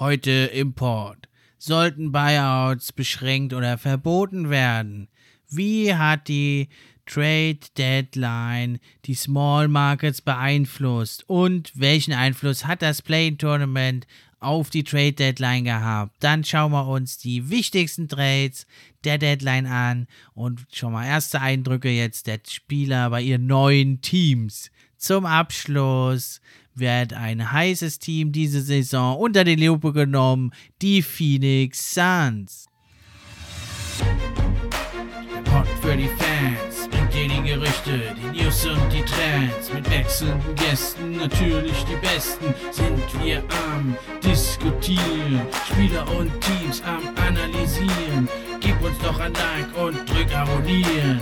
Heute 0.00 0.30
Import. 0.30 1.28
Sollten 1.58 2.12
Buyouts 2.12 2.92
beschränkt 2.92 3.52
oder 3.52 3.78
verboten 3.78 4.48
werden? 4.48 5.08
Wie 5.50 5.92
hat 5.92 6.28
die 6.28 6.68
Trade 7.04 7.58
Deadline 7.76 8.78
die 9.06 9.14
Small 9.14 9.66
Markets 9.66 10.22
beeinflusst 10.22 11.28
und 11.28 11.72
welchen 11.74 12.12
Einfluss 12.12 12.64
hat 12.64 12.80
das 12.80 13.02
Play 13.02 13.32
Tournament 13.32 14.06
auf 14.38 14.70
die 14.70 14.84
Trade 14.84 15.14
Deadline 15.14 15.64
gehabt? 15.64 16.14
Dann 16.20 16.44
schauen 16.44 16.70
wir 16.70 16.86
uns 16.86 17.18
die 17.18 17.50
wichtigsten 17.50 18.06
Trades 18.06 18.68
der 19.02 19.18
Deadline 19.18 19.66
an 19.66 20.06
und 20.32 20.64
schon 20.72 20.92
mal 20.92 21.06
erste 21.06 21.40
Eindrücke 21.40 21.90
jetzt 21.90 22.28
der 22.28 22.38
Spieler 22.48 23.10
bei 23.10 23.22
ihren 23.22 23.48
neuen 23.48 24.00
Teams. 24.00 24.70
Zum 24.96 25.26
Abschluss 25.26 26.40
wird 26.78 27.12
ein 27.12 27.52
heißes 27.52 27.98
Team 27.98 28.32
diese 28.32 28.62
Saison 28.62 29.18
unter 29.18 29.44
die 29.44 29.56
Lupe 29.56 29.92
genommen, 29.92 30.52
die 30.82 31.02
Phoenix 31.02 31.94
Suns. 31.94 32.66
Der 35.34 35.42
Pod 35.50 35.66
für 35.80 35.96
die 35.96 36.08
Fans 36.08 36.88
bringt 36.90 37.14
dir 37.14 37.28
die 37.28 37.48
Gerüchte, 37.48 38.00
die 38.16 38.42
News 38.42 38.66
und 38.66 38.92
die 38.92 39.02
Trends 39.02 39.72
mit 39.72 39.90
wechselnden 39.90 40.54
Gästen, 40.56 41.16
natürlich 41.16 41.84
die 41.84 41.96
besten, 42.06 42.54
sind 42.70 43.24
wir 43.24 43.42
am 43.72 43.96
Diskutieren, 44.24 45.42
Spieler 45.66 46.06
und 46.16 46.30
Teams 46.40 46.82
am 46.82 47.02
Analysieren. 47.16 48.28
Gib 48.60 48.80
uns 48.82 48.98
doch 48.98 49.18
ein 49.18 49.32
Like 49.34 49.76
und 49.76 50.08
drück 50.08 50.34
Abonnieren. 50.34 51.20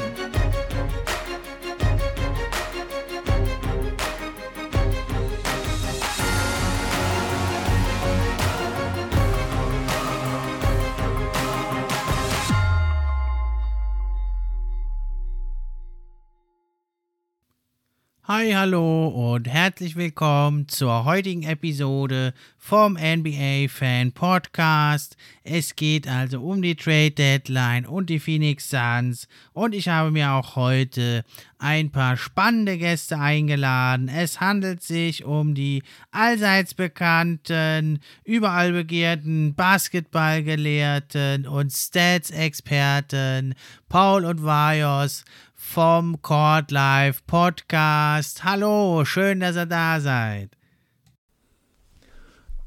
Hi, 18.29 18.51
hallo 18.51 19.07
und 19.07 19.47
herzlich 19.47 19.95
willkommen 19.95 20.67
zur 20.67 21.05
heutigen 21.05 21.45
Episode 21.45 22.35
vom 22.59 22.95
NBA 22.95 23.69
Fan 23.69 24.11
Podcast. 24.11 25.17
Es 25.45 25.77
geht 25.77 26.09
also 26.09 26.41
um 26.41 26.61
die 26.61 26.75
Trade 26.75 27.13
Deadline 27.13 27.87
und 27.87 28.11
die 28.11 28.19
Phoenix 28.19 28.69
Suns 28.69 29.29
und 29.53 29.77
ich 29.77 29.87
habe 29.87 30.11
mir 30.11 30.33
auch 30.33 30.57
heute 30.57 31.25
ein 31.61 31.93
paar 31.93 32.17
spannende 32.17 32.79
Gäste 32.79 33.17
eingeladen. 33.17 34.09
Es 34.09 34.41
handelt 34.41 34.83
sich 34.83 35.25
um 35.25 35.55
die 35.55 35.85
allseits 36.11 36.75
bekannten, 36.75 38.01
überall 38.25 38.73
begehrten 38.73 39.55
Basketballgelehrten 39.55 41.47
und 41.47 41.73
Stats-Experten 41.73 43.55
Paul 43.89 44.25
und 44.25 44.43
Vajos 44.43 45.25
vom 45.67 46.23
Court 46.23 46.71
Life 46.71 47.23
Podcast. 47.27 48.45
Hallo, 48.45 49.05
schön, 49.05 49.41
dass 49.41 49.57
ihr 49.57 49.67
da 49.67 50.01
seid. 50.01 50.57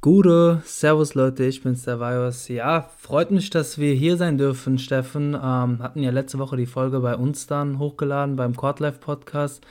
Gute, 0.02 0.62
Servus 0.66 1.16
Leute, 1.16 1.46
ich 1.46 1.64
bin's 1.64 1.86
der 1.86 2.00
Virus. 2.00 2.50
Ja, 2.50 2.90
freut 3.00 3.32
mich, 3.32 3.50
dass 3.50 3.80
wir 3.80 3.94
hier 3.94 4.18
sein 4.18 4.38
dürfen, 4.38 4.78
Steffen. 4.78 5.34
Ähm, 5.34 5.80
hatten 5.80 6.04
ja 6.04 6.12
letzte 6.12 6.38
Woche 6.40 6.58
die 6.58 6.68
Folge 6.68 7.00
bei 7.00 7.16
uns 7.16 7.48
dann 7.48 7.80
hochgeladen 7.80 8.36
beim 8.36 8.56
Court 8.56 8.80
Life 8.80 9.00
Podcast. 9.00 9.66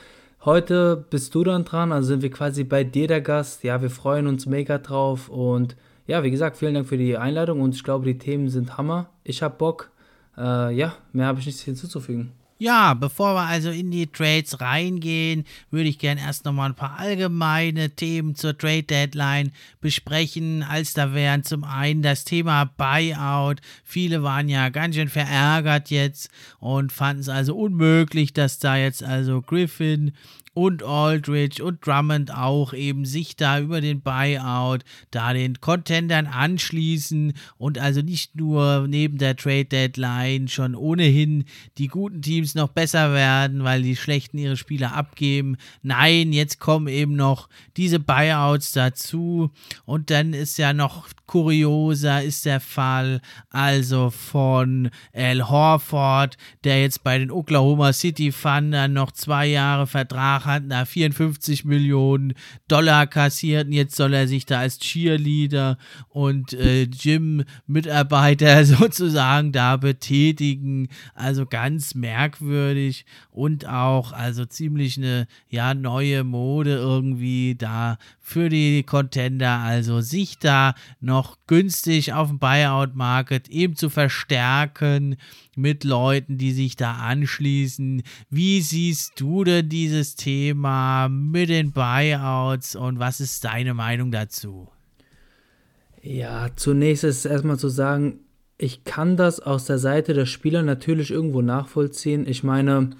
Heute 0.45 1.05
bist 1.11 1.35
du 1.35 1.45
dann 1.45 1.65
dran, 1.65 1.93
also 1.93 2.09
sind 2.09 2.23
wir 2.23 2.31
quasi 2.31 2.65
bei 2.65 2.83
dir 2.83 3.09
der 3.09 3.21
Gast. 3.21 3.63
Ja, 3.63 3.83
wir 3.83 3.91
freuen 3.91 4.27
uns 4.27 4.47
mega 4.47 4.79
drauf 4.79 5.29
und 5.29 5.77
ja, 6.07 6.25
wie 6.25 6.31
gesagt, 6.31 6.57
vielen 6.57 6.75
Dank 6.75 6.89
für 6.89 6.99
die 6.99 7.19
Einladung 7.19 7.61
und 7.61 7.75
ich 7.75 7.85
glaube, 7.85 8.07
die 8.07 8.19
Themen 8.19 8.49
sind 8.49 8.79
Hammer. 8.79 9.11
Ich 9.23 9.43
hab 9.43 9.59
Bock. 9.59 9.91
Äh, 10.37 10.75
ja, 10.75 10.95
mehr 11.13 11.27
habe 11.27 11.41
ich 11.41 11.47
nichts 11.47 11.61
hinzuzufügen. 11.61 12.33
Ja, 12.61 12.95
bevor 12.95 13.37
wir 13.37 13.43
also 13.43 13.71
in 13.71 13.93
die 13.93 14.09
Trades 14.09 14.61
reingehen, 14.61 15.45
würde 15.71 15.89
ich 15.89 16.01
gerne 16.01 16.21
erst 16.21 16.45
nochmal 16.45 16.71
ein 16.71 16.75
paar 16.75 16.99
allgemeine 16.99 17.91
Themen 17.91 18.35
zur 18.35 18.59
Trade 18.59 18.83
Deadline 18.83 19.53
besprechen. 19.81 20.65
Als 20.65 20.93
da 20.93 21.15
wären 21.15 21.45
zum 21.45 21.63
einen 21.63 22.03
das 22.03 22.25
Thema 22.25 22.65
Buyout. 22.65 23.61
Viele 23.85 24.25
waren 24.25 24.49
ja 24.49 24.71
ganz 24.71 24.97
schön 24.97 25.09
verärgert 25.09 25.91
jetzt 25.91 26.31
und 26.59 26.91
fanden 26.91 27.21
es 27.21 27.29
also 27.29 27.55
unmöglich, 27.55 28.33
dass 28.33 28.59
da 28.59 28.77
jetzt 28.77 29.05
also 29.05 29.41
Griffin 29.41 30.11
und 30.59 30.83
Aldridge 30.83 31.65
und 31.65 31.87
Drummond 31.87 32.35
auch 32.35 32.73
eben 32.73 33.05
sich 33.05 33.37
da 33.37 33.61
über 33.61 33.81
den 33.81 34.01
Buyout 34.01 34.81
da 35.13 35.33
den 35.33 35.61
Contendern 35.61 36.27
anschließen 36.27 37.35
und 37.59 37.79
also 37.79 38.03
nicht 38.03 38.35
nur 38.35 38.89
neben 38.89 39.19
der 39.19 39.37
Trade 39.37 39.67
Deadline 39.67 40.49
schon 40.49 40.75
ohnehin 40.75 41.45
die 41.79 41.87
guten 41.87 42.23
Teams 42.23 42.57
noch 42.57 42.71
besser 42.71 43.13
werden, 43.13 43.63
weil 43.63 43.83
die 43.83 43.95
schlechten 43.95 44.37
ihre 44.37 44.57
Spieler 44.57 44.95
abgeben. 44.95 45.59
Nein, 45.83 46.33
jetzt 46.33 46.59
kommen 46.59 46.89
eben 46.89 47.15
noch 47.15 47.49
diese 47.77 48.01
Buyouts 48.01 48.73
dazu 48.73 49.53
und 49.85 50.11
dann 50.11 50.33
ist 50.33 50.59
ja 50.59 50.73
noch 50.73 51.09
kurioser 51.29 52.25
ist 52.25 52.45
der 52.47 52.59
Fall 52.59 53.21
also 53.51 54.11
von 54.11 54.91
Al 55.13 55.49
Horford, 55.49 56.37
der 56.65 56.81
jetzt 56.83 57.05
bei 57.05 57.19
den 57.19 57.31
Oklahoma 57.31 57.93
City 57.93 58.33
Thunder 58.33 58.89
noch 58.89 59.13
zwei 59.13 59.47
Jahre 59.47 59.87
Vertrag 59.87 60.47
hatten 60.47 60.71
da 60.71 60.85
54 60.85 61.65
Millionen 61.65 62.33
Dollar 62.67 63.07
kassiert 63.07 63.67
und 63.67 63.73
jetzt 63.73 63.95
soll 63.95 64.15
er 64.15 64.27
sich 64.27 64.47
da 64.47 64.61
als 64.61 64.79
Cheerleader 64.79 65.79
und 66.09 66.55
äh, 66.55 66.87
Gym-Mitarbeiter 66.87 68.65
sozusagen 68.65 69.53
da 69.53 69.77
betätigen. 69.77 70.89
Also 71.15 71.47
ganz 71.47 71.95
merkwürdig 71.95 73.05
und 73.31 73.69
auch 73.69 74.13
also 74.13 74.47
ziemlich 74.47 74.97
eine 74.97 75.27
ja 75.49 75.75
neue 75.75 76.25
Mode 76.25 76.75
irgendwie 76.75 77.55
da 77.55 77.99
für 78.29 78.49
die 78.49 78.83
Contender. 78.83 79.59
Also 79.59 80.01
sich 80.01 80.39
da 80.39 80.75
noch 81.01 81.39
günstig 81.47 82.13
auf 82.13 82.29
dem 82.29 82.39
Buyout-Market 82.39 83.49
eben 83.49 83.75
zu 83.75 83.89
verstärken 83.89 85.17
mit 85.57 85.83
Leuten, 85.83 86.39
die 86.39 86.53
sich 86.53 86.77
da 86.77 86.93
anschließen. 86.97 88.03
Wie 88.31 88.61
siehst 88.61 89.21
du 89.21 89.45
denn 89.45 89.69
dieses 89.69 90.15
Thema 90.15 91.09
mit 91.09 91.49
den 91.49 91.73
Buyouts 91.73 92.77
und 92.77 92.99
was 92.99 93.21
ist 93.21 93.45
deine 93.45 93.75
Meinung 93.75 94.13
dazu? 94.13 94.69
Ja, 96.03 96.49
zunächst 96.55 97.05
ist 97.05 97.25
erstmal 97.25 97.59
zu 97.59 97.69
sagen, 97.69 98.21
ich 98.59 98.85
kann 98.85 99.17
das 99.17 99.41
aus 99.41 99.65
der 99.65 99.79
Seite 99.79 100.15
der 100.15 100.27
Spieler 100.27 100.63
natürlich 100.63 101.11
irgendwo 101.11 101.43
nachvollziehen. 101.43 102.27
Ich 102.29 102.43
meine, 102.43 102.91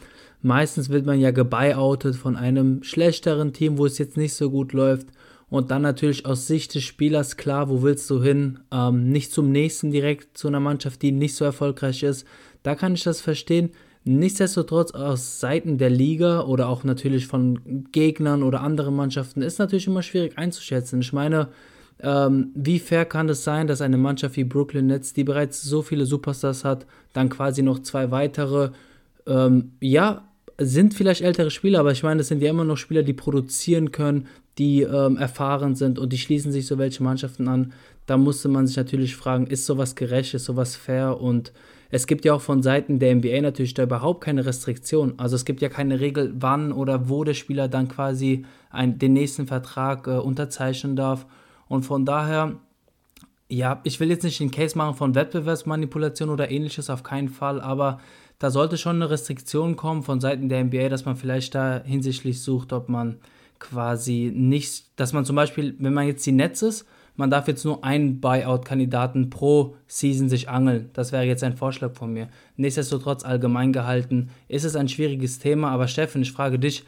meistens 0.41 0.89
wird 0.89 1.05
man 1.05 1.21
ja 1.21 1.33
gebuyoutet 1.33 2.17
von 2.17 2.37
einem 2.37 2.83
schlechteren 2.83 3.53
Team, 3.53 3.77
wo 3.77 3.87
es 3.87 3.99
jetzt 3.99 4.17
nicht 4.17 4.35
so 4.35 4.51
gut 4.51 4.73
läuft. 4.73 5.09
Und 5.51 5.71
dann 5.71 5.83
natürlich 5.83 6.27
aus 6.27 6.47
Sicht 6.47 6.75
des 6.75 6.85
Spielers 6.85 7.37
klar, 7.37 7.71
wo 7.71 7.83
willst 7.83 8.09
du 8.11 8.23
hin? 8.23 8.61
Ähm, 8.71 9.11
nicht 9.11 9.33
zum 9.33 9.51
nächsten 9.51 9.91
direkt 9.91 10.37
zu 10.37 10.49
einer 10.49 10.61
Mannschaft, 10.61 11.01
die 11.03 11.13
nicht 11.13 11.35
so 11.35 11.45
erfolgreich 11.45 12.03
ist. 12.03 12.27
Da 12.63 12.75
kann 12.75 12.95
ich 12.95 13.03
das 13.03 13.21
verstehen. 13.21 13.71
Nichtsdestotrotz 14.05 14.93
aus 14.93 15.41
Seiten 15.41 15.79
der 15.79 15.91
Liga 15.91 16.43
oder 16.43 16.69
auch 16.69 16.85
natürlich 16.85 17.27
von 17.27 17.85
Gegnern 17.93 18.43
oder 18.43 18.61
anderen 18.61 18.95
Mannschaften 18.95 19.43
ist 19.43 19.59
natürlich 19.59 19.87
immer 19.87 20.03
schwierig 20.03 20.39
einzuschätzen. 20.39 21.01
Ich 21.01 21.13
meine, 21.13 21.49
ähm, 22.01 22.53
wie 22.55 22.79
fair 22.79 23.05
kann 23.05 23.29
es 23.29 23.45
sein, 23.45 23.67
dass 23.67 23.81
eine 23.81 23.99
Mannschaft 23.99 24.37
wie 24.37 24.45
Brooklyn 24.45 24.87
Nets, 24.87 25.13
die 25.13 25.25
bereits 25.25 25.63
so 25.63 25.83
viele 25.83 26.07
Superstars 26.07 26.65
hat, 26.65 26.87
dann 27.13 27.29
quasi 27.29 27.63
noch 27.63 27.81
zwei 27.81 28.11
weitere, 28.11 28.71
ähm, 29.27 29.73
ja, 29.81 30.29
sind 30.61 30.95
vielleicht 30.95 31.21
ältere 31.21 31.51
Spieler, 31.51 31.81
aber 31.81 31.93
ich 31.93 32.03
meine, 32.03 32.19
das 32.19 32.29
sind 32.29 32.43
ja 32.43 32.51
immer 32.51 32.65
noch 32.65 32.77
Spieler, 32.77 33.03
die 33.03 33.13
produzieren 33.13 33.93
können, 33.93 34.27
die 34.59 34.83
ähm, 34.83 35.17
erfahren 35.17 35.75
sind 35.75 35.99
und 35.99 36.13
die 36.13 36.19
schließen 36.19 36.53
sich 36.53 36.67
so 36.67 36.79
welche 36.79 37.03
Mannschaften 37.03 37.49
an. 37.49 37.73
Da 38.07 38.17
musste 38.17 38.49
man 38.49 38.67
sich 38.67 38.77
natürlich 38.77 39.17
fragen, 39.17 39.47
ist 39.47 39.67
sowas 39.67 39.95
gerecht, 39.95 40.35
ist 40.35 40.45
sowas 40.45 40.77
fair 40.77 41.21
und 41.21 41.53
es 41.91 42.07
gibt 42.07 42.25
ja 42.25 42.35
auch 42.35 42.41
von 42.41 42.63
Seiten 42.63 42.99
der 42.99 43.15
NBA 43.15 43.41
natürlich 43.41 43.75
da 43.75 43.85
überhaupt 43.85 44.23
keine 44.23 44.45
Restriktion. 44.45 45.15
Also 45.17 45.37
es 45.37 45.45
gibt 45.45 45.63
ja 45.63 45.69
keine 45.69 46.01
Regel, 46.01 46.35
wann 46.39 46.73
oder 46.73 47.09
wo 47.09 47.25
der 47.25 47.35
Spieler 47.35 47.69
dann 47.69 47.89
quasi 47.89 48.45
ein, 48.71 48.99
den 48.99 49.15
nächsten 49.15 49.47
Vertrag 49.47 50.07
äh, 50.07 50.19
unterzeichnen 50.19 50.97
darf. 50.97 51.27
Und 51.67 51.85
von 51.85 52.05
daher, 52.05 52.57
ja, 53.49 53.81
ich 53.85 54.01
will 54.01 54.11
jetzt 54.11 54.25
nicht 54.25 54.41
den 54.41 54.51
Case 54.51 54.77
machen 54.77 54.97
von 54.97 55.15
Wettbewerbsmanipulation 55.15 56.29
oder 56.29 56.51
ähnliches, 56.51 56.91
auf 56.91 57.03
keinen 57.03 57.31
Fall, 57.31 57.61
aber 57.61 58.01
da 58.39 58.51
sollte 58.51 58.77
schon 58.77 58.97
eine 58.97 59.11
Restriktion 59.11 59.77
kommen 59.77 60.03
von 60.03 60.21
Seiten 60.21 60.49
der 60.49 60.65
NBA, 60.65 60.91
dass 60.91 61.07
man 61.07 61.17
vielleicht 61.17 61.55
da 61.55 61.83
hinsichtlich 61.85 62.43
sucht, 62.43 62.73
ob 62.73 62.89
man 62.89 63.17
quasi 63.59 64.33
nicht, 64.35 64.85
dass 64.97 65.13
man 65.13 65.25
zum 65.25 65.37
Beispiel, 65.37 65.75
wenn 65.79 65.95
man 65.95 66.07
jetzt 66.07 66.25
die 66.27 66.33
Netz 66.33 66.63
ist, 66.63 66.87
man 67.17 67.31
darf 67.31 67.49
jetzt 67.49 67.65
nur 67.65 67.83
einen 67.83 68.21
Buyout-Kandidaten 68.21 69.29
pro 69.29 69.75
Season 69.89 70.29
sich 70.29 70.49
angeln. 70.49 70.91
Das 70.93 71.11
wäre 71.11 71.25
jetzt 71.25 71.43
ein 71.43 71.57
Vorschlag 71.57 71.95
von 71.95 72.13
mir. 72.13 72.29
Nichtsdestotrotz 72.57 73.25
allgemein 73.25 73.73
gehalten 73.73 74.31
ist 74.47 74.65
es 74.65 74.77
ein 74.77 74.89
schwieriges 74.89 75.41
Thema, 75.41 75.71
aber 75.71 75.89
Steffen, 75.89 76.23
ich 76.23 76.31
frage 76.31 76.61
dich, 76.61 76.85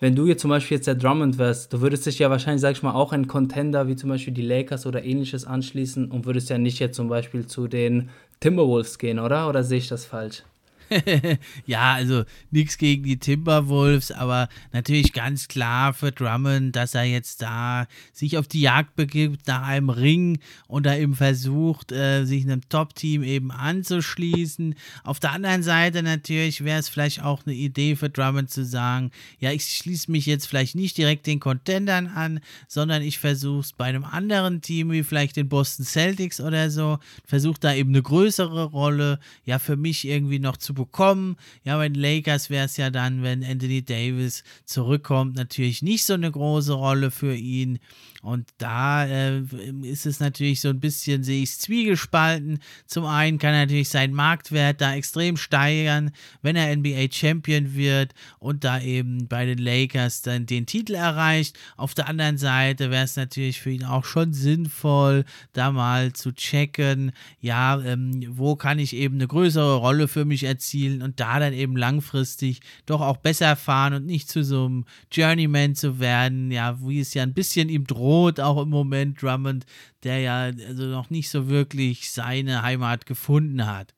wenn 0.00 0.14
du 0.14 0.26
jetzt 0.26 0.40
zum 0.40 0.50
Beispiel 0.50 0.78
jetzt 0.78 0.86
der 0.86 0.94
Drummond 0.94 1.38
wärst, 1.38 1.72
du 1.72 1.80
würdest 1.82 2.06
dich 2.06 2.18
ja 2.18 2.30
wahrscheinlich, 2.30 2.62
sag 2.62 2.72
ich 2.72 2.82
mal, 2.82 2.94
auch 2.94 3.12
ein 3.12 3.28
Contender 3.28 3.86
wie 3.86 3.94
zum 3.94 4.08
Beispiel 4.08 4.32
die 4.32 4.42
Lakers 4.42 4.86
oder 4.86 5.04
ähnliches 5.04 5.44
anschließen 5.44 6.10
und 6.10 6.24
würdest 6.24 6.48
ja 6.48 6.56
nicht 6.56 6.78
jetzt 6.78 6.96
zum 6.96 7.08
Beispiel 7.08 7.46
zu 7.46 7.68
den 7.68 8.08
Timberwolves 8.40 8.98
gehen, 8.98 9.18
oder? 9.18 9.48
Oder 9.48 9.62
sehe 9.64 9.78
ich 9.78 9.88
das 9.88 10.04
falsch? 10.06 10.44
ja, 11.66 11.94
also 11.94 12.24
nichts 12.50 12.78
gegen 12.78 13.04
die 13.04 13.18
Timberwolves, 13.18 14.12
aber 14.12 14.48
natürlich 14.72 15.12
ganz 15.12 15.48
klar 15.48 15.92
für 15.92 16.12
Drummond, 16.12 16.76
dass 16.76 16.94
er 16.94 17.04
jetzt 17.04 17.42
da 17.42 17.86
sich 18.12 18.38
auf 18.38 18.48
die 18.48 18.60
Jagd 18.60 18.96
begibt 18.96 19.46
nach 19.46 19.66
einem 19.66 19.90
Ring 19.90 20.38
und 20.66 20.86
da 20.86 20.96
eben 20.96 21.14
versucht, 21.14 21.92
äh, 21.92 22.24
sich 22.24 22.44
einem 22.44 22.68
Top-Team 22.68 23.22
eben 23.22 23.50
anzuschließen. 23.50 24.74
Auf 25.02 25.20
der 25.20 25.32
anderen 25.32 25.62
Seite 25.62 26.02
natürlich 26.02 26.64
wäre 26.64 26.80
es 26.80 26.88
vielleicht 26.88 27.22
auch 27.22 27.46
eine 27.46 27.54
Idee 27.54 27.96
für 27.96 28.10
Drummond 28.10 28.50
zu 28.50 28.64
sagen, 28.64 29.10
ja, 29.38 29.52
ich 29.52 29.64
schließe 29.64 30.10
mich 30.10 30.26
jetzt 30.26 30.46
vielleicht 30.46 30.74
nicht 30.74 30.98
direkt 30.98 31.26
den 31.26 31.40
Contendern 31.40 32.06
an, 32.08 32.40
sondern 32.68 33.02
ich 33.02 33.18
versuche 33.18 33.60
es 33.60 33.72
bei 33.72 33.84
einem 33.84 34.04
anderen 34.04 34.60
Team, 34.60 34.90
wie 34.90 35.02
vielleicht 35.02 35.36
den 35.36 35.48
Boston 35.48 35.84
Celtics 35.84 36.40
oder 36.40 36.70
so, 36.70 36.98
versuche 37.24 37.60
da 37.60 37.74
eben 37.74 37.90
eine 37.90 38.02
größere 38.02 38.64
Rolle, 38.64 39.18
ja, 39.44 39.58
für 39.58 39.76
mich 39.76 40.06
irgendwie 40.06 40.38
noch 40.38 40.56
zu 40.56 40.74
bekommen. 40.74 40.83
Ja, 41.64 41.76
bei 41.76 41.88
den 41.88 42.00
Lakers 42.00 42.50
wäre 42.50 42.66
es 42.66 42.76
ja 42.76 42.90
dann, 42.90 43.22
wenn 43.22 43.44
Anthony 43.44 43.84
Davis 43.84 44.44
zurückkommt, 44.64 45.36
natürlich 45.36 45.82
nicht 45.82 46.04
so 46.04 46.14
eine 46.14 46.30
große 46.30 46.72
Rolle 46.72 47.10
für 47.10 47.34
ihn. 47.34 47.78
Und 48.24 48.48
da 48.56 49.04
äh, 49.04 49.42
ist 49.82 50.06
es 50.06 50.18
natürlich 50.18 50.62
so 50.62 50.70
ein 50.70 50.80
bisschen, 50.80 51.22
sehe 51.22 51.42
ich 51.42 51.50
es 51.50 51.58
zwiegespalten. 51.58 52.58
Zum 52.86 53.04
einen 53.04 53.36
kann 53.38 53.52
er 53.52 53.66
natürlich 53.66 53.90
seinen 53.90 54.14
Marktwert 54.14 54.80
da 54.80 54.94
extrem 54.94 55.36
steigern, 55.36 56.10
wenn 56.40 56.56
er 56.56 56.74
NBA 56.74 57.08
Champion 57.12 57.74
wird 57.74 58.14
und 58.38 58.64
da 58.64 58.80
eben 58.80 59.28
bei 59.28 59.44
den 59.44 59.58
Lakers 59.58 60.22
dann 60.22 60.46
den 60.46 60.64
Titel 60.64 60.94
erreicht. 60.94 61.58
Auf 61.76 61.92
der 61.92 62.08
anderen 62.08 62.38
Seite 62.38 62.90
wäre 62.90 63.04
es 63.04 63.16
natürlich 63.16 63.60
für 63.60 63.70
ihn 63.70 63.84
auch 63.84 64.06
schon 64.06 64.32
sinnvoll, 64.32 65.26
da 65.52 65.70
mal 65.70 66.14
zu 66.14 66.32
checken, 66.32 67.12
ja, 67.40 67.78
ähm, 67.82 68.24
wo 68.30 68.56
kann 68.56 68.78
ich 68.78 68.96
eben 68.96 69.16
eine 69.16 69.28
größere 69.28 69.76
Rolle 69.76 70.08
für 70.08 70.24
mich 70.24 70.44
erzielen 70.44 70.63
und 71.02 71.20
da 71.20 71.38
dann 71.38 71.52
eben 71.52 71.76
langfristig 71.76 72.60
doch 72.86 73.00
auch 73.00 73.18
besser 73.18 73.56
fahren 73.56 73.94
und 73.94 74.06
nicht 74.06 74.28
zu 74.28 74.42
so 74.42 74.66
einem 74.66 74.84
Journeyman 75.12 75.74
zu 75.74 75.98
werden, 76.00 76.50
ja, 76.50 76.78
wie 76.80 77.00
es 77.00 77.14
ja 77.14 77.22
ein 77.22 77.34
bisschen 77.34 77.68
ihm 77.68 77.86
droht 77.86 78.40
auch 78.40 78.62
im 78.62 78.70
Moment 78.70 79.20
Drummond, 79.20 79.66
der 80.02 80.20
ja 80.20 80.36
also 80.68 80.84
noch 80.84 81.10
nicht 81.10 81.30
so 81.30 81.48
wirklich 81.48 82.10
seine 82.10 82.62
Heimat 82.62 83.06
gefunden 83.06 83.66
hat. 83.66 83.94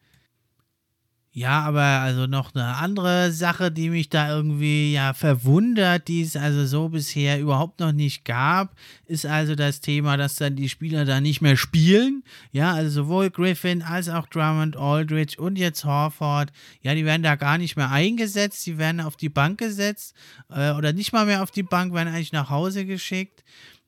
Ja, 1.39 1.61
aber 1.61 1.83
also 1.83 2.27
noch 2.27 2.55
eine 2.55 2.77
andere 2.77 3.31
Sache, 3.31 3.71
die 3.71 3.91
mich 3.91 4.09
da 4.09 4.35
irgendwie 4.35 4.95
ja 4.95 5.13
verwundert, 5.13 6.09
die 6.09 6.23
es 6.23 6.35
also 6.35 6.65
so 6.65 6.89
bisher 6.89 7.39
überhaupt 7.39 7.79
noch 7.79 7.93
nicht 7.93 8.25
gab, 8.25 8.75
ist 9.05 9.27
also 9.27 9.55
das 9.55 9.83
Thema, 9.83 10.17
dass 10.17 10.37
dann 10.37 10.57
die 10.57 10.71
Spieler 10.71 11.05
da 11.05 11.21
nicht 11.21 11.43
mehr 11.43 11.59
spielen. 11.59 12.25
Ja, 12.53 12.73
also 12.73 12.89
sowohl 12.89 13.29
Griffin 13.29 13.83
als 13.83 14.09
auch 14.09 14.27
Drummond, 14.29 14.79
Aldridge 14.79 15.39
und 15.39 15.59
jetzt 15.59 15.85
Horford, 15.85 16.53
ja, 16.81 16.95
die 16.95 17.05
werden 17.05 17.23
da 17.23 17.35
gar 17.35 17.59
nicht 17.59 17.77
mehr 17.77 17.91
eingesetzt, 17.91 18.65
die 18.65 18.79
werden 18.79 19.03
auf 19.03 19.19
die 19.19 19.29
Bank 19.29 19.59
gesetzt 19.59 20.15
äh, 20.49 20.71
oder 20.71 20.95
nicht 20.95 21.13
mal 21.13 21.27
mehr 21.27 21.43
auf 21.43 21.51
die 21.51 21.63
Bank, 21.63 21.93
werden 21.93 22.09
eigentlich 22.09 22.33
nach 22.33 22.49
Hause 22.49 22.87
geschickt 22.87 23.45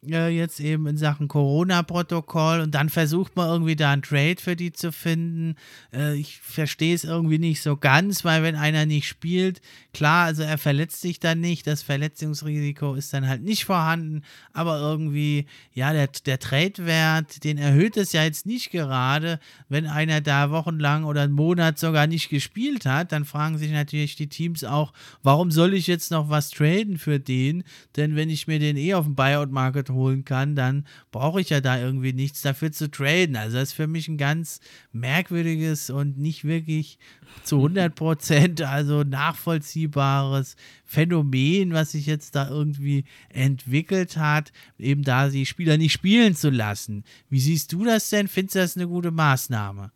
äh, 0.06 0.28
jetzt 0.28 0.60
eben 0.60 0.86
in 0.86 0.96
Sachen 0.96 1.28
Corona-Protokoll 1.28 2.60
und 2.60 2.74
dann 2.74 2.88
versucht 2.88 3.34
man 3.36 3.48
irgendwie 3.48 3.76
da 3.76 3.92
einen 3.92 4.02
Trade 4.02 4.36
für 4.38 4.54
die 4.54 4.72
zu 4.72 4.92
finden. 4.92 5.56
Äh, 5.92 6.16
ich 6.16 6.38
verstehe 6.38 6.94
es 6.94 7.04
irgendwie 7.04 7.38
nicht 7.38 7.62
so 7.62 7.76
ganz, 7.76 8.24
weil 8.24 8.42
wenn 8.42 8.54
einer 8.54 8.86
nicht 8.86 9.08
spielt, 9.08 9.60
klar, 9.92 10.26
also 10.26 10.42
er 10.42 10.58
verletzt 10.58 11.00
sich 11.00 11.18
dann 11.18 11.40
nicht, 11.40 11.66
das 11.66 11.82
Verletzungsrisiko 11.82 12.94
ist 12.94 13.12
dann 13.12 13.26
halt 13.26 13.42
nicht 13.42 13.64
vorhanden, 13.64 14.22
aber 14.52 14.78
irgendwie, 14.78 15.46
ja, 15.72 15.92
der, 15.92 16.08
der 16.26 16.38
Trade-Wert, 16.38 17.42
den 17.44 17.58
erhöht 17.58 17.96
es 17.96 18.12
ja 18.12 18.22
jetzt 18.22 18.46
nicht 18.46 18.70
gerade, 18.70 19.40
wenn 19.68 19.86
einer 19.86 20.20
da 20.20 20.50
wochenlang 20.50 21.04
oder 21.04 21.22
einen 21.22 21.32
Monat 21.32 21.78
sogar 21.78 22.06
nicht 22.06 22.28
gespielt 22.28 22.86
hat, 22.86 23.12
dann 23.12 23.24
fragen 23.24 23.58
sich 23.58 23.72
natürlich 23.72 24.16
die 24.16 24.28
Teams 24.28 24.62
auch, 24.64 24.92
warum 25.22 25.50
soll 25.50 25.74
ich 25.74 25.86
jetzt 25.86 26.10
noch 26.10 26.28
was 26.28 26.50
traden 26.50 26.98
für 26.98 27.18
den? 27.18 27.64
Denn 27.96 28.14
wenn 28.14 28.30
ich 28.30 28.46
mir 28.46 28.58
den 28.58 28.76
eh 28.76 28.94
auf 28.94 29.04
dem 29.04 29.14
Buyout-Market 29.14 29.87
holen 29.90 30.24
kann, 30.24 30.54
dann 30.54 30.86
brauche 31.10 31.40
ich 31.40 31.50
ja 31.50 31.60
da 31.60 31.78
irgendwie 31.78 32.12
nichts 32.12 32.42
dafür 32.42 32.72
zu 32.72 32.90
traden. 32.90 33.36
Also 33.36 33.58
das 33.58 33.70
ist 33.70 33.74
für 33.74 33.86
mich 33.86 34.08
ein 34.08 34.18
ganz 34.18 34.60
merkwürdiges 34.92 35.90
und 35.90 36.18
nicht 36.18 36.44
wirklich 36.44 36.98
zu 37.44 37.56
100 37.56 37.94
Prozent 37.94 38.62
also 38.62 39.02
nachvollziehbares 39.02 40.56
Phänomen, 40.84 41.72
was 41.72 41.92
sich 41.92 42.06
jetzt 42.06 42.34
da 42.34 42.48
irgendwie 42.48 43.04
entwickelt 43.28 44.16
hat, 44.16 44.52
eben 44.78 45.02
da 45.02 45.28
die 45.28 45.46
Spieler 45.46 45.76
nicht 45.76 45.92
spielen 45.92 46.34
zu 46.34 46.50
lassen. 46.50 47.04
Wie 47.28 47.40
siehst 47.40 47.72
du 47.72 47.84
das 47.84 48.10
denn? 48.10 48.28
Findest 48.28 48.54
du 48.54 48.58
das 48.60 48.76
eine 48.76 48.88
gute 48.88 49.10
Maßnahme? 49.10 49.92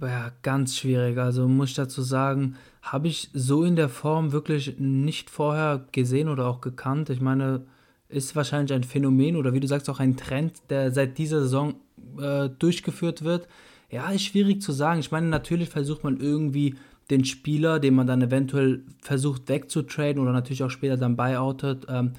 Ja, 0.00 0.30
ganz 0.42 0.76
schwierig. 0.76 1.18
Also 1.18 1.48
muss 1.48 1.70
ich 1.70 1.74
dazu 1.74 2.02
sagen, 2.02 2.56
habe 2.82 3.08
ich 3.08 3.30
so 3.32 3.64
in 3.64 3.76
der 3.76 3.88
Form 3.88 4.32
wirklich 4.32 4.78
nicht 4.78 5.28
vorher 5.28 5.86
gesehen 5.92 6.28
oder 6.28 6.46
auch 6.46 6.60
gekannt. 6.60 7.10
Ich 7.10 7.20
meine, 7.20 7.66
ist 8.08 8.34
wahrscheinlich 8.34 8.72
ein 8.72 8.84
Phänomen 8.84 9.36
oder 9.36 9.52
wie 9.52 9.60
du 9.60 9.66
sagst 9.66 9.88
auch 9.90 10.00
ein 10.00 10.16
Trend, 10.16 10.62
der 10.70 10.92
seit 10.92 11.18
dieser 11.18 11.42
Saison 11.42 11.74
äh, 12.18 12.48
durchgeführt 12.58 13.22
wird. 13.22 13.48
Ja, 13.90 14.10
ist 14.10 14.24
schwierig 14.24 14.62
zu 14.62 14.72
sagen. 14.72 15.00
Ich 15.00 15.10
meine, 15.10 15.28
natürlich 15.28 15.68
versucht 15.68 16.04
man 16.04 16.18
irgendwie 16.18 16.76
den 17.10 17.24
Spieler, 17.24 17.80
den 17.80 17.94
man 17.94 18.06
dann 18.06 18.22
eventuell 18.22 18.82
versucht 19.00 19.48
wegzutraden 19.48 20.20
oder 20.20 20.32
natürlich 20.32 20.62
auch 20.62 20.70
später 20.70 20.96
dann 20.96 21.16
buyoutet, 21.16 21.86
ähm, 21.88 22.12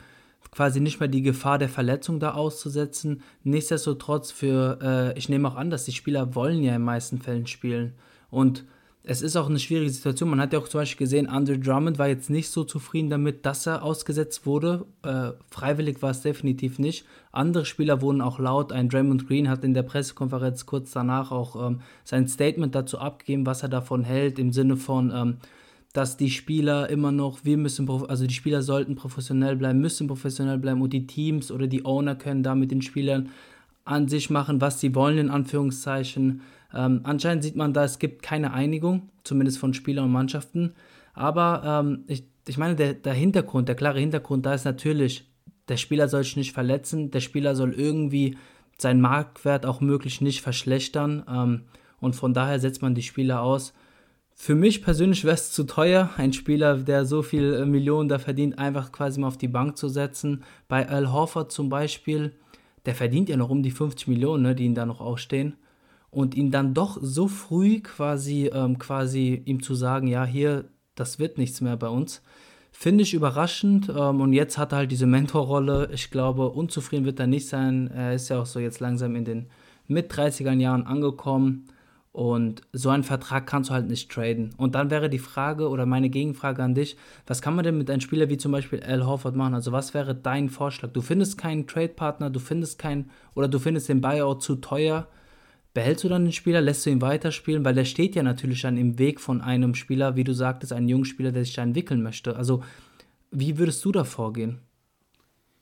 quasi 0.52 0.80
nicht 0.80 1.00
mehr 1.00 1.10
die 1.10 1.22
Gefahr 1.22 1.60
der 1.60 1.70
Verletzung 1.70 2.20
da 2.20 2.34
auszusetzen. 2.34 3.22
Nichtsdestotrotz 3.44 4.32
für, 4.32 4.80
äh, 4.82 5.18
ich 5.18 5.30
nehme 5.30 5.48
auch 5.48 5.56
an, 5.56 5.70
dass 5.70 5.86
die 5.86 5.92
Spieler 5.92 6.34
wollen 6.34 6.64
ja 6.64 6.76
in 6.76 6.82
meisten 6.82 7.20
Fällen 7.20 7.46
spielen. 7.46 7.94
Und 8.32 8.66
es 9.10 9.24
ist 9.24 9.36
auch 9.36 9.50
eine 9.50 9.58
schwierige 9.58 9.90
Situation. 9.90 10.30
Man 10.30 10.40
hat 10.40 10.54
ja 10.54 10.60
auch 10.60 10.68
zum 10.68 10.82
Beispiel 10.82 11.06
gesehen, 11.06 11.26
Andre 11.26 11.58
Drummond 11.58 11.98
war 11.98 12.08
jetzt 12.08 12.30
nicht 12.30 12.52
so 12.52 12.64
zufrieden 12.64 13.10
damit, 13.10 13.44
dass 13.44 13.66
er 13.66 13.82
ausgesetzt 13.82 14.46
wurde. 14.46 14.86
Äh, 15.02 15.32
freiwillig 15.50 16.04
war 16.04 16.12
es 16.12 16.22
definitiv 16.22 16.78
nicht. 16.78 17.06
Andere 17.32 17.66
Spieler 17.66 18.04
wurden 18.04 18.22
auch 18.22 18.38
laut. 18.38 18.72
Ein 18.72 18.88
Draymond 18.88 19.28
Green 19.28 19.50
hat 19.50 19.64
in 19.64 19.74
der 19.74 19.82
Pressekonferenz 19.82 20.68
kurz 20.68 20.92
danach 20.92 21.32
auch 21.32 21.56
ähm, 21.56 21.82
sein 22.04 22.28
Statement 22.28 22.76
dazu 22.76 23.00
abgegeben, 23.00 23.48
was 23.48 23.64
er 23.64 23.70
davon 23.70 24.04
hält, 24.04 24.38
im 24.38 24.54
Sinne 24.54 24.78
von, 24.78 25.12
ähm, 25.12 25.38
dass 25.92 26.16
die 26.16 26.30
Spieler 26.30 26.88
immer 26.92 27.12
noch, 27.12 27.40
wir 27.44 27.58
müssen, 27.58 27.90
also 27.90 28.28
die 28.28 28.36
Spieler 28.36 28.62
sollten 28.62 28.96
professionell 28.96 29.56
bleiben, 29.56 29.80
müssen 29.80 30.06
professionell 30.06 30.60
bleiben 30.60 30.84
und 30.84 30.94
die 30.94 31.08
Teams 31.08 31.52
oder 31.52 31.66
die 31.66 31.84
Owner 31.84 32.14
können 32.14 32.44
da 32.44 32.54
mit 32.54 32.70
den 32.70 32.84
Spielern 32.84 33.30
an 33.86 34.08
sich 34.08 34.30
machen, 34.30 34.62
was 34.62 34.80
sie 34.80 34.94
wollen, 34.94 35.18
in 35.18 35.30
Anführungszeichen. 35.32 36.42
Ähm, 36.74 37.02
anscheinend 37.04 37.44
sieht 37.44 37.56
man 37.56 37.74
da, 37.74 37.84
es 37.84 38.00
gibt 38.00 38.22
keine 38.22 38.54
Einigung, 38.54 39.10
zumindest 39.24 39.60
von 39.60 39.74
Spielern 39.74 40.06
und 40.06 40.12
Mannschaften. 40.12 40.74
Aber 41.14 41.64
ähm, 41.66 42.04
ich, 42.08 42.24
ich 42.48 42.58
meine, 42.58 42.76
der, 42.76 42.94
der 42.94 43.14
Hintergrund, 43.14 43.68
der 43.68 43.76
klare 43.76 44.00
Hintergrund 44.00 44.46
da 44.46 44.54
ist 44.54 44.66
natürlich, 44.66 45.30
der 45.68 45.78
Spieler 45.78 46.08
soll 46.08 46.24
sich 46.24 46.38
nicht 46.38 46.54
verletzen, 46.54 47.12
der 47.12 47.20
Spieler 47.20 47.56
soll 47.56 47.74
irgendwie 47.74 48.38
seinen 48.78 49.02
Marktwert 49.02 49.66
auch 49.66 49.82
möglich 49.82 50.22
nicht 50.22 50.42
verschlechtern. 50.42 51.24
Ähm, 51.30 51.62
und 52.00 52.16
von 52.16 52.34
daher 52.34 52.60
setzt 52.60 52.82
man 52.82 52.96
die 52.96 53.04
Spieler 53.04 53.42
aus. 53.42 53.74
Für 54.36 54.56
mich 54.56 54.82
persönlich 54.82 55.26
wäre 55.26 55.34
es 55.34 55.52
zu 55.52 55.66
teuer, 55.66 56.12
einen 56.16 56.32
Spieler, 56.32 56.78
der 56.78 57.04
so 57.04 57.24
viel 57.24 57.56
äh, 57.56 57.66
Millionen 57.66 58.08
da 58.08 58.20
verdient, 58.20 58.58
einfach 58.58 58.92
quasi 58.92 59.20
mal 59.20 59.28
auf 59.28 59.38
die 59.38 59.50
Bank 59.50 59.76
zu 59.76 59.90
setzen. 59.90 60.44
Bei 60.70 60.88
Al 60.88 61.12
Horford 61.12 61.52
zum 61.52 61.68
Beispiel, 61.68 62.32
der 62.86 62.96
verdient 62.96 63.28
ja 63.28 63.36
noch 63.36 63.50
um 63.50 63.64
die 63.64 63.72
50 63.72 64.08
Millionen, 64.08 64.44
ne, 64.44 64.56
die 64.56 64.66
ihn 64.66 64.76
da 64.76 64.86
noch 64.86 65.02
ausstehen 65.02 65.56
und 66.12 66.36
ihn 66.36 66.52
dann 66.52 66.74
doch 66.74 66.98
so 67.02 67.28
früh 67.28 67.82
quasi, 67.82 68.50
ähm, 68.54 68.80
quasi 68.80 69.42
ihm 69.46 69.62
zu 69.62 69.76
sagen, 69.76 70.08
ja, 70.08 70.26
hier, 70.26 70.66
das 70.96 71.20
wird 71.20 71.38
nichts 71.38 71.62
mehr 71.62 71.78
bei 71.78 71.88
uns, 71.88 72.22
finde 72.72 73.04
ich 73.04 73.14
überraschend. 73.14 73.90
Ähm, 73.90 74.22
und 74.22 74.34
jetzt 74.34 74.58
hat 74.58 74.74
er 74.74 74.80
halt 74.80 74.92
diese 74.92 75.06
Mentorrolle. 75.06 75.90
Ich 75.94 76.12
glaube, 76.12 76.50
unzufrieden 76.50 77.06
wird 77.06 77.20
er 77.20 77.28
nicht 77.28 77.48
sein. 77.48 77.88
Er 77.88 78.14
ist 78.14 78.30
ja 78.30 78.42
auch 78.42 78.46
so 78.46 78.60
jetzt 78.60 78.80
langsam 78.80 79.16
in 79.16 79.26
den 79.26 79.48
mit 79.88 80.12
30er 80.12 80.54
Jahren 80.54 80.86
angekommen. 80.86 81.66
Und 82.12 82.64
so 82.74 82.90
einen 82.90 83.04
Vertrag 83.04 83.46
kannst 83.46 83.70
du 83.70 83.74
halt 83.74 83.88
nicht 83.88 84.12
traden. 84.12 84.54
Und 84.58 84.74
dann 84.74 84.90
wäre 84.90 85.10
die 85.10 85.20
Frage 85.20 85.70
oder 85.70 85.86
meine 85.86 86.10
Gegenfrage 86.10 86.64
an 86.64 86.74
dich, 86.74 86.98
was 87.28 87.42
kann 87.42 87.56
man 87.56 87.64
denn 87.64 87.78
mit 87.78 87.90
einem 87.90 88.02
Spieler 88.02 88.30
wie 88.30 88.38
zum 88.38 88.52
Beispiel 88.52 88.82
Al 88.82 89.06
Horford 89.06 89.36
machen? 89.36 89.54
Also 89.54 89.72
was 89.72 89.94
wäre 89.94 90.16
dein 90.16 90.50
Vorschlag? 90.50 90.92
Du 90.92 91.02
findest 91.02 91.38
keinen 91.38 91.68
Trade-Partner, 91.68 92.32
du 92.32 92.40
findest 92.40 92.80
keinen 92.80 93.12
oder 93.36 93.48
du 93.48 93.60
findest 93.60 93.90
den 93.90 94.02
Buyout 94.02 94.42
zu 94.42 94.56
teuer 94.56 95.08
Behältst 95.74 96.04
du 96.04 96.10
dann 96.10 96.26
den 96.26 96.32
Spieler, 96.32 96.62
lässt 96.62 96.86
du 96.86 96.90
ihn 96.90 97.02
weiterspielen, 97.02 97.64
weil 97.64 97.76
der 97.76 97.86
steht 97.86 98.16
ja 98.16 98.24
natürlich 98.24 98.62
dann 98.62 98.78
im 98.78 98.98
Weg 98.98 99.20
von 99.20 99.42
einem 99.42 99.76
Spieler, 99.76 100.16
wie 100.16 100.24
du 100.24 100.34
sagtest, 100.34 100.74
einem 100.74 100.88
jungen 100.88 101.06
Spieler, 101.06 101.32
der 101.32 101.46
sich 101.46 101.54
da 101.54 101.62
entwickeln 101.62 102.02
möchte. 102.02 102.36
Also, 102.36 102.64
wie 103.32 103.58
würdest 103.58 103.86
du 103.86 103.92
da 103.92 104.04
vorgehen? 104.04 104.60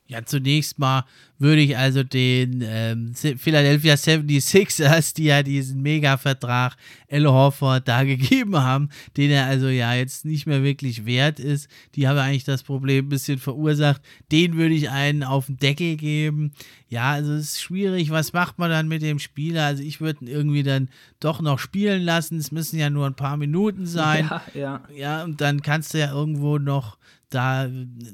Ja, 0.08 0.26
zunächst 0.26 0.80
mal 0.80 1.04
würde 1.40 1.62
ich 1.62 1.78
also 1.78 2.02
den 2.02 2.64
ähm, 2.66 3.14
Philadelphia 3.14 3.94
76ers, 3.94 5.14
die 5.14 5.26
ja 5.26 5.44
diesen 5.44 5.82
Mega-Vertrag 5.82 6.76
Al 7.12 7.26
Horford 7.26 7.88
da 7.88 8.04
gegeben 8.06 8.58
haben, 8.58 8.90
den 9.18 9.32
er 9.32 9.46
also 9.46 9.68
ja 9.68 9.94
jetzt 9.94 10.26
nicht 10.26 10.48
mehr 10.48 10.64
wirklich 10.64 11.06
wert 11.06 11.40
ist, 11.40 11.70
die 11.96 12.08
haben 12.08 12.18
eigentlich 12.18 12.46
das 12.46 12.64
Problem 12.64 13.06
ein 13.06 13.10
bisschen 13.10 13.38
verursacht. 13.38 14.02
Den 14.32 14.56
würde 14.56 14.76
ich 14.76 14.90
einen 14.90 15.24
auf 15.24 15.48
den 15.48 15.58
Deckel 15.58 15.98
geben. 15.98 16.54
Ja, 16.90 17.12
also 17.12 17.34
es 17.34 17.50
ist 17.50 17.62
schwierig. 17.62 18.10
Was 18.10 18.34
macht 18.34 18.58
man 18.58 18.70
dann 18.70 18.88
mit 18.88 19.02
dem 19.02 19.20
Spieler? 19.20 19.66
Also 19.66 19.84
ich 19.84 20.00
würde 20.00 20.26
ihn 20.26 20.32
irgendwie 20.32 20.64
dann 20.64 20.90
doch 21.20 21.42
noch 21.42 21.60
spielen 21.60 22.02
lassen. 22.02 22.38
Es 22.38 22.52
müssen 22.52 22.80
ja 22.80 22.90
nur 22.90 23.06
ein 23.06 23.16
paar 23.16 23.38
Minuten 23.38 23.86
sein. 23.86 24.30
Ja, 24.38 24.42
ja. 24.54 24.82
Ja, 24.96 25.24
und 25.24 25.42
dann 25.42 25.62
kannst 25.62 25.94
du 25.94 26.00
ja 26.00 26.12
irgendwo 26.12 26.58
noch 26.58 26.98
da 27.30 27.70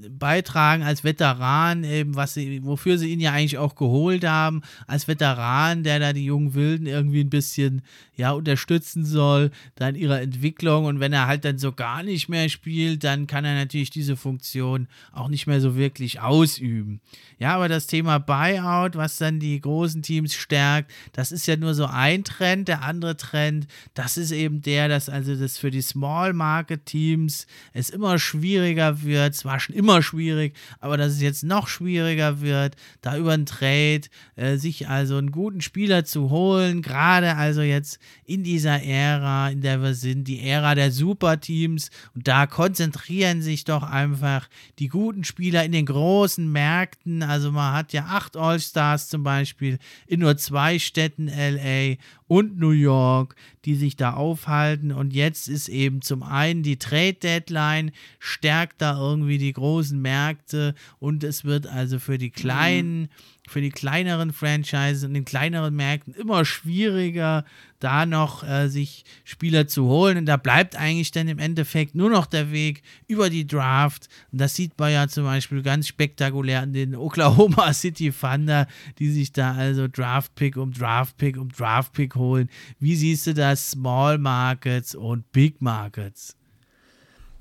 beitragen 0.10 0.82
als 0.82 1.04
Veteran, 1.04 1.84
eben 1.84 2.16
was 2.16 2.34
sie, 2.34 2.64
wofür 2.64 2.98
sie 2.98 3.12
ihn 3.12 3.20
ja 3.20 3.32
eigentlich 3.32 3.60
auch 3.60 3.76
geholt 3.76 4.26
haben, 4.26 4.62
als 4.88 5.08
Veteran, 5.08 5.84
der 5.84 6.00
da 6.00 6.14
die 6.14 6.26
jungen 6.26 6.56
Wilden 6.56 6.88
irgendwie 6.88 7.22
ein 7.22 7.30
bisschen 7.30 7.84
ja 8.16 8.32
unterstützen 8.32 9.06
soll, 9.06 9.52
dann 9.76 9.96
ihrer 9.96 10.22
Entwicklung 10.22 10.86
und 10.86 11.00
wenn 11.00 11.14
er 11.14 11.28
halt 11.28 11.46
dann 11.46 11.60
so 11.60 11.72
gar 11.74 12.02
nicht 12.02 12.28
mehr 12.28 12.50
spielt, 12.50 13.04
dann 13.04 13.28
kann 13.28 13.46
er 13.46 13.54
natürlich 13.56 13.92
diese 13.92 14.18
Funktion 14.18 14.88
auch 15.12 15.30
nicht 15.30 15.46
mehr 15.46 15.62
so 15.62 15.76
wirklich 15.76 16.20
ausüben. 16.20 17.00
Ja, 17.38 17.56
aber 17.56 17.68
das 17.68 17.88
Thema 17.88 18.20
Buyout, 18.20 18.96
was 18.96 19.18
dann 19.18 19.40
die 19.40 19.60
großen 19.60 20.02
Teams 20.02 20.34
stärkt, 20.34 20.92
das 21.12 21.32
ist 21.32 21.46
ja 21.48 21.56
nur 21.56 21.74
so 21.74 21.86
ein 21.86 22.24
Trend. 22.24 22.68
Der 22.68 22.84
andere 22.84 23.18
Trend, 23.18 23.68
das 23.94 24.18
ist 24.18 24.32
eben 24.32 24.62
der, 24.62 24.88
dass 24.88 25.10
also 25.10 25.36
das 25.36 25.58
für 25.58 25.70
die 25.72 25.82
Small 25.82 26.34
Market 26.34 26.86
Teams 26.86 27.46
es 27.74 27.90
immer 27.90 28.18
schwieriger 28.18 29.03
wird. 29.03 29.03
Es 29.06 29.46
war 29.46 29.60
schon 29.60 29.76
immer 29.76 30.02
schwierig, 30.02 30.56
aber 30.80 30.98
dass 30.98 31.14
es 31.14 31.22
jetzt 31.22 31.44
noch 31.44 31.68
schwieriger 31.68 32.42
wird, 32.42 32.76
da 33.02 33.18
über 33.18 33.34
einen 33.34 33.46
Trade 33.46 34.02
äh, 34.36 34.58
sich 34.58 34.88
also 34.88 35.18
einen 35.18 35.32
guten 35.32 35.62
Spieler 35.62 36.06
zu 36.06 36.30
holen. 36.30 36.82
Gerade 36.82 37.36
also 37.36 37.62
jetzt 37.62 38.00
in 38.26 38.44
dieser 38.44 38.82
Ära, 38.84 39.50
in 39.50 39.62
der 39.62 39.82
wir 39.82 39.94
sind, 39.94 40.28
die 40.28 40.42
Ära 40.42 40.76
der 40.76 40.92
Superteams. 40.92 41.90
Und 42.16 42.28
da 42.28 42.48
konzentrieren 42.48 43.42
sich 43.42 43.64
doch 43.64 43.84
einfach 43.84 44.50
die 44.80 44.88
guten 44.88 45.24
Spieler 45.24 45.64
in 45.64 45.72
den 45.72 45.86
großen 45.86 46.52
Märkten. 46.52 47.24
Also 47.24 47.52
man 47.52 47.74
hat 47.74 47.94
ja 47.94 48.06
acht 48.06 48.38
All-Stars 48.38 49.10
zum 49.10 49.24
Beispiel 49.24 49.78
in 50.08 50.20
nur 50.20 50.38
zwei 50.38 50.80
Städten, 50.80 51.28
LA 51.28 51.96
und 52.28 52.58
New 52.58 52.72
York, 52.72 53.36
die 53.66 53.76
sich 53.76 53.96
da 53.96 54.14
aufhalten. 54.14 54.92
Und 54.92 55.14
jetzt 55.14 55.48
ist 55.48 55.70
eben 55.70 56.02
zum 56.02 56.24
einen 56.24 56.64
die 56.64 56.78
Trade 56.78 57.14
Deadline, 57.14 57.92
stärkt 58.20 58.82
da 58.82 58.98
irgendwie 58.98 59.38
die 59.38 59.54
großen 59.54 60.02
Märkte 60.02 60.76
und 61.00 61.24
es 61.24 61.46
wird 61.46 61.68
also 61.68 62.00
für 62.00 62.18
die 62.18 62.30
kleinen, 62.30 63.10
für 63.48 63.62
die 63.62 63.72
kleineren 63.72 64.34
Franchises 64.34 65.04
und 65.04 65.14
den 65.14 65.26
kleineren 65.26 65.76
Märkten 65.76 66.14
immer 66.14 66.46
schwieriger, 66.46 67.46
da 67.84 68.06
noch 68.06 68.44
äh, 68.44 68.70
sich 68.70 69.04
Spieler 69.24 69.68
zu 69.68 69.86
holen. 69.86 70.18
Und 70.18 70.26
da 70.26 70.38
bleibt 70.38 70.76
eigentlich 70.76 71.12
dann 71.12 71.28
im 71.28 71.40
Endeffekt 71.40 71.96
nur 71.96 72.10
noch 72.10 72.26
der 72.26 72.52
Weg 72.52 72.82
über 73.08 73.30
die 73.30 73.46
Draft. 73.46 74.08
Und 74.32 74.40
das 74.40 74.56
sieht 74.56 74.78
man 74.80 74.92
ja 74.92 75.08
zum 75.08 75.26
Beispiel 75.26 75.62
ganz 75.62 75.88
spektakulär 75.88 76.62
an 76.62 76.74
den 76.74 76.96
Oklahoma 77.04 77.74
City 77.74 78.12
Thunder, 78.12 78.68
die 79.00 79.12
sich 79.12 79.32
da 79.32 79.54
also 79.54 79.88
Draft 79.88 80.34
Pick 80.36 80.58
um 80.58 80.72
Draft 80.72 81.18
Pick 81.18 81.38
um 81.38 81.50
Draft 81.50 81.94
Pick 81.94 82.16
holen. 82.16 82.50
Wie 82.80 82.96
siehst 82.96 83.28
du 83.28 83.34
das 83.34 83.72
Small 83.72 84.18
Markets 84.18 84.96
und 84.96 85.32
Big 85.32 85.62
Markets? 85.62 86.38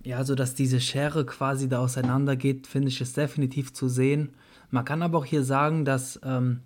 Ja, 0.04 0.16
also 0.16 0.34
dass 0.34 0.54
diese 0.54 0.80
Schere 0.80 1.24
quasi 1.24 1.68
da 1.68 1.78
auseinandergeht, 1.78 2.66
finde 2.66 2.88
ich 2.88 3.00
es 3.00 3.12
definitiv 3.12 3.72
zu 3.72 3.88
sehen. 3.88 4.30
Man 4.70 4.84
kann 4.84 5.02
aber 5.02 5.18
auch 5.18 5.24
hier 5.24 5.44
sagen, 5.44 5.84
dass 5.84 6.18
ähm, 6.24 6.60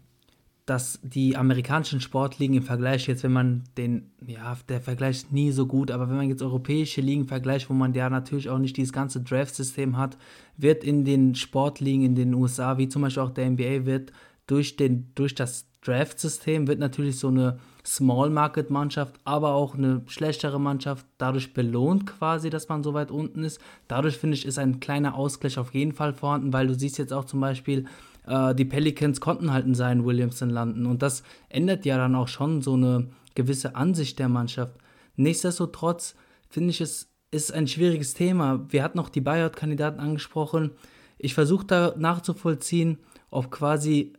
dass 0.67 0.99
die 1.03 1.37
amerikanischen 1.37 2.01
Sportligen 2.01 2.57
im 2.57 2.63
Vergleich 2.65 3.07
jetzt, 3.07 3.23
wenn 3.23 3.33
man 3.33 3.63
den, 3.79 4.11
ja, 4.27 4.57
der 4.69 4.81
Vergleich 4.81 5.19
ist 5.19 5.33
nie 5.33 5.53
so 5.53 5.67
gut, 5.67 5.93
aber 5.93 6.09
wenn 6.09 6.17
man 6.17 6.29
jetzt 6.29 6.43
europäische 6.43 7.01
Ligen 7.01 7.27
vergleicht, 7.27 7.71
wo 7.71 7.75
man 7.75 7.95
ja 7.95 8.11
natürlich 8.11 8.51
auch 8.51 8.59
nicht 8.59 8.77
dieses 8.77 8.93
ganze 8.93 9.21
Draft-System 9.21 9.97
hat, 9.97 10.19
wird 10.57 10.83
in 10.83 11.05
den 11.05 11.37
Sportligen 11.37 12.05
in 12.05 12.15
den 12.17 12.35
USA, 12.35 12.79
wie 12.79 12.89
zum 12.89 13.03
Beispiel 13.03 13.23
auch 13.23 13.31
der 13.31 13.49
NBA, 13.49 13.87
wird 13.87 14.13
durch, 14.49 14.77
den, 14.77 15.13
durch 15.15 15.37
das 15.37 15.67
Draft-System 15.87 16.67
wird 16.67 16.81
natürlich 16.81 17.19
so 17.19 17.29
eine 17.29 17.61
Small-Market-Mannschaft, 17.85 19.15
aber 19.25 19.53
auch 19.53 19.77
eine 19.77 20.03
schlechtere 20.07 20.61
Mannschaft 20.61 21.07
dadurch 21.19 21.55
belohnt 21.55 22.07
quasi, 22.07 22.51
dass 22.51 22.69
man 22.69 22.83
so 22.83 22.93
weit 22.95 23.13
unten 23.13 23.45
ist. 23.45 23.61
Dadurch 23.87 24.17
finde 24.19 24.35
ich, 24.35 24.45
ist 24.45 24.59
ein 24.59 24.81
kleiner 24.81 25.15
Ausgleich 25.15 25.59
auf 25.59 25.75
jeden 25.75 25.93
Fall 25.93 26.13
vorhanden, 26.13 26.53
weil 26.53 26.67
du 26.67 26.75
siehst 26.75 26.99
jetzt 26.99 27.13
auch 27.13 27.25
zum 27.25 27.41
Beispiel, 27.41 27.87
äh, 28.27 28.55
die 28.55 28.65
Pelicans 28.65 29.21
konnten 29.21 29.53
halt 29.53 29.67
in 29.67 29.75
Zion 29.75 30.05
Williamson 30.05 30.51
landen. 30.51 30.87
Und 30.87 31.03
das 31.03 31.23
ändert 31.49 31.85
ja 31.85 31.97
dann 31.97 32.15
auch 32.15 32.29
schon 32.29 32.63
so 32.63 32.75
eine 32.75 33.09
gewisse 33.35 33.77
Ansicht 33.77 34.19
der 34.19 34.29
Mannschaft. 34.29 34.75
Nichtsdestotrotz 35.17 36.15
finde 36.49 36.71
ich, 36.71 36.81
es 36.81 37.11
ist 37.31 37.53
ein 37.53 37.67
schwieriges 37.69 38.15
Thema. 38.15 38.67
Wir 38.69 38.83
hatten 38.83 38.99
noch 38.99 39.09
die 39.09 39.21
Buyout-Kandidaten 39.21 40.01
angesprochen. 40.01 40.73
Ich 41.19 41.35
versuche 41.35 41.67
da 41.67 41.95
nachzuvollziehen, 41.97 42.99
ob 43.31 43.51
quasi, 43.51 44.13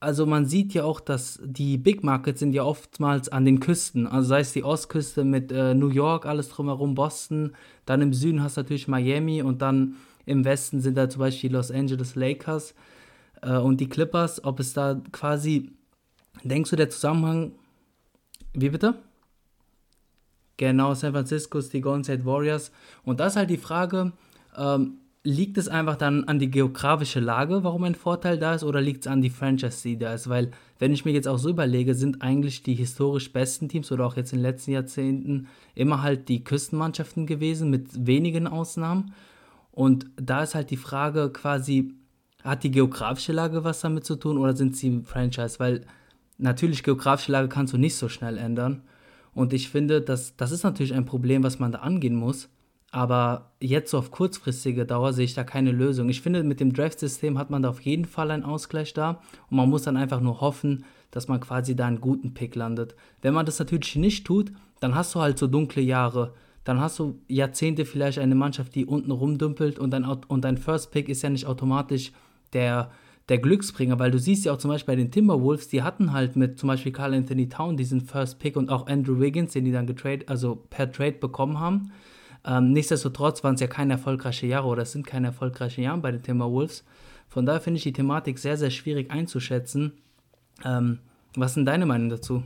also 0.00 0.26
man 0.26 0.46
sieht 0.46 0.74
ja 0.74 0.84
auch, 0.84 1.00
dass 1.00 1.40
die 1.44 1.78
Big 1.78 2.02
Markets 2.02 2.40
sind 2.40 2.52
ja 2.54 2.64
oftmals 2.64 3.28
an 3.28 3.44
den 3.44 3.60
Küsten. 3.60 4.06
Also 4.06 4.28
sei 4.28 4.40
es 4.40 4.52
die 4.52 4.64
Ostküste 4.64 5.24
mit 5.24 5.52
äh, 5.52 5.74
New 5.74 5.88
York, 5.88 6.26
alles 6.26 6.48
drumherum, 6.48 6.94
Boston. 6.94 7.52
Dann 7.86 8.02
im 8.02 8.12
Süden 8.12 8.42
hast 8.42 8.56
du 8.56 8.62
natürlich 8.62 8.88
Miami 8.88 9.42
und 9.42 9.62
dann 9.62 9.96
im 10.26 10.44
Westen 10.44 10.80
sind 10.80 10.96
da 10.96 11.08
zum 11.08 11.20
Beispiel 11.20 11.50
die 11.50 11.56
Los 11.56 11.70
Angeles 11.70 12.14
Lakers 12.14 12.74
äh, 13.42 13.56
und 13.56 13.80
die 13.80 13.88
Clippers, 13.88 14.44
ob 14.44 14.60
es 14.60 14.72
da 14.72 15.00
quasi, 15.12 15.72
denkst 16.44 16.70
du, 16.70 16.76
der 16.76 16.90
Zusammenhang, 16.90 17.52
wie 18.52 18.70
bitte? 18.70 18.94
Genau, 20.56 20.92
San 20.94 21.12
Francisco 21.12 21.60
die 21.60 21.80
Golden 21.80 22.04
State 22.04 22.24
Warriors. 22.26 22.70
Und 23.04 23.20
da 23.20 23.26
ist 23.26 23.36
halt 23.36 23.50
die 23.50 23.56
Frage, 23.56 24.12
ähm, 24.56 24.98
liegt 25.22 25.58
es 25.58 25.68
einfach 25.68 25.96
dann 25.96 26.24
an 26.24 26.38
die 26.38 26.50
geografische 26.50 27.20
Lage, 27.20 27.62
warum 27.62 27.84
ein 27.84 27.94
Vorteil 27.94 28.38
da 28.38 28.54
ist, 28.54 28.64
oder 28.64 28.80
liegt 28.80 29.04
es 29.04 29.06
an 29.06 29.20
die 29.20 29.30
Franchise, 29.30 29.82
die 29.82 29.98
da 29.98 30.14
ist? 30.14 30.28
Weil, 30.28 30.50
wenn 30.78 30.92
ich 30.92 31.04
mir 31.04 31.12
jetzt 31.12 31.28
auch 31.28 31.38
so 31.38 31.50
überlege, 31.50 31.94
sind 31.94 32.22
eigentlich 32.22 32.62
die 32.62 32.74
historisch 32.74 33.32
besten 33.32 33.68
Teams 33.68 33.92
oder 33.92 34.06
auch 34.06 34.16
jetzt 34.16 34.32
in 34.32 34.38
den 34.38 34.44
letzten 34.44 34.72
Jahrzehnten 34.72 35.48
immer 35.74 36.02
halt 36.02 36.28
die 36.28 36.42
Küstenmannschaften 36.42 37.26
gewesen, 37.26 37.70
mit 37.70 38.06
wenigen 38.06 38.46
Ausnahmen. 38.46 39.12
Und 39.72 40.06
da 40.16 40.42
ist 40.42 40.54
halt 40.54 40.70
die 40.70 40.76
Frage 40.76 41.30
quasi, 41.30 41.94
hat 42.44 42.62
die 42.62 42.70
geografische 42.70 43.32
Lage 43.32 43.64
was 43.64 43.80
damit 43.80 44.04
zu 44.04 44.16
tun 44.16 44.38
oder 44.38 44.56
sind 44.56 44.76
sie 44.76 44.88
ein 44.88 45.04
Franchise? 45.04 45.58
Weil 45.58 45.86
natürlich 46.38 46.82
geografische 46.82 47.32
Lage 47.32 47.48
kannst 47.48 47.72
du 47.72 47.78
nicht 47.78 47.96
so 47.96 48.08
schnell 48.08 48.38
ändern. 48.38 48.82
Und 49.34 49.52
ich 49.52 49.68
finde, 49.68 50.00
dass, 50.00 50.36
das 50.36 50.50
ist 50.50 50.64
natürlich 50.64 50.94
ein 50.94 51.04
Problem, 51.04 51.42
was 51.42 51.58
man 51.58 51.72
da 51.72 51.80
angehen 51.80 52.16
muss. 52.16 52.48
Aber 52.92 53.52
jetzt 53.60 53.92
so 53.92 53.98
auf 53.98 54.10
kurzfristige 54.10 54.84
Dauer 54.84 55.12
sehe 55.12 55.24
ich 55.24 55.34
da 55.34 55.44
keine 55.44 55.70
Lösung. 55.70 56.08
Ich 56.08 56.22
finde, 56.22 56.42
mit 56.42 56.58
dem 56.58 56.72
Draft-System 56.72 57.38
hat 57.38 57.48
man 57.48 57.62
da 57.62 57.68
auf 57.68 57.80
jeden 57.82 58.04
Fall 58.04 58.32
einen 58.32 58.42
Ausgleich 58.42 58.92
da. 58.94 59.20
Und 59.48 59.56
man 59.56 59.70
muss 59.70 59.82
dann 59.82 59.96
einfach 59.96 60.20
nur 60.20 60.40
hoffen, 60.40 60.84
dass 61.12 61.28
man 61.28 61.40
quasi 61.40 61.76
da 61.76 61.86
einen 61.86 62.00
guten 62.00 62.34
Pick 62.34 62.56
landet. 62.56 62.96
Wenn 63.22 63.34
man 63.34 63.46
das 63.46 63.60
natürlich 63.60 63.94
nicht 63.96 64.26
tut, 64.26 64.50
dann 64.80 64.94
hast 64.94 65.14
du 65.14 65.20
halt 65.20 65.38
so 65.38 65.46
dunkle 65.46 65.82
Jahre 65.82 66.34
dann 66.64 66.80
hast 66.80 66.98
du 66.98 67.18
Jahrzehnte 67.26 67.84
vielleicht 67.84 68.18
eine 68.18 68.34
Mannschaft, 68.34 68.74
die 68.74 68.84
unten 68.84 69.10
rumdümpelt 69.10 69.78
und 69.78 69.90
dein, 69.90 70.04
und 70.04 70.44
dein 70.44 70.58
First 70.58 70.90
Pick 70.92 71.08
ist 71.08 71.22
ja 71.22 71.30
nicht 71.30 71.46
automatisch 71.46 72.12
der, 72.52 72.90
der 73.28 73.38
Glücksbringer, 73.38 73.98
weil 73.98 74.10
du 74.10 74.18
siehst 74.18 74.44
ja 74.44 74.52
auch 74.52 74.58
zum 74.58 74.70
Beispiel 74.70 74.94
bei 74.94 74.96
den 74.96 75.10
Timberwolves, 75.10 75.68
die 75.68 75.82
hatten 75.82 76.12
halt 76.12 76.36
mit 76.36 76.58
zum 76.58 76.68
Beispiel 76.68 76.92
Carl 76.92 77.14
Anthony 77.14 77.48
Town 77.48 77.76
diesen 77.76 78.00
First 78.00 78.38
Pick 78.38 78.56
und 78.56 78.70
auch 78.70 78.86
Andrew 78.86 79.20
Wiggins, 79.20 79.52
den 79.52 79.64
die 79.64 79.72
dann 79.72 79.86
getrade, 79.86 80.26
also 80.28 80.56
per 80.56 80.90
Trade 80.90 81.12
bekommen 81.12 81.60
haben. 81.60 81.92
Ähm, 82.44 82.72
nichtsdestotrotz 82.72 83.44
waren 83.44 83.54
es 83.54 83.60
ja 83.60 83.66
keine 83.66 83.94
erfolgreichen 83.94 84.48
Jahre 84.48 84.66
oder 84.66 84.82
es 84.82 84.92
sind 84.92 85.06
keine 85.06 85.28
erfolgreichen 85.28 85.82
Jahre 85.82 85.98
bei 85.98 86.10
den 86.10 86.22
Timberwolves. 86.22 86.84
Von 87.28 87.46
daher 87.46 87.60
finde 87.60 87.78
ich 87.78 87.84
die 87.84 87.92
Thematik 87.92 88.38
sehr, 88.38 88.56
sehr 88.56 88.70
schwierig 88.70 89.10
einzuschätzen. 89.10 89.92
Ähm, 90.64 90.98
was 91.36 91.54
sind 91.54 91.66
deine 91.66 91.86
Meinung 91.86 92.08
dazu? 92.08 92.42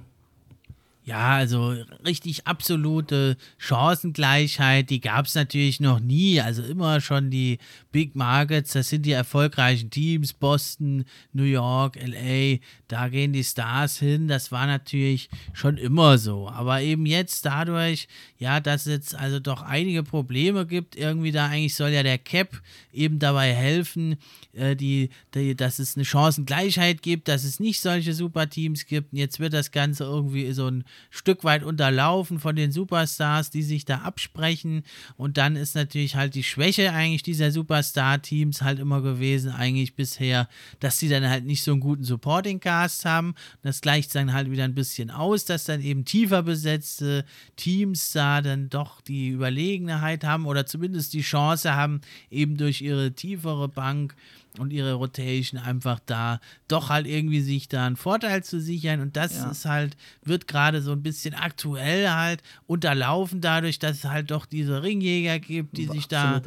Ja, 1.06 1.34
also 1.34 1.74
richtig 2.06 2.46
absolute 2.46 3.36
Chancengleichheit, 3.58 4.88
die 4.88 5.02
gab 5.02 5.26
es 5.26 5.34
natürlich 5.34 5.78
noch 5.78 6.00
nie. 6.00 6.40
Also 6.40 6.62
immer 6.62 7.02
schon 7.02 7.30
die 7.30 7.58
Big 7.92 8.16
Markets, 8.16 8.72
das 8.72 8.88
sind 8.88 9.04
die 9.04 9.12
erfolgreichen 9.12 9.90
Teams, 9.90 10.32
Boston, 10.32 11.04
New 11.34 11.44
York, 11.44 11.98
LA, 12.02 12.56
da 12.88 13.08
gehen 13.08 13.34
die 13.34 13.44
Stars 13.44 13.98
hin. 13.98 14.28
Das 14.28 14.50
war 14.50 14.66
natürlich 14.66 15.28
schon 15.52 15.76
immer 15.76 16.16
so. 16.16 16.48
Aber 16.48 16.80
eben 16.80 17.04
jetzt 17.04 17.44
dadurch, 17.44 18.08
ja, 18.38 18.60
dass 18.60 18.86
es 18.86 18.92
jetzt 18.92 19.14
also 19.14 19.40
doch 19.40 19.60
einige 19.60 20.04
Probleme 20.04 20.64
gibt, 20.64 20.96
irgendwie 20.96 21.32
da 21.32 21.48
eigentlich 21.48 21.74
soll 21.74 21.90
ja 21.90 22.02
der 22.02 22.16
Cap 22.16 22.62
eben 22.94 23.18
dabei 23.18 23.52
helfen, 23.54 24.16
äh, 24.54 24.74
die, 24.74 25.10
die, 25.34 25.54
dass 25.54 25.78
es 25.78 25.96
eine 25.96 26.06
Chancengleichheit 26.06 27.02
gibt, 27.02 27.28
dass 27.28 27.44
es 27.44 27.60
nicht 27.60 27.82
solche 27.82 28.14
Superteams 28.14 28.86
gibt. 28.86 29.12
Und 29.12 29.18
jetzt 29.18 29.38
wird 29.38 29.52
das 29.52 29.70
Ganze 29.70 30.04
irgendwie 30.04 30.50
so 30.52 30.68
ein 30.68 30.84
Stück 31.10 31.44
weit 31.44 31.62
unterlaufen 31.62 32.40
von 32.40 32.56
den 32.56 32.72
Superstars, 32.72 33.50
die 33.50 33.62
sich 33.62 33.84
da 33.84 33.98
absprechen. 33.98 34.82
Und 35.16 35.36
dann 35.38 35.56
ist 35.56 35.74
natürlich 35.74 36.16
halt 36.16 36.34
die 36.34 36.42
Schwäche 36.42 36.92
eigentlich 36.92 37.22
dieser 37.22 37.50
Superstar-Teams 37.50 38.62
halt 38.62 38.78
immer 38.78 39.00
gewesen, 39.00 39.50
eigentlich 39.50 39.94
bisher, 39.94 40.48
dass 40.80 40.98
sie 40.98 41.08
dann 41.08 41.28
halt 41.28 41.44
nicht 41.44 41.62
so 41.62 41.72
einen 41.72 41.80
guten 41.80 42.04
Supporting-Cast 42.04 43.04
haben. 43.04 43.34
Das 43.62 43.80
gleicht 43.80 44.14
dann 44.14 44.32
halt 44.32 44.50
wieder 44.50 44.64
ein 44.64 44.74
bisschen 44.74 45.10
aus, 45.10 45.44
dass 45.44 45.64
dann 45.64 45.80
eben 45.80 46.04
tiefer 46.04 46.42
besetzte 46.42 47.24
Teams 47.56 48.12
da 48.12 48.42
dann 48.42 48.68
doch 48.68 49.00
die 49.00 49.28
Überlegenheit 49.28 50.24
haben 50.24 50.46
oder 50.46 50.66
zumindest 50.66 51.12
die 51.12 51.22
Chance 51.22 51.74
haben, 51.74 52.00
eben 52.30 52.56
durch 52.56 52.80
ihre 52.80 53.12
tiefere 53.12 53.68
Bank 53.68 54.14
und 54.58 54.72
ihre 54.72 54.94
Rotation 54.94 55.60
einfach 55.60 56.00
da 56.06 56.40
doch 56.68 56.88
halt 56.88 57.06
irgendwie 57.06 57.40
sich 57.40 57.68
da 57.68 57.86
einen 57.86 57.96
Vorteil 57.96 58.44
zu 58.44 58.60
sichern 58.60 59.00
und 59.00 59.16
das 59.16 59.36
ja. 59.36 59.50
ist 59.50 59.64
halt, 59.64 59.96
wird 60.22 60.46
gerade 60.46 60.80
so 60.80 60.92
ein 60.92 61.02
bisschen 61.02 61.34
aktuell 61.34 62.10
halt 62.10 62.42
unterlaufen 62.66 63.40
dadurch, 63.40 63.78
dass 63.78 63.98
es 63.98 64.04
halt 64.04 64.30
doch 64.30 64.46
diese 64.46 64.82
Ringjäger 64.82 65.40
gibt, 65.40 65.76
die 65.76 65.86
sich 65.86 66.06
da 66.06 66.40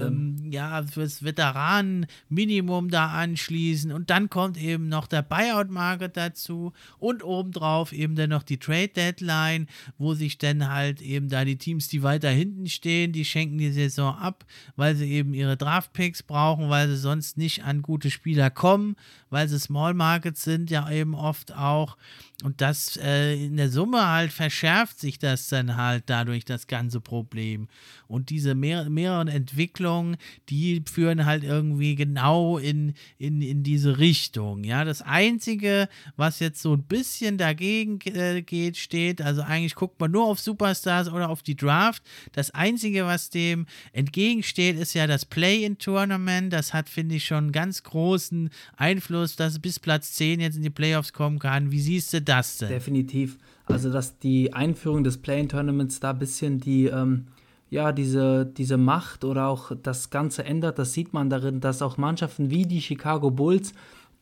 ähm, 0.00 0.50
ja 0.50 0.82
fürs 0.82 1.22
Veteranen-Minimum 1.22 2.90
da 2.90 3.06
anschließen 3.12 3.92
und 3.92 4.10
dann 4.10 4.28
kommt 4.28 4.56
eben 4.56 4.88
noch 4.88 5.06
der 5.06 5.22
Buyout-Market 5.22 6.16
dazu 6.16 6.72
und 6.98 7.22
obendrauf 7.22 7.92
eben 7.92 8.16
dann 8.16 8.30
noch 8.30 8.42
die 8.42 8.58
Trade-Deadline, 8.58 9.68
wo 9.98 10.14
sich 10.14 10.38
dann 10.38 10.68
halt 10.68 11.00
eben 11.00 11.28
da 11.28 11.44
die 11.44 11.56
Teams, 11.56 11.88
die 11.88 12.02
weiter 12.02 12.30
hinten 12.30 12.68
stehen, 12.68 13.12
die 13.12 13.24
schenken 13.24 13.58
die 13.58 13.70
Saison 13.72 14.16
ab, 14.16 14.44
weil 14.76 14.96
sie 14.96 15.10
eben 15.10 15.32
ihre 15.32 15.56
Draft-Picks 15.56 16.24
brauchen, 16.24 16.68
weil 16.68 16.88
sie 16.88 16.96
sonst 16.96 17.38
nicht 17.38 17.51
nicht 17.52 17.64
an 17.66 17.82
gute 17.82 18.10
Spieler 18.10 18.50
kommen, 18.50 18.96
weil 19.30 19.48
sie 19.48 19.58
Small 19.58 19.94
Markets 19.94 20.42
sind, 20.42 20.70
ja 20.70 20.90
eben 20.90 21.14
oft 21.14 21.54
auch. 21.54 21.96
Und 22.42 22.60
das 22.60 22.96
äh, 22.96 23.34
in 23.34 23.56
der 23.56 23.70
Summe 23.70 24.08
halt 24.08 24.32
verschärft 24.32 24.98
sich 24.98 25.18
das 25.18 25.48
dann 25.48 25.76
halt 25.76 26.04
dadurch 26.06 26.44
das 26.44 26.66
ganze 26.66 27.00
Problem. 27.00 27.68
Und 28.08 28.30
diese 28.30 28.54
mehr, 28.54 28.90
mehreren 28.90 29.28
Entwicklungen, 29.28 30.16
die 30.48 30.82
führen 30.90 31.24
halt 31.24 31.44
irgendwie 31.44 31.94
genau 31.94 32.58
in, 32.58 32.94
in, 33.18 33.40
in 33.40 33.62
diese 33.62 33.98
Richtung. 33.98 34.64
Ja, 34.64 34.84
das 34.84 35.02
Einzige, 35.02 35.88
was 36.16 36.40
jetzt 36.40 36.60
so 36.60 36.74
ein 36.74 36.82
bisschen 36.82 37.38
dagegen 37.38 38.00
äh, 38.06 38.42
geht, 38.42 38.76
steht, 38.76 39.22
also 39.22 39.42
eigentlich 39.42 39.76
guckt 39.76 40.00
man 40.00 40.10
nur 40.10 40.26
auf 40.26 40.40
Superstars 40.40 41.10
oder 41.10 41.30
auf 41.30 41.42
die 41.42 41.56
Draft. 41.56 42.02
Das 42.32 42.50
Einzige, 42.50 43.06
was 43.06 43.30
dem 43.30 43.66
entgegensteht, 43.92 44.76
ist 44.76 44.94
ja 44.94 45.06
das 45.06 45.24
Play-in-Tournament. 45.24 46.52
Das 46.52 46.74
hat, 46.74 46.88
finde 46.88 47.14
ich, 47.14 47.24
schon 47.24 47.44
einen 47.44 47.52
ganz 47.52 47.84
großen 47.84 48.50
Einfluss, 48.76 49.36
dass 49.36 49.60
bis 49.60 49.78
Platz 49.78 50.12
10 50.14 50.40
jetzt 50.40 50.56
in 50.56 50.62
die 50.62 50.70
Playoffs 50.70 51.12
kommen 51.12 51.38
kann. 51.38 51.70
Wie 51.70 51.80
siehst 51.80 52.12
du 52.12 52.20
das 52.20 52.31
denn? 52.60 52.68
Definitiv. 52.68 53.38
Also, 53.66 53.90
dass 53.90 54.18
die 54.18 54.52
Einführung 54.52 55.04
des 55.04 55.18
Play-in-Tournaments 55.18 56.00
da 56.00 56.10
ein 56.10 56.18
bisschen 56.18 56.60
die. 56.60 56.86
Ähm 56.86 57.26
ja, 57.72 57.90
diese, 57.90 58.44
diese 58.44 58.76
Macht 58.76 59.24
oder 59.24 59.46
auch 59.46 59.72
das 59.82 60.10
Ganze 60.10 60.44
ändert, 60.44 60.78
das 60.78 60.92
sieht 60.92 61.14
man 61.14 61.30
darin, 61.30 61.60
dass 61.60 61.80
auch 61.80 61.96
Mannschaften 61.96 62.50
wie 62.50 62.66
die 62.66 62.82
Chicago 62.82 63.30
Bulls, 63.30 63.72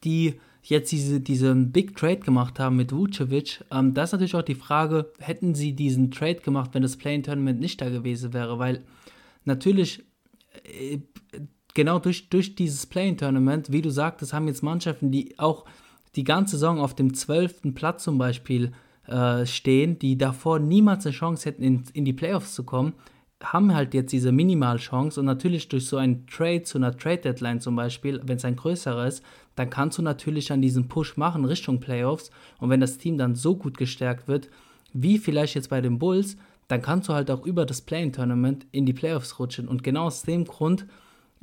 die 0.04 0.36
jetzt 0.62 0.92
diese, 0.92 1.20
diesen 1.20 1.72
Big 1.72 1.96
Trade 1.96 2.20
gemacht 2.20 2.60
haben 2.60 2.76
mit 2.76 2.92
Vucevic, 2.92 3.64
ähm, 3.72 3.92
da 3.92 4.04
ist 4.04 4.12
natürlich 4.12 4.36
auch 4.36 4.42
die 4.42 4.54
Frage, 4.54 5.10
hätten 5.18 5.56
sie 5.56 5.72
diesen 5.72 6.12
Trade 6.12 6.36
gemacht, 6.36 6.70
wenn 6.74 6.82
das 6.82 6.96
Play-in-Tournament 6.96 7.58
nicht 7.58 7.80
da 7.80 7.88
gewesen 7.88 8.32
wäre, 8.32 8.60
weil 8.60 8.84
natürlich 9.44 10.04
äh, 10.62 10.98
genau 11.74 11.98
durch, 11.98 12.28
durch 12.28 12.54
dieses 12.54 12.86
Play-in-Tournament, 12.86 13.72
wie 13.72 13.82
du 13.82 13.90
sagtest, 13.90 14.32
haben 14.32 14.46
jetzt 14.46 14.62
Mannschaften, 14.62 15.10
die 15.10 15.36
auch 15.40 15.64
die 16.16 16.24
ganze 16.24 16.56
Saison 16.56 16.80
auf 16.80 16.94
dem 16.94 17.14
12. 17.14 17.74
Platz 17.74 18.04
zum 18.04 18.18
Beispiel 18.18 18.72
äh, 19.06 19.46
stehen, 19.46 19.98
die 19.98 20.18
davor 20.18 20.58
niemals 20.58 21.06
eine 21.06 21.14
Chance 21.14 21.48
hätten, 21.48 21.62
in, 21.62 21.84
in 21.92 22.04
die 22.04 22.12
Playoffs 22.12 22.54
zu 22.54 22.64
kommen, 22.64 22.94
haben 23.42 23.74
halt 23.74 23.94
jetzt 23.94 24.12
diese 24.12 24.32
Minimalchance 24.32 25.18
und 25.18 25.26
natürlich 25.26 25.68
durch 25.68 25.86
so 25.86 25.96
einen 25.96 26.26
Trade 26.26 26.62
zu 26.62 26.78
einer 26.78 26.96
Trade 26.96 27.18
Deadline 27.18 27.60
zum 27.60 27.74
Beispiel, 27.74 28.20
wenn 28.24 28.36
es 28.36 28.44
ein 28.44 28.56
größerer 28.56 29.06
ist, 29.06 29.24
dann 29.56 29.70
kannst 29.70 29.98
du 29.98 30.02
natürlich 30.02 30.46
dann 30.46 30.60
diesen 30.60 30.88
Push 30.88 31.16
machen 31.16 31.44
Richtung 31.44 31.80
Playoffs 31.80 32.30
und 32.58 32.68
wenn 32.70 32.80
das 32.80 32.98
Team 32.98 33.16
dann 33.16 33.34
so 33.34 33.56
gut 33.56 33.78
gestärkt 33.78 34.28
wird, 34.28 34.50
wie 34.92 35.18
vielleicht 35.18 35.54
jetzt 35.54 35.70
bei 35.70 35.80
den 35.80 35.98
Bulls, 35.98 36.36
dann 36.68 36.82
kannst 36.82 37.08
du 37.08 37.14
halt 37.14 37.30
auch 37.30 37.44
über 37.44 37.64
das 37.64 37.80
Playing 37.80 38.12
Tournament 38.12 38.66
in 38.72 38.86
die 38.86 38.92
Playoffs 38.92 39.38
rutschen 39.38 39.68
und 39.68 39.82
genau 39.82 40.04
aus 40.04 40.22
dem 40.22 40.44
Grund 40.44 40.86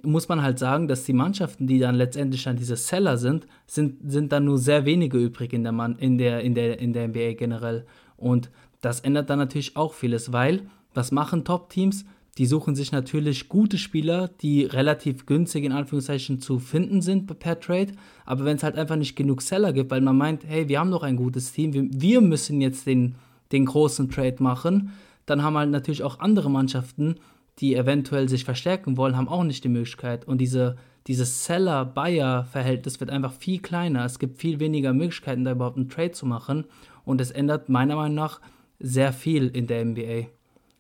muss 0.03 0.29
man 0.29 0.41
halt 0.41 0.59
sagen, 0.59 0.87
dass 0.87 1.03
die 1.03 1.13
Mannschaften, 1.13 1.67
die 1.67 1.79
dann 1.79 1.95
letztendlich 1.95 2.43
dann 2.43 2.55
diese 2.55 2.75
Seller 2.75 3.17
sind, 3.17 3.47
sind, 3.65 4.11
sind 4.11 4.31
dann 4.31 4.45
nur 4.45 4.57
sehr 4.57 4.85
wenige 4.85 5.17
übrig 5.17 5.53
in 5.53 5.63
der, 5.63 5.71
Man 5.71 5.97
in, 5.97 6.17
der, 6.17 6.41
in, 6.41 6.53
der, 6.53 6.79
in 6.79 6.93
der 6.93 7.07
NBA 7.07 7.33
generell. 7.33 7.85
Und 8.15 8.49
das 8.81 8.99
ändert 8.99 9.29
dann 9.29 9.39
natürlich 9.39 9.75
auch 9.75 9.93
vieles, 9.93 10.31
weil 10.31 10.61
was 10.93 11.11
machen 11.11 11.43
Top-Teams? 11.43 12.05
Die 12.37 12.45
suchen 12.45 12.75
sich 12.75 12.91
natürlich 12.91 13.49
gute 13.49 13.79
Spieler, 13.79 14.29
die 14.41 14.65
relativ 14.65 15.25
günstig 15.25 15.63
in 15.63 15.71
Anführungszeichen 15.71 16.39
zu 16.39 16.59
finden 16.59 17.01
sind 17.01 17.39
per 17.39 17.59
Trade. 17.59 17.93
Aber 18.25 18.45
wenn 18.45 18.57
es 18.57 18.63
halt 18.63 18.77
einfach 18.77 18.95
nicht 18.95 19.15
genug 19.15 19.41
Seller 19.41 19.73
gibt, 19.73 19.89
weil 19.89 20.01
man 20.01 20.17
meint, 20.17 20.43
hey, 20.45 20.69
wir 20.69 20.79
haben 20.79 20.91
doch 20.91 21.01
ein 21.01 21.15
gutes 21.15 21.51
Team, 21.51 21.73
wir, 21.73 21.87
wir 21.91 22.21
müssen 22.21 22.61
jetzt 22.61 22.85
den, 22.85 23.15
den 23.51 23.65
großen 23.65 24.11
Trade 24.11 24.35
machen, 24.39 24.91
dann 25.25 25.41
haben 25.41 25.57
halt 25.57 25.71
natürlich 25.71 26.03
auch 26.03 26.19
andere 26.19 26.51
Mannschaften, 26.51 27.15
die 27.59 27.75
eventuell 27.75 28.29
sich 28.29 28.45
verstärken 28.45 28.97
wollen, 28.97 29.17
haben 29.17 29.27
auch 29.27 29.43
nicht 29.43 29.63
die 29.63 29.69
Möglichkeit. 29.69 30.25
Und 30.25 30.39
diese, 30.39 30.75
dieses 31.07 31.45
Seller-Buyer-Verhältnis 31.45 32.99
wird 32.99 33.09
einfach 33.09 33.33
viel 33.33 33.59
kleiner. 33.59 34.05
Es 34.05 34.19
gibt 34.19 34.39
viel 34.39 34.59
weniger 34.59 34.93
Möglichkeiten, 34.93 35.43
da 35.43 35.51
überhaupt 35.51 35.77
einen 35.77 35.89
Trade 35.89 36.11
zu 36.11 36.25
machen. 36.25 36.65
Und 37.03 37.21
es 37.21 37.31
ändert 37.31 37.69
meiner 37.69 37.95
Meinung 37.95 38.15
nach 38.15 38.41
sehr 38.79 39.11
viel 39.11 39.47
in 39.47 39.67
der 39.67 39.83
NBA. 39.83 40.27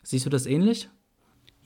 Siehst 0.03 0.25
du 0.25 0.29
das 0.29 0.45
ähnlich? 0.45 0.89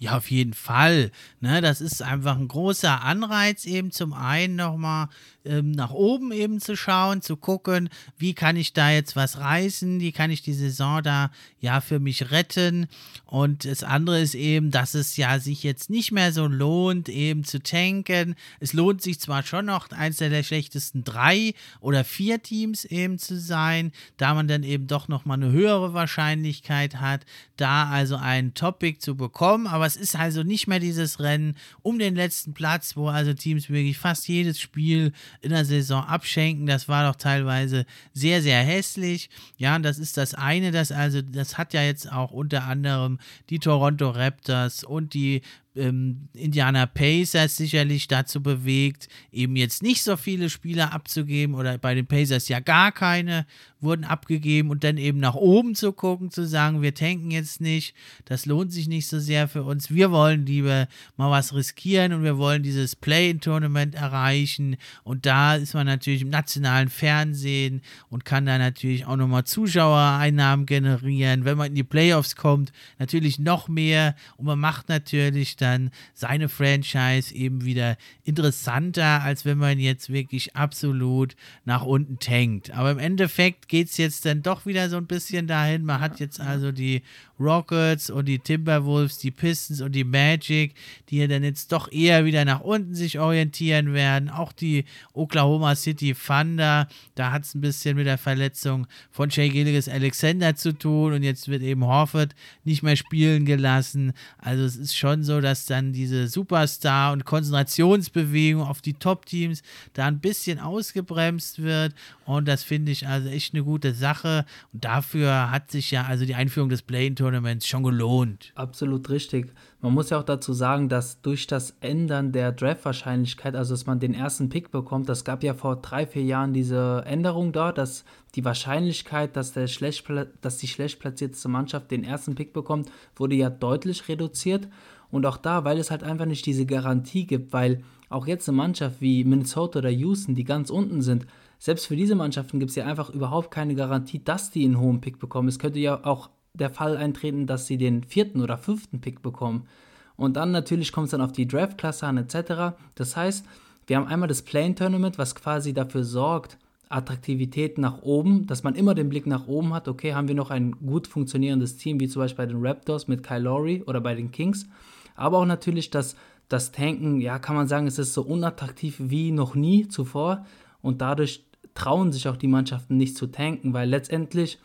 Ja, 0.02 0.18
auf 0.18 0.32
jeden 0.32 0.56
Fall. 0.56 1.12
Ne, 1.42 1.62
das 1.62 1.80
ist 1.80 2.02
einfach 2.02 2.36
ein 2.36 2.48
großer 2.48 3.04
Anreiz, 3.04 3.66
eben 3.66 3.92
zum 3.92 4.14
einen 4.14 4.56
nochmal 4.56 5.10
ähm, 5.46 5.72
nach 5.72 5.92
oben 5.92 6.32
eben 6.32 6.60
zu 6.60 6.76
schauen, 6.76 7.22
zu 7.22 7.38
gucken, 7.38 7.88
wie 8.18 8.34
kann 8.34 8.56
ich 8.56 8.74
da 8.74 8.90
jetzt 8.90 9.16
was 9.16 9.38
reißen, 9.38 10.00
wie 10.00 10.12
kann 10.12 10.32
ich 10.32 10.42
die 10.42 10.54
Saison 10.54 11.04
da 11.04 11.30
ja 11.60 11.82
für 11.82 12.00
mich 12.00 12.32
retten. 12.32 12.88
Und 13.26 13.66
das 13.66 13.84
andere 13.84 14.20
ist 14.22 14.34
eben, 14.34 14.72
dass 14.72 14.96
es 14.96 15.18
ja 15.18 15.40
sich 15.40 15.62
jetzt 15.62 15.92
nicht 15.92 16.12
mehr 16.12 16.34
so 16.34 16.48
lohnt, 16.48 17.08
eben 17.08 17.44
zu 17.44 17.62
tanken. 17.62 18.36
Es 18.60 18.74
lohnt 18.74 19.04
sich 19.04 19.20
zwar 19.20 19.44
schon 19.44 19.66
noch, 19.66 19.92
eins 19.92 20.18
der 20.18 20.44
schlechtesten 20.44 21.04
drei 21.04 21.54
oder 21.80 22.04
vier 22.04 22.42
Teams 22.42 22.86
eben 22.86 23.20
zu 23.20 23.40
sein, 23.40 23.92
da 24.18 24.34
man 24.34 24.48
dann 24.48 24.64
eben 24.64 24.88
doch 24.88 25.08
nochmal 25.08 25.38
eine 25.38 25.52
höhere 25.52 25.94
Wahrscheinlichkeit 25.94 26.96
hat, 26.96 27.26
da 27.56 27.90
also 27.90 28.16
ein 28.16 28.56
Topic 28.56 29.00
zu 29.00 29.16
bekommen. 29.16 29.68
Aber 29.68 29.91
es 29.96 30.02
ist 30.02 30.16
also 30.16 30.44
nicht 30.44 30.68
mehr 30.68 30.80
dieses 30.80 31.20
Rennen 31.20 31.56
um 31.82 32.00
den 32.00 32.16
letzten 32.16 32.54
Platz, 32.54 32.96
wo 32.96 33.08
also 33.08 33.34
Teams 33.34 33.70
wirklich 33.70 33.98
fast 33.98 34.28
jedes 34.28 34.60
Spiel 34.60 35.12
in 35.42 35.50
der 35.50 35.66
Saison 35.66 36.04
abschenken. 36.04 36.66
Das 36.66 36.88
war 36.88 37.08
doch 37.08 37.18
teilweise 37.18 37.86
sehr, 38.14 38.42
sehr 38.42 38.62
hässlich. 38.62 39.30
Ja, 39.58 39.76
und 39.76 39.84
das 39.84 40.00
ist 40.00 40.18
das 40.18 40.34
eine, 40.34 40.72
das 40.72 40.92
also, 40.92 41.22
das 41.22 41.58
hat 41.58 41.74
ja 41.74 41.84
jetzt 41.84 42.12
auch 42.12 42.32
unter 42.32 42.64
anderem 42.64 43.20
die 43.50 43.60
Toronto 43.60 44.10
Raptors 44.10 44.84
und 44.84 45.14
die 45.14 45.42
ähm, 45.76 46.28
Indiana 46.34 46.86
Pacers 46.86 47.58
sicherlich 47.58 48.08
dazu 48.08 48.42
bewegt, 48.42 49.08
eben 49.32 49.56
jetzt 49.56 49.84
nicht 49.84 50.04
so 50.04 50.18
viele 50.18 50.50
Spieler 50.50 50.94
abzugeben 50.94 51.56
oder 51.56 51.78
bei 51.78 51.96
den 51.96 52.08
Pacers 52.08 52.48
ja 52.50 52.60
gar 52.60 52.92
keine 52.92 53.46
wurden 53.82 54.04
abgegeben 54.04 54.70
und 54.70 54.84
dann 54.84 54.98
eben 54.98 55.20
nach 55.20 55.34
oben 55.34 55.76
zu 55.76 55.92
gucken, 55.92 56.30
zu 56.30 56.46
sagen, 56.46 56.82
wir 56.82 56.94
tanken 56.94 57.32
jetzt 57.32 57.62
nicht, 57.62 57.96
das 58.26 58.46
lohnt 58.46 58.72
sich 58.72 58.88
nicht 58.88 59.08
so 59.08 59.20
sehr 59.20 59.48
für 59.48 59.64
uns, 59.64 59.90
wir 59.90 60.12
wollen 60.12 60.46
lieber 60.46 60.88
mal 61.18 61.32
was 61.32 61.54
riskieren 61.54 62.14
und 62.14 62.24
wir 62.24 62.38
wollen 62.38 62.64
dieses 62.64 62.96
Play-in-Tournament 62.96 63.96
erreichen 63.96 64.78
und 65.04 65.26
da 65.26 65.56
ist 65.56 65.74
man 65.74 65.88
natürlich 65.88 66.22
im 66.22 66.30
nationalen 66.30 66.90
Fernsehen 66.90 67.82
und 68.10 68.26
kann 68.26 68.46
da 68.46 68.58
natürlich 68.58 69.06
auch 69.06 69.16
nochmal 69.16 69.46
Zuschauereinnahmen 69.46 70.66
generieren, 70.66 71.46
wenn 71.46 71.58
man 71.58 71.68
in 71.68 71.76
die 71.76 71.84
Playoffs 71.84 72.36
kommt, 72.36 72.72
natürlich 73.00 73.40
noch 73.40 73.68
mehr 73.68 74.16
und 74.38 74.46
man 74.46 74.60
macht 74.60 74.90
natürlich 74.90 75.56
dann 75.62 75.92
seine 76.14 76.50
Franchise 76.50 77.34
eben 77.34 77.64
wieder 77.64 77.98
interessanter, 78.24 79.22
als 79.22 79.46
wenn 79.46 79.58
man 79.58 79.80
jetzt 79.80 80.12
wirklich 80.12 80.56
absolut 80.56 81.36
nach 81.66 81.84
unten 81.84 82.20
tankt. 82.20 82.72
Aber 82.72 82.92
im 82.92 83.00
Endeffekt 83.00 83.68
geht 83.68 83.90
es 83.90 83.98
jetzt 83.98 84.26
dann 84.26 84.42
doch 84.42 84.66
wieder 84.66 84.90
so 84.90 84.98
ein 84.98 85.08
bisschen 85.08 85.48
dahin. 85.48 85.86
Man 85.86 86.00
hat 86.00 86.20
jetzt 86.20 86.40
also 86.40 86.72
die 86.72 87.02
Rockets 87.42 88.10
und 88.10 88.26
die 88.26 88.40
Timberwolves, 88.40 89.18
die 89.18 89.32
Pistons 89.32 89.82
und 89.82 89.94
die 89.94 90.04
Magic, 90.04 90.76
die 91.10 91.18
ja 91.18 91.28
dann 91.28 91.44
jetzt 91.44 91.72
doch 91.72 91.92
eher 91.92 92.24
wieder 92.26 92.46
nach 92.46 92.62
unten 92.62 92.94
sich 92.94 93.20
orientieren 93.20 93.94
werden. 93.94 94.30
Auch 94.30 94.52
die 94.52 94.86
Oklahoma 95.14 95.76
City 95.76 96.14
Thunder, 96.14 96.88
da 97.16 97.32
hat 97.32 97.44
es 97.44 97.56
ein 97.56 97.62
bisschen 97.62 97.98
mit 97.98 98.06
der 98.06 98.18
Verletzung 98.18 98.88
von 99.10 99.32
Shea 99.32 99.50
Gilligas 99.50 99.90
Alexander 99.90 100.56
zu 100.56 100.74
tun 100.78 101.14
und 101.14 101.24
jetzt 101.24 101.48
wird 101.48 101.64
eben 101.64 101.86
Horford 101.86 102.36
nicht 102.64 102.84
mehr 102.84 102.96
spielen 102.96 103.46
gelassen. 103.46 104.14
Also 104.38 104.64
es 104.64 104.76
ist 104.76 104.96
schon 104.96 105.24
so, 105.24 105.42
dass 105.42 105.51
dass 105.52 105.66
dann 105.66 105.92
diese 105.92 106.30
Superstar- 106.30 107.12
und 107.12 107.26
Konzentrationsbewegung 107.26 108.64
auf 108.64 108.82
die 108.82 108.94
Top-Teams 108.94 109.64
da 109.94 110.06
ein 110.06 110.20
bisschen 110.20 110.60
ausgebremst 110.60 111.62
wird. 111.62 111.94
Und 112.26 112.48
das 112.48 112.64
finde 112.64 112.94
ich 112.94 113.06
also 113.06 113.28
echt 113.28 113.54
eine 113.54 113.64
gute 113.64 113.94
Sache. 113.94 114.46
Und 114.72 114.86
dafür 114.86 115.52
hat 115.52 115.70
sich 115.70 115.92
ja 115.92 116.06
also 116.06 116.26
die 116.26 116.36
Einführung 116.36 116.70
des 116.70 116.84
Play-In-Tournaments 116.84 117.68
schon 117.68 117.84
gelohnt. 117.84 118.54
Absolut 118.56 119.10
richtig. 119.10 119.54
Man 119.82 119.94
muss 119.94 120.10
ja 120.12 120.20
auch 120.20 120.24
dazu 120.24 120.54
sagen, 120.54 120.88
dass 120.88 121.22
durch 121.22 121.48
das 121.48 121.76
Ändern 121.82 122.32
der 122.32 122.52
Draft-Wahrscheinlichkeit, 122.52 123.56
also 123.56 123.74
dass 123.74 123.88
man 123.88 124.00
den 124.00 124.14
ersten 124.14 124.48
Pick 124.48 124.72
bekommt, 124.72 125.10
das 125.10 125.26
gab 125.26 125.44
ja 125.44 125.54
vor 125.54 125.82
drei, 125.82 126.06
vier 126.06 126.24
Jahren 126.24 126.54
diese 126.54 127.04
Änderung 127.06 127.52
dort, 127.52 127.78
dass 127.78 128.06
die 128.36 128.46
Wahrscheinlichkeit, 128.46 129.36
dass, 129.36 129.52
der 129.52 129.68
schlecht, 129.68 130.06
dass 130.42 130.58
die 130.58 130.68
schlecht 130.68 131.00
platzierte 131.00 131.50
Mannschaft 131.50 131.92
den 131.92 132.04
ersten 132.04 132.36
Pick 132.36 132.54
bekommt, 132.54 132.90
wurde 133.16 133.36
ja 133.36 133.50
deutlich 133.50 134.08
reduziert. 134.08 134.68
Und 135.12 135.26
auch 135.26 135.38
da, 135.38 135.64
weil 135.64 135.78
es 135.78 135.92
halt 135.92 136.04
einfach 136.04 136.26
nicht 136.26 136.46
diese 136.46 136.66
Garantie 136.66 137.28
gibt, 137.28 137.54
weil 137.54 137.84
auch 138.10 138.28
jetzt 138.28 138.48
eine 138.48 138.58
Mannschaft 138.58 139.02
wie 139.02 139.24
Minnesota 139.24 139.80
oder 139.80 139.90
Houston, 139.90 140.36
die 140.36 140.44
ganz 140.44 140.70
unten 140.70 141.02
sind, 141.02 141.26
selbst 141.60 141.86
für 141.86 141.96
diese 141.96 142.16
Mannschaften 142.16 142.60
gibt 142.60 142.72
es 142.72 142.76
ja 142.76 142.86
einfach 142.86 143.10
überhaupt 143.12 143.52
keine 143.52 143.76
Garantie, 143.76 144.24
dass 144.24 144.50
die 144.50 144.66
einen 144.66 144.80
hohen 144.80 145.00
Pick 145.00 145.20
bekommen. 145.20 145.48
Es 145.48 145.60
könnte 145.60 145.80
ja 145.80 146.04
auch 146.04 146.30
der 146.54 146.70
Fall 146.70 146.98
eintreten, 146.98 147.46
dass 147.46 147.68
sie 147.68 147.78
den 147.78 148.04
vierten 148.04 148.42
oder 148.42 148.58
fünften 148.58 149.00
Pick 149.00 149.22
bekommen. 149.22 149.68
Und 150.16 150.38
dann 150.38 150.52
natürlich 150.52 150.92
kommt 150.92 151.06
es 151.06 151.12
dann 151.12 151.22
auf 151.22 151.32
die 151.32 151.48
Draftklasse 151.48 152.08
an 152.08 152.18
etc. 152.18 152.76
Das 152.96 153.16
heißt, 153.16 153.46
wir 153.88 153.98
haben 153.98 154.08
einmal 154.08 154.28
das 154.28 154.42
Plane 154.42 154.76
Tournament, 154.76 155.18
was 155.18 155.36
quasi 155.36 155.74
dafür 155.74 156.04
sorgt, 156.04 156.58
Attraktivität 156.90 157.78
nach 157.78 158.02
oben, 158.02 158.48
dass 158.48 158.64
man 158.64 158.76
immer 158.76 158.94
den 158.94 159.10
Blick 159.10 159.26
nach 159.26 159.48
oben 159.48 159.74
hat. 159.74 159.88
Okay, 159.88 160.14
haben 160.14 160.28
wir 160.28 160.36
noch 160.36 160.52
ein 160.52 160.74
gut 160.86 161.08
funktionierendes 161.08 161.78
Team, 161.78 162.00
wie 162.00 162.08
zum 162.08 162.22
Beispiel 162.22 162.46
bei 162.46 162.52
den 162.52 162.66
Raptors 162.66 163.08
mit 163.08 163.24
Kyle 163.24 163.40
Lowry 163.40 163.84
oder 163.86 164.02
bei 164.02 164.14
den 164.14 164.32
Kings. 164.32 164.68
Aber 165.16 165.40
auch 165.40 165.46
natürlich 165.46 165.90
dass 165.90 166.16
das 166.48 166.72
Tanken, 166.72 167.22
ja, 167.22 167.40
kann 167.40 167.56
man 167.56 167.68
sagen, 167.68 167.88
es 167.88 167.98
ist 167.98 168.14
so 168.14 168.24
unattraktiv 168.24 168.96
wie 169.00 169.32
noch 169.32 169.56
nie 169.56 169.88
zuvor. 169.88 170.46
Und 170.82 171.02
dadurch 171.02 171.46
trauen 171.74 172.12
sich 172.12 172.28
auch 172.28 172.36
die 172.36 172.48
Mannschaften 172.48 172.98
nicht 172.98 173.16
zu 173.16 173.28
tanken, 173.28 173.74
weil 173.74 173.90
letztendlich 173.90 174.60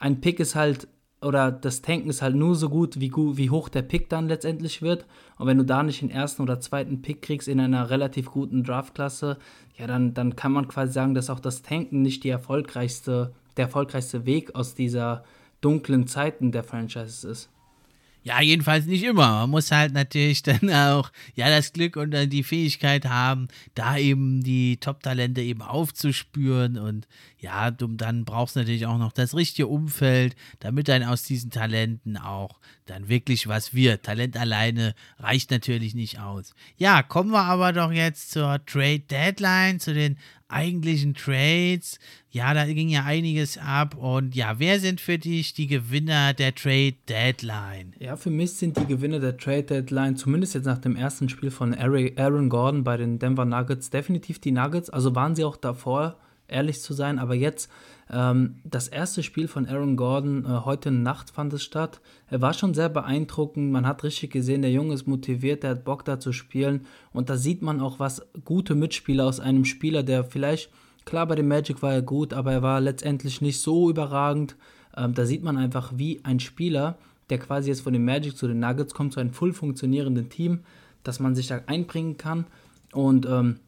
ein 0.00 0.20
Pick 0.20 0.40
ist 0.40 0.54
halt 0.54 0.88
oder 1.20 1.50
das 1.50 1.82
Tanken 1.82 2.10
ist 2.10 2.22
halt 2.22 2.36
nur 2.36 2.54
so 2.54 2.68
gut 2.68 3.00
wie, 3.00 3.10
wie 3.12 3.50
hoch 3.50 3.68
der 3.68 3.82
Pick 3.82 4.08
dann 4.08 4.28
letztendlich 4.28 4.82
wird. 4.82 5.04
Und 5.36 5.46
wenn 5.46 5.58
du 5.58 5.64
da 5.64 5.82
nicht 5.82 6.00
den 6.00 6.10
ersten 6.10 6.42
oder 6.42 6.60
zweiten 6.60 7.02
Pick 7.02 7.22
kriegst 7.22 7.48
in 7.48 7.58
einer 7.58 7.90
relativ 7.90 8.30
guten 8.30 8.62
Draftklasse, 8.62 9.38
ja, 9.76 9.86
dann, 9.88 10.14
dann 10.14 10.36
kann 10.36 10.52
man 10.52 10.68
quasi 10.68 10.92
sagen, 10.92 11.14
dass 11.14 11.30
auch 11.30 11.40
das 11.40 11.62
Tanken 11.62 12.02
nicht 12.02 12.22
die 12.22 12.28
erfolgreichste, 12.28 13.32
der 13.56 13.64
erfolgreichste 13.64 14.26
Weg 14.26 14.54
aus 14.54 14.74
dieser 14.74 15.24
dunklen 15.60 16.06
Zeiten 16.06 16.52
der 16.52 16.62
Franchises 16.62 17.24
ist. 17.24 17.50
Ja, 18.22 18.40
jedenfalls 18.40 18.86
nicht 18.86 19.04
immer. 19.04 19.40
Man 19.40 19.50
muss 19.50 19.70
halt 19.70 19.92
natürlich 19.92 20.42
dann 20.44 20.70
auch 20.70 21.10
ja 21.34 21.48
das 21.48 21.72
Glück 21.72 21.96
und 21.96 22.10
dann 22.10 22.28
die 22.30 22.42
Fähigkeit 22.42 23.06
haben, 23.06 23.48
da 23.74 23.96
eben 23.96 24.42
die 24.42 24.78
Top-Talente 24.78 25.40
eben 25.40 25.62
aufzuspüren 25.62 26.78
und 26.78 27.06
ja, 27.38 27.70
dann 27.70 28.24
brauchst 28.24 28.56
du 28.56 28.60
natürlich 28.60 28.86
auch 28.86 28.98
noch 28.98 29.12
das 29.12 29.34
richtige 29.34 29.68
Umfeld, 29.68 30.34
damit 30.58 30.88
dann 30.88 31.04
aus 31.04 31.22
diesen 31.22 31.50
Talenten 31.50 32.16
auch 32.16 32.58
dann 32.86 33.08
wirklich 33.08 33.46
was 33.46 33.74
wird. 33.74 34.04
Talent 34.04 34.36
alleine 34.36 34.94
reicht 35.18 35.50
natürlich 35.50 35.94
nicht 35.94 36.18
aus. 36.18 36.54
Ja, 36.76 37.02
kommen 37.02 37.30
wir 37.30 37.44
aber 37.44 37.72
doch 37.72 37.92
jetzt 37.92 38.32
zur 38.32 38.64
Trade 38.66 39.00
Deadline, 39.00 39.78
zu 39.78 39.94
den 39.94 40.18
eigentlichen 40.48 41.14
Trades. 41.14 41.98
Ja, 42.30 42.54
da 42.54 42.64
ging 42.66 42.88
ja 42.88 43.04
einiges 43.04 43.58
ab. 43.58 43.96
Und 43.96 44.34
ja, 44.34 44.58
wer 44.58 44.80
sind 44.80 45.00
für 45.00 45.18
dich 45.18 45.54
die 45.54 45.66
Gewinner 45.66 46.34
der 46.34 46.54
Trade 46.54 46.94
Deadline? 47.08 47.92
Ja, 47.98 48.16
für 48.16 48.30
mich 48.30 48.52
sind 48.54 48.76
die 48.76 48.86
Gewinner 48.86 49.20
der 49.20 49.36
Trade 49.36 49.64
Deadline, 49.64 50.16
zumindest 50.16 50.54
jetzt 50.54 50.64
nach 50.64 50.78
dem 50.78 50.96
ersten 50.96 51.28
Spiel 51.28 51.50
von 51.50 51.74
Aaron 51.74 52.48
Gordon 52.48 52.84
bei 52.84 52.96
den 52.96 53.18
Denver 53.18 53.44
Nuggets, 53.44 53.90
definitiv 53.90 54.38
die 54.38 54.52
Nuggets. 54.52 54.90
Also 54.90 55.14
waren 55.14 55.36
sie 55.36 55.44
auch 55.44 55.56
davor, 55.56 56.18
ehrlich 56.48 56.80
zu 56.80 56.94
sein. 56.94 57.18
Aber 57.18 57.34
jetzt, 57.34 57.70
das 58.64 58.88
erste 58.88 59.22
Spiel 59.22 59.48
von 59.48 59.66
Aaron 59.66 59.96
Gordon, 59.96 60.44
äh, 60.44 60.64
heute 60.64 60.90
Nacht 60.90 61.30
fand 61.30 61.52
es 61.52 61.62
statt. 61.62 62.00
Er 62.30 62.40
war 62.40 62.54
schon 62.54 62.72
sehr 62.72 62.88
beeindruckend. 62.88 63.70
Man 63.70 63.86
hat 63.86 64.02
richtig 64.02 64.30
gesehen, 64.30 64.62
der 64.62 64.72
Junge 64.72 64.94
ist 64.94 65.06
motiviert, 65.06 65.62
der 65.62 65.70
hat 65.70 65.84
Bock 65.84 66.04
da 66.04 66.18
zu 66.18 66.32
spielen. 66.32 66.86
Und 67.12 67.28
da 67.28 67.36
sieht 67.36 67.60
man 67.60 67.80
auch, 67.80 67.98
was 67.98 68.26
gute 68.44 68.74
Mitspieler 68.74 69.26
aus 69.26 69.40
einem 69.40 69.66
Spieler, 69.66 70.02
der 70.02 70.24
vielleicht, 70.24 70.70
klar, 71.04 71.26
bei 71.26 71.34
dem 71.34 71.48
Magic 71.48 71.82
war 71.82 71.92
er 71.92 72.02
gut, 72.02 72.32
aber 72.32 72.52
er 72.52 72.62
war 72.62 72.80
letztendlich 72.80 73.42
nicht 73.42 73.60
so 73.60 73.90
überragend. 73.90 74.56
Ähm, 74.96 75.12
da 75.12 75.26
sieht 75.26 75.42
man 75.42 75.58
einfach, 75.58 75.92
wie 75.96 76.24
ein 76.24 76.40
Spieler, 76.40 76.96
der 77.28 77.38
quasi 77.38 77.68
jetzt 77.68 77.82
von 77.82 77.92
dem 77.92 78.06
Magic 78.06 78.38
zu 78.38 78.48
den 78.48 78.60
Nuggets 78.60 78.94
kommt, 78.94 79.12
zu 79.12 79.20
einem 79.20 79.34
voll 79.34 79.52
funktionierenden 79.52 80.30
Team, 80.30 80.60
dass 81.02 81.20
man 81.20 81.34
sich 81.34 81.48
da 81.48 81.60
einbringen 81.66 82.16
kann. 82.16 82.46
Und 82.92 83.26
ähm, 83.26 83.60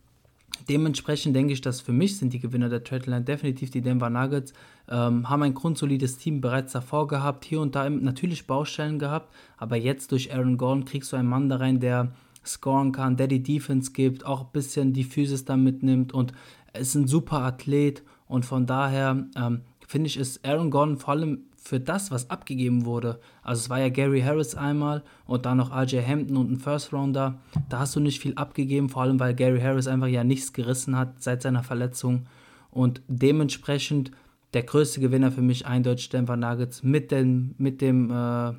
dementsprechend 0.68 1.34
denke 1.34 1.52
ich, 1.52 1.60
dass 1.60 1.80
für 1.80 1.92
mich 1.92 2.18
sind 2.18 2.32
die 2.32 2.40
Gewinner 2.40 2.68
der 2.68 2.84
Trade 2.84 3.10
Line 3.10 3.24
definitiv 3.24 3.70
die 3.70 3.80
Denver 3.80 4.10
Nuggets. 4.10 4.52
Ähm, 4.88 5.28
haben 5.28 5.42
ein 5.42 5.54
grundsolides 5.54 6.18
Team 6.18 6.40
bereits 6.40 6.72
davor 6.72 7.06
gehabt, 7.06 7.44
hier 7.44 7.60
und 7.60 7.74
da 7.74 7.88
natürlich 7.88 8.46
Baustellen 8.46 8.98
gehabt, 8.98 9.32
aber 9.56 9.76
jetzt 9.76 10.12
durch 10.12 10.34
Aaron 10.34 10.56
Gordon 10.56 10.84
kriegst 10.84 11.12
du 11.12 11.16
einen 11.16 11.28
Mann 11.28 11.48
da 11.48 11.56
rein, 11.56 11.80
der 11.80 12.12
scoren 12.44 12.92
kann, 12.92 13.16
der 13.16 13.28
die 13.28 13.42
Defense 13.42 13.92
gibt, 13.92 14.24
auch 14.24 14.40
ein 14.40 14.52
bisschen 14.52 14.92
die 14.92 15.04
Physis 15.04 15.44
da 15.44 15.56
mitnimmt 15.56 16.12
und 16.12 16.32
ist 16.78 16.94
ein 16.94 17.06
super 17.06 17.40
Athlet 17.40 18.02
und 18.26 18.44
von 18.44 18.66
daher 18.66 19.26
ähm, 19.36 19.62
finde 19.86 20.06
ich, 20.06 20.16
ist 20.16 20.44
Aaron 20.44 20.70
Gordon 20.70 20.96
vor 20.96 21.10
allem 21.10 21.44
für 21.62 21.78
das, 21.78 22.10
was 22.10 22.30
abgegeben 22.30 22.86
wurde, 22.86 23.20
also 23.42 23.60
es 23.60 23.70
war 23.70 23.78
ja 23.78 23.90
Gary 23.90 24.22
Harris 24.22 24.54
einmal 24.54 25.02
und 25.26 25.44
dann 25.44 25.58
noch 25.58 25.70
RJ 25.70 26.00
Hampton 26.06 26.36
und 26.36 26.50
ein 26.50 26.56
First 26.56 26.92
Rounder, 26.92 27.38
da 27.68 27.80
hast 27.80 27.94
du 27.94 28.00
nicht 28.00 28.20
viel 28.20 28.34
abgegeben, 28.34 28.88
vor 28.88 29.02
allem 29.02 29.20
weil 29.20 29.34
Gary 29.34 29.60
Harris 29.60 29.86
einfach 29.86 30.08
ja 30.08 30.24
nichts 30.24 30.52
gerissen 30.52 30.96
hat 30.96 31.22
seit 31.22 31.42
seiner 31.42 31.62
Verletzung 31.62 32.26
und 32.70 33.02
dementsprechend 33.08 34.10
der 34.54 34.62
größte 34.62 35.00
Gewinner 35.00 35.30
für 35.30 35.42
mich 35.42 35.66
eindeutig 35.66 36.08
Denver 36.08 36.36
Nuggets 36.36 36.82
mit 36.82 37.10
dem, 37.10 37.54
mit 37.58 37.80
dem, 37.80 38.10
äh, 38.10 38.52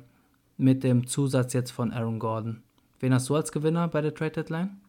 mit 0.56 0.84
dem 0.84 1.06
Zusatz 1.06 1.52
jetzt 1.52 1.72
von 1.72 1.92
Aaron 1.92 2.18
Gordon. 2.18 2.62
Wen 3.00 3.12
hast 3.12 3.28
du 3.28 3.34
als 3.34 3.50
Gewinner 3.50 3.88
bei 3.88 4.00
der 4.00 4.14
Trade 4.14 4.30
Deadline? 4.30 4.81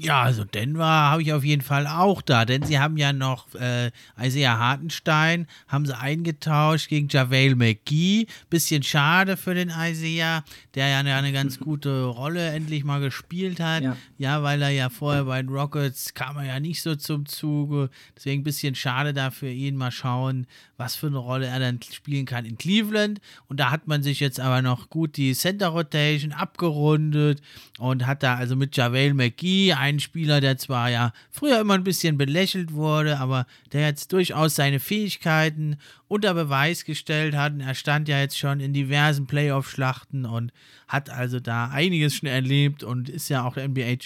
Ja, 0.00 0.22
also 0.22 0.44
Denver 0.44 0.84
habe 0.84 1.22
ich 1.22 1.32
auf 1.32 1.42
jeden 1.42 1.62
Fall 1.62 1.88
auch 1.88 2.22
da, 2.22 2.44
denn 2.44 2.62
sie 2.62 2.78
haben 2.78 2.96
ja 2.96 3.12
noch 3.12 3.52
äh, 3.56 3.90
Isaiah 4.20 4.56
Hartenstein, 4.56 5.48
haben 5.66 5.86
sie 5.86 5.98
eingetauscht 5.98 6.88
gegen 6.88 7.08
JaVale 7.08 7.56
McGee. 7.56 8.26
Bisschen 8.48 8.84
schade 8.84 9.36
für 9.36 9.54
den 9.54 9.70
Isaiah, 9.76 10.44
der 10.76 10.88
ja 10.88 10.98
eine, 11.00 11.32
ganz 11.32 11.58
gute 11.58 12.04
Rolle 12.04 12.50
endlich 12.50 12.84
mal 12.84 13.00
gespielt 13.00 13.58
hat. 13.58 13.82
Ja. 13.82 13.96
ja. 14.18 14.42
weil 14.44 14.62
er 14.62 14.70
ja 14.70 14.88
vorher 14.88 15.24
bei 15.24 15.42
den 15.42 15.50
Rockets 15.50 16.14
kam 16.14 16.36
er 16.36 16.44
ja 16.44 16.60
nicht 16.60 16.80
so 16.80 16.94
zum 16.94 17.26
Zuge. 17.26 17.90
Deswegen 18.16 18.42
ein 18.42 18.44
bisschen 18.44 18.76
schade 18.76 19.12
da 19.12 19.32
für 19.32 19.50
ihn. 19.50 19.74
Mal 19.74 19.90
schauen, 19.90 20.46
was 20.78 20.94
für 20.94 21.08
eine 21.08 21.18
Rolle 21.18 21.46
er 21.46 21.58
dann 21.58 21.80
spielen 21.82 22.24
kann 22.24 22.44
in 22.44 22.56
Cleveland. 22.56 23.20
Und 23.48 23.58
da 23.58 23.70
hat 23.70 23.88
man 23.88 24.02
sich 24.02 24.20
jetzt 24.20 24.38
aber 24.38 24.62
noch 24.62 24.88
gut 24.88 25.16
die 25.16 25.34
Center 25.34 25.68
Rotation 25.68 26.32
abgerundet 26.32 27.42
und 27.78 28.06
hat 28.06 28.22
da 28.22 28.36
also 28.36 28.54
mit 28.54 28.76
JaVale 28.76 29.12
McGee 29.12 29.72
einen 29.72 29.98
Spieler, 29.98 30.40
der 30.40 30.56
zwar 30.56 30.88
ja 30.88 31.12
früher 31.30 31.60
immer 31.60 31.74
ein 31.74 31.84
bisschen 31.84 32.16
belächelt 32.16 32.72
wurde, 32.72 33.18
aber 33.18 33.46
der 33.72 33.88
jetzt 33.88 34.12
durchaus 34.12 34.54
seine 34.54 34.78
Fähigkeiten 34.78 35.78
unter 36.06 36.32
Beweis 36.32 36.84
gestellt 36.84 37.34
hat. 37.34 37.52
Und 37.52 37.60
er 37.60 37.74
stand 37.74 38.08
ja 38.08 38.20
jetzt 38.20 38.38
schon 38.38 38.60
in 38.60 38.72
diversen 38.72 39.26
Playoff-Schlachten 39.26 40.26
und 40.26 40.52
hat 40.86 41.10
also 41.10 41.40
da 41.40 41.68
einiges 41.70 42.14
schon 42.14 42.28
erlebt 42.28 42.84
und 42.84 43.08
ist 43.08 43.28
ja 43.28 43.44
auch 43.44 43.56
NBA 43.56 43.96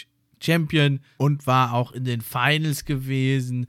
Champion 0.42 1.00
und 1.16 1.46
war 1.46 1.72
auch 1.72 1.92
in 1.92 2.04
den 2.04 2.20
Finals 2.20 2.84
gewesen. 2.84 3.66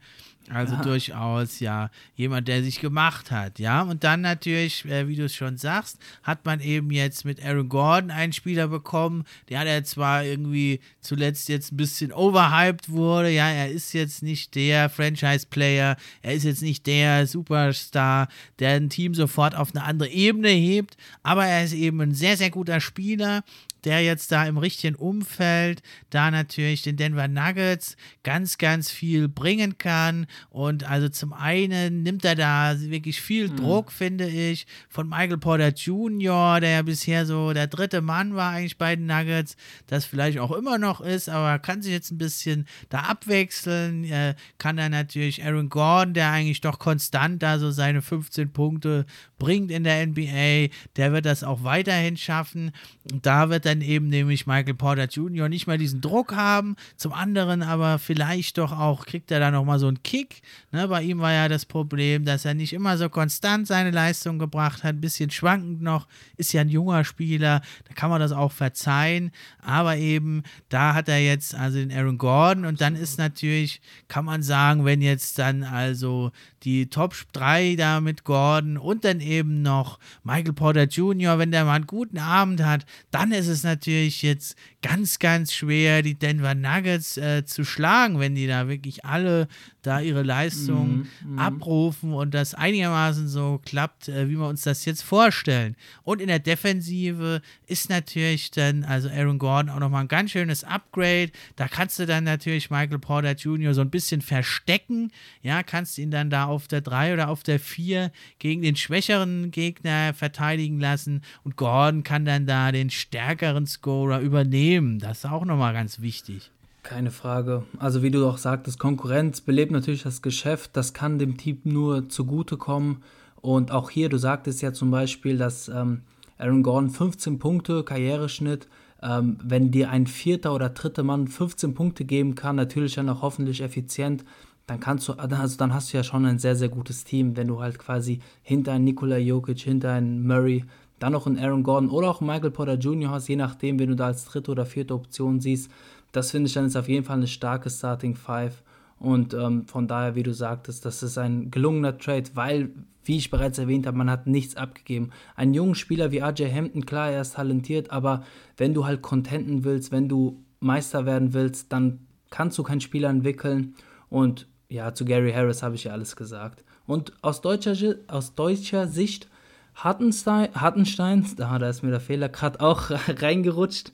Also 0.50 0.74
ja. 0.74 0.82
durchaus 0.82 1.60
ja 1.60 1.90
jemand, 2.16 2.48
der 2.48 2.62
sich 2.62 2.80
gemacht 2.80 3.30
hat, 3.30 3.58
ja. 3.58 3.82
Und 3.82 4.04
dann 4.04 4.20
natürlich, 4.20 4.84
äh, 4.84 5.08
wie 5.08 5.16
du 5.16 5.24
es 5.24 5.34
schon 5.34 5.56
sagst, 5.56 5.98
hat 6.22 6.44
man 6.44 6.60
eben 6.60 6.90
jetzt 6.90 7.24
mit 7.24 7.42
Aaron 7.42 7.68
Gordon 7.68 8.10
einen 8.10 8.32
Spieler 8.34 8.68
bekommen, 8.68 9.24
der 9.48 9.60
hat 9.60 9.66
ja 9.66 9.82
zwar 9.82 10.24
irgendwie 10.24 10.80
zuletzt 11.00 11.48
jetzt 11.48 11.72
ein 11.72 11.78
bisschen 11.78 12.12
overhyped 12.12 12.90
wurde, 12.90 13.30
ja, 13.30 13.48
er 13.48 13.70
ist 13.70 13.94
jetzt 13.94 14.22
nicht 14.22 14.54
der 14.54 14.90
Franchise-Player, 14.90 15.96
er 16.22 16.34
ist 16.34 16.44
jetzt 16.44 16.62
nicht 16.62 16.86
der 16.86 17.26
Superstar, 17.26 18.28
der 18.58 18.72
ein 18.72 18.90
Team 18.90 19.14
sofort 19.14 19.54
auf 19.54 19.74
eine 19.74 19.84
andere 19.84 20.10
Ebene 20.10 20.50
hebt, 20.50 20.96
aber 21.22 21.46
er 21.46 21.64
ist 21.64 21.72
eben 21.72 22.00
ein 22.02 22.14
sehr, 22.14 22.36
sehr 22.36 22.50
guter 22.50 22.80
Spieler, 22.80 23.44
der 23.84 24.02
jetzt 24.02 24.32
da 24.32 24.46
im 24.46 24.56
richtigen 24.56 24.94
Umfeld 24.94 25.82
da 26.10 26.30
natürlich 26.30 26.82
den 26.82 26.96
Denver 26.96 27.28
Nuggets 27.28 27.96
ganz, 28.22 28.58
ganz 28.58 28.90
viel 28.90 29.28
bringen 29.28 29.78
kann. 29.78 30.26
Und 30.50 30.84
also 30.84 31.08
zum 31.08 31.32
einen 31.32 32.02
nimmt 32.02 32.24
er 32.24 32.34
da 32.34 32.74
wirklich 32.80 33.20
viel 33.20 33.48
mhm. 33.48 33.56
Druck, 33.56 33.92
finde 33.92 34.26
ich, 34.26 34.66
von 34.88 35.08
Michael 35.08 35.38
Porter 35.38 35.68
Jr., 35.68 36.60
der 36.60 36.70
ja 36.70 36.82
bisher 36.82 37.26
so 37.26 37.52
der 37.52 37.66
dritte 37.66 38.00
Mann 38.00 38.34
war 38.34 38.52
eigentlich 38.52 38.78
bei 38.78 38.96
den 38.96 39.06
Nuggets, 39.06 39.56
das 39.86 40.04
vielleicht 40.04 40.38
auch 40.38 40.52
immer 40.52 40.78
noch 40.78 41.00
ist, 41.00 41.28
aber 41.28 41.58
kann 41.58 41.82
sich 41.82 41.92
jetzt 41.92 42.10
ein 42.10 42.18
bisschen 42.18 42.66
da 42.88 43.00
abwechseln. 43.00 44.04
Äh, 44.04 44.34
kann 44.58 44.78
er 44.78 44.88
natürlich 44.88 45.44
Aaron 45.44 45.68
Gordon, 45.68 46.14
der 46.14 46.30
eigentlich 46.30 46.60
doch 46.60 46.78
konstant 46.78 47.42
da 47.42 47.58
so 47.58 47.70
seine 47.70 48.02
15 48.02 48.52
Punkte 48.52 49.06
bringt 49.38 49.70
in 49.70 49.84
der 49.84 50.06
NBA, 50.06 50.72
der 50.96 51.12
wird 51.12 51.26
das 51.26 51.44
auch 51.44 51.64
weiterhin 51.64 52.16
schaffen. 52.16 52.72
Und 53.12 53.26
da 53.26 53.50
wird 53.50 53.66
er 53.66 53.73
dann 53.74 53.82
eben 53.82 54.08
nämlich 54.08 54.46
Michael 54.46 54.74
Porter 54.74 55.06
Jr. 55.06 55.48
nicht 55.48 55.66
mehr 55.66 55.78
diesen 55.78 56.00
Druck 56.00 56.34
haben. 56.34 56.76
Zum 56.96 57.12
anderen 57.12 57.62
aber 57.62 57.98
vielleicht 57.98 58.58
doch 58.58 58.72
auch, 58.72 59.04
kriegt 59.04 59.30
er 59.30 59.40
da 59.40 59.50
nochmal 59.50 59.78
so 59.78 59.88
einen 59.88 60.02
Kick. 60.02 60.42
Ne, 60.70 60.86
bei 60.86 61.02
ihm 61.02 61.18
war 61.18 61.32
ja 61.32 61.48
das 61.48 61.66
Problem, 61.66 62.24
dass 62.24 62.44
er 62.44 62.54
nicht 62.54 62.72
immer 62.72 62.96
so 62.96 63.08
konstant 63.08 63.66
seine 63.66 63.90
Leistung 63.90 64.38
gebracht 64.38 64.84
hat, 64.84 64.94
ein 64.94 65.00
bisschen 65.00 65.30
schwankend 65.30 65.82
noch, 65.82 66.06
ist 66.36 66.52
ja 66.52 66.60
ein 66.60 66.68
junger 66.68 67.04
Spieler, 67.04 67.62
da 67.88 67.94
kann 67.94 68.10
man 68.10 68.20
das 68.20 68.32
auch 68.32 68.52
verzeihen. 68.52 69.32
Aber 69.60 69.96
eben, 69.96 70.42
da 70.68 70.94
hat 70.94 71.08
er 71.08 71.18
jetzt 71.18 71.54
also 71.54 71.78
den 71.78 71.92
Aaron 71.92 72.18
Gordon 72.18 72.64
und 72.64 72.80
dann 72.80 72.94
ist 72.94 73.18
natürlich, 73.18 73.80
kann 74.08 74.24
man 74.24 74.42
sagen, 74.42 74.84
wenn 74.84 75.02
jetzt 75.02 75.38
dann 75.38 75.64
also 75.64 76.30
die 76.62 76.88
Top 76.88 77.14
3 77.32 77.76
da 77.76 78.00
mit 78.00 78.24
Gordon 78.24 78.78
und 78.78 79.04
dann 79.04 79.20
eben 79.20 79.62
noch 79.62 79.98
Michael 80.22 80.52
Porter 80.52 80.84
Jr., 80.84 81.38
wenn 81.38 81.50
der 81.50 81.64
mal 81.64 81.74
einen 81.74 81.86
guten 81.86 82.18
Abend 82.18 82.62
hat, 82.62 82.86
dann 83.10 83.32
ist 83.32 83.48
es 83.48 83.63
natürlich 83.64 84.22
jetzt 84.22 84.56
ganz, 84.84 85.18
ganz 85.18 85.54
schwer, 85.54 86.02
die 86.02 86.14
Denver 86.14 86.54
Nuggets 86.54 87.16
äh, 87.16 87.46
zu 87.46 87.64
schlagen, 87.64 88.20
wenn 88.20 88.34
die 88.34 88.46
da 88.46 88.68
wirklich 88.68 89.06
alle 89.06 89.48
da 89.80 90.00
ihre 90.00 90.22
Leistung 90.22 91.06
mm, 91.24 91.34
mm. 91.34 91.38
abrufen 91.38 92.12
und 92.12 92.34
das 92.34 92.54
einigermaßen 92.54 93.28
so 93.28 93.60
klappt, 93.64 94.08
äh, 94.08 94.28
wie 94.28 94.36
wir 94.36 94.46
uns 94.46 94.62
das 94.62 94.84
jetzt 94.84 95.02
vorstellen. 95.02 95.76
Und 96.02 96.20
in 96.20 96.28
der 96.28 96.38
Defensive 96.38 97.40
ist 97.66 97.88
natürlich 97.88 98.50
dann, 98.50 98.84
also 98.84 99.08
Aaron 99.08 99.38
Gordon 99.38 99.70
auch 99.70 99.80
nochmal 99.80 100.02
ein 100.02 100.08
ganz 100.08 100.30
schönes 100.30 100.64
Upgrade. 100.64 101.30
Da 101.56 101.68
kannst 101.68 101.98
du 101.98 102.06
dann 102.06 102.24
natürlich 102.24 102.70
Michael 102.70 102.98
Porter 102.98 103.32
Jr. 103.32 103.72
so 103.72 103.80
ein 103.80 103.90
bisschen 103.90 104.20
verstecken. 104.20 105.12
Ja, 105.42 105.62
kannst 105.62 105.98
ihn 105.98 106.10
dann 106.10 106.30
da 106.30 106.44
auf 106.44 106.68
der 106.68 106.82
3 106.82 107.14
oder 107.14 107.28
auf 107.28 107.42
der 107.42 107.60
4 107.60 108.10
gegen 108.38 108.62
den 108.62 108.76
schwächeren 108.76 109.50
Gegner 109.50 110.12
verteidigen 110.14 110.78
lassen 110.78 111.22
und 111.42 111.56
Gordon 111.56 112.02
kann 112.02 112.24
dann 112.24 112.46
da 112.46 112.72
den 112.72 112.90
stärkeren 112.90 113.66
Scorer 113.66 114.20
übernehmen. 114.20 114.73
Das 114.98 115.18
ist 115.18 115.30
auch 115.30 115.44
nochmal 115.44 115.72
ganz 115.72 116.00
wichtig. 116.00 116.50
Keine 116.82 117.10
Frage. 117.10 117.64
Also 117.78 118.02
wie 118.02 118.10
du 118.10 118.28
auch 118.28 118.38
sagtest, 118.38 118.78
Konkurrenz 118.78 119.40
belebt 119.40 119.72
natürlich 119.72 120.02
das 120.02 120.20
Geschäft. 120.20 120.70
Das 120.74 120.92
kann 120.92 121.18
dem 121.18 121.36
Team 121.36 121.60
nur 121.64 122.08
zugutekommen. 122.08 123.02
Und 123.40 123.72
auch 123.72 123.90
hier, 123.90 124.08
du 124.08 124.18
sagtest 124.18 124.62
ja 124.62 124.72
zum 124.72 124.90
Beispiel, 124.90 125.38
dass 125.38 125.68
ähm, 125.68 126.02
Aaron 126.38 126.62
Gordon 126.62 126.90
15 126.90 127.38
Punkte, 127.38 127.84
Karriereschnitt, 127.84 128.68
ähm, 129.02 129.38
wenn 129.42 129.70
dir 129.70 129.90
ein 129.90 130.06
vierter 130.06 130.54
oder 130.54 130.70
dritter 130.70 131.02
Mann 131.02 131.28
15 131.28 131.74
Punkte 131.74 132.04
geben 132.04 132.34
kann, 132.34 132.56
natürlich 132.56 132.94
dann 132.94 133.08
auch 133.08 133.22
hoffentlich 133.22 133.60
effizient, 133.60 134.24
dann 134.66 134.80
kannst 134.80 135.08
du, 135.08 135.12
also 135.14 135.56
dann 135.58 135.74
hast 135.74 135.92
du 135.92 135.98
ja 135.98 136.04
schon 136.04 136.24
ein 136.24 136.38
sehr, 136.38 136.56
sehr 136.56 136.70
gutes 136.70 137.04
Team, 137.04 137.36
wenn 137.36 137.48
du 137.48 137.60
halt 137.60 137.78
quasi 137.78 138.20
hinter 138.42 138.72
einen 138.72 138.84
Nikola 138.84 139.18
Jokic, 139.18 139.60
hinter 139.60 139.92
einen 139.92 140.26
Murray, 140.26 140.64
dann 140.98 141.12
noch 141.12 141.26
einen 141.26 141.38
Aaron 141.38 141.62
Gordon 141.62 141.90
oder 141.90 142.10
auch 142.10 142.20
Michael 142.20 142.50
Porter 142.50 142.74
Jr. 142.74 143.10
hast, 143.10 143.28
je 143.28 143.36
nachdem, 143.36 143.78
wenn 143.78 143.88
du 143.88 143.96
da 143.96 144.06
als 144.06 144.24
dritte 144.24 144.50
oder 144.50 144.66
vierte 144.66 144.94
Option 144.94 145.40
siehst. 145.40 145.70
Das 146.12 146.30
finde 146.30 146.46
ich 146.46 146.54
dann 146.54 146.66
ist 146.66 146.76
auf 146.76 146.88
jeden 146.88 147.04
Fall 147.04 147.16
eine 147.16 147.26
starke 147.26 147.70
Starting 147.70 148.14
Five. 148.14 148.62
Und 148.98 149.34
ähm, 149.34 149.66
von 149.66 149.88
daher, 149.88 150.14
wie 150.14 150.22
du 150.22 150.32
sagtest, 150.32 150.84
das 150.84 151.02
ist 151.02 151.18
ein 151.18 151.50
gelungener 151.50 151.98
Trade, 151.98 152.30
weil, 152.34 152.70
wie 153.04 153.16
ich 153.16 153.30
bereits 153.30 153.58
erwähnt 153.58 153.86
habe, 153.86 153.98
man 153.98 154.08
hat 154.08 154.26
nichts 154.26 154.56
abgegeben. 154.56 155.10
Ein 155.34 155.52
junger 155.52 155.74
Spieler 155.74 156.12
wie 156.12 156.20
RJ 156.20 156.50
Hampton, 156.52 156.86
klar, 156.86 157.10
er 157.10 157.22
ist 157.22 157.34
talentiert, 157.34 157.90
aber 157.90 158.24
wenn 158.56 158.72
du 158.72 158.86
halt 158.86 159.02
contenten 159.02 159.64
willst, 159.64 159.92
wenn 159.92 160.08
du 160.08 160.42
Meister 160.60 161.04
werden 161.04 161.34
willst, 161.34 161.72
dann 161.72 162.06
kannst 162.30 162.56
du 162.56 162.62
keinen 162.62 162.80
Spieler 162.80 163.10
entwickeln. 163.10 163.74
Und 164.08 164.46
ja, 164.68 164.94
zu 164.94 165.04
Gary 165.04 165.32
Harris 165.32 165.62
habe 165.62 165.74
ich 165.74 165.84
ja 165.84 165.92
alles 165.92 166.16
gesagt. 166.16 166.64
Und 166.86 167.12
aus 167.22 167.40
deutscher, 167.40 167.96
aus 168.08 168.34
deutscher 168.34 168.88
Sicht, 168.88 169.28
Hartenstein, 169.74 170.48
Hartenstein, 170.54 171.26
da, 171.36 171.58
da 171.58 171.68
ist 171.68 171.82
mir 171.82 171.90
der 171.90 172.00
Fehler 172.00 172.28
gerade 172.28 172.60
auch 172.60 172.90
reingerutscht. 173.08 173.92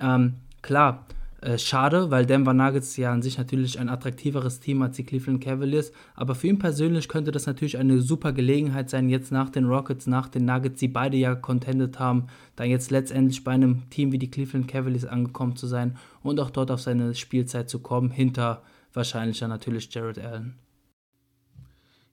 Ähm, 0.00 0.34
klar, 0.62 1.06
äh, 1.46 1.58
schade, 1.58 2.10
weil 2.10 2.26
Denver 2.26 2.54
Nuggets 2.54 2.96
ja 2.96 3.12
an 3.12 3.22
sich 3.22 3.36
natürlich 3.36 3.78
ein 3.78 3.88
attraktiveres 3.88 4.58
Team 4.58 4.82
als 4.82 4.96
die 4.96 5.04
Cleveland 5.04 5.42
Cavaliers. 5.42 5.92
Aber 6.14 6.34
für 6.34 6.46
ihn 6.46 6.58
persönlich 6.58 7.08
könnte 7.08 7.30
das 7.30 7.46
natürlich 7.46 7.78
eine 7.78 8.00
super 8.00 8.32
Gelegenheit 8.32 8.88
sein, 8.88 9.08
jetzt 9.08 9.30
nach 9.30 9.50
den 9.50 9.66
Rockets, 9.66 10.06
nach 10.06 10.28
den 10.28 10.44
Nuggets, 10.44 10.80
die 10.80 10.88
beide 10.88 11.16
ja 11.16 11.34
contendet 11.34 11.98
haben, 11.98 12.26
dann 12.56 12.70
jetzt 12.70 12.90
letztendlich 12.90 13.44
bei 13.44 13.52
einem 13.52 13.88
Team 13.90 14.12
wie 14.12 14.18
die 14.18 14.30
Cleveland 14.30 14.68
Cavaliers 14.68 15.04
angekommen 15.04 15.56
zu 15.56 15.66
sein 15.66 15.96
und 16.22 16.40
auch 16.40 16.50
dort 16.50 16.70
auf 16.70 16.80
seine 16.80 17.14
Spielzeit 17.14 17.68
zu 17.68 17.80
kommen, 17.80 18.10
hinter 18.10 18.62
wahrscheinlich 18.92 19.38
dann 19.38 19.50
natürlich 19.50 19.92
Jared 19.92 20.18
Allen. 20.18 20.54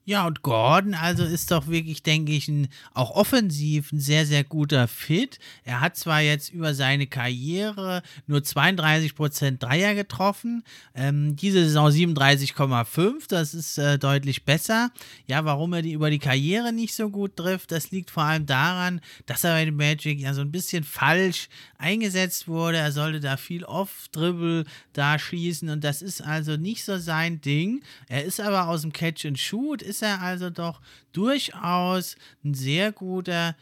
Ja, 0.06 0.26
und 0.26 0.42
Gordon, 0.42 0.92
also 0.92 1.24
ist 1.24 1.50
doch 1.50 1.66
wirklich, 1.66 2.02
denke 2.02 2.32
ich, 2.32 2.46
ein, 2.48 2.68
auch 2.92 3.12
offensiv 3.12 3.90
ein 3.90 4.00
sehr, 4.00 4.26
sehr 4.26 4.44
guter 4.44 4.86
Fit. 4.86 5.38
Er 5.64 5.80
hat 5.80 5.96
zwar 5.96 6.20
jetzt 6.20 6.50
über 6.50 6.74
seine 6.74 7.06
Karriere 7.06 8.02
nur 8.26 8.40
32% 8.40 9.58
Dreier 9.58 9.94
getroffen, 9.94 10.62
ähm, 10.94 11.36
diese 11.36 11.64
Saison 11.64 11.88
37,5, 11.88 13.28
das 13.28 13.54
ist 13.54 13.78
äh, 13.78 13.98
deutlich 13.98 14.44
besser. 14.44 14.90
Ja, 15.26 15.46
warum 15.46 15.72
er 15.72 15.80
die 15.80 15.92
über 15.92 16.10
die 16.10 16.18
Karriere 16.18 16.74
nicht 16.74 16.94
so 16.94 17.08
gut 17.08 17.36
trifft, 17.36 17.72
das 17.72 17.90
liegt 17.90 18.10
vor 18.10 18.24
allem 18.24 18.44
daran, 18.44 19.00
dass 19.24 19.44
er 19.44 19.54
bei 19.54 19.64
den 19.64 19.76
Magic 19.76 20.20
ja 20.20 20.34
so 20.34 20.42
ein 20.42 20.52
bisschen 20.52 20.84
falsch 20.84 21.48
eingesetzt 21.78 22.46
wurde. 22.46 22.76
Er 22.76 22.92
sollte 22.92 23.20
da 23.20 23.38
viel 23.38 23.64
Off-Dribble 23.64 24.64
da 24.92 25.18
schießen 25.18 25.70
und 25.70 25.82
das 25.82 26.02
ist 26.02 26.20
also 26.20 26.56
nicht 26.56 26.84
so 26.84 26.98
sein 26.98 27.40
Ding. 27.40 27.82
Er 28.08 28.24
ist 28.24 28.40
aber 28.40 28.68
aus 28.68 28.82
dem 28.82 28.92
Catch 28.92 29.24
and 29.24 29.38
Shoot, 29.38 29.82
ist 29.94 30.02
er 30.02 30.20
also 30.20 30.50
doch 30.50 30.80
durchaus 31.12 32.16
ein 32.44 32.54
sehr 32.54 32.90
guter 32.90 33.54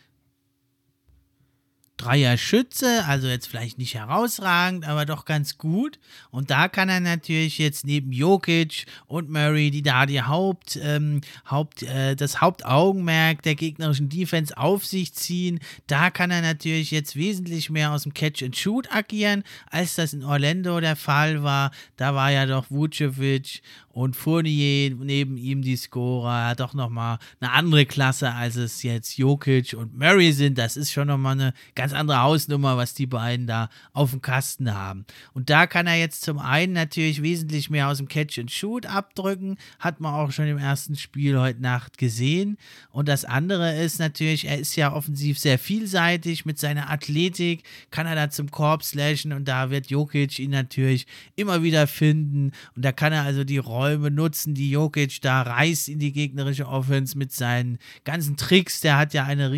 Dreier 1.98 2.36
Schütze, 2.36 3.04
also 3.06 3.28
jetzt 3.28 3.46
vielleicht 3.46 3.78
nicht 3.78 3.94
herausragend, 3.94 4.88
aber 4.88 5.04
doch 5.06 5.24
ganz 5.24 5.56
gut. 5.56 6.00
Und 6.30 6.50
da 6.50 6.66
kann 6.66 6.88
er 6.88 6.98
natürlich 6.98 7.58
jetzt 7.58 7.86
neben 7.86 8.10
Jokic 8.10 8.86
und 9.06 9.30
Murray, 9.30 9.70
die 9.70 9.82
da 9.82 10.06
die 10.06 10.22
Haupt, 10.22 10.80
ähm, 10.82 11.20
Haupt, 11.48 11.84
äh, 11.84 12.16
das 12.16 12.40
Hauptaugenmerk 12.40 13.42
der 13.42 13.54
gegnerischen 13.54 14.08
Defense 14.08 14.56
auf 14.56 14.84
sich 14.84 15.14
ziehen. 15.14 15.60
Da 15.86 16.10
kann 16.10 16.32
er 16.32 16.42
natürlich 16.42 16.90
jetzt 16.90 17.14
wesentlich 17.14 17.70
mehr 17.70 17.92
aus 17.92 18.02
dem 18.02 18.14
Catch 18.14 18.42
and 18.42 18.56
Shoot 18.56 18.90
agieren, 18.90 19.44
als 19.70 19.94
das 19.94 20.12
in 20.12 20.24
Orlando 20.24 20.80
der 20.80 20.96
Fall 20.96 21.44
war. 21.44 21.70
Da 21.96 22.16
war 22.16 22.32
ja 22.32 22.46
doch 22.46 22.68
Vucevic 22.68 23.62
und 23.92 24.16
Fournier 24.16 24.94
neben 24.94 25.36
ihm 25.36 25.62
die 25.62 25.76
Scorer 25.76 26.48
hat 26.48 26.60
doch 26.60 26.72
nochmal 26.72 27.18
eine 27.40 27.52
andere 27.52 27.84
Klasse, 27.84 28.32
als 28.32 28.56
es 28.56 28.82
jetzt 28.82 29.18
Jokic 29.18 29.74
und 29.74 29.96
Murray 29.96 30.32
sind. 30.32 30.56
Das 30.56 30.76
ist 30.76 30.92
schon 30.92 31.08
nochmal 31.08 31.32
eine 31.32 31.52
ganz 31.74 31.92
andere 31.92 32.20
Hausnummer, 32.20 32.76
was 32.78 32.94
die 32.94 33.06
beiden 33.06 33.46
da 33.46 33.68
auf 33.92 34.10
dem 34.10 34.22
Kasten 34.22 34.74
haben. 34.74 35.04
Und 35.34 35.50
da 35.50 35.66
kann 35.66 35.86
er 35.86 35.96
jetzt 35.96 36.22
zum 36.22 36.38
einen 36.38 36.72
natürlich 36.72 37.22
wesentlich 37.22 37.68
mehr 37.68 37.88
aus 37.88 37.98
dem 37.98 38.08
Catch 38.08 38.38
and 38.38 38.50
Shoot 38.50 38.86
abdrücken, 38.86 39.58
hat 39.78 40.00
man 40.00 40.14
auch 40.14 40.32
schon 40.32 40.46
im 40.46 40.58
ersten 40.58 40.96
Spiel 40.96 41.38
heute 41.38 41.60
Nacht 41.60 41.98
gesehen. 41.98 42.56
Und 42.90 43.08
das 43.08 43.26
andere 43.26 43.76
ist 43.76 43.98
natürlich, 43.98 44.46
er 44.46 44.58
ist 44.58 44.74
ja 44.74 44.92
offensiv 44.92 45.38
sehr 45.38 45.58
vielseitig 45.58 46.46
mit 46.46 46.58
seiner 46.58 46.90
Athletik, 46.90 47.62
kann 47.90 48.06
er 48.06 48.14
da 48.14 48.30
zum 48.30 48.50
Korb 48.50 48.84
slashen 48.84 49.32
und 49.32 49.46
da 49.46 49.70
wird 49.70 49.88
Jokic 49.88 50.38
ihn 50.38 50.50
natürlich 50.50 51.06
immer 51.36 51.62
wieder 51.62 51.86
finden 51.86 52.52
und 52.74 52.84
da 52.84 52.92
kann 52.92 53.12
er 53.12 53.22
also 53.22 53.44
die 53.44 53.58
Rolle 53.58 53.81
Räume 53.82 54.12
nutzen, 54.12 54.54
die 54.54 54.70
Jokic 54.70 55.20
da 55.22 55.42
reißt 55.42 55.88
in 55.88 55.98
die 55.98 56.12
gegnerische 56.12 56.68
Offense 56.68 57.18
mit 57.18 57.32
seinen 57.32 57.78
ganzen 58.04 58.36
Tricks. 58.36 58.80
Der 58.80 58.96
hat 58.96 59.12
ja 59.12 59.24
eine 59.24 59.50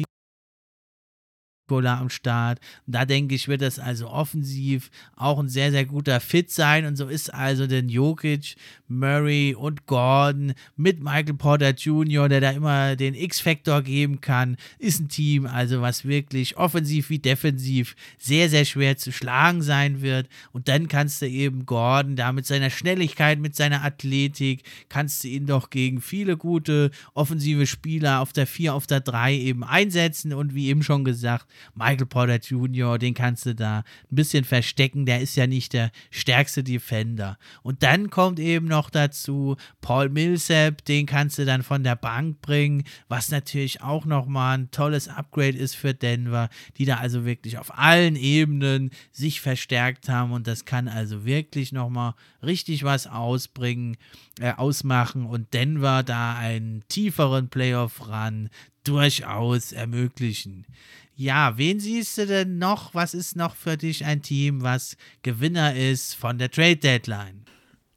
Gola 1.66 1.98
am 1.98 2.10
Start. 2.10 2.60
Und 2.86 2.94
da 2.94 3.04
denke 3.04 3.34
ich, 3.34 3.48
wird 3.48 3.62
das 3.62 3.78
also 3.78 4.08
offensiv 4.08 4.90
auch 5.16 5.38
ein 5.38 5.48
sehr, 5.48 5.70
sehr 5.70 5.86
guter 5.86 6.20
Fit 6.20 6.50
sein. 6.50 6.84
Und 6.84 6.96
so 6.96 7.08
ist 7.08 7.32
also 7.32 7.66
denn 7.66 7.88
Jokic, 7.88 8.56
Murray 8.86 9.54
und 9.54 9.86
Gordon 9.86 10.54
mit 10.76 11.02
Michael 11.02 11.34
Porter 11.34 11.70
Jr., 11.70 12.28
der 12.28 12.40
da 12.40 12.50
immer 12.50 12.96
den 12.96 13.14
X-Faktor 13.14 13.82
geben 13.82 14.20
kann, 14.20 14.56
ist 14.78 15.00
ein 15.00 15.08
Team, 15.08 15.46
also 15.46 15.80
was 15.80 16.04
wirklich 16.04 16.56
offensiv 16.56 17.10
wie 17.10 17.18
defensiv 17.18 17.96
sehr, 18.18 18.50
sehr 18.50 18.64
schwer 18.64 18.96
zu 18.96 19.12
schlagen 19.12 19.62
sein 19.62 20.02
wird. 20.02 20.28
Und 20.52 20.68
dann 20.68 20.88
kannst 20.88 21.22
du 21.22 21.28
eben 21.28 21.66
Gordon 21.66 22.16
da 22.16 22.32
mit 22.32 22.46
seiner 22.46 22.70
Schnelligkeit, 22.70 23.38
mit 23.38 23.56
seiner 23.56 23.84
Athletik, 23.84 24.62
kannst 24.88 25.24
du 25.24 25.28
ihn 25.28 25.46
doch 25.46 25.70
gegen 25.70 26.00
viele 26.00 26.36
gute 26.36 26.90
offensive 27.14 27.66
Spieler 27.66 28.20
auf 28.20 28.32
der 28.32 28.46
4, 28.46 28.74
auf 28.74 28.86
der 28.86 29.00
3 29.00 29.34
eben 29.34 29.64
einsetzen. 29.64 30.34
Und 30.34 30.54
wie 30.54 30.68
eben 30.68 30.82
schon 30.82 31.04
gesagt, 31.04 31.46
Michael 31.74 32.06
Porter 32.06 32.38
Jr., 32.38 32.98
den 32.98 33.14
kannst 33.14 33.46
du 33.46 33.54
da 33.54 33.78
ein 33.78 34.14
bisschen 34.14 34.44
verstecken, 34.44 35.06
der 35.06 35.20
ist 35.20 35.36
ja 35.36 35.46
nicht 35.46 35.72
der 35.72 35.90
stärkste 36.10 36.62
Defender. 36.62 37.38
Und 37.62 37.82
dann 37.82 38.10
kommt 38.10 38.38
eben 38.38 38.66
noch 38.66 38.90
dazu 38.90 39.56
Paul 39.80 40.08
Millsap, 40.08 40.84
den 40.84 41.06
kannst 41.06 41.38
du 41.38 41.44
dann 41.44 41.62
von 41.62 41.84
der 41.84 41.96
Bank 41.96 42.40
bringen, 42.40 42.84
was 43.08 43.30
natürlich 43.30 43.82
auch 43.82 44.04
nochmal 44.04 44.58
ein 44.58 44.70
tolles 44.70 45.08
Upgrade 45.08 45.56
ist 45.56 45.74
für 45.74 45.94
Denver, 45.94 46.48
die 46.78 46.84
da 46.84 46.96
also 46.96 47.24
wirklich 47.24 47.58
auf 47.58 47.76
allen 47.78 48.16
Ebenen 48.16 48.90
sich 49.12 49.40
verstärkt 49.40 50.08
haben 50.08 50.32
und 50.32 50.46
das 50.46 50.64
kann 50.64 50.88
also 50.88 51.24
wirklich 51.24 51.72
nochmal 51.72 52.14
richtig 52.42 52.84
was 52.84 53.06
ausbringen, 53.06 53.96
äh, 54.40 54.52
ausmachen 54.52 55.26
und 55.26 55.52
Denver 55.54 56.02
da 56.02 56.36
einen 56.36 56.82
tieferen 56.88 57.48
Playoff 57.48 58.08
ran 58.08 58.50
durchaus 58.84 59.72
ermöglichen. 59.72 60.66
Ja, 61.16 61.56
wen 61.56 61.78
siehst 61.78 62.18
du 62.18 62.26
denn 62.26 62.58
noch? 62.58 62.94
Was 62.94 63.14
ist 63.14 63.36
noch 63.36 63.54
für 63.54 63.76
dich 63.76 64.04
ein 64.04 64.22
Team, 64.22 64.62
was 64.62 64.96
Gewinner 65.22 65.76
ist 65.76 66.14
von 66.14 66.38
der 66.38 66.50
Trade 66.50 66.76
Deadline? 66.76 67.44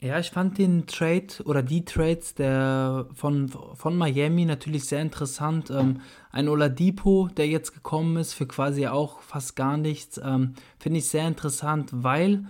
Ja, 0.00 0.20
ich 0.20 0.30
fand 0.30 0.58
den 0.58 0.86
Trade 0.86 1.26
oder 1.44 1.60
die 1.60 1.84
Trades 1.84 2.34
der 2.34 3.08
von, 3.14 3.48
von 3.48 3.96
Miami 3.96 4.44
natürlich 4.44 4.84
sehr 4.84 5.02
interessant. 5.02 5.70
Ähm, 5.70 6.00
ein 6.30 6.48
Oladipo, 6.48 7.28
der 7.36 7.48
jetzt 7.48 7.74
gekommen 7.74 8.16
ist, 8.16 8.34
für 8.34 8.46
quasi 8.46 8.86
auch 8.86 9.20
fast 9.22 9.56
gar 9.56 9.76
nichts, 9.76 10.20
ähm, 10.22 10.54
finde 10.78 11.00
ich 11.00 11.08
sehr 11.08 11.26
interessant, 11.26 11.90
weil 11.92 12.46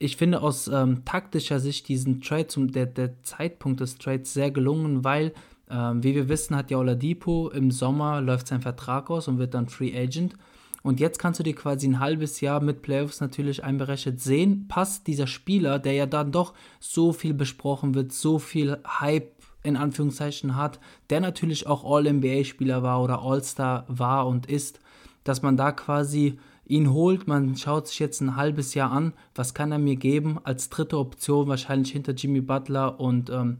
ich 0.00 0.16
finde 0.16 0.42
aus 0.42 0.66
ähm, 0.66 1.04
taktischer 1.04 1.60
Sicht 1.60 1.86
diesen 1.86 2.20
Trade, 2.20 2.48
zum, 2.48 2.72
der, 2.72 2.86
der 2.86 3.22
Zeitpunkt 3.22 3.78
des 3.78 3.98
Trades 3.98 4.34
sehr 4.34 4.50
gelungen, 4.50 5.04
weil, 5.04 5.32
ähm, 5.72 6.02
wie 6.02 6.14
wir 6.14 6.28
wissen, 6.28 6.54
hat 6.54 6.70
ja 6.70 6.78
Oladipo 6.78 7.48
im 7.48 7.70
Sommer 7.70 8.20
läuft 8.20 8.48
sein 8.48 8.60
Vertrag 8.60 9.10
aus 9.10 9.26
und 9.26 9.38
wird 9.38 9.54
dann 9.54 9.68
Free 9.68 9.96
Agent. 9.96 10.34
Und 10.82 11.00
jetzt 11.00 11.18
kannst 11.18 11.38
du 11.38 11.44
dir 11.44 11.54
quasi 11.54 11.86
ein 11.86 12.00
halbes 12.00 12.40
Jahr 12.40 12.60
mit 12.60 12.82
Playoffs 12.82 13.20
natürlich 13.20 13.64
einberechnet 13.64 14.20
sehen, 14.20 14.66
passt 14.68 15.06
dieser 15.06 15.28
Spieler, 15.28 15.78
der 15.78 15.92
ja 15.92 16.06
dann 16.06 16.32
doch 16.32 16.54
so 16.80 17.12
viel 17.12 17.34
besprochen 17.34 17.94
wird, 17.94 18.12
so 18.12 18.38
viel 18.38 18.78
Hype 18.86 19.32
in 19.62 19.76
Anführungszeichen 19.76 20.56
hat, 20.56 20.80
der 21.08 21.20
natürlich 21.20 21.68
auch 21.68 21.84
All-NBA-Spieler 21.84 22.82
war 22.82 23.00
oder 23.00 23.22
All-Star 23.22 23.84
war 23.88 24.26
und 24.26 24.46
ist, 24.46 24.80
dass 25.22 25.42
man 25.42 25.56
da 25.56 25.70
quasi 25.70 26.38
ihn 26.66 26.92
holt, 26.92 27.28
man 27.28 27.56
schaut 27.56 27.86
sich 27.86 28.00
jetzt 28.00 28.20
ein 28.20 28.34
halbes 28.34 28.74
Jahr 28.74 28.90
an, 28.90 29.12
was 29.34 29.54
kann 29.54 29.70
er 29.70 29.78
mir 29.78 29.96
geben, 29.96 30.38
als 30.42 30.68
dritte 30.68 30.98
Option 30.98 31.46
wahrscheinlich 31.46 31.92
hinter 31.92 32.12
Jimmy 32.12 32.40
Butler 32.40 32.98
und 32.98 33.30
ähm, 33.30 33.58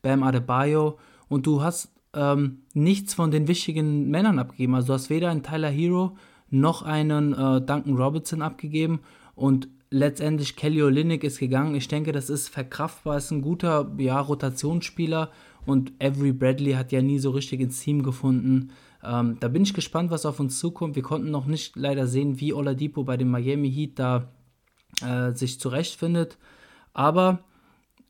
Bam 0.00 0.22
Adebayo 0.22 0.98
und 1.32 1.46
du 1.46 1.62
hast 1.62 1.90
ähm, 2.12 2.58
nichts 2.74 3.14
von 3.14 3.30
den 3.30 3.48
wichtigen 3.48 4.10
Männern 4.10 4.38
abgegeben, 4.38 4.74
also 4.74 4.88
du 4.88 4.92
hast 4.92 5.08
weder 5.08 5.30
einen 5.30 5.42
Tyler 5.42 5.70
Hero 5.70 6.18
noch 6.50 6.82
einen 6.82 7.32
äh, 7.32 7.62
Duncan 7.62 7.96
Robinson 7.96 8.42
abgegeben 8.42 9.00
und 9.34 9.68
letztendlich 9.88 10.56
Kelly 10.56 10.82
Olynyk 10.82 11.24
ist 11.24 11.38
gegangen. 11.38 11.74
Ich 11.74 11.88
denke, 11.88 12.12
das 12.12 12.28
ist 12.28 12.50
verkraftbar, 12.50 13.16
ist 13.16 13.30
ein 13.30 13.40
guter 13.40 13.90
ja, 13.96 14.20
Rotationsspieler 14.20 15.30
und 15.64 15.94
Avery 16.02 16.32
Bradley 16.32 16.72
hat 16.72 16.92
ja 16.92 17.00
nie 17.00 17.18
so 17.18 17.30
richtig 17.30 17.60
ins 17.60 17.80
Team 17.80 18.02
gefunden. 18.02 18.70
Ähm, 19.02 19.38
da 19.40 19.48
bin 19.48 19.62
ich 19.62 19.72
gespannt, 19.72 20.10
was 20.10 20.26
auf 20.26 20.38
uns 20.38 20.58
zukommt. 20.58 20.96
Wir 20.96 21.02
konnten 21.02 21.30
noch 21.30 21.46
nicht 21.46 21.76
leider 21.76 22.06
sehen, 22.06 22.40
wie 22.40 22.52
Oladipo 22.52 23.04
bei 23.04 23.16
dem 23.16 23.30
Miami 23.30 23.72
Heat 23.72 23.98
da 23.98 24.28
äh, 25.00 25.32
sich 25.32 25.58
zurechtfindet. 25.58 26.36
Aber 26.92 27.42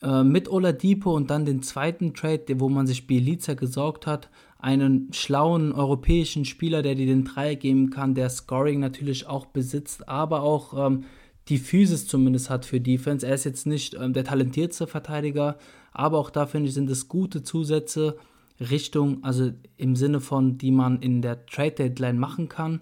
äh, 0.03 0.25
mit 0.25 0.49
Oladipo 0.49 1.15
und 1.15 1.31
dann 1.31 1.45
den 1.45 1.63
zweiten 1.63 2.15
Trade, 2.15 2.61
wo 2.61 2.69
man 2.69 2.87
sich 2.87 3.07
Bielica 3.07 3.55
gesorgt 3.55 4.07
hat, 4.07 4.31
einen 4.59 5.13
schlauen 5.13 5.73
europäischen 5.73 6.45
Spieler, 6.45 6.83
der 6.83 6.95
dir 6.95 7.07
den 7.07 7.25
Dreier 7.25 7.57
geben 7.57 7.91
kann, 7.91 8.15
der 8.15 8.31
Scoring 8.31 8.81
natürlich 8.81 9.27
auch 9.27 9.47
besitzt, 9.47 10.09
aber 10.09 10.43
auch 10.43 10.87
ähm, 10.87 11.05
die 11.49 11.59
Physis 11.59 12.07
zumindest 12.07 12.51
hat 12.51 12.65
für 12.65 12.81
Defense. 12.81 13.27
Er 13.27 13.35
ist 13.35 13.45
jetzt 13.45 13.67
nicht 13.67 13.95
ähm, 13.95 14.13
der 14.13 14.25
talentierteste 14.25 14.87
Verteidiger, 14.87 15.59
aber 15.93 16.19
auch 16.19 16.31
da 16.31 16.47
finde 16.47 16.69
ich, 16.69 16.75
sind 16.75 16.89
es 16.91 17.09
gute 17.09 17.43
Zusätze 17.43 18.17
Richtung, 18.61 19.25
also 19.25 19.51
im 19.77 19.97
Sinne 19.97 20.21
von, 20.21 20.59
die 20.59 20.71
man 20.71 21.01
in 21.01 21.23
der 21.23 21.47
Trade 21.47 21.73
Deadline 21.73 22.19
machen 22.19 22.49
kann. 22.49 22.81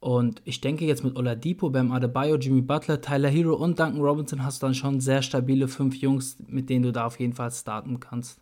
Und 0.00 0.40
ich 0.46 0.62
denke 0.62 0.86
jetzt 0.86 1.04
mit 1.04 1.16
Oladipo, 1.16 1.68
Bam 1.68 1.92
Adebayo, 1.92 2.36
Jimmy 2.36 2.62
Butler, 2.62 3.02
Tyler 3.02 3.28
Hero 3.28 3.54
und 3.54 3.78
Duncan 3.78 4.00
Robinson 4.00 4.42
hast 4.42 4.62
du 4.62 4.66
dann 4.66 4.74
schon 4.74 5.00
sehr 5.00 5.20
stabile 5.20 5.68
fünf 5.68 5.96
Jungs, 5.96 6.38
mit 6.46 6.70
denen 6.70 6.84
du 6.84 6.92
da 6.92 7.04
auf 7.06 7.20
jeden 7.20 7.34
Fall 7.34 7.50
starten 7.50 8.00
kannst. 8.00 8.40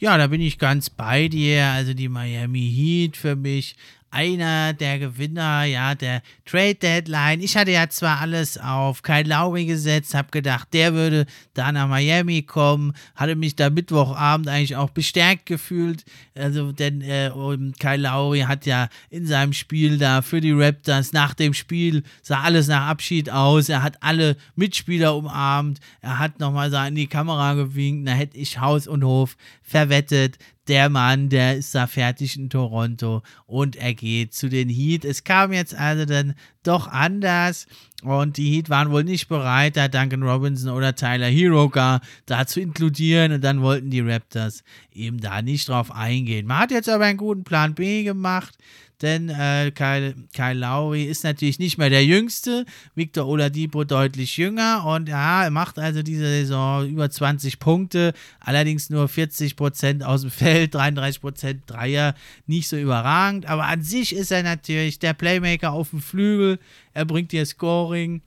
Ja, 0.00 0.16
da 0.16 0.28
bin 0.28 0.40
ich 0.40 0.58
ganz 0.58 0.90
bei 0.90 1.28
dir. 1.28 1.64
Also 1.66 1.94
die 1.94 2.08
Miami 2.08 2.70
Heat 2.72 3.16
für 3.16 3.36
mich 3.36 3.76
einer 4.10 4.72
der 4.72 4.98
Gewinner, 4.98 5.64
ja, 5.64 5.94
der 5.94 6.22
Trade 6.46 6.74
Deadline. 6.76 7.40
Ich 7.40 7.56
hatte 7.56 7.72
ja 7.72 7.88
zwar 7.88 8.20
alles 8.20 8.56
auf 8.58 9.02
Kyle 9.02 9.28
Lowry 9.28 9.66
gesetzt, 9.66 10.14
habe 10.14 10.30
gedacht, 10.30 10.68
der 10.72 10.94
würde 10.94 11.26
da 11.54 11.70
nach 11.72 11.88
Miami 11.88 12.42
kommen, 12.42 12.94
hatte 13.14 13.36
mich 13.36 13.56
da 13.56 13.70
Mittwochabend 13.70 14.48
eigentlich 14.48 14.76
auch 14.76 14.90
bestärkt 14.90 15.46
gefühlt, 15.46 16.04
also 16.34 16.72
denn 16.72 17.02
äh, 17.02 17.30
Kyle 17.78 17.96
Lowry 17.96 18.40
hat 18.40 18.64
ja 18.66 18.88
in 19.10 19.26
seinem 19.26 19.52
Spiel 19.52 19.98
da 19.98 20.22
für 20.22 20.40
die 20.40 20.52
Raptors 20.52 21.12
nach 21.12 21.34
dem 21.34 21.52
Spiel 21.52 22.02
sah 22.22 22.40
alles 22.40 22.68
nach 22.68 22.88
Abschied 22.88 23.30
aus, 23.30 23.68
er 23.68 23.82
hat 23.82 24.02
alle 24.02 24.36
Mitspieler 24.56 25.14
umarmt, 25.16 25.80
er 26.00 26.18
hat 26.18 26.40
nochmal 26.40 26.70
so 26.70 26.78
in 26.78 26.94
die 26.94 27.08
Kamera 27.08 27.54
gewinkt, 27.54 28.08
da 28.08 28.12
hätte 28.12 28.38
ich 28.38 28.60
Haus 28.60 28.86
und 28.86 29.04
Hof 29.04 29.36
verwettet, 29.62 30.38
der 30.68 30.88
Mann, 30.90 31.28
der 31.28 31.56
ist 31.56 31.74
da 31.74 31.86
fertig 31.86 32.36
in 32.36 32.50
Toronto 32.50 33.22
und 33.46 33.76
er 33.76 33.94
geht 33.94 34.34
zu 34.34 34.48
den 34.48 34.68
Heat. 34.68 35.04
Es 35.04 35.24
kam 35.24 35.52
jetzt 35.52 35.74
also 35.74 36.04
dann 36.04 36.34
doch 36.62 36.86
anders 36.86 37.66
und 38.02 38.36
die 38.36 38.50
Heat 38.50 38.68
waren 38.68 38.90
wohl 38.90 39.04
nicht 39.04 39.28
bereit, 39.28 39.76
da 39.76 39.88
Duncan 39.88 40.22
Robinson 40.22 40.72
oder 40.72 40.94
Tyler 40.94 41.26
Hero 41.28 41.68
gar 41.68 42.00
da 42.26 42.46
zu 42.46 42.60
inkludieren 42.60 43.32
und 43.32 43.42
dann 43.42 43.62
wollten 43.62 43.90
die 43.90 44.00
Raptors 44.00 44.62
eben 44.92 45.20
da 45.20 45.42
nicht 45.42 45.68
drauf 45.68 45.90
eingehen. 45.90 46.46
Man 46.46 46.58
hat 46.58 46.70
jetzt 46.70 46.88
aber 46.88 47.04
einen 47.04 47.18
guten 47.18 47.44
Plan 47.44 47.74
B 47.74 48.04
gemacht 48.04 48.56
denn 49.02 49.28
äh, 49.28 49.70
Kyle, 49.74 50.14
Kyle 50.34 50.54
Lowry 50.54 51.04
ist 51.04 51.24
natürlich 51.24 51.58
nicht 51.58 51.78
mehr 51.78 51.90
der 51.90 52.04
Jüngste, 52.04 52.64
Victor 52.94 53.26
Oladipo 53.26 53.84
deutlich 53.84 54.36
jünger. 54.36 54.84
Und 54.86 55.08
ja, 55.08 55.44
er 55.44 55.50
macht 55.50 55.78
also 55.78 56.02
diese 56.02 56.26
Saison 56.26 56.88
über 56.88 57.08
20 57.08 57.58
Punkte, 57.58 58.12
allerdings 58.40 58.90
nur 58.90 59.06
40% 59.06 60.02
aus 60.02 60.22
dem 60.22 60.30
Feld, 60.30 60.74
33% 60.74 61.60
Dreier, 61.66 62.14
nicht 62.46 62.68
so 62.68 62.76
überragend, 62.76 63.46
aber 63.46 63.66
an 63.66 63.82
sich 63.82 64.14
ist 64.14 64.32
er 64.32 64.42
natürlich 64.42 64.98
der 64.98 65.14
Playmaker 65.14 65.72
auf 65.72 65.90
dem 65.90 66.00
Flügel, 66.00 66.58
er 66.92 67.04
bringt 67.04 67.32
dir 67.32 67.46
Scoring, 67.46 68.22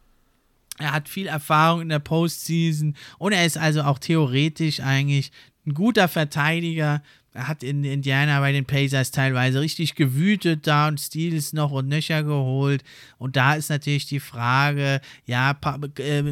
er 0.82 0.94
hat 0.94 1.10
viel 1.10 1.28
Erfahrung 1.28 1.82
in 1.82 1.90
der 1.90 2.00
Postseason. 2.00 2.96
Und 3.20 3.34
er 3.34 3.46
ist 3.46 3.58
also 3.58 3.84
auch 3.84 4.00
theoretisch 4.00 4.80
eigentlich 4.80 5.32
ein 5.66 5.74
guter 5.74 6.08
Verteidiger, 6.08 7.04
er 7.34 7.48
hat 7.48 7.64
in 7.64 7.86
Indiana 7.86 8.42
bei 8.42 8.52
den 8.52 8.66
Pacers 8.66 9.12
teilweise 9.12 9.62
richtig 9.62 9.96
gewütet 9.96 10.68
da 10.68 10.90
und 10.90 11.00
Steals 11.00 11.54
noch 11.54 11.72
und 11.72 11.88
nöcher 11.88 12.24
geholt. 12.24 12.84
Und 13.18 13.38
da 13.38 13.54
ist 13.54 13.70
natürlich 13.70 14.06
die 14.06 14.20
Frage, 14.20 15.00
ja, 15.26 15.56
äh, 15.98 16.24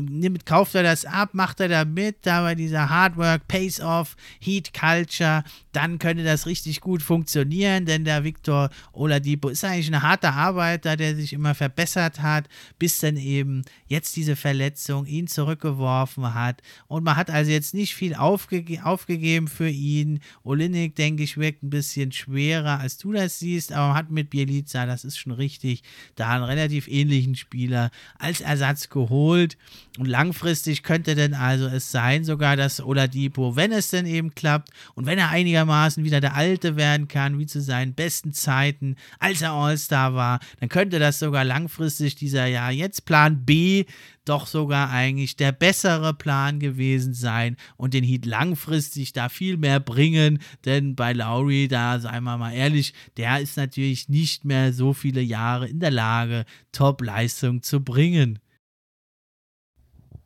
kauft 0.43 0.75
er 0.75 0.83
das 0.83 1.05
ab, 1.05 1.29
macht 1.33 1.61
er 1.61 1.69
da 1.69 1.85
mit, 1.85 2.17
da 2.23 2.41
bei 2.41 2.53
dieser 2.53 2.89
Hardwork, 2.89 3.47
Pace-Off, 3.47 4.17
Heat 4.41 4.73
Culture, 4.73 5.45
dann 5.71 5.99
könnte 5.99 6.25
das 6.25 6.45
richtig 6.45 6.81
gut 6.81 7.01
funktionieren, 7.01 7.85
denn 7.85 8.03
der 8.03 8.25
Victor 8.25 8.69
Oladipo 8.91 9.47
ist 9.47 9.63
eigentlich 9.63 9.93
ein 9.93 10.01
harter 10.01 10.33
Arbeiter, 10.33 10.97
der 10.97 11.15
sich 11.15 11.31
immer 11.31 11.55
verbessert 11.55 12.21
hat, 12.21 12.49
bis 12.77 12.99
dann 12.99 13.15
eben 13.15 13.63
jetzt 13.87 14.17
diese 14.17 14.35
Verletzung 14.35 15.05
ihn 15.05 15.27
zurückgeworfen 15.27 16.33
hat. 16.33 16.61
Und 16.87 17.05
man 17.05 17.15
hat 17.15 17.29
also 17.29 17.51
jetzt 17.51 17.73
nicht 17.73 17.95
viel 17.95 18.15
aufge 18.15 18.65
aufgegeben 18.83 19.47
für 19.47 19.69
ihn. 19.69 20.19
Olinik 20.43 20.88
Technik, 20.89 20.95
denke 20.95 21.23
ich, 21.23 21.37
wirkt 21.37 21.63
ein 21.63 21.69
bisschen 21.69 22.11
schwerer, 22.11 22.79
als 22.79 22.97
du 22.97 23.11
das 23.11 23.39
siehst, 23.39 23.71
aber 23.71 23.89
man 23.89 23.97
hat 23.97 24.11
mit 24.11 24.29
Bielica, 24.29 24.85
das 24.85 25.03
ist 25.03 25.17
schon 25.17 25.31
richtig, 25.31 25.83
da 26.15 26.29
einen 26.29 26.43
relativ 26.43 26.87
ähnlichen 26.87 27.35
Spieler 27.35 27.91
als 28.17 28.41
Ersatz 28.41 28.89
geholt. 28.89 29.57
Und 29.97 30.05
langfristig 30.05 30.83
könnte 30.83 31.15
denn 31.15 31.33
also 31.33 31.67
es 31.67 31.91
sein, 31.91 32.23
sogar, 32.23 32.55
dass 32.55 32.81
Oladipo, 32.81 33.55
wenn 33.55 33.71
es 33.71 33.89
denn 33.89 34.05
eben 34.05 34.33
klappt 34.33 34.69
und 34.95 35.05
wenn 35.05 35.19
er 35.19 35.29
einigermaßen 35.29 36.03
wieder 36.03 36.21
der 36.21 36.35
Alte 36.35 36.75
werden 36.75 37.07
kann, 37.07 37.39
wie 37.39 37.45
zu 37.45 37.61
seinen 37.61 37.93
besten 37.93 38.33
Zeiten, 38.33 38.95
als 39.19 39.41
er 39.41 39.51
All-Star 39.51 40.13
war, 40.13 40.39
dann 40.59 40.69
könnte 40.69 40.99
das 40.99 41.19
sogar 41.19 41.43
langfristig 41.43 42.15
dieser 42.15 42.45
Jahr 42.45 42.71
jetzt 42.71 43.05
Plan 43.05 43.45
B 43.45 43.85
doch 44.29 44.47
sogar 44.47 44.91
eigentlich 44.91 45.35
der 45.35 45.51
bessere 45.51 46.13
Plan 46.13 46.59
gewesen 46.59 47.13
sein 47.13 47.57
und 47.77 47.93
den 47.93 48.03
Heat 48.03 48.25
langfristig 48.25 49.11
da 49.13 49.27
viel 49.27 49.57
mehr 49.57 49.79
bringen, 49.79 50.39
denn 50.65 50.95
bei 50.95 51.13
Lowry, 51.13 51.67
da 51.67 51.99
seien 51.99 52.23
wir 52.23 52.37
mal 52.37 52.53
ehrlich, 52.53 52.93
der 53.17 53.39
ist 53.39 53.57
natürlich 53.57 54.07
nicht 54.07 54.45
mehr 54.45 54.71
so 54.71 54.93
viele 54.93 55.21
Jahre 55.21 55.67
in 55.67 55.79
der 55.79 55.91
Lage, 55.91 56.45
Top-Leistung 56.71 57.63
zu 57.63 57.83
bringen. 57.83 58.39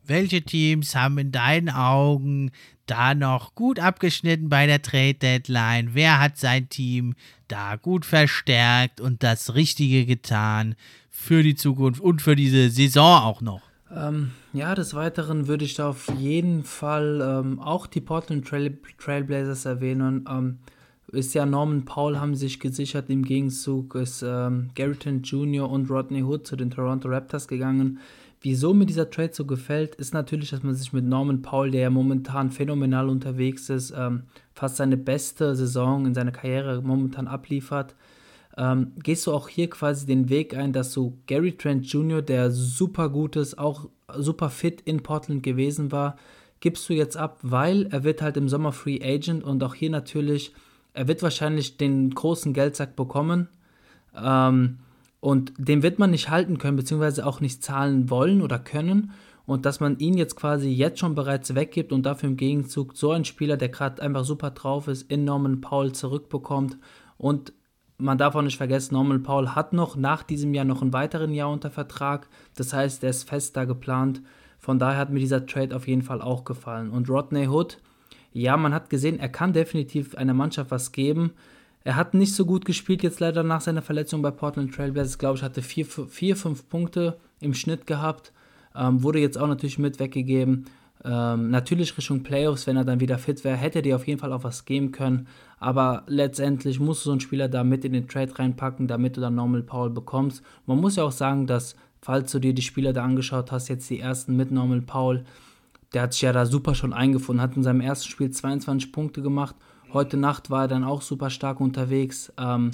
Welche 0.06 0.42
Teams 0.42 0.96
haben 0.96 1.18
in 1.18 1.32
deinen 1.32 1.70
Augen 1.70 2.52
da 2.88 3.16
noch 3.16 3.56
gut 3.56 3.80
abgeschnitten 3.80 4.50
bei 4.50 4.66
der 4.68 4.82
Trade 4.82 5.13
Deadline? 5.13 5.92
Wer 5.94 6.20
hat 6.20 6.38
sein 6.38 6.68
Team 6.68 7.16
da 7.48 7.78
gut 7.78 8.06
verstärkt 8.06 9.00
und 9.00 9.24
das 9.24 9.56
Richtige 9.56 10.06
getan 10.06 10.76
für 11.10 11.42
die 11.42 11.56
Zukunft 11.56 12.02
und 12.02 12.22
für 12.22 12.36
diese 12.36 12.70
Saison 12.70 13.22
auch 13.22 13.39
noch? 13.42 13.73
Ähm, 13.96 14.32
ja, 14.54 14.76
des 14.76 14.94
Weiteren 14.94 15.48
würde 15.48 15.66
ich 15.66 15.76
da 15.76 15.90
auf 15.90 16.08
jeden 16.18 16.64
Fall 16.64 17.22
ähm, 17.22 17.60
auch 17.60 17.88
die 17.88 18.02
Portland 18.02 18.48
Trail 18.48 18.78
Trailblazers 18.98 19.66
erwähnen. 19.66 20.26
Ähm, 20.30 20.60
ist 21.12 21.34
ja 21.36 21.46
Norman 21.46 21.86
Paul 21.86 22.20
haben 22.20 22.36
sich 22.36 22.60
gesichert, 22.60 23.10
im 23.10 23.24
Gegenzug 23.24 23.94
ist 23.96 24.24
ähm, 24.26 24.70
Garrison 24.74 25.22
Jr. 25.22 25.70
und 25.70 25.90
Rodney 25.90 26.24
Hood 26.24 26.48
zu 26.48 26.56
den 26.56 26.72
Toronto 26.72 27.08
Raptors 27.08 27.48
gegangen. 27.48 28.00
wieso 28.42 28.74
mir 28.74 28.86
dieser 28.86 29.10
Trade 29.10 29.32
so 29.32 29.46
gefällt, 29.46 29.96
ist 29.96 30.14
natürlich, 30.14 30.50
dass 30.50 30.64
man 30.64 30.76
sich 30.76 30.91
mit 30.91 31.06
Norman 31.06 31.41
Paul, 31.41 31.72
der 31.72 31.82
ja 31.82 31.89
momentan 31.89 32.52
phänomenal 32.52 33.10
unterwegs 33.10 33.70
ist, 33.70 33.94
ähm, 33.96 34.24
fast 34.54 34.78
seine 34.78 34.98
beste 34.98 35.56
Saison 35.56 36.06
in 36.06 36.14
seiner 36.14 36.32
Karriere 36.32 36.82
momentan 36.82 37.28
abliefert, 37.28 37.96
ähm, 38.58 38.93
gehst 39.01 39.26
du 39.26 39.34
auch 39.34 39.49
hier 39.49 39.70
quasi 39.70 40.06
den 40.06 40.30
Weg 40.30 40.56
ein, 40.56 40.74
dass 40.74 40.93
du 40.93 41.18
Gary 41.26 41.54
Trent 41.54 41.86
Jr., 41.86 42.22
der 42.22 42.51
super 42.51 43.10
gut 43.10 43.36
ist, 43.36 43.58
auch 43.58 43.89
super 44.16 44.49
fit 44.49 44.82
in 44.82 45.01
Portland 45.01 45.43
gewesen 45.43 45.91
war, 45.91 46.18
gibst 46.60 46.88
du 46.88 46.93
jetzt 46.93 47.18
ab, 47.18 47.39
weil 47.41 47.88
er 47.88 48.04
wird 48.04 48.22
halt 48.22 48.38
im 48.38 48.47
Sommer 48.47 48.72
Free 48.72 48.99
Agent 49.04 49.43
und 49.43 49.64
auch 49.64 49.76
hier 49.76 49.89
natürlich, 49.89 50.54
er 50.93 51.08
wird 51.08 51.24
wahrscheinlich 51.24 51.78
den 51.78 52.12
großen 52.12 52.54
Geldsack 52.54 52.95
bekommen. 52.95 53.49
Ähm, 54.16 54.80
und 55.20 55.54
den 55.58 55.84
wird 55.84 55.99
man 55.99 56.12
nicht 56.12 56.30
halten 56.30 56.58
können, 56.58 56.78
beziehungsweise 56.78 57.26
auch 57.26 57.39
nicht 57.39 57.64
zahlen 57.64 58.10
wollen 58.10 58.41
oder 58.41 58.60
können. 58.60 59.12
Und 59.45 59.66
dass 59.66 59.80
man 59.80 59.97
ihn 59.97 60.18
jetzt 60.18 60.36
quasi 60.36 60.70
jetzt 60.70 60.99
schon 60.99 61.16
bereits 61.16 61.56
weggibt 61.56 61.91
und 61.91 62.06
dafür 62.06 62.30
im 62.30 62.38
Gegenzug 62.38 62.95
so 62.95 63.12
einen 63.12 63.26
Spieler, 63.26 63.58
der 63.58 63.70
gerade 63.70 64.01
einfach 64.01 64.24
super 64.24 64.51
drauf 64.51 64.88
ist, 64.88 65.10
in 65.10 65.26
Norman 65.26 65.60
Paul 65.60 65.91
zurückbekommt. 65.91 66.78
Und 67.18 67.51
man 67.98 68.18
darf 68.18 68.36
auch 68.36 68.41
nicht 68.41 68.58
vergessen, 68.58 68.94
Norman 68.94 69.24
Paul 69.24 69.50
hat 69.50 69.74
noch 69.74 69.96
nach 69.96 70.24
diesem 70.24 70.54
Jahr 70.54 70.66
noch 70.66 70.82
einen 70.82 70.94
weiteren 70.94 71.34
Jahr 71.34 71.52
unter 71.52 71.70
Vertrag. 71.70 72.28
Das 72.56 72.74
heißt, 72.74 73.04
der 73.04 73.12
ist 73.12 73.28
fest 73.28 73.56
da 73.56 73.66
geplant. 73.66 74.22
Von 74.60 74.80
daher 74.80 75.00
hat 75.00 75.10
mir 75.10 75.20
dieser 75.20 75.46
Trade 75.46 75.76
auf 75.76 75.88
jeden 75.88 76.02
Fall 76.02 76.22
auch 76.22 76.44
gefallen. 76.44 76.89
Und 76.89 77.10
Rodney 77.10 77.48
Hood, 77.48 77.80
ja, 78.32 78.58
man 78.58 78.74
hat 78.74 78.89
gesehen, 78.89 79.20
er 79.20 79.30
kann 79.30 79.54
definitiv 79.54 80.16
einer 80.16 80.34
Mannschaft 80.34 80.72
was 80.72 80.91
geben. 80.91 81.34
Er 81.84 81.96
hat 81.96 82.14
nicht 82.14 82.34
so 82.34 82.46
gut 82.46 82.66
gespielt 82.66 83.04
jetzt 83.04 83.20
leider 83.20 83.44
nach 83.44 83.62
seiner 83.62 83.82
Verletzung 83.82 84.22
bei 84.22 84.32
Portland 84.32 84.74
Trailblazers. 84.74 85.18
Glaube 85.18 85.38
ich, 85.38 85.44
hatte 85.44 85.62
vier, 85.62 85.86
vier, 85.86 86.36
fünf 86.36 86.70
Punkte 86.70 87.18
im 87.41 87.54
Schnitt 87.54 87.86
gehabt. 87.86 88.32
Ähm, 88.76 89.04
wurde 89.04 89.20
jetzt 89.20 89.38
auch 89.38 89.48
natürlich 89.48 89.80
mit 89.80 90.00
weggegeben. 90.00 90.66
Ähm, 91.06 91.49
natürlich 91.49 91.97
Richtung 91.97 92.24
Playoffs, 92.24 92.66
wenn 92.66 92.78
er 92.78 92.86
dann 92.86 92.99
wieder 92.99 93.18
fit 93.18 93.43
wäre, 93.43 93.58
hätte 93.58 93.82
dir 93.82 93.95
auf 93.95 94.08
jeden 94.08 94.20
Fall 94.20 94.32
auch 94.32 94.43
was 94.43 94.66
geben 94.66 94.91
können. 94.91 95.28
Aber 95.60 96.04
letztendlich 96.08 96.80
musst 96.80 97.01
du 97.01 97.06
so 97.06 97.12
einen 97.12 97.20
Spieler 97.20 97.49
da 97.49 97.64
mit 97.64 97.84
in 97.84 97.93
den 97.93 98.08
Trade 98.08 98.38
reinpacken, 98.38 98.88
damit 98.88 99.18
du 99.18 99.22
dann 99.22 99.36
Normal 99.36 99.64
Paul 99.64 99.89
bekommst. 99.89 100.43
Man 100.66 100.80
muss 100.80 100.95
ja 100.95 101.04
auch 101.04 101.12
sagen, 101.12 101.47
dass 101.47 101.76
falls 102.01 102.32
du 102.32 102.39
dir 102.39 102.54
die 102.54 102.62
Spieler 102.62 102.93
da 102.93 103.04
angeschaut 103.04 103.51
hast, 103.51 103.68
jetzt 103.68 103.89
die 103.89 103.99
ersten 103.99 104.36
mit 104.36 104.51
Normal 104.51 104.82
Paul, 104.82 105.24
der 105.93 106.04
hat 106.04 106.14
sich 106.14 106.24
ja 106.24 106.34
da 106.34 106.45
super 106.45 106.76
schon 106.76 106.93
eingefunden, 106.93 107.41
hat 107.41 107.56
in 107.56 107.64
seinem 107.64 107.82
ersten 107.82 108.10
Spiel 108.10 108.32
22 108.32 108.91
Punkte 108.91 109.22
gemacht. 109.22 109.56
Heute 109.91 110.18
Nacht 110.18 110.49
war 110.49 110.64
er 110.64 110.68
dann 110.68 110.84
auch 110.84 111.01
super 111.01 111.30
stark 111.30 111.60
unterwegs. 111.60 112.34
Ähm, 112.38 112.72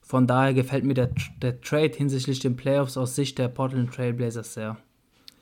von 0.00 0.26
daher 0.26 0.54
gefällt 0.54 0.84
mir 0.84 0.94
der, 0.94 1.10
der 1.40 1.60
Trade 1.60 1.92
hinsichtlich 1.94 2.40
den 2.40 2.56
Playoffs 2.56 2.96
aus 2.96 3.14
Sicht 3.14 3.38
der 3.38 3.48
Portland 3.48 3.92
Trailblazers 3.92 4.54
sehr. 4.54 4.76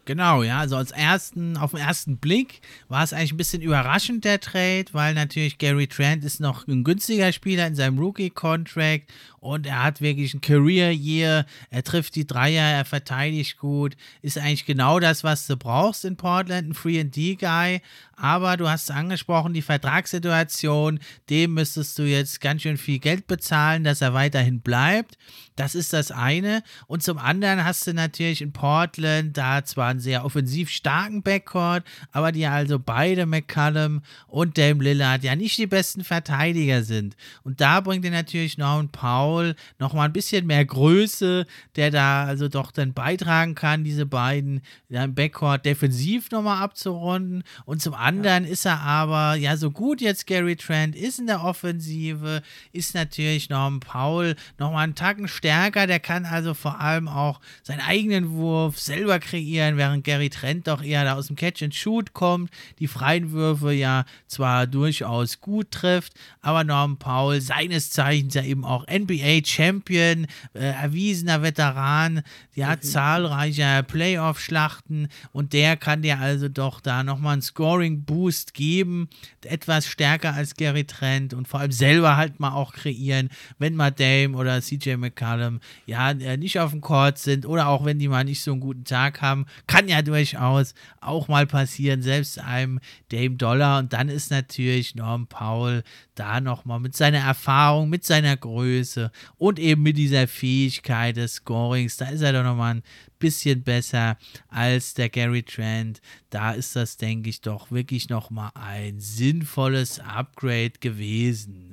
Genau, 0.07 0.43
ja, 0.43 0.59
also 0.59 0.77
als 0.77 0.91
ersten, 0.93 1.57
auf 1.57 1.73
den 1.73 1.81
ersten 1.81 2.17
Blick 2.17 2.63
war 2.89 3.05
es 3.05 3.13
eigentlich 3.13 3.33
ein 3.33 3.37
bisschen 3.37 3.63
überraschend, 3.63 4.25
der 4.25 4.41
Trade, 4.41 4.87
weil 4.93 5.15
natürlich 5.15 5.59
Gary 5.59 5.87
Trent 5.87 6.25
ist 6.25 6.41
noch 6.41 6.67
ein 6.67 6.85
günstiger 6.85 7.33
Spieler 7.33 7.67
in 7.67 7.75
seinem 7.75 7.99
Rookie-Contract 7.99 9.05
und 9.41 9.67
er 9.67 9.83
hat 9.83 10.01
wirklich 10.01 10.35
ein 10.35 10.41
Career-Year, 10.41 11.47
er 11.71 11.83
trifft 11.83 12.15
die 12.15 12.27
Dreier, 12.27 12.63
er 12.63 12.85
verteidigt 12.85 13.59
gut, 13.59 13.97
ist 14.23 14.39
eigentlich 14.39 14.67
genau 14.67 15.01
das, 15.01 15.25
was 15.25 15.47
du 15.47 15.57
brauchst 15.57 16.05
in 16.05 16.17
Portland, 16.17 16.69
ein 16.69 16.75
Free-and-D-Guy, 16.75 17.81
aber 18.21 18.59
du 18.59 18.69
hast 18.69 18.91
angesprochen, 18.91 19.55
die 19.55 19.63
Vertragssituation, 19.63 21.01
dem 21.31 21.55
müsstest 21.55 21.99
du 21.99 22.03
jetzt 22.03 22.41
ganz 22.43 22.63
schön 22.63 22.77
viel 22.77 22.99
Geld 22.99 23.27
bezahlen, 23.27 23.83
dass 23.83 24.03
er 24.03 24.13
weiterhin 24.13 24.61
bleibt. 24.61 25.17
Das 25.57 25.75
ist 25.75 25.93
das 25.93 26.11
eine. 26.11 26.63
Und 26.87 27.03
zum 27.03 27.19
anderen 27.19 27.65
hast 27.65 27.87
du 27.87 27.95
natürlich 27.95 28.43
in 28.43 28.53
Portland 28.53 29.37
da 29.37 29.65
zwar 29.65 29.89
einen 29.89 30.01
sehr 30.01 30.25
offensiv 30.25 30.71
starken 30.71 31.23
Backcourt, 31.23 31.83
aber 32.13 32.33
die 32.33 32.47
also 32.47 32.79
beide 32.79 33.27
McCallum 33.27 34.03
und 34.27 34.59
Dame 34.59 34.83
Lillard 34.83 35.23
ja 35.23 35.35
nicht 35.35 35.57
die 35.59 35.67
besten 35.67 36.05
Verteidiger 36.05 36.83
sind. 36.83 37.17
Und 37.43 37.61
da 37.61 37.81
bringt 37.81 38.05
er 38.05 38.11
natürlich 38.11 38.59
Norman 38.59 38.91
Paul 39.31 39.55
nochmal 39.79 40.07
ein 40.07 40.13
bisschen 40.13 40.47
mehr 40.47 40.65
Größe, 40.65 41.47
der 41.77 41.91
da 41.91 42.25
also 42.25 42.49
doch 42.49 42.73
dann 42.73 42.93
beitragen 42.93 43.55
kann, 43.55 43.85
diese 43.85 44.07
beiden 44.07 44.61
im 44.89 45.15
Backcourt 45.15 45.65
defensiv 45.65 46.31
nochmal 46.31 46.63
abzurunden. 46.63 47.45
Und 47.65 47.81
zum 47.81 47.95
anderen 47.95 48.45
ja. 48.45 48.51
ist 48.51 48.67
er 48.67 48.81
aber, 48.81 49.37
ja, 49.37 49.57
so 49.57 49.71
gut 49.71 50.01
jetzt 50.01 50.27
Gary 50.27 50.57
Trent 50.57 50.97
ist 50.97 51.21
in 51.21 51.27
der 51.29 51.45
Offensive, 51.45 52.43
ist 52.73 52.95
natürlich 52.95 53.49
Norman 53.51 53.81
Paul 53.81 54.35
nochmal 54.59 54.85
einen 54.85 54.95
Tacken 54.97 55.29
stärker. 55.29 55.87
Der 55.87 56.01
kann 56.01 56.25
also 56.25 56.55
vor 56.55 56.81
allem 56.81 57.07
auch 57.07 57.41
seinen 57.63 57.81
eigenen 57.81 58.33
Wurf 58.33 58.79
selber 58.79 59.21
kreieren, 59.21 59.77
während 59.77 60.05
Gary 60.05 60.31
Trent 60.31 60.67
doch 60.67 60.83
eher 60.83 61.05
da 61.05 61.15
aus 61.15 61.29
dem 61.29 61.37
Catch 61.37 61.63
and 61.63 61.75
Shoot 61.75 62.13
kommt, 62.15 62.51
die 62.81 62.89
freien 62.89 63.31
Würfe 63.31 63.73
ja 63.73 64.05
zwar 64.27 64.67
durchaus 64.67 65.41
gut 65.41 65.71
trifft, 65.71 66.15
aber 66.41 66.65
Norman 66.65 66.99
Paul, 66.99 67.41
seines 67.41 67.91
Zeichens 67.91 68.35
ja 68.35 68.43
eben 68.43 68.65
auch 68.65 68.85
NBA-Champion, 69.21 70.27
äh, 70.55 70.59
erwiesener 70.59 71.43
Veteran, 71.43 72.23
der 72.57 72.69
hat 72.69 72.85
mhm. 72.85 72.89
zahlreiche 72.89 73.85
Playoff-Schlachten 73.87 75.09
und 75.33 75.53
der 75.53 75.77
kann 75.77 76.03
dir 76.03 76.19
also 76.19 76.49
doch 76.49 76.81
da 76.81 77.03
nochmal 77.03 77.35
einen 77.35 77.43
Scoring-Boost 77.43 78.55
geben, 78.55 79.09
etwas 79.45 79.87
stärker 79.87 80.35
als 80.35 80.55
Gary 80.55 80.85
Trent 80.85 81.35
und 81.35 81.49
vor 81.49 81.61
allem 81.61 81.73
selber 81.73 82.17
halt 82.17 82.41
mal 82.41 82.53
auch 82.53 82.73
kreieren, 82.73 83.31
wenn 83.59 83.75
mal 83.75 83.91
Dame 83.91 84.37
oder 84.37 84.61
CJ 84.61 84.97
McCallum 84.97 85.61
ja 85.87 86.11
äh, 86.11 86.37
nicht 86.37 86.59
auf 86.59 86.71
dem 86.71 86.81
Court 86.81 87.19
sind 87.19 87.47
oder 87.47 87.69
auch 87.69 87.85
wenn 87.85 87.99
die 87.99 88.09
mal 88.09 88.25
nicht 88.25 88.43
so 88.43 88.53
einen 88.53 88.61
guten 88.61 88.85
Tag 88.85 89.21
haben, 89.21 89.47
kann 89.67 89.89
ja 89.89 90.03
durchaus 90.03 90.75
auch 91.01 91.29
mal 91.29 91.47
passieren, 91.47 92.03
selbst 92.03 92.39
einem 92.39 92.81
Dame 93.11 93.37
Dollar. 93.37 93.79
Und 93.79 93.93
dann 93.93 94.09
ist 94.09 94.31
natürlich 94.31 94.95
Norm 94.95 95.27
Paul 95.27 95.83
da 96.21 96.39
nochmal 96.39 96.81
mit 96.81 96.95
seiner 96.95 97.21
Erfahrung, 97.21 97.89
mit 97.89 98.05
seiner 98.05 98.37
Größe 98.37 99.11
und 99.39 99.59
eben 99.59 99.83
mit 99.83 99.97
dieser 99.97 100.29
Fähigkeit 100.29 101.17
des 101.17 101.37
Scorings, 101.37 101.97
da 101.97 102.11
ist 102.11 102.21
er 102.21 102.35
doch 102.35 102.45
nochmal 102.45 102.75
ein 102.75 102.83
bisschen 103.19 103.63
besser 103.63 104.19
als 104.49 104.93
der 104.93 105.09
Gary 105.09 105.43
Trent. 105.43 106.03
Da 106.29 106.53
ist 106.53 106.77
das, 106.77 106.99
denke 106.99 107.31
ich, 107.31 107.41
doch 107.41 107.71
wirklich 107.71 108.11
nochmal 108.11 108.51
ein 108.55 109.01
sinnvolles 109.01 109.99
Upgrade 109.99 110.73
gewesen. 110.79 111.70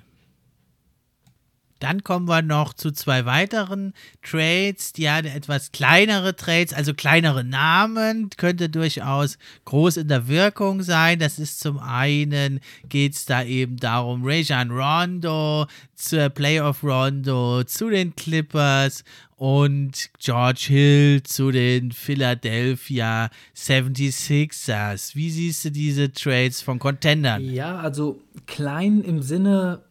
Dann 1.80 2.04
kommen 2.04 2.28
wir 2.28 2.42
noch 2.42 2.74
zu 2.74 2.92
zwei 2.92 3.26
weiteren 3.26 3.94
Trades, 4.24 4.94
die 4.94 5.04
ja 5.04 5.20
etwas 5.20 5.72
kleinere 5.72 6.36
Trades, 6.36 6.74
also 6.74 6.94
kleinere 6.94 7.44
Namen, 7.44 8.30
könnte 8.38 8.70
durchaus 8.70 9.38
groß 9.66 9.98
in 9.98 10.08
der 10.08 10.28
Wirkung 10.28 10.82
sein. 10.82 11.20
Das 11.20 11.40
ist 11.40 11.60
zum 11.60 11.80
einen, 11.80 12.60
geht 12.90 13.14
es 13.14 13.26
da 13.26 13.44
eben 13.44 13.78
darum, 13.78 14.22
Rajan 14.24 14.72
Rondo 14.72 15.68
zur 15.96 16.30
Playoff 16.30 16.84
Rondo 16.84 17.64
zu 17.64 17.90
den 17.90 18.16
Clippers 18.16 19.04
und 19.38 20.10
George 20.20 20.66
Hill 20.68 21.24
zu 21.24 21.52
den 21.52 21.92
Philadelphia 21.92 23.30
76ers. 23.56 25.16
Wie 25.16 25.30
siehst 25.30 25.66
du 25.66 25.72
diese 25.72 26.12
Trades 26.12 26.62
von 26.62 26.80
Contendern? 26.80 27.44
Ja, 27.44 27.78
also 27.78 28.20
klein 28.48 29.02
im 29.02 29.22
Sinne 29.22 29.84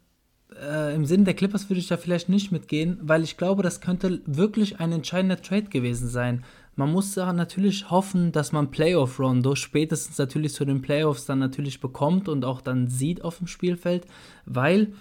äh, 0.62 0.94
im 0.94 1.04
Sinne 1.04 1.24
der 1.24 1.34
Clippers 1.34 1.68
würde 1.68 1.80
ich 1.80 1.88
da 1.88 1.96
vielleicht 1.96 2.28
nicht 2.28 2.52
mitgehen, 2.52 2.98
weil 3.02 3.22
ich 3.22 3.36
glaube, 3.36 3.62
das 3.62 3.80
könnte 3.80 4.20
wirklich 4.26 4.80
ein 4.80 4.92
entscheidender 4.92 5.40
Trade 5.40 5.64
gewesen 5.64 6.08
sein. 6.08 6.44
Man 6.74 6.92
muss 6.92 7.14
da 7.14 7.32
natürlich 7.32 7.90
hoffen, 7.90 8.32
dass 8.32 8.52
man 8.52 8.70
Playoff-Rondo 8.70 9.54
spätestens 9.54 10.18
natürlich 10.18 10.52
zu 10.52 10.64
den 10.64 10.82
Playoffs 10.82 11.24
dann 11.24 11.38
natürlich 11.38 11.80
bekommt 11.80 12.28
und 12.28 12.44
auch 12.44 12.60
dann 12.60 12.88
sieht 12.88 13.24
auf 13.24 13.38
dem 13.38 13.46
Spielfeld, 13.46 14.06
weil 14.44 14.92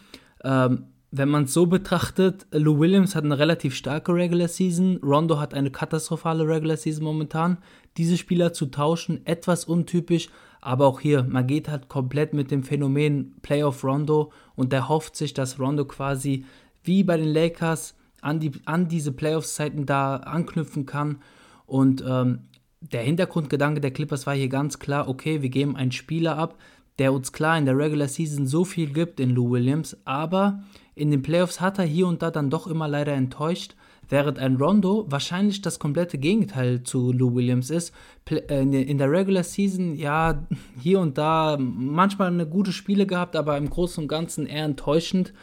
ähm, 0.43 0.85
wenn 1.17 1.29
man 1.29 1.45
es 1.45 1.53
so 1.53 1.65
betrachtet, 1.65 2.45
Lou 2.51 2.79
Williams 2.79 3.15
hat 3.15 3.23
eine 3.23 3.39
relativ 3.39 3.75
starke 3.75 4.13
Regular 4.13 4.47
Season, 4.47 4.99
Rondo 5.01 5.39
hat 5.39 5.53
eine 5.53 5.71
katastrophale 5.71 6.45
Regular 6.45 6.75
Season 6.77 7.03
momentan. 7.03 7.57
Diese 7.95 8.17
Spieler 8.17 8.51
zu 8.51 8.65
tauschen, 8.65 9.25
etwas 9.25 9.63
untypisch, 9.63 10.29
aber 10.65 10.87
auch 10.87 10.99
hier, 10.99 11.23
man 11.23 11.45
geht 11.45 11.69
halt 11.69 11.89
komplett 11.89 12.33
mit 12.33 12.49
dem 12.49 12.63
Phänomen 12.63 13.35
Playoff 13.43 13.83
Rondo 13.83 14.31
und 14.55 14.73
der 14.73 14.89
hofft 14.89 15.15
sich, 15.15 15.35
dass 15.35 15.59
Rondo 15.59 15.85
quasi 15.85 16.43
wie 16.83 17.03
bei 17.03 17.17
den 17.17 17.27
Lakers 17.27 17.95
an, 18.21 18.39
die, 18.39 18.51
an 18.65 18.87
diese 18.87 19.11
Playoffs-Zeiten 19.11 19.85
da 19.85 20.15
anknüpfen 20.15 20.87
kann. 20.87 21.21
Und 21.67 22.03
ähm, 22.07 22.45
der 22.81 23.03
Hintergrundgedanke 23.03 23.79
der 23.79 23.91
Clippers 23.91 24.25
war 24.25 24.33
hier 24.33 24.49
ganz 24.49 24.79
klar, 24.79 25.07
okay, 25.07 25.43
wir 25.43 25.49
geben 25.49 25.75
einen 25.75 25.91
Spieler 25.91 26.35
ab, 26.35 26.57
der 26.97 27.13
uns 27.13 27.31
klar 27.31 27.59
in 27.59 27.65
der 27.65 27.77
Regular 27.77 28.07
Season 28.07 28.47
so 28.47 28.65
viel 28.65 28.91
gibt 28.91 29.19
in 29.19 29.29
Lou 29.29 29.51
Williams, 29.51 29.95
aber 30.03 30.63
in 30.95 31.11
den 31.11 31.21
Playoffs 31.21 31.61
hat 31.61 31.77
er 31.77 31.85
hier 31.85 32.07
und 32.07 32.23
da 32.23 32.31
dann 32.31 32.49
doch 32.49 32.65
immer 32.65 32.87
leider 32.87 33.13
enttäuscht 33.13 33.75
während 34.09 34.39
ein 34.39 34.57
Rondo 34.57 35.05
wahrscheinlich 35.09 35.61
das 35.61 35.79
komplette 35.79 36.17
Gegenteil 36.17 36.83
zu 36.83 37.11
Lou 37.11 37.35
Williams 37.35 37.69
ist. 37.69 37.93
Äh, 38.29 38.61
in 38.61 38.97
der 38.97 39.11
Regular 39.11 39.43
Season, 39.43 39.95
ja, 39.95 40.45
hier 40.79 40.99
und 40.99 41.17
da 41.17 41.57
manchmal 41.59 42.27
eine 42.27 42.47
gute 42.47 42.71
Spiele 42.71 43.05
gehabt, 43.05 43.35
aber 43.35 43.57
im 43.57 43.69
Großen 43.69 44.03
und 44.03 44.07
Ganzen 44.07 44.45
eher 44.47 44.65
enttäuschend. 44.65 45.33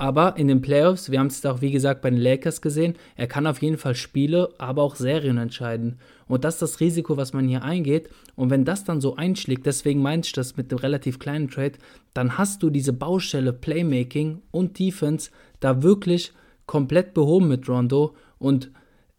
Aber 0.00 0.38
in 0.38 0.48
den 0.48 0.62
Playoffs, 0.62 1.10
wir 1.10 1.18
haben 1.18 1.26
es 1.26 1.44
auch 1.44 1.60
wie 1.60 1.70
gesagt 1.70 2.00
bei 2.00 2.08
den 2.08 2.18
Lakers 2.18 2.62
gesehen, 2.62 2.94
er 3.16 3.26
kann 3.26 3.46
auf 3.46 3.60
jeden 3.60 3.76
Fall 3.76 3.94
Spiele, 3.94 4.48
aber 4.56 4.82
auch 4.82 4.96
Serien 4.96 5.36
entscheiden. 5.36 5.98
Und 6.26 6.44
das 6.44 6.54
ist 6.54 6.62
das 6.62 6.80
Risiko, 6.80 7.18
was 7.18 7.34
man 7.34 7.46
hier 7.46 7.62
eingeht. 7.62 8.08
Und 8.34 8.48
wenn 8.48 8.64
das 8.64 8.84
dann 8.84 9.02
so 9.02 9.16
einschlägt, 9.16 9.66
deswegen 9.66 10.00
meinte 10.00 10.28
ich 10.28 10.32
das 10.32 10.56
mit 10.56 10.70
dem 10.70 10.78
relativ 10.78 11.18
kleinen 11.18 11.50
Trade, 11.50 11.74
dann 12.14 12.38
hast 12.38 12.62
du 12.62 12.70
diese 12.70 12.94
Baustelle 12.94 13.52
Playmaking 13.52 14.40
und 14.50 14.78
Defense 14.78 15.30
da 15.60 15.82
wirklich 15.82 16.32
komplett 16.70 17.14
behoben 17.14 17.48
mit 17.48 17.68
Rondo. 17.68 18.14
Und 18.38 18.70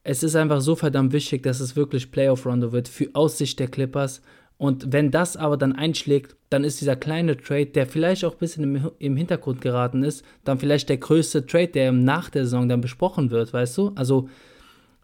es 0.04 0.24
ist 0.24 0.38
einfach 0.38 0.62
so 0.62 0.78
verdammt 0.78 1.12
wichtig, 1.12 1.43
dass 1.43 1.60
es 1.60 1.76
wirklich 1.76 2.10
Playoff 2.10 2.45
Rondo 2.45 2.72
wird 2.72 2.88
für 2.88 3.10
Aussicht 3.12 3.60
der 3.60 3.68
Clippers. 3.68 4.22
Und 4.56 4.93
wenn 4.93 5.12
das 5.12 5.36
aber 5.36 5.58
dann 5.58 5.74
einschlägt, 5.74 6.38
dann 6.49 6.64
ist 6.64 6.80
dieser 6.80 6.95
kleine 6.95 7.36
Trade, 7.36 7.66
der 7.66 7.88
vielleicht 7.88 8.24
auch 8.24 8.32
ein 8.32 8.38
bisschen 8.38 8.64
im, 8.64 8.91
im, 8.99 9.18
Hintergrund 9.18 9.60
geraten 9.60 10.02
ist, 10.02 10.24
dann 10.45 10.60
vielleicht 10.60 10.88
der 10.88 10.95
größte 10.95 11.45
Trade, 11.45 11.68
der 11.68 11.91
nach 11.91 12.30
der 12.30 12.45
Saison 12.45 12.70
dann 12.70 12.80
besprochen 12.80 13.32
wird, 13.32 13.52
weißt 13.52 13.78
du? 13.78 13.91
Also 13.95 14.30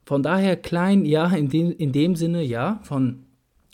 von 0.06 0.24
daher 0.24 0.56
klein, 0.56 1.04
ja, 1.04 1.28
in 1.28 1.50
dem, 1.50 1.72
in 1.72 1.92
dem 1.92 2.16
Sinne, 2.16 2.44
ja, 2.44 2.80
von 2.84 3.26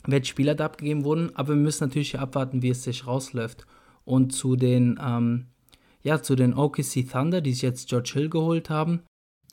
welche 0.08 0.26
Spieler 0.26 0.56
da 0.56 0.66
abgegeben 0.66 1.04
wurden, 1.04 1.30
aber 1.36 1.50
wir 1.50 1.62
müssen 1.62 1.84
natürlich 1.84 2.18
abwarten, 2.18 2.64
wie 2.64 2.72
es 2.72 2.84
sich 2.84 3.06
rausläuft. 3.06 3.68
Und 4.04 4.34
zu 4.34 4.56
den, 4.56 5.00
ähm, 5.00 5.46
ja, 6.04 6.22
zu 6.22 6.36
den 6.36 6.54
OKC 6.54 7.10
Thunder, 7.10 7.42
die 7.42 7.54
sich 7.54 7.62
jetzt 7.62 7.90
George 7.90 8.12
Hill 8.14 8.30
geholt 8.30 8.70
haben. 8.70 9.04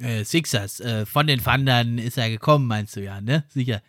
Äh, 0.01 0.24
Sixers, 0.24 0.80
äh, 0.80 1.07
von 1.07 1.26
den 1.26 1.42
Thundern 1.42 1.98
ist 1.98 2.18
er 2.18 2.30
gekommen, 2.30 2.66
meinst 2.66 2.96
du 2.96 3.03
ja, 3.03 3.20
ne? 3.20 3.44
Sicher. 3.48 3.82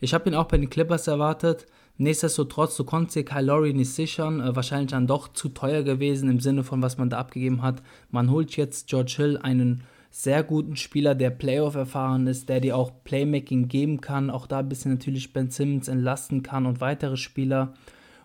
Ich 0.00 0.14
habe 0.14 0.28
ihn 0.28 0.34
auch 0.34 0.48
bei 0.48 0.58
den 0.58 0.70
Clippers 0.70 1.06
erwartet. 1.06 1.66
Nichtsdestotrotz, 1.96 2.76
du 2.76 2.84
konntest 2.84 3.16
dir 3.16 3.24
Kyle 3.24 3.42
Lowry 3.42 3.74
nicht 3.74 3.92
sichern. 3.92 4.40
Äh, 4.40 4.56
wahrscheinlich 4.56 4.90
dann 4.90 5.06
doch 5.06 5.28
zu 5.32 5.50
teuer 5.50 5.82
gewesen 5.82 6.30
im 6.30 6.40
Sinne 6.40 6.64
von, 6.64 6.82
was 6.82 6.98
man 6.98 7.10
da 7.10 7.18
abgegeben 7.18 7.62
hat. 7.62 7.82
Man 8.10 8.30
holt 8.30 8.56
jetzt 8.56 8.88
George 8.88 9.14
Hill, 9.16 9.38
einen 9.38 9.84
sehr 10.10 10.42
guten 10.42 10.76
Spieler, 10.76 11.14
der 11.14 11.30
Playoff 11.30 11.76
erfahren 11.76 12.26
ist, 12.26 12.48
der 12.48 12.60
dir 12.60 12.76
auch 12.76 13.04
Playmaking 13.04 13.68
geben 13.68 14.00
kann. 14.00 14.30
Auch 14.30 14.46
da 14.46 14.58
ein 14.58 14.68
bisschen 14.68 14.92
natürlich 14.92 15.32
Ben 15.32 15.50
Simmons 15.50 15.88
entlasten 15.88 16.42
kann 16.42 16.66
und 16.66 16.80
weitere 16.80 17.16
Spieler. 17.16 17.74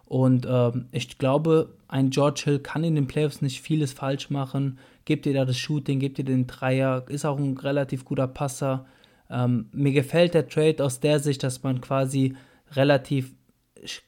Und 0.05 0.45
äh, 0.45 0.71
ich 0.91 1.17
glaube, 1.17 1.73
ein 1.87 2.09
George 2.09 2.41
Hill 2.45 2.59
kann 2.59 2.83
in 2.83 2.95
den 2.95 3.07
Playoffs 3.07 3.41
nicht 3.41 3.61
vieles 3.61 3.93
falsch 3.93 4.29
machen. 4.29 4.79
Gebt 5.05 5.25
dir 5.25 5.33
da 5.33 5.45
das 5.45 5.57
Shooting, 5.57 5.99
gebt 5.99 6.17
dir 6.17 6.25
den 6.25 6.47
Dreier, 6.47 7.05
ist 7.09 7.25
auch 7.25 7.37
ein 7.37 7.57
relativ 7.57 8.05
guter 8.05 8.27
Passer. 8.27 8.85
Ähm, 9.29 9.69
mir 9.71 9.91
gefällt 9.91 10.33
der 10.33 10.47
Trade 10.47 10.83
aus 10.83 10.99
der 10.99 11.19
Sicht, 11.19 11.43
dass 11.43 11.63
man 11.63 11.81
quasi 11.81 12.35
relativ 12.71 13.33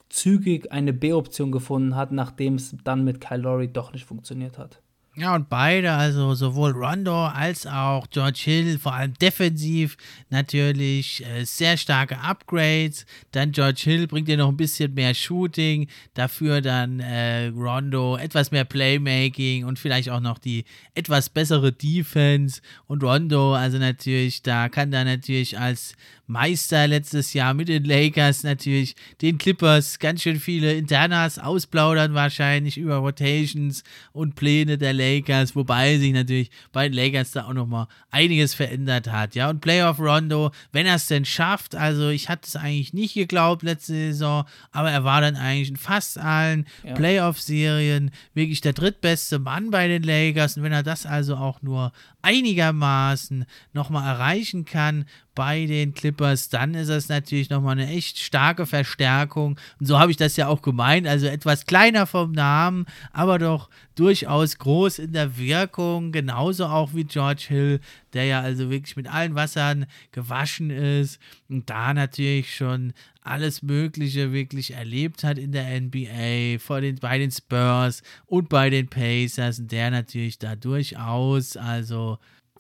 zügig 0.10 0.72
eine 0.72 0.94
B-Option 0.94 1.52
gefunden 1.52 1.96
hat, 1.96 2.12
nachdem 2.12 2.56
es 2.56 2.76
dann 2.84 3.04
mit 3.04 3.22
Kyle 3.22 3.42
Lowry 3.42 3.68
doch 3.68 3.94
nicht 3.94 4.06
funktioniert 4.06 4.58
hat. 4.58 4.82
Ja, 5.20 5.34
und 5.34 5.50
beide, 5.50 5.94
also 5.94 6.36
sowohl 6.36 6.74
Rondo 6.74 7.26
als 7.26 7.66
auch 7.66 8.06
George 8.12 8.40
Hill, 8.44 8.78
vor 8.78 8.94
allem 8.94 9.16
defensiv 9.16 9.98
natürlich 10.30 11.26
äh, 11.26 11.44
sehr 11.44 11.76
starke 11.76 12.20
Upgrades. 12.20 13.08
Dann 13.32 13.52
George 13.52 13.82
Hill 13.84 14.06
bringt 14.06 14.28
dir 14.28 14.38
noch 14.38 14.50
ein 14.50 14.58
bisschen 14.58 14.94
mehr 14.94 15.16
Shooting, 15.16 15.88
dafür 16.14 16.62
dann 16.62 17.00
äh, 17.00 17.48
Rondo 17.48 18.16
etwas 18.16 18.52
mehr 18.52 18.64
Playmaking 18.64 19.66
und 19.66 19.80
vielleicht 19.80 20.12
auch 20.12 20.20
noch 20.20 20.38
die 20.38 20.66
etwas 20.94 21.30
bessere 21.30 21.72
Defense. 21.72 22.62
Und 22.86 23.02
Rondo, 23.02 23.56
also 23.56 23.80
natürlich, 23.80 24.44
da 24.44 24.70
kann 24.70 24.92
da 24.92 25.04
natürlich 25.04 25.58
als 25.58 25.96
Meister 26.28 26.88
letztes 26.88 27.34
Jahr 27.34 27.54
mit 27.54 27.70
den 27.70 27.86
Lakers 27.86 28.44
natürlich 28.44 28.96
den 29.22 29.38
Clippers 29.38 29.98
ganz 29.98 30.22
schön 30.22 30.40
viele 30.40 30.74
Internas 30.74 31.40
ausplaudern 31.40 32.14
wahrscheinlich 32.14 32.78
über 32.78 32.98
Rotations 32.98 33.84
und 34.12 34.36
Pläne 34.36 34.78
der 34.78 34.92
Lakers, 34.92 35.56
wobei 35.56 35.98
sich 35.98 36.12
natürlich 36.12 36.52
bei 36.74 36.90
den 36.90 36.94
Lakers 36.94 37.32
da 37.32 37.46
auch 37.46 37.54
nochmal 37.54 37.88
einiges 38.12 38.54
verändert 38.54 39.10
hat, 39.10 39.36
ja, 39.36 39.50
und 39.50 39.62
Playoff 39.62 40.00
Rondo, 40.00 40.52
wenn 40.74 40.86
er 40.86 40.96
es 40.96 41.08
denn 41.08 41.24
schafft, 41.24 41.76
also 41.76 42.10
ich 42.10 42.28
hatte 42.28 42.46
es 42.46 42.58
eigentlich 42.58 42.94
nicht 42.94 43.14
geglaubt 43.14 43.64
letzte 43.64 43.94
Saison, 43.94 44.46
aber 44.72 44.92
er 44.92 45.06
war 45.06 45.22
dann 45.22 45.38
eigentlich 45.38 45.70
in 45.70 45.78
fast 45.78 46.18
allen 46.18 46.68
ja. 46.84 46.94
Playoff-Serien 46.94 48.12
wirklich 48.34 48.60
der 48.60 48.74
drittbeste 48.74 49.40
Mann 49.40 49.72
bei 49.72 49.88
den 49.88 50.04
Lakers 50.04 50.58
und 50.58 50.64
wenn 50.64 50.74
er 50.74 50.84
das 50.84 51.06
also 51.06 51.38
auch 51.38 51.62
nur 51.62 51.94
einigermaßen 52.22 53.46
nochmal 53.72 54.06
erreichen 54.06 54.66
kann 54.66 55.06
bei 55.38 55.68
den 55.68 55.94
Clippers, 55.94 56.50
dann 56.50 56.74
ist 56.74 56.90
das 56.90 57.10
natürlich 57.10 57.52
nochmal 57.52 57.74
eine 57.74 57.88
echt 57.92 58.18
starke 58.18 58.66
Verstärkung. 58.66 59.60
Und 59.80 59.86
so 59.86 60.00
habe 60.00 60.10
ich 60.10 60.18
das 60.18 60.36
ja 60.36 60.48
auch 60.48 60.64
gemeint. 60.64 61.06
Also 61.06 61.28
etwas 61.28 61.68
kleiner 61.68 62.08
vom 62.08 62.32
Namen, 62.32 62.88
aber 63.14 63.38
doch 63.38 63.70
durchaus 63.94 64.58
groß 64.58 64.98
in 64.98 65.14
der 65.14 65.38
Wirkung. 65.38 66.12
Genauso 66.12 66.66
auch 66.66 66.96
wie 66.96 67.04
George 67.04 67.46
Hill, 67.50 67.80
der 68.14 68.26
ja 68.26 68.42
also 68.42 68.72
wirklich 68.72 68.96
mit 68.96 69.14
allen 69.14 69.36
Wassern 69.36 69.86
gewaschen 70.12 70.72
ist 70.72 71.20
und 71.50 71.70
da 71.70 71.94
natürlich 71.94 72.56
schon 72.56 72.94
alles 73.22 73.62
Mögliche 73.62 74.34
wirklich 74.34 74.72
erlebt 74.72 75.24
hat 75.24 75.38
in 75.38 75.52
der 75.52 75.80
NBA, 75.80 76.58
vor 76.58 76.82
den, 76.82 76.96
bei 76.96 77.20
den 77.20 77.30
Spurs 77.30 78.02
und 78.26 78.50
bei 78.50 78.72
den 78.72 78.88
Pacers 78.88 79.60
und 79.60 79.72
der 79.72 79.92
natürlich 79.92 80.40
da 80.40 80.56
durchaus 80.56 81.58
also 81.58 82.18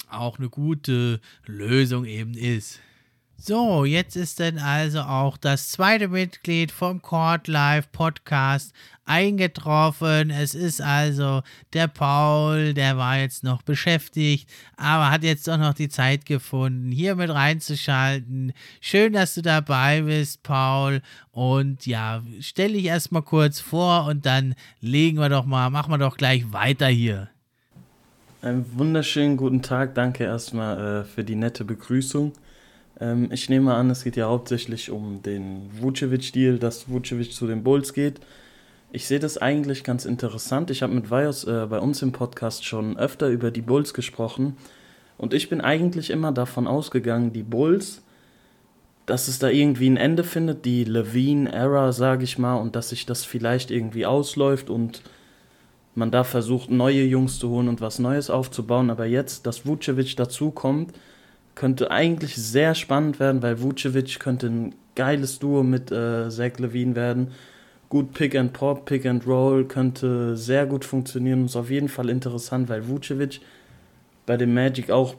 auch 0.10 0.39
eine 0.39 0.49
gute 0.49 1.20
Lösung 1.45 2.05
eben 2.05 2.34
ist. 2.34 2.80
So, 3.39 3.86
jetzt 3.86 4.16
ist 4.16 4.39
dann 4.39 4.58
also 4.58 5.01
auch 5.01 5.38
das 5.38 5.70
zweite 5.70 6.08
Mitglied 6.08 6.72
vom 6.72 7.03
Court 7.03 7.47
Live 7.47 7.91
Podcast 7.91 8.74
eingetroffen. 9.05 10.32
Es 10.32 10.55
ist 10.55 10.82
also 10.82 11.43
der 11.72 11.88
Paul, 11.88 12.74
der 12.74 12.97
war 12.97 13.20
jetzt 13.20 13.43
noch 13.43 13.62
beschäftigt, 13.62 14.49
aber 14.76 15.12
hat 15.12 15.24
jetzt 15.24 15.47
doch 15.47 15.58
noch 15.58 15.76
die 15.76 15.88
Zeit 15.88 16.26
gefunden, 16.26 16.91
hier 16.91 17.16
mit 17.16 17.30
reinzuschalten. 17.30 18.53
Schön, 18.82 19.14
dass 19.14 19.36
du 19.36 19.43
dabei 19.43 20.01
bist, 20.01 20.41
Paul. 20.41 21.03
Und 21.30 21.86
ja, 21.86 22.24
stell 22.39 22.74
dich 22.74 22.86
erstmal 22.86 23.22
kurz 23.22 23.60
vor 23.60 24.05
und 24.05 24.26
dann 24.26 24.55
legen 24.82 25.20
wir 25.20 25.30
doch 25.30 25.45
mal, 25.45 25.70
machen 25.70 25.91
wir 25.91 25.99
doch 25.99 26.18
gleich 26.18 26.51
weiter 26.53 26.88
hier. 26.88 27.30
Einen 28.39 28.67
wunderschönen 28.77 29.35
guten 29.35 29.63
Tag. 29.63 29.95
Danke 29.95 30.23
erstmal 30.23 31.01
äh, 31.01 31.03
für 31.05 31.23
die 31.23 31.33
nette 31.33 31.65
Begrüßung. 31.65 32.33
Ähm, 32.99 33.29
ich 33.31 33.49
nehme 33.49 33.73
an, 33.73 33.89
es 33.89 34.03
geht 34.03 34.15
ja 34.15 34.27
hauptsächlich 34.27 34.91
um 34.91 35.23
den 35.23 35.71
Vucevic-Deal, 35.81 36.59
dass 36.59 36.88
Vucevic 36.88 37.33
zu 37.33 37.47
den 37.47 37.63
Bulls 37.63 37.93
geht. 37.93 38.19
Ich 38.91 39.07
sehe 39.07 39.17
das 39.17 39.39
eigentlich 39.39 39.83
ganz 39.83 40.05
interessant. 40.05 40.69
Ich 40.69 40.83
habe 40.83 40.93
mit 40.93 41.09
Vios 41.09 41.45
äh, 41.45 41.65
bei 41.67 41.79
uns 41.79 42.03
im 42.03 42.11
Podcast 42.11 42.63
schon 42.63 42.95
öfter 42.95 43.27
über 43.29 43.49
die 43.49 43.63
Bulls 43.63 43.95
gesprochen. 43.95 44.55
Und 45.17 45.33
ich 45.33 45.49
bin 45.49 45.59
eigentlich 45.59 46.11
immer 46.11 46.31
davon 46.31 46.67
ausgegangen, 46.67 47.33
die 47.33 47.41
Bulls, 47.41 48.03
dass 49.07 49.27
es 49.27 49.39
da 49.39 49.49
irgendwie 49.49 49.89
ein 49.89 49.97
Ende 49.97 50.23
findet, 50.23 50.63
die 50.63 50.83
Levine-Era, 50.83 51.91
sage 51.91 52.23
ich 52.23 52.38
mal, 52.38 52.57
und 52.57 52.75
dass 52.75 52.89
sich 52.89 53.07
das 53.07 53.25
vielleicht 53.25 53.71
irgendwie 53.71 54.05
ausläuft 54.05 54.69
und 54.69 55.01
man 55.97 56.11
da 56.11 56.23
versucht, 56.23 56.69
neue 56.69 57.03
Jungs 57.03 57.39
zu 57.39 57.49
holen 57.49 57.67
und 57.67 57.81
was 57.81 57.99
Neues 57.99 58.29
aufzubauen. 58.29 58.89
Aber 58.89 59.05
jetzt, 59.05 59.45
dass 59.45 59.65
Vucevic 59.65 60.15
dazukommt, 60.15 60.93
könnte 61.55 61.91
eigentlich 61.91 62.35
sehr 62.35 62.75
spannend 62.75 63.19
werden, 63.19 63.41
weil 63.41 63.61
Vucevic 63.61 64.19
könnte 64.19 64.47
ein 64.47 64.75
geiles 64.95 65.39
Duo 65.39 65.63
mit 65.63 65.91
äh, 65.91 66.29
Zach 66.29 66.59
Levine 66.59 66.95
werden. 66.95 67.31
Gut 67.89 68.13
Pick 68.13 68.35
and 68.35 68.53
Pop, 68.53 68.85
Pick 68.85 69.05
and 69.05 69.25
Roll 69.25 69.65
könnte 69.65 70.35
sehr 70.35 70.65
gut 70.65 70.85
funktionieren 70.85 71.41
und 71.41 71.45
ist 71.45 71.55
auf 71.55 71.69
jeden 71.69 71.89
Fall 71.89 72.09
interessant, 72.09 72.69
weil 72.69 72.87
Vucevic 72.87 73.39
bei 74.25 74.37
dem 74.37 74.53
Magic 74.53 74.91
auch 74.91 75.15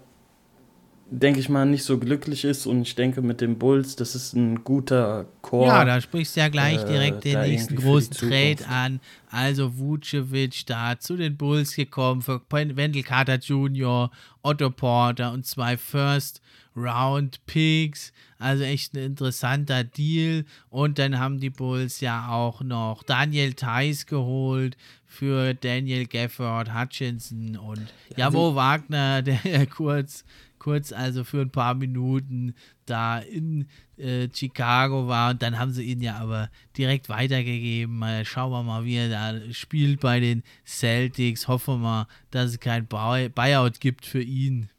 denke 1.11 1.41
ich 1.41 1.49
mal, 1.49 1.65
nicht 1.67 1.85
so 1.85 1.99
glücklich 1.99 2.45
ist. 2.45 2.67
Und 2.67 2.83
ich 2.83 2.95
denke, 2.95 3.23
mit 3.23 3.41
den 3.41 3.59
Bulls, 3.59 3.97
das 3.97 4.15
ist 4.15 4.35
ein 4.35 4.65
guter 4.65 5.27
Chor. 5.43 5.67
Ja, 5.67 5.85
da 5.85 6.01
sprichst 6.01 6.37
du 6.37 6.41
ja 6.41 6.49
gleich 6.49 6.83
direkt 6.85 7.25
äh, 7.25 7.33
den 7.33 7.41
nächsten 7.43 7.77
großen 7.77 8.13
Trade 8.13 8.67
an. 8.69 9.01
Also 9.31 9.79
Vucevic 9.79 10.67
da 10.67 10.99
zu 10.99 11.17
den 11.17 11.37
Bulls 11.37 11.75
gekommen 11.75 12.23
für 12.23 12.41
Wendell 12.51 13.03
Carter 13.03 13.37
Jr., 13.37 14.11
Otto 14.43 14.71
Porter 14.71 15.33
und 15.33 15.47
zwei 15.47 15.77
First 15.77 16.41
Round 16.77 17.45
Picks. 17.47 18.13
Also 18.39 18.65
echt 18.65 18.95
ein 18.95 19.03
interessanter 19.03 19.85
Deal. 19.85 20.45
Und 20.71 20.99
dann 20.99 21.19
haben 21.19 21.41
die 21.41 21.51
Bulls 21.51 22.01
ja 22.01 22.29
auch 22.31 22.63
noch 22.63 23.03
Daniel 23.03 23.55
Theiss 23.55 24.07
geholt 24.07 24.77
für 25.07 25.55
Daniel 25.55 26.07
Gafford 26.07 26.73
Hutchinson 26.73 27.57
und 27.57 27.93
Javo 28.17 28.55
Wagner, 28.55 29.23
der 29.23 29.67
kurz 29.67 30.25
kurz 30.59 30.93
also 30.93 31.25
für 31.25 31.41
ein 31.41 31.51
paar 31.51 31.75
Minuten 31.75 32.55
da 32.87 33.19
in 33.19 33.67
äh, 33.97 34.29
Chicago 34.33 35.09
war 35.09 35.31
und 35.31 35.43
dann 35.43 35.59
haben 35.59 35.73
sie 35.73 35.85
ihn 35.85 36.01
ja 36.01 36.17
aber 36.17 36.51
direkt 36.77 37.09
weitergegeben. 37.09 37.99
Mal 37.99 38.25
schauen 38.25 38.53
wir 38.53 38.63
mal, 38.63 38.85
wie 38.85 38.97
er 38.97 39.09
da 39.09 39.53
spielt 39.53 40.01
bei 40.01 40.21
den 40.21 40.43
Celtics. 40.67 41.49
Hoffen 41.49 41.75
wir 41.75 41.79
mal, 41.79 42.07
dass 42.31 42.51
es 42.51 42.61
kein 42.61 42.87
Buyout 42.87 43.81
gibt 43.81 44.07
für 44.07 44.23
ihn. 44.23 44.71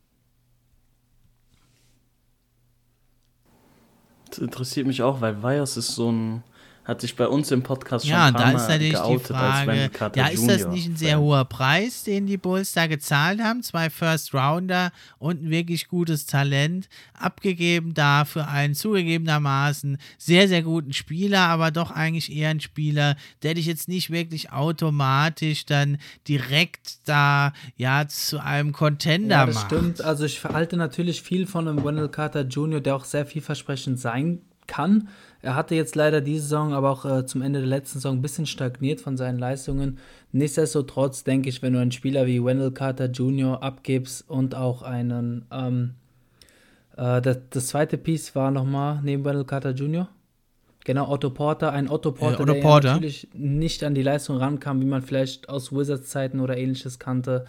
Das 4.30 4.40
interessiert 4.40 4.86
mich 4.86 5.02
auch, 5.02 5.22
weil 5.22 5.42
Weihers 5.42 5.76
ist 5.78 5.96
so 5.96 6.12
ein, 6.12 6.44
hat 6.90 7.02
sich 7.02 7.16
bei 7.16 7.28
uns 7.28 7.52
im 7.52 7.62
Podcast 7.62 8.06
schon 8.06 8.14
ja, 8.14 8.26
ein 8.26 8.34
paar 8.34 8.46
da 8.46 8.52
Mal 8.52 8.58
ist 8.58 8.68
natürlich 8.68 8.94
geoutet 8.94 9.30
die 9.30 9.34
als 9.34 9.56
Frage, 9.56 9.68
Wendell 9.68 9.90
Carter 9.90 10.20
ja, 10.20 10.28
ist 10.28 10.50
das 10.50 10.68
nicht 10.68 10.90
ein 10.90 10.96
sehr 10.96 11.20
hoher 11.20 11.46
Preis, 11.46 12.04
den 12.04 12.26
die 12.26 12.38
Bulls 12.38 12.74
da 12.74 12.88
gezahlt 12.88 13.42
haben? 13.42 13.62
Zwei 13.62 13.92
First 13.92 14.34
Rounder 14.34 14.92
und 15.20 15.44
ein 15.44 15.50
wirklich 15.52 15.88
gutes 15.88 16.26
Talent 16.26 16.90
abgegeben 17.14 17.94
da 17.94 18.26
für 18.26 18.48
einen 18.48 18.74
zugegebenermaßen 18.74 19.98
sehr, 20.18 20.48
sehr 20.48 20.64
guten 20.64 20.94
Spieler, 20.94 21.42
aber 21.42 21.70
doch 21.70 21.92
eigentlich 21.92 22.36
eher 22.36 22.50
ein 22.50 22.60
Spieler, 22.60 23.16
der 23.44 23.54
dich 23.54 23.68
jetzt 23.68 23.88
nicht 23.88 24.10
wirklich 24.10 24.52
automatisch 24.52 25.68
dann 25.68 26.00
direkt 26.28 27.08
da 27.08 27.54
ja 27.76 28.08
zu 28.08 28.44
einem 28.44 28.72
Contender 28.72 29.36
Ja, 29.36 29.46
das 29.46 29.56
macht. 29.56 29.66
stimmt. 29.68 30.02
Also 30.02 30.26
ich 30.26 30.44
halte 30.44 30.76
natürlich 30.76 31.22
viel 31.22 31.46
von 31.46 31.68
einem 31.68 31.84
Wendell 31.84 32.10
Carter 32.10 32.42
Jr., 32.42 32.82
der 32.82 32.96
auch 32.96 33.06
sehr 33.06 33.28
vielversprechend 33.28 34.00
sein 34.00 34.42
kann. 34.70 35.10
Er 35.42 35.56
hatte 35.56 35.76
jetzt 35.76 35.96
leider 35.96 36.22
diese 36.22 36.44
Saison, 36.44 36.74
aber 36.74 36.92
auch 36.92 37.06
äh, 37.06 37.26
zum 37.26 37.42
Ende 37.42 37.60
der 37.60 37.68
letzten 37.68 38.00
Saison 38.00 38.18
ein 38.18 38.22
bisschen 38.22 38.46
stagniert 38.46 39.02
von 39.02 39.18
seinen 39.18 39.40
Leistungen. 39.40 39.98
Nichtsdestotrotz 40.32 41.24
denke 41.24 41.50
ich, 41.50 41.62
wenn 41.62 41.74
du 41.74 41.80
einen 41.80 41.92
Spieler 41.92 42.26
wie 42.28 42.44
Wendell 42.44 42.72
Carter 42.72 43.08
Jr. 43.08 43.62
abgibst 43.64 44.30
und 44.30 44.56
auch 44.56 44.82
einen, 44.82 45.46
ähm, 45.52 45.96
äh, 46.96 47.22
das, 47.22 47.40
das 47.50 47.68
zweite 47.68 47.98
Piece 47.98 48.36
war 48.36 48.52
nochmal 48.52 49.02
neben 49.04 49.26
Wendell 49.26 49.46
Carter 49.46 49.72
Jr. 49.72 50.08
Genau, 50.86 51.10
Otto 51.10 51.30
Porter, 51.30 51.72
ein 51.72 51.90
Otto 51.90 52.12
Porter, 52.12 52.42
Otto 52.42 52.54
der 52.54 52.62
Porter. 52.62 52.88
Ja 52.88 52.94
natürlich 52.96 53.28
nicht 53.34 53.84
an 53.84 53.96
die 53.96 54.02
Leistung 54.04 54.38
rankam, 54.38 54.82
wie 54.82 54.86
man 54.86 55.02
vielleicht 55.02 55.50
aus 55.50 55.72
Wizards-Zeiten 55.72 56.40
oder 56.40 56.58
ähnliches 56.58 57.00
kannte. 57.00 57.46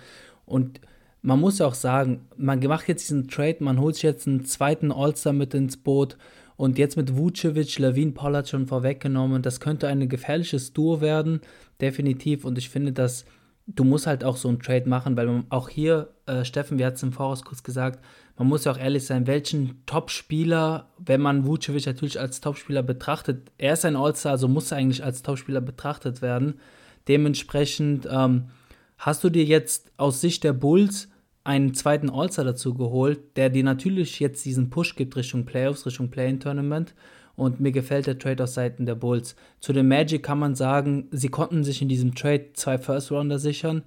Und 0.46 0.80
man 1.22 1.40
muss 1.40 1.58
ja 1.58 1.66
auch 1.66 1.74
sagen, 1.74 2.26
man 2.36 2.60
macht 2.60 2.88
jetzt 2.88 3.08
diesen 3.08 3.28
Trade, 3.28 3.58
man 3.60 3.78
holt 3.80 3.94
sich 3.94 4.04
jetzt 4.04 4.26
einen 4.26 4.44
zweiten 4.44 4.90
All-Star 4.92 5.32
mit 5.32 5.54
ins 5.54 5.76
Boot 5.76 6.16
und 6.60 6.76
jetzt 6.76 6.98
mit 6.98 7.16
Vucevic, 7.16 7.78
Levine 7.78 8.12
Pollard 8.12 8.46
schon 8.46 8.66
vorweggenommen. 8.66 9.40
Das 9.40 9.60
könnte 9.60 9.88
ein 9.88 10.06
gefährliches 10.10 10.74
Duo 10.74 11.00
werden, 11.00 11.40
definitiv. 11.80 12.44
Und 12.44 12.58
ich 12.58 12.68
finde, 12.68 12.92
dass 12.92 13.24
du 13.66 13.82
musst 13.82 14.06
halt 14.06 14.24
auch 14.24 14.36
so 14.36 14.48
einen 14.48 14.60
Trade 14.60 14.86
machen, 14.86 15.16
weil 15.16 15.26
man 15.26 15.46
auch 15.48 15.70
hier, 15.70 16.10
äh, 16.26 16.44
Steffen, 16.44 16.78
wir 16.78 16.84
hatten 16.84 16.96
es 16.96 17.02
im 17.02 17.12
Voraus 17.14 17.44
kurz 17.44 17.62
gesagt, 17.62 18.04
man 18.36 18.46
muss 18.46 18.64
ja 18.64 18.72
auch 18.72 18.78
ehrlich 18.78 19.06
sein, 19.06 19.26
welchen 19.26 19.86
Top-Spieler, 19.86 20.90
wenn 20.98 21.22
man 21.22 21.46
Vucevic 21.46 21.86
natürlich 21.86 22.20
als 22.20 22.42
Top-Spieler 22.42 22.82
betrachtet, 22.82 23.50
er 23.56 23.72
ist 23.72 23.86
ein 23.86 23.96
All-Star, 23.96 24.32
also 24.32 24.46
muss 24.46 24.70
er 24.70 24.76
eigentlich 24.76 25.02
als 25.02 25.22
Top-Spieler 25.22 25.62
betrachtet 25.62 26.20
werden. 26.20 26.60
Dementsprechend 27.08 28.06
ähm, 28.10 28.50
hast 28.98 29.24
du 29.24 29.30
dir 29.30 29.44
jetzt 29.44 29.92
aus 29.96 30.20
Sicht 30.20 30.44
der 30.44 30.52
Bulls 30.52 31.08
einen 31.44 31.74
zweiten 31.74 32.10
All-Star 32.10 32.44
dazu 32.44 32.74
geholt, 32.74 33.36
der 33.36 33.50
dir 33.50 33.64
natürlich 33.64 34.20
jetzt 34.20 34.44
diesen 34.44 34.70
Push 34.70 34.96
gibt 34.96 35.16
Richtung 35.16 35.44
Playoffs, 35.44 35.86
Richtung 35.86 36.10
Play-In-Tournament. 36.10 36.94
Und 37.36 37.58
mir 37.58 37.72
gefällt 37.72 38.06
der 38.06 38.18
Trade 38.18 38.44
aus 38.44 38.54
Seiten 38.54 38.84
der 38.84 38.96
Bulls. 38.96 39.34
Zu 39.60 39.72
den 39.72 39.88
Magic 39.88 40.22
kann 40.22 40.38
man 40.38 40.54
sagen, 40.54 41.08
sie 41.10 41.30
konnten 41.30 41.64
sich 41.64 41.80
in 41.80 41.88
diesem 41.88 42.14
Trade 42.14 42.50
zwei 42.52 42.76
First-Rounder 42.76 43.38
sichern, 43.38 43.82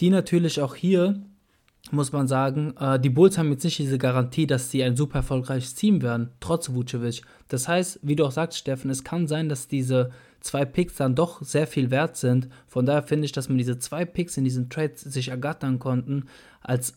die 0.00 0.08
natürlich 0.08 0.62
auch 0.62 0.74
hier, 0.74 1.20
muss 1.90 2.12
man 2.12 2.26
sagen, 2.26 2.74
äh, 2.78 2.98
die 2.98 3.10
Bulls 3.10 3.36
haben 3.36 3.50
jetzt 3.50 3.64
nicht 3.64 3.78
diese 3.78 3.98
Garantie, 3.98 4.46
dass 4.46 4.70
sie 4.70 4.82
ein 4.82 4.96
super 4.96 5.18
erfolgreiches 5.18 5.74
Team 5.74 6.00
werden, 6.00 6.30
trotz 6.40 6.72
Vucevic. 6.72 7.22
Das 7.48 7.68
heißt, 7.68 8.00
wie 8.02 8.16
du 8.16 8.24
auch 8.24 8.32
sagst, 8.32 8.58
Steffen, 8.58 8.90
es 8.90 9.04
kann 9.04 9.26
sein, 9.26 9.50
dass 9.50 9.68
diese 9.68 10.10
zwei 10.46 10.64
Picks 10.64 10.96
dann 10.96 11.14
doch 11.14 11.42
sehr 11.42 11.66
viel 11.66 11.90
wert 11.90 12.16
sind. 12.16 12.48
Von 12.66 12.86
daher 12.86 13.02
finde 13.02 13.26
ich, 13.26 13.32
dass 13.32 13.48
man 13.48 13.58
diese 13.58 13.78
zwei 13.78 14.04
Picks 14.04 14.36
in 14.36 14.44
diesem 14.44 14.70
Trade 14.70 14.92
sich 14.96 15.28
ergattern 15.28 15.78
konnten, 15.78 16.24
als 16.60 16.94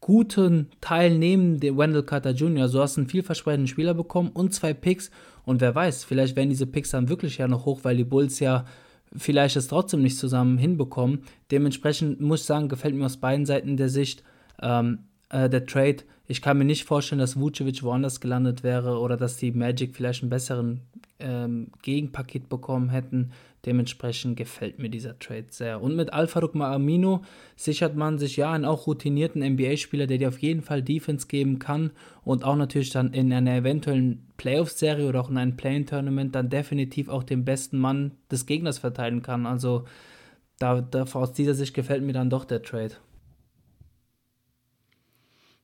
guten 0.00 0.68
Teil 0.80 1.18
neben 1.18 1.60
dem 1.60 1.76
Wendell 1.76 2.02
Carter 2.02 2.30
Jr. 2.30 2.68
So 2.68 2.80
hast 2.80 2.96
du 2.96 3.02
einen 3.02 3.10
vielversprechenden 3.10 3.66
Spieler 3.66 3.94
bekommen 3.94 4.30
und 4.30 4.54
zwei 4.54 4.72
Picks. 4.72 5.10
Und 5.44 5.60
wer 5.60 5.74
weiß, 5.74 6.04
vielleicht 6.04 6.36
werden 6.36 6.50
diese 6.50 6.66
Picks 6.66 6.90
dann 6.90 7.08
wirklich 7.08 7.38
ja 7.38 7.48
noch 7.48 7.66
hoch, 7.66 7.80
weil 7.82 7.96
die 7.96 8.04
Bulls 8.04 8.40
ja 8.40 8.64
vielleicht 9.16 9.56
es 9.56 9.68
trotzdem 9.68 10.02
nicht 10.02 10.18
zusammen 10.18 10.58
hinbekommen. 10.58 11.22
Dementsprechend 11.50 12.20
muss 12.20 12.40
ich 12.40 12.46
sagen, 12.46 12.68
gefällt 12.68 12.94
mir 12.94 13.06
aus 13.06 13.16
beiden 13.16 13.46
Seiten 13.46 13.76
der 13.76 13.88
Sicht 13.88 14.22
ähm, 14.60 15.00
äh, 15.30 15.48
der 15.48 15.66
Trade. 15.66 15.98
Ich 16.26 16.42
kann 16.42 16.58
mir 16.58 16.64
nicht 16.64 16.84
vorstellen, 16.84 17.20
dass 17.20 17.38
Vucevic 17.38 17.82
woanders 17.82 18.20
gelandet 18.20 18.62
wäre 18.62 18.98
oder 18.98 19.16
dass 19.16 19.36
die 19.36 19.52
Magic 19.52 19.96
vielleicht 19.96 20.22
einen 20.22 20.30
besseren 20.30 20.82
ähm, 21.20 21.70
Gegenpaket 21.82 22.48
bekommen 22.48 22.90
hätten. 22.90 23.32
Dementsprechend 23.66 24.36
gefällt 24.36 24.78
mir 24.78 24.88
dieser 24.88 25.18
Trade 25.18 25.46
sehr. 25.50 25.82
Und 25.82 25.96
mit 25.96 26.12
Alfaruk 26.12 26.54
Amino 26.56 27.22
sichert 27.56 27.96
man 27.96 28.18
sich 28.18 28.36
ja 28.36 28.52
einen 28.52 28.64
auch 28.64 28.86
routinierten 28.86 29.42
NBA-Spieler, 29.42 30.06
der 30.06 30.18
dir 30.18 30.28
auf 30.28 30.38
jeden 30.38 30.62
Fall 30.62 30.82
Defense 30.82 31.26
geben 31.26 31.58
kann 31.58 31.90
und 32.22 32.44
auch 32.44 32.56
natürlich 32.56 32.90
dann 32.90 33.12
in 33.12 33.32
einer 33.32 33.56
eventuellen 33.56 34.26
Playoff-Serie 34.36 35.08
oder 35.08 35.20
auch 35.20 35.30
in 35.30 35.38
einem 35.38 35.56
Play-In-Tournament 35.56 36.34
dann 36.34 36.50
definitiv 36.50 37.08
auch 37.08 37.24
den 37.24 37.44
besten 37.44 37.78
Mann 37.78 38.12
des 38.30 38.46
Gegners 38.46 38.78
verteilen 38.78 39.22
kann. 39.22 39.44
Also 39.44 39.84
da, 40.58 40.80
da, 40.80 41.04
aus 41.12 41.32
dieser 41.32 41.54
Sicht 41.54 41.74
gefällt 41.74 42.02
mir 42.02 42.12
dann 42.12 42.30
doch 42.30 42.44
der 42.44 42.62
Trade. 42.62 42.94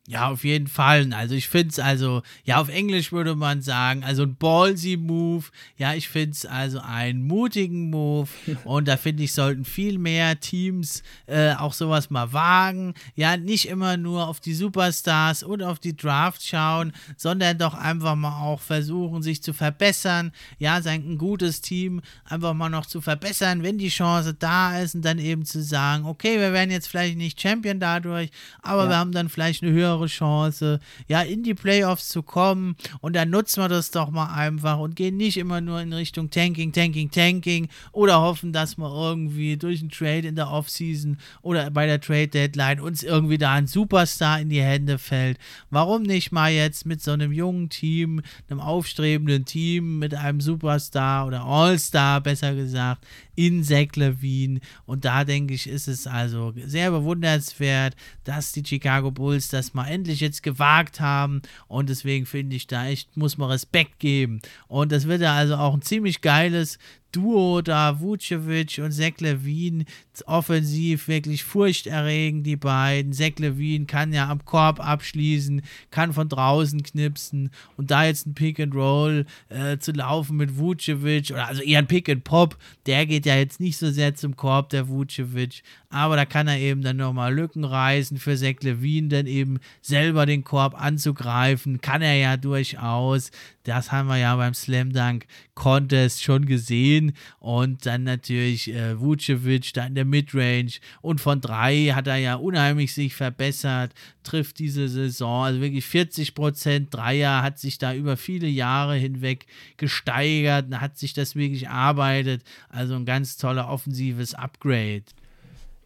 Ja, 0.06 0.28
auf 0.28 0.44
jeden 0.44 0.66
Fall. 0.66 1.10
Also 1.14 1.34
ich 1.34 1.48
finde 1.48 1.68
es 1.70 1.78
also, 1.78 2.20
ja, 2.44 2.60
auf 2.60 2.68
Englisch 2.68 3.10
würde 3.10 3.34
man 3.34 3.62
sagen, 3.62 4.04
also 4.04 4.24
ein 4.24 4.36
ballsy 4.36 4.98
Move. 4.98 5.46
Ja, 5.78 5.94
ich 5.94 6.10
finde 6.10 6.32
es 6.32 6.44
also 6.44 6.80
einen 6.80 7.26
mutigen 7.26 7.88
Move. 7.88 8.28
Und 8.64 8.86
da 8.86 8.98
finde 8.98 9.22
ich, 9.22 9.32
sollten 9.32 9.64
viel 9.64 9.96
mehr 9.96 10.38
Teams 10.40 11.02
äh, 11.26 11.54
auch 11.54 11.72
sowas 11.72 12.10
mal 12.10 12.34
wagen. 12.34 12.92
Ja, 13.14 13.38
nicht 13.38 13.66
immer 13.66 13.96
nur 13.96 14.28
auf 14.28 14.40
die 14.40 14.52
Superstars 14.52 15.42
und 15.42 15.62
auf 15.62 15.78
die 15.78 15.96
Draft 15.96 16.44
schauen, 16.46 16.92
sondern 17.16 17.56
doch 17.56 17.72
einfach 17.72 18.14
mal 18.14 18.42
auch 18.42 18.60
versuchen, 18.60 19.22
sich 19.22 19.42
zu 19.42 19.54
verbessern. 19.54 20.32
Ja, 20.58 20.82
sein 20.82 21.02
ein 21.14 21.16
gutes 21.18 21.62
Team 21.62 22.02
einfach 22.26 22.52
mal 22.52 22.68
noch 22.68 22.84
zu 22.84 23.00
verbessern, 23.00 23.62
wenn 23.62 23.78
die 23.78 23.88
Chance 23.88 24.34
da 24.34 24.78
ist 24.80 24.94
und 24.94 25.02
dann 25.02 25.18
eben 25.18 25.46
zu 25.46 25.62
sagen, 25.62 26.04
okay, 26.04 26.38
wir 26.38 26.52
werden 26.52 26.70
jetzt 26.70 26.88
vielleicht 26.88 27.16
nicht 27.16 27.40
Champion 27.40 27.80
dadurch, 27.80 28.30
aber 28.60 28.84
Ja. 28.84 28.88
wir 28.90 28.96
haben 28.98 29.12
dann 29.12 29.30
vielleicht 29.30 29.62
eine 29.62 29.72
höhere 29.72 29.93
Chance, 30.06 30.80
ja, 31.08 31.22
in 31.22 31.42
die 31.42 31.54
Playoffs 31.54 32.08
zu 32.08 32.22
kommen 32.22 32.76
und 33.00 33.14
dann 33.16 33.30
nutzen 33.30 33.62
wir 33.62 33.68
das 33.68 33.90
doch 33.90 34.10
mal 34.10 34.32
einfach 34.34 34.78
und 34.78 34.96
gehen 34.96 35.16
nicht 35.16 35.36
immer 35.36 35.60
nur 35.60 35.80
in 35.80 35.92
Richtung 35.92 36.30
Tanking, 36.30 36.72
Tanking, 36.72 37.10
Tanking 37.10 37.68
oder 37.92 38.20
hoffen, 38.20 38.52
dass 38.52 38.76
wir 38.76 38.88
irgendwie 38.88 39.56
durch 39.56 39.80
einen 39.80 39.90
Trade 39.90 40.28
in 40.28 40.36
der 40.36 40.50
Offseason 40.50 41.18
oder 41.42 41.70
bei 41.70 41.86
der 41.86 42.00
Trade 42.00 42.28
Deadline 42.28 42.80
uns 42.80 43.02
irgendwie 43.02 43.38
da 43.38 43.52
ein 43.52 43.66
Superstar 43.66 44.40
in 44.40 44.48
die 44.48 44.62
Hände 44.62 44.98
fällt. 44.98 45.38
Warum 45.70 46.02
nicht 46.02 46.32
mal 46.32 46.52
jetzt 46.52 46.86
mit 46.86 47.02
so 47.02 47.12
einem 47.12 47.32
jungen 47.32 47.68
Team, 47.68 48.22
einem 48.48 48.60
aufstrebenden 48.60 49.44
Team, 49.44 49.98
mit 49.98 50.14
einem 50.14 50.40
Superstar 50.40 51.26
oder 51.26 51.44
All-Star, 51.44 52.20
besser 52.20 52.54
gesagt, 52.54 53.06
in 53.36 53.64
Zach 53.64 53.94
Levine. 53.96 54.60
Und 54.86 55.04
da 55.04 55.24
denke 55.24 55.54
ich, 55.54 55.68
ist 55.68 55.88
es 55.88 56.06
also 56.06 56.52
sehr 56.66 56.90
bewundernswert, 56.90 57.94
dass 58.24 58.52
die 58.52 58.64
Chicago 58.64 59.10
Bulls 59.10 59.48
das 59.48 59.74
mal 59.74 59.83
endlich 59.86 60.20
jetzt 60.20 60.42
gewagt 60.42 61.00
haben. 61.00 61.42
Und 61.68 61.88
deswegen 61.88 62.26
finde 62.26 62.56
ich 62.56 62.66
da 62.66 62.86
echt, 62.86 63.16
muss 63.16 63.38
man 63.38 63.50
Respekt 63.50 63.98
geben. 63.98 64.40
Und 64.68 64.92
das 64.92 65.06
wird 65.06 65.22
ja 65.22 65.34
also 65.34 65.56
auch 65.56 65.74
ein 65.74 65.82
ziemlich 65.82 66.20
geiles 66.20 66.78
Duo 67.14 67.62
da, 67.62 68.00
Vucevic 68.00 68.80
und 68.82 68.92
Zach 68.92 69.20
Levine, 69.20 69.84
offensiv 70.26 71.08
wirklich 71.08 71.44
furchterregend, 71.44 72.46
die 72.46 72.56
beiden. 72.56 73.12
Zach 73.12 73.38
Levine 73.38 73.86
kann 73.86 74.12
ja 74.12 74.28
am 74.28 74.44
Korb 74.44 74.80
abschließen, 74.80 75.62
kann 75.90 76.12
von 76.12 76.28
draußen 76.28 76.82
knipsen 76.82 77.50
und 77.76 77.90
da 77.90 78.04
jetzt 78.04 78.26
ein 78.26 78.34
Pick 78.34 78.58
and 78.58 78.74
Roll 78.74 79.26
äh, 79.48 79.78
zu 79.78 79.92
laufen 79.92 80.36
mit 80.36 80.58
Vucevic, 80.58 81.30
oder 81.30 81.46
also 81.46 81.62
eher 81.62 81.78
ein 81.78 81.86
Pick 81.86 82.08
and 82.08 82.24
Pop, 82.24 82.56
der 82.86 83.06
geht 83.06 83.26
ja 83.26 83.36
jetzt 83.36 83.60
nicht 83.60 83.76
so 83.76 83.90
sehr 83.90 84.14
zum 84.14 84.36
Korb, 84.36 84.70
der 84.70 84.88
Vucevic, 84.88 85.62
aber 85.90 86.16
da 86.16 86.24
kann 86.24 86.48
er 86.48 86.58
eben 86.58 86.82
dann 86.82 86.96
nochmal 86.96 87.32
Lücken 87.32 87.64
reißen 87.64 88.18
für 88.18 88.36
Zach 88.36 88.60
Levine, 88.62 89.08
dann 89.08 89.26
eben 89.26 89.60
selber 89.82 90.26
den 90.26 90.42
Korb 90.42 90.74
anzugreifen, 90.80 91.80
kann 91.80 92.02
er 92.02 92.16
ja 92.16 92.36
durchaus. 92.36 93.30
Das 93.64 93.90
haben 93.90 94.08
wir 94.08 94.18
ja 94.18 94.36
beim 94.36 94.52
Slam 94.52 94.92
Dunk 94.92 95.26
Contest 95.54 96.22
schon 96.22 96.44
gesehen. 96.44 97.14
Und 97.40 97.86
dann 97.86 98.04
natürlich 98.04 98.72
äh, 98.72 99.00
Vucevic 99.00 99.72
da 99.72 99.86
in 99.86 99.94
der 99.94 100.04
Midrange. 100.04 100.72
Und 101.00 101.20
von 101.20 101.40
drei 101.40 101.92
hat 101.94 102.06
er 102.06 102.16
ja 102.16 102.34
unheimlich 102.34 102.92
sich 102.92 103.14
verbessert, 103.14 103.92
trifft 104.22 104.58
diese 104.58 104.88
Saison. 104.88 105.44
Also 105.44 105.60
wirklich 105.62 105.86
40% 105.86 106.90
Dreier 106.90 107.42
hat 107.42 107.58
sich 107.58 107.78
da 107.78 107.94
über 107.94 108.18
viele 108.18 108.48
Jahre 108.48 108.96
hinweg 108.96 109.46
gesteigert, 109.78 110.66
hat 110.74 110.98
sich 110.98 111.14
das 111.14 111.34
wirklich 111.34 111.64
erarbeitet. 111.64 112.42
Also 112.68 112.94
ein 112.94 113.06
ganz 113.06 113.38
toller 113.38 113.70
offensives 113.70 114.34
Upgrade. 114.34 115.04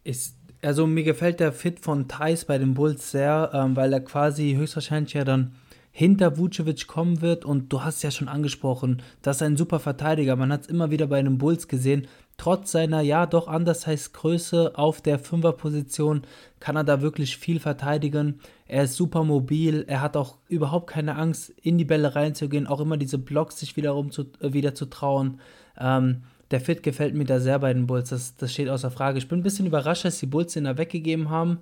Ist, 0.03 0.35
also 0.63 0.89
mir 0.89 1.05
gefällt 1.05 1.39
der 1.39 1.53
Fit 1.53 1.79
von 1.79 2.09
Thais 2.09 2.45
bei 2.45 2.59
den 2.59 2.75
Bulls 2.75 3.13
sehr, 3.13 3.51
ähm, 3.55 3.77
weil 3.77 3.93
er 3.93 4.01
quasi 4.01 4.55
höchstwahrscheinlich 4.55 5.13
ja 5.13 5.23
dann 5.23 5.53
hinter 5.99 6.39
Vucevic 6.39 6.87
kommen 6.87 7.23
wird 7.23 7.45
und 7.45 7.73
du 7.73 7.83
hast 7.83 8.05
ja 8.05 8.13
schon 8.13 8.29
angesprochen, 8.29 9.03
das 9.21 9.39
ist 9.39 9.43
ein 9.43 9.57
super 9.57 9.81
Verteidiger. 9.81 10.37
Man 10.37 10.53
hat 10.53 10.61
es 10.61 10.67
immer 10.69 10.93
wieder 10.93 11.09
bei 11.09 11.21
den 11.21 11.39
Bulls 11.39 11.67
gesehen. 11.67 12.07
Trotz 12.37 12.71
seiner 12.71 13.01
ja 13.01 13.27
doch 13.27 13.49
anders 13.49 13.85
heißt 13.89 14.15
Größe 14.15 14.79
auf 14.79 15.01
der 15.01 15.19
Fünferposition 15.19 16.23
kann 16.61 16.77
er 16.77 16.85
da 16.85 17.03
wirklich 17.03 17.37
viel 17.37 17.59
verteidigen. 17.59 18.39
Er 18.69 18.85
ist 18.85 18.95
super 18.95 19.25
mobil, 19.25 19.87
er 19.89 20.01
hat 20.01 20.17
auch 20.17 20.37
überhaupt 20.47 20.89
keine 20.89 21.17
Angst, 21.17 21.51
in 21.63 21.79
die 21.79 21.85
Bälle 21.85 22.15
reinzugehen, 22.15 22.69
auch 22.69 22.79
immer 22.79 22.97
diese 22.97 23.19
Blocks 23.19 23.59
sich 23.59 23.77
wiederum 23.77 24.13
zu, 24.13 24.27
äh, 24.39 24.53
wieder 24.53 24.77
zu 24.77 24.87
trauen. 24.87 25.41
Ähm, 25.81 26.23
der 26.53 26.61
Fit 26.61 26.85
gefällt 26.85 27.17
mir 27.17 27.25
da 27.25 27.41
sehr 27.41 27.59
bei 27.59 27.75
den 27.75 27.89
Bulls, 27.89 28.11
das, 28.11 28.37
das 28.37 28.53
steht 28.53 28.69
außer 28.69 28.93
Frage. 28.93 29.19
Ich 29.19 29.27
bin 29.27 29.41
ein 29.41 29.43
bisschen 29.43 29.67
überrascht, 29.67 30.05
dass 30.05 30.21
die 30.21 30.27
Bulls 30.27 30.53
den 30.53 30.63
da 30.63 30.79
weggegeben 30.79 31.29
haben. 31.29 31.59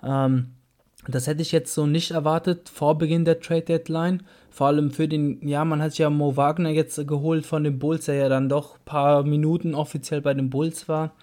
Ähm, 0.00 0.52
das 1.08 1.26
hätte 1.26 1.42
ich 1.42 1.52
jetzt 1.52 1.74
so 1.74 1.86
nicht 1.86 2.10
erwartet 2.10 2.68
vor 2.68 2.98
Beginn 2.98 3.24
der 3.24 3.40
Trade 3.40 3.62
Deadline. 3.62 4.22
Vor 4.50 4.66
allem 4.66 4.90
für 4.90 5.08
den, 5.08 5.46
ja, 5.46 5.64
man 5.64 5.80
hat 5.80 5.96
ja 5.96 6.10
Mo 6.10 6.36
Wagner 6.36 6.70
jetzt 6.70 7.06
geholt 7.06 7.46
von 7.46 7.64
den 7.64 7.78
Bulls, 7.78 8.06
der 8.06 8.16
ja 8.16 8.28
dann 8.28 8.48
doch 8.48 8.76
ein 8.76 8.84
paar 8.84 9.22
Minuten 9.22 9.74
offiziell 9.74 10.20
bei 10.20 10.34
den 10.34 10.50
Bulls 10.50 10.88
war. 10.88 11.14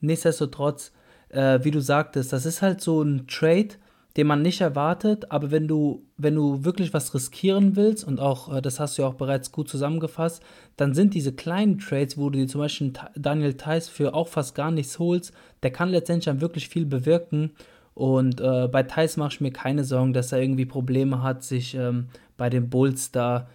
Nichtsdestotrotz, 0.00 0.92
äh, 1.30 1.60
wie 1.62 1.70
du 1.70 1.80
sagtest, 1.80 2.32
das 2.32 2.44
ist 2.44 2.62
halt 2.62 2.80
so 2.80 3.00
ein 3.02 3.26
Trade, 3.26 3.70
den 4.16 4.26
man 4.28 4.42
nicht 4.42 4.60
erwartet, 4.60 5.30
aber 5.32 5.50
wenn 5.50 5.66
du, 5.66 6.04
wenn 6.16 6.36
du 6.36 6.64
wirklich 6.64 6.94
was 6.94 7.14
riskieren 7.14 7.74
willst, 7.74 8.04
und 8.04 8.20
auch, 8.20 8.54
äh, 8.54 8.62
das 8.62 8.78
hast 8.78 8.96
du 8.96 9.02
ja 9.02 9.08
auch 9.08 9.14
bereits 9.14 9.50
gut 9.50 9.68
zusammengefasst, 9.68 10.42
dann 10.76 10.94
sind 10.94 11.14
diese 11.14 11.32
kleinen 11.32 11.78
Trades, 11.78 12.16
wo 12.16 12.30
du 12.30 12.38
dir 12.38 12.46
zum 12.46 12.60
Beispiel 12.60 12.92
Daniel 13.16 13.54
Theiss 13.54 13.88
für 13.88 14.14
auch 14.14 14.28
fast 14.28 14.54
gar 14.54 14.70
nichts 14.70 14.98
holst, 14.98 15.32
der 15.62 15.72
kann 15.72 15.90
letztendlich 15.90 16.26
dann 16.26 16.40
wirklich 16.40 16.68
viel 16.68 16.86
bewirken. 16.86 17.52
Und 17.94 18.40
äh, 18.40 18.68
bei 18.68 18.82
Thais 18.82 19.16
mache 19.16 19.34
ich 19.34 19.40
mir 19.40 19.52
keine 19.52 19.84
Sorgen, 19.84 20.12
dass 20.12 20.32
er 20.32 20.40
irgendwie 20.40 20.66
Probleme 20.66 21.22
hat, 21.22 21.44
sich 21.44 21.74
ähm, 21.74 22.08
bei 22.36 22.50
den 22.50 22.68
Bulls 22.68 23.12
da 23.12 23.46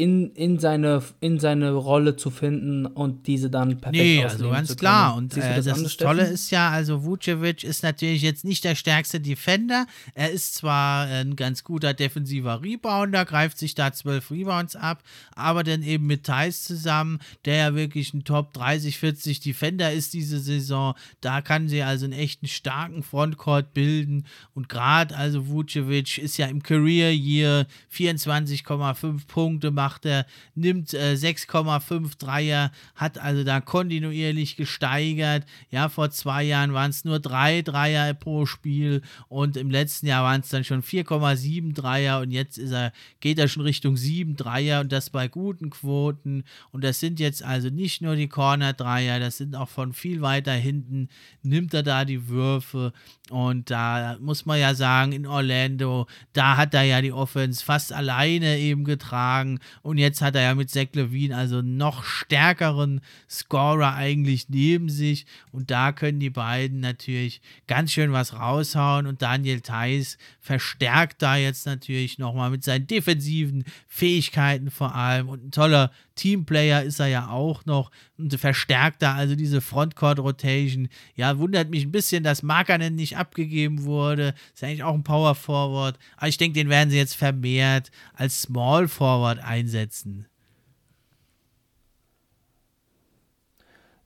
in, 0.00 0.30
in, 0.30 0.58
seine, 0.58 1.02
in 1.20 1.38
seine 1.38 1.72
Rolle 1.72 2.16
zu 2.16 2.30
finden 2.30 2.86
und 2.86 3.26
diese 3.26 3.50
dann 3.50 3.78
perfekt 3.82 4.02
Nee, 4.02 4.24
also 4.24 4.48
ganz 4.48 4.74
klar. 4.74 5.14
Und 5.14 5.36
äh, 5.36 5.62
das, 5.62 5.82
das 5.82 5.96
Tolle 5.98 6.22
ist 6.22 6.50
ja, 6.50 6.70
also 6.70 7.04
Vucevic 7.04 7.64
ist 7.64 7.82
natürlich 7.82 8.22
jetzt 8.22 8.46
nicht 8.46 8.64
der 8.64 8.76
stärkste 8.76 9.20
Defender. 9.20 9.86
Er 10.14 10.30
ist 10.30 10.54
zwar 10.54 11.06
ein 11.06 11.36
ganz 11.36 11.64
guter 11.64 11.92
defensiver 11.92 12.62
Rebounder, 12.62 13.26
greift 13.26 13.58
sich 13.58 13.74
da 13.74 13.92
zwölf 13.92 14.30
Rebounds 14.30 14.74
ab, 14.74 15.02
aber 15.36 15.64
dann 15.64 15.82
eben 15.82 16.06
mit 16.06 16.24
Thais 16.24 16.64
zusammen, 16.64 17.18
der 17.44 17.56
ja 17.56 17.74
wirklich 17.74 18.14
ein 18.14 18.24
Top 18.24 18.54
30, 18.54 18.96
40 18.96 19.40
Defender 19.40 19.92
ist 19.92 20.14
diese 20.14 20.40
Saison. 20.40 20.94
Da 21.20 21.42
kann 21.42 21.68
sie 21.68 21.82
also 21.82 22.06
einen 22.06 22.14
echten 22.14 22.46
starken 22.46 23.02
Frontcourt 23.02 23.74
bilden. 23.74 24.24
Und 24.54 24.70
gerade 24.70 25.14
also 25.14 25.48
Vucevic 25.48 26.16
ist 26.16 26.38
ja 26.38 26.46
im 26.46 26.62
Career 26.62 27.12
Year 27.12 27.66
24,5 27.92 29.26
Punkte 29.26 29.70
machen 29.70 29.89
macht 29.89 29.89
er, 30.04 30.26
nimmt 30.54 30.94
äh, 30.94 31.14
6,5 31.14 32.18
Dreier, 32.18 32.70
hat 32.94 33.18
also 33.18 33.44
da 33.44 33.60
kontinuierlich 33.60 34.56
gesteigert. 34.56 35.44
Ja, 35.70 35.88
vor 35.88 36.10
zwei 36.10 36.44
Jahren 36.44 36.72
waren 36.72 36.90
es 36.90 37.04
nur 37.04 37.20
drei 37.20 37.62
Dreier 37.62 38.14
pro 38.14 38.46
Spiel 38.46 39.02
und 39.28 39.56
im 39.56 39.70
letzten 39.70 40.06
Jahr 40.06 40.24
waren 40.24 40.40
es 40.40 40.48
dann 40.48 40.64
schon 40.64 40.82
4,7 40.82 41.74
Dreier 41.74 42.20
und 42.20 42.30
jetzt 42.30 42.58
ist 42.58 42.72
er, 42.72 42.92
geht 43.20 43.38
er 43.38 43.48
schon 43.48 43.62
Richtung 43.62 43.96
7 43.96 44.36
Dreier 44.36 44.80
und 44.80 44.92
das 44.92 45.10
bei 45.10 45.28
guten 45.28 45.70
Quoten. 45.70 46.44
Und 46.72 46.84
das 46.84 47.00
sind 47.00 47.20
jetzt 47.20 47.42
also 47.42 47.68
nicht 47.68 48.02
nur 48.02 48.16
die 48.16 48.28
Corner-Dreier, 48.28 49.20
das 49.20 49.36
sind 49.38 49.56
auch 49.56 49.68
von 49.68 49.92
viel 49.92 50.20
weiter 50.20 50.52
hinten, 50.52 51.08
nimmt 51.42 51.74
er 51.74 51.82
da 51.82 52.04
die 52.04 52.28
Würfe. 52.28 52.92
Und 53.30 53.70
da 53.70 54.16
muss 54.20 54.46
man 54.46 54.58
ja 54.58 54.74
sagen, 54.74 55.12
in 55.12 55.26
Orlando, 55.26 56.06
da 56.32 56.56
hat 56.56 56.74
er 56.74 56.82
ja 56.82 57.00
die 57.00 57.12
Offense 57.12 57.64
fast 57.64 57.92
alleine 57.92 58.58
eben 58.58 58.84
getragen. 58.84 59.60
Und 59.82 59.98
jetzt 59.98 60.20
hat 60.20 60.34
er 60.34 60.42
ja 60.42 60.54
mit 60.54 60.70
Zach 60.70 60.88
Levine 60.92 61.36
also 61.36 61.62
noch 61.62 62.04
stärkeren 62.04 63.00
Scorer 63.28 63.94
eigentlich 63.94 64.48
neben 64.48 64.90
sich. 64.90 65.24
Und 65.52 65.70
da 65.70 65.92
können 65.92 66.20
die 66.20 66.30
beiden 66.30 66.80
natürlich 66.80 67.40
ganz 67.66 67.92
schön 67.92 68.12
was 68.12 68.34
raushauen. 68.34 69.06
Und 69.06 69.22
Daniel 69.22 69.62
Theiss 69.62 70.18
verstärkt 70.40 71.22
da 71.22 71.36
jetzt 71.36 71.64
natürlich 71.64 72.18
nochmal 72.18 72.50
mit 72.50 72.62
seinen 72.62 72.86
defensiven 72.86 73.64
Fähigkeiten 73.88 74.70
vor 74.70 74.94
allem. 74.94 75.28
Und 75.28 75.46
ein 75.46 75.50
toller 75.50 75.90
Teamplayer 76.20 76.82
ist 76.82 77.00
er 77.00 77.06
ja 77.06 77.30
auch 77.30 77.64
noch 77.64 77.90
und 78.18 78.38
verstärkt 78.38 79.00
da 79.00 79.14
also 79.14 79.34
diese 79.34 79.62
Frontcourt-Rotation. 79.62 80.90
Ja, 81.14 81.38
wundert 81.38 81.70
mich 81.70 81.86
ein 81.86 81.92
bisschen, 81.92 82.22
dass 82.22 82.42
Markanen 82.42 82.94
nicht 82.94 83.16
abgegeben 83.16 83.84
wurde. 83.84 84.34
Ist 84.54 84.62
eigentlich 84.62 84.82
auch 84.82 84.92
ein 84.92 85.02
Power 85.02 85.34
Forward. 85.34 85.98
Aber 86.18 86.28
ich 86.28 86.36
denke, 86.36 86.58
den 86.58 86.68
werden 86.68 86.90
sie 86.90 86.98
jetzt 86.98 87.16
vermehrt 87.16 87.90
als 88.12 88.42
Small 88.42 88.86
Forward 88.86 89.42
einsetzen. 89.42 90.26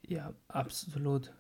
Ja, 0.07 0.33
absolut. 0.47 1.33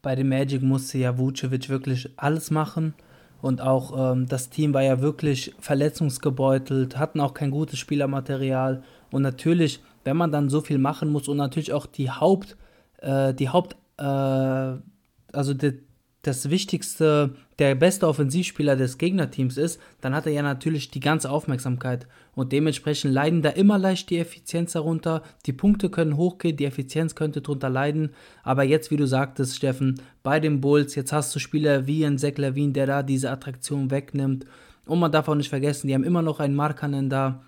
Bei 0.00 0.14
dem 0.14 0.28
Magic 0.28 0.62
musste 0.62 0.98
ja 0.98 1.18
Vucevic 1.18 1.68
wirklich 1.68 2.08
alles 2.16 2.52
machen. 2.52 2.94
Und 3.42 3.60
auch 3.62 4.12
ähm, 4.12 4.28
das 4.28 4.48
Team 4.48 4.74
war 4.74 4.82
ja 4.82 5.00
wirklich 5.00 5.52
verletzungsgebeutelt, 5.58 6.98
hatten 6.98 7.20
auch 7.20 7.34
kein 7.34 7.50
gutes 7.50 7.80
Spielermaterial. 7.80 8.84
Und 9.10 9.22
natürlich 9.22 9.80
wenn 10.04 10.16
man 10.16 10.32
dann 10.32 10.48
so 10.48 10.60
viel 10.60 10.78
machen 10.78 11.10
muss 11.10 11.28
und 11.28 11.36
natürlich 11.36 11.72
auch 11.72 11.86
die 11.86 12.10
Haupt, 12.10 12.56
äh, 12.98 13.34
die 13.34 13.48
Haupt, 13.48 13.76
äh, 13.98 14.02
also 14.02 15.54
die, 15.54 15.80
das 16.22 16.50
Wichtigste, 16.50 17.34
der 17.58 17.74
beste 17.74 18.06
Offensivspieler 18.06 18.76
des 18.76 18.98
Gegnerteams 18.98 19.56
ist, 19.56 19.80
dann 20.02 20.14
hat 20.14 20.26
er 20.26 20.32
ja 20.32 20.42
natürlich 20.42 20.90
die 20.90 21.00
ganze 21.00 21.30
Aufmerksamkeit. 21.30 22.06
Und 22.34 22.52
dementsprechend 22.52 23.12
leiden 23.12 23.40
da 23.42 23.50
immer 23.50 23.78
leicht 23.78 24.10
die 24.10 24.18
Effizienz 24.18 24.72
darunter. 24.72 25.22
Die 25.46 25.52
Punkte 25.52 25.88
können 25.88 26.16
hochgehen, 26.16 26.56
die 26.56 26.66
Effizienz 26.66 27.14
könnte 27.14 27.40
darunter 27.40 27.70
leiden. 27.70 28.10
Aber 28.42 28.64
jetzt, 28.64 28.90
wie 28.90 28.96
du 28.96 29.06
sagtest, 29.06 29.56
Steffen, 29.56 30.00
bei 30.22 30.40
den 30.40 30.60
Bulls, 30.60 30.94
jetzt 30.94 31.12
hast 31.12 31.34
du 31.34 31.38
Spieler 31.38 31.86
wie 31.86 32.04
ein 32.04 32.18
Zach 32.18 32.36
Levine, 32.36 32.72
der 32.72 32.86
da 32.86 33.02
diese 33.02 33.30
Attraktion 33.30 33.90
wegnimmt. 33.90 34.44
Und 34.84 34.98
man 34.98 35.12
darf 35.12 35.28
auch 35.28 35.34
nicht 35.34 35.48
vergessen, 35.48 35.86
die 35.86 35.94
haben 35.94 36.04
immer 36.04 36.22
noch 36.22 36.40
einen 36.40 36.54
Markanen 36.54 37.08
da, 37.08 37.42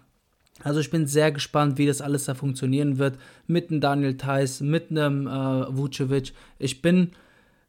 also 0.65 0.81
ich 0.81 0.91
bin 0.91 1.07
sehr 1.07 1.33
gespannt, 1.33 1.79
wie 1.79 1.87
das 1.87 2.01
alles 2.01 2.25
da 2.25 2.35
funktionieren 2.35 2.99
wird 2.99 3.19
mit 3.47 3.71
einem 3.71 3.81
Daniel 3.81 4.17
Theiss, 4.17 4.61
mit 4.61 4.91
einem 4.91 5.27
äh, 5.27 5.77
Vucevic. 5.77 6.33
Ich 6.59 6.83
bin, 6.83 7.11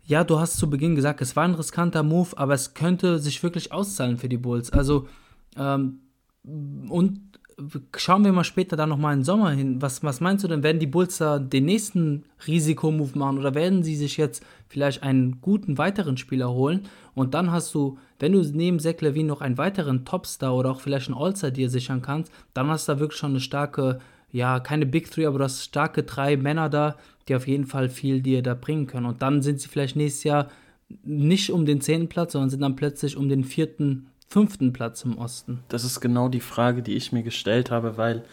ja, 0.06 0.24
du 0.24 0.40
hast 0.40 0.58
zu 0.58 0.70
Beginn 0.70 0.96
gesagt, 0.96 1.22
es 1.22 1.36
war 1.36 1.46
ein 1.46 1.56
riskanter 1.56 2.04
Move, 2.04 2.38
aber 2.38 2.54
es 2.54 2.74
könnte 2.74 3.20
sich 3.20 3.42
wirklich 3.44 3.72
auszahlen 3.72 4.18
für 4.18 4.30
die 4.30 4.38
Bulls. 4.38 4.72
Also 4.72 5.08
ähm, 5.58 6.00
und 6.44 7.33
schauen 7.96 8.26
wir 8.26 8.32
mal 8.32 8.44
später 8.44 8.76
da 8.76 8.88
nochmal 8.88 9.14
im 9.14 9.24
Sommer 9.24 9.52
hin. 9.52 9.82
Was, 9.82 10.04
was 10.04 10.22
meinst 10.22 10.44
du 10.44 10.48
denn, 10.48 10.64
werden 10.64 10.80
die 10.80 10.88
Bulls 10.88 11.18
da 11.18 11.40
den 11.40 11.66
nächsten 11.66 12.24
Risikomove 12.48 13.18
machen 13.18 13.38
oder 13.38 13.56
werden 13.56 13.84
sie 13.84 13.96
sich 13.96 14.18
jetzt 14.18 14.44
vielleicht 14.68 15.04
einen 15.04 15.40
guten 15.42 15.78
weiteren 15.78 16.18
Spieler 16.18 16.52
holen 16.52 16.88
und 17.16 17.34
dann 17.34 17.52
hast 17.52 17.74
du, 17.74 17.98
wenn 18.20 18.32
du 18.32 18.42
neben 18.42 18.80
Zach 18.80 19.00
Levine 19.02 19.28
noch 19.28 19.42
einen 19.42 19.58
weiteren 19.58 20.06
Topstar 20.06 20.56
oder 20.56 20.72
auch 20.72 20.82
vielleicht 20.82 21.08
einen 21.08 21.18
All-Star 21.18 21.52
dir 21.52 21.70
sichern 21.70 22.02
kannst, 22.02 22.32
dann 22.54 22.68
hast 22.68 22.88
du 22.88 22.94
da 22.94 23.00
wirklich 23.00 23.20
schon 23.20 23.32
eine 23.32 23.40
starke, 23.40 24.00
ja, 24.32 24.60
keine 24.60 24.86
Big 24.86 25.12
Three, 25.12 25.26
aber 25.26 25.38
du 25.38 25.44
hast 25.44 25.64
starke 25.64 26.04
drei 26.04 26.38
Männer 26.38 26.70
da, 26.70 26.96
die 27.28 27.36
auf 27.36 27.48
jeden 27.48 27.66
Fall 27.66 27.90
viel 27.90 28.22
dir 28.22 28.42
da 28.42 28.56
bringen 28.56 28.88
können. 28.88 29.06
Und 29.06 29.22
dann 29.22 29.42
sind 29.42 29.60
sie 29.60 29.70
vielleicht 29.70 29.96
nächstes 29.96 30.24
Jahr 30.24 30.48
nicht 31.04 31.52
um 31.52 31.66
den 31.66 31.82
zehnten 31.82 32.10
Platz, 32.10 32.34
sondern 32.34 32.50
sind 32.50 32.62
dann 32.62 32.76
plötzlich 32.76 33.18
um 33.18 33.30
den 33.30 33.44
vierten, 33.44 34.08
fünften 34.34 34.74
Platz 34.74 35.06
im 35.06 35.20
Osten. 35.20 35.60
Das 35.70 35.84
ist 35.84 36.00
genau 36.02 36.28
die 36.28 36.40
Frage, 36.40 36.82
die 36.82 36.96
ich 36.96 37.12
mir 37.12 37.22
gestellt 37.22 37.70
habe, 37.70 37.98
weil 37.98 38.24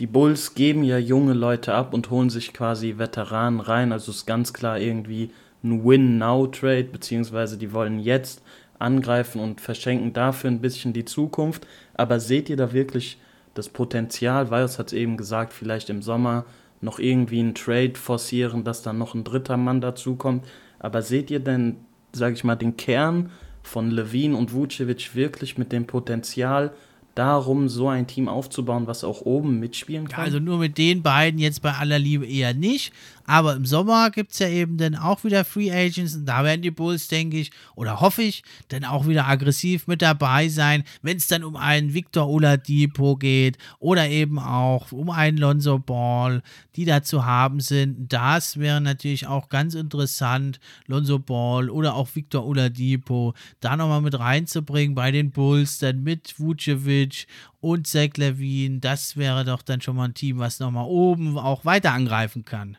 die 0.00 0.08
Bulls 0.08 0.56
geben 0.56 0.82
ja 0.82 0.98
junge 0.98 1.32
Leute 1.32 1.74
ab 1.74 1.94
und 1.94 2.10
holen 2.10 2.28
sich 2.28 2.52
quasi 2.52 2.98
Veteranen 2.98 3.60
rein. 3.60 3.92
Also 3.92 4.10
ist 4.10 4.26
ganz 4.26 4.52
klar 4.52 4.80
irgendwie 4.80 5.30
ein 5.62 5.84
Win-Now-Trade, 5.84 6.88
beziehungsweise 6.90 7.56
die 7.56 7.72
wollen 7.72 8.00
jetzt 8.00 8.42
angreifen 8.80 9.40
und 9.40 9.60
verschenken 9.60 10.12
dafür 10.12 10.50
ein 10.50 10.60
bisschen 10.60 10.92
die 10.92 11.04
Zukunft. 11.04 11.68
Aber 11.94 12.18
seht 12.18 12.50
ihr 12.50 12.56
da 12.56 12.72
wirklich 12.72 13.16
das 13.54 13.68
Potenzial? 13.68 14.50
Vajos 14.50 14.80
hat 14.80 14.88
es 14.88 14.92
eben 14.92 15.16
gesagt, 15.16 15.52
vielleicht 15.52 15.88
im 15.88 16.02
Sommer 16.02 16.46
noch 16.80 16.98
irgendwie 16.98 17.38
einen 17.38 17.54
Trade 17.54 17.94
forcieren, 17.94 18.64
dass 18.64 18.82
dann 18.82 18.98
noch 18.98 19.14
ein 19.14 19.22
dritter 19.22 19.56
Mann 19.56 19.80
dazukommt. 19.80 20.44
Aber 20.80 21.00
seht 21.00 21.30
ihr 21.30 21.38
denn, 21.38 21.76
sage 22.12 22.34
ich 22.34 22.42
mal, 22.42 22.56
den 22.56 22.76
Kern 22.76 23.30
von 23.62 23.90
Levine 23.90 24.36
und 24.36 24.52
Vucevic 24.52 25.14
wirklich 25.14 25.58
mit 25.58 25.72
dem 25.72 25.86
Potenzial, 25.86 26.72
darum, 27.14 27.68
so 27.68 27.88
ein 27.88 28.06
Team 28.06 28.28
aufzubauen, 28.28 28.86
was 28.86 29.04
auch 29.04 29.22
oben 29.22 29.60
mitspielen 29.60 30.08
kann? 30.08 30.20
Ja, 30.20 30.24
also 30.24 30.38
nur 30.38 30.58
mit 30.58 30.78
den 30.78 31.02
beiden 31.02 31.38
jetzt 31.38 31.62
bei 31.62 31.72
aller 31.72 31.98
Liebe 31.98 32.26
eher 32.26 32.54
nicht. 32.54 32.92
Aber 33.26 33.54
im 33.54 33.66
Sommer 33.66 34.10
gibt 34.10 34.32
es 34.32 34.38
ja 34.38 34.48
eben 34.48 34.76
dann 34.76 34.94
auch 34.94 35.24
wieder 35.24 35.44
Free 35.44 35.70
Agents 35.70 36.14
und 36.14 36.26
da 36.26 36.44
werden 36.44 36.62
die 36.62 36.70
Bulls, 36.70 37.08
denke 37.08 37.38
ich, 37.38 37.50
oder 37.74 38.00
hoffe 38.00 38.22
ich, 38.22 38.42
dann 38.68 38.84
auch 38.84 39.06
wieder 39.06 39.26
aggressiv 39.26 39.86
mit 39.86 40.02
dabei 40.02 40.48
sein, 40.48 40.84
wenn 41.02 41.16
es 41.16 41.28
dann 41.28 41.44
um 41.44 41.56
einen 41.56 41.94
Victor 41.94 42.28
Oladipo 42.28 43.16
geht 43.16 43.58
oder 43.78 44.08
eben 44.08 44.38
auch 44.38 44.92
um 44.92 45.10
einen 45.10 45.38
Lonzo 45.38 45.78
Ball, 45.78 46.42
die 46.76 46.84
da 46.84 47.02
zu 47.02 47.24
haben 47.24 47.60
sind. 47.60 48.12
Das 48.12 48.58
wäre 48.58 48.80
natürlich 48.80 49.26
auch 49.26 49.48
ganz 49.48 49.74
interessant, 49.74 50.60
Lonzo 50.86 51.18
Ball 51.18 51.70
oder 51.70 51.94
auch 51.94 52.08
Victor 52.14 52.44
Oladipo 52.44 53.34
da 53.60 53.76
nochmal 53.76 54.00
mit 54.00 54.18
reinzubringen 54.18 54.94
bei 54.94 55.10
den 55.10 55.30
Bulls, 55.30 55.78
dann 55.78 56.02
mit 56.02 56.38
Vucevic 56.38 57.26
und 57.60 57.86
Zach 57.86 58.16
Levine. 58.16 58.80
Das 58.80 59.16
wäre 59.16 59.44
doch 59.44 59.62
dann 59.62 59.80
schon 59.80 59.96
mal 59.96 60.06
ein 60.06 60.14
Team, 60.14 60.38
was 60.38 60.60
nochmal 60.60 60.86
oben 60.86 61.38
auch 61.38 61.64
weiter 61.64 61.92
angreifen 61.92 62.44
kann. 62.44 62.76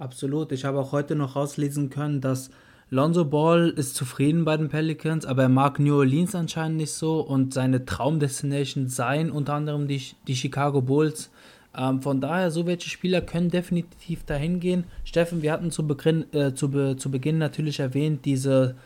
Absolut. 0.00 0.50
Ich 0.52 0.64
habe 0.64 0.80
auch 0.80 0.92
heute 0.92 1.14
noch 1.14 1.36
rauslesen 1.36 1.90
können, 1.90 2.22
dass 2.22 2.50
Lonzo 2.88 3.26
Ball 3.26 3.68
ist 3.68 3.94
zufrieden 3.94 4.46
bei 4.46 4.56
den 4.56 4.70
Pelicans, 4.70 5.26
aber 5.26 5.42
er 5.42 5.48
mag 5.50 5.78
New 5.78 5.94
Orleans 5.94 6.34
anscheinend 6.34 6.78
nicht 6.78 6.92
so 6.92 7.20
und 7.20 7.52
seine 7.52 7.84
Traumdestination 7.84 8.88
seien 8.88 9.30
unter 9.30 9.52
anderem 9.52 9.88
die, 9.88 10.02
die 10.26 10.34
Chicago 10.34 10.80
Bulls. 10.80 11.30
Ähm, 11.76 12.00
von 12.00 12.18
daher, 12.22 12.50
so 12.50 12.64
welche 12.64 12.88
Spieler 12.88 13.20
können 13.20 13.50
definitiv 13.50 14.24
dahin 14.24 14.58
gehen. 14.58 14.84
Steffen, 15.04 15.42
wir 15.42 15.52
hatten 15.52 15.70
zu, 15.70 15.86
Beginn, 15.86 16.24
äh, 16.32 16.54
zu, 16.54 16.70
be, 16.70 16.96
zu 16.96 17.10
Beginn 17.10 17.36
natürlich 17.36 17.78
erwähnt, 17.78 18.24
diese, 18.24 18.76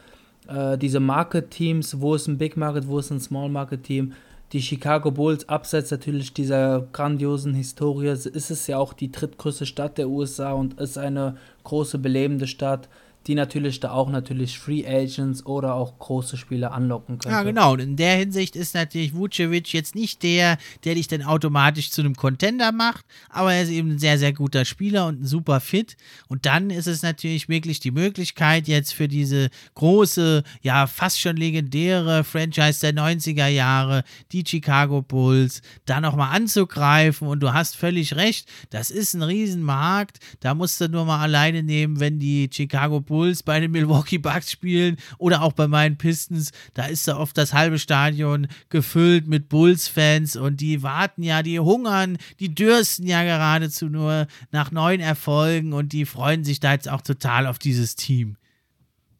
äh, 0.48 0.76
diese 0.76 0.98
Market-Teams, 0.98 2.00
wo 2.00 2.16
ist 2.16 2.26
ein 2.26 2.38
Big 2.38 2.56
Market, 2.56 2.88
wo 2.88 2.98
ist 2.98 3.12
ein 3.12 3.20
Small 3.20 3.50
Market-Team. 3.50 4.14
Die 4.52 4.62
Chicago 4.62 5.10
Bulls, 5.10 5.48
abseits 5.48 5.90
natürlich 5.90 6.32
dieser 6.32 6.86
grandiosen 6.92 7.54
Historie, 7.54 8.08
ist 8.08 8.50
es 8.50 8.66
ja 8.66 8.78
auch 8.78 8.92
die 8.92 9.10
drittgrößte 9.10 9.66
Stadt 9.66 9.98
der 9.98 10.08
USA 10.08 10.52
und 10.52 10.78
ist 10.80 10.98
eine 10.98 11.36
große 11.64 11.98
belebende 11.98 12.46
Stadt 12.46 12.88
die 13.26 13.34
natürlich 13.34 13.80
da 13.80 13.92
auch 13.92 14.10
natürlich 14.10 14.58
Free 14.58 14.86
Agents 14.86 15.46
oder 15.46 15.74
auch 15.74 15.98
große 15.98 16.36
Spieler 16.36 16.72
anlocken 16.72 17.18
können. 17.18 17.34
Ja, 17.34 17.42
genau. 17.42 17.72
Und 17.72 17.80
in 17.80 17.96
der 17.96 18.16
Hinsicht 18.16 18.54
ist 18.54 18.74
natürlich 18.74 19.14
Vucevic 19.14 19.72
jetzt 19.72 19.94
nicht 19.94 20.22
der, 20.22 20.58
der 20.84 20.94
dich 20.94 21.08
dann 21.08 21.22
automatisch 21.22 21.90
zu 21.90 22.02
einem 22.02 22.14
Contender 22.14 22.70
macht, 22.72 23.04
aber 23.30 23.54
er 23.54 23.62
ist 23.62 23.70
eben 23.70 23.92
ein 23.92 23.98
sehr, 23.98 24.18
sehr 24.18 24.32
guter 24.32 24.64
Spieler 24.64 25.06
und 25.06 25.22
ein 25.22 25.26
super 25.26 25.60
Fit. 25.60 25.96
Und 26.28 26.44
dann 26.44 26.68
ist 26.68 26.86
es 26.86 27.02
natürlich 27.02 27.48
wirklich 27.48 27.80
die 27.80 27.92
Möglichkeit 27.92 28.68
jetzt 28.68 28.92
für 28.92 29.08
diese 29.08 29.48
große, 29.74 30.42
ja, 30.60 30.86
fast 30.86 31.20
schon 31.20 31.36
legendäre 31.36 32.24
Franchise 32.24 32.80
der 32.80 32.94
90er 32.94 33.48
Jahre, 33.48 34.04
die 34.32 34.44
Chicago 34.46 35.00
Bulls, 35.00 35.62
da 35.86 36.00
nochmal 36.00 36.36
anzugreifen. 36.36 37.26
Und 37.26 37.40
du 37.40 37.54
hast 37.54 37.76
völlig 37.76 38.16
recht, 38.16 38.48
das 38.68 38.90
ist 38.90 39.14
ein 39.14 39.22
Riesenmarkt. 39.22 40.18
Da 40.40 40.54
musst 40.54 40.80
du 40.80 40.88
nur 40.88 41.06
mal 41.06 41.20
alleine 41.20 41.62
nehmen, 41.62 42.00
wenn 42.00 42.18
die 42.18 42.50
Chicago 42.52 43.00
Bulls 43.00 43.13
Bulls 43.14 43.44
bei 43.44 43.60
den 43.60 43.70
Milwaukee 43.70 44.18
Bucks 44.18 44.50
spielen 44.50 44.96
oder 45.18 45.42
auch 45.42 45.52
bei 45.52 45.68
meinen 45.68 45.96
Pistons, 45.96 46.50
da 46.74 46.86
ist 46.86 47.06
da 47.06 47.16
oft 47.16 47.38
das 47.38 47.54
halbe 47.54 47.78
Stadion 47.78 48.48
gefüllt 48.70 49.28
mit 49.28 49.48
Bulls-Fans 49.48 50.34
und 50.34 50.60
die 50.60 50.82
warten 50.82 51.22
ja, 51.22 51.44
die 51.44 51.60
hungern, 51.60 52.18
die 52.40 52.52
dürsten 52.52 53.06
ja 53.06 53.22
geradezu 53.22 53.86
nur 53.86 54.26
nach 54.50 54.72
neuen 54.72 55.00
Erfolgen 55.00 55.72
und 55.72 55.92
die 55.92 56.06
freuen 56.06 56.42
sich 56.42 56.58
da 56.58 56.72
jetzt 56.72 56.88
auch 56.88 57.02
total 57.02 57.46
auf 57.46 57.60
dieses 57.60 57.94
Team. 57.94 58.36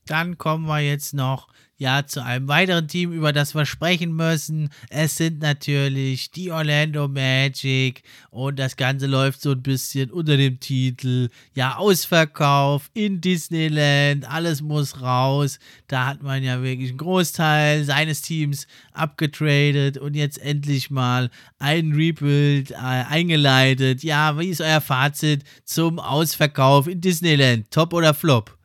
Dann 0.06 0.38
kommen 0.38 0.66
wir 0.66 0.80
jetzt 0.80 1.14
noch 1.14 1.46
ja, 1.76 2.06
zu 2.06 2.22
einem 2.22 2.48
weiteren 2.48 2.86
Team, 2.88 3.12
über 3.12 3.32
das 3.32 3.54
wir 3.54 3.66
sprechen 3.66 4.14
müssen. 4.14 4.68
Es 4.90 5.16
sind 5.16 5.40
natürlich 5.40 6.30
die 6.30 6.50
Orlando 6.50 7.08
Magic 7.08 8.02
und 8.30 8.58
das 8.58 8.76
Ganze 8.76 9.06
läuft 9.06 9.40
so 9.42 9.52
ein 9.52 9.62
bisschen 9.62 10.10
unter 10.10 10.36
dem 10.36 10.60
Titel, 10.60 11.30
ja, 11.54 11.76
Ausverkauf 11.76 12.90
in 12.94 13.20
Disneyland, 13.20 14.30
alles 14.30 14.62
muss 14.62 15.00
raus. 15.00 15.58
Da 15.88 16.06
hat 16.06 16.22
man 16.22 16.42
ja 16.42 16.62
wirklich 16.62 16.90
einen 16.90 16.98
Großteil 16.98 17.84
seines 17.84 18.22
Teams 18.22 18.66
abgetradet 18.92 19.98
und 19.98 20.14
jetzt 20.14 20.38
endlich 20.38 20.90
mal 20.90 21.30
ein 21.58 21.92
Rebuild 21.92 22.70
äh, 22.70 22.74
eingeleitet. 22.76 24.02
Ja, 24.04 24.38
wie 24.38 24.48
ist 24.48 24.60
euer 24.60 24.80
Fazit 24.80 25.42
zum 25.64 25.98
Ausverkauf 25.98 26.86
in 26.86 27.00
Disneyland? 27.00 27.70
Top 27.70 27.92
oder 27.92 28.14
Flop? 28.14 28.56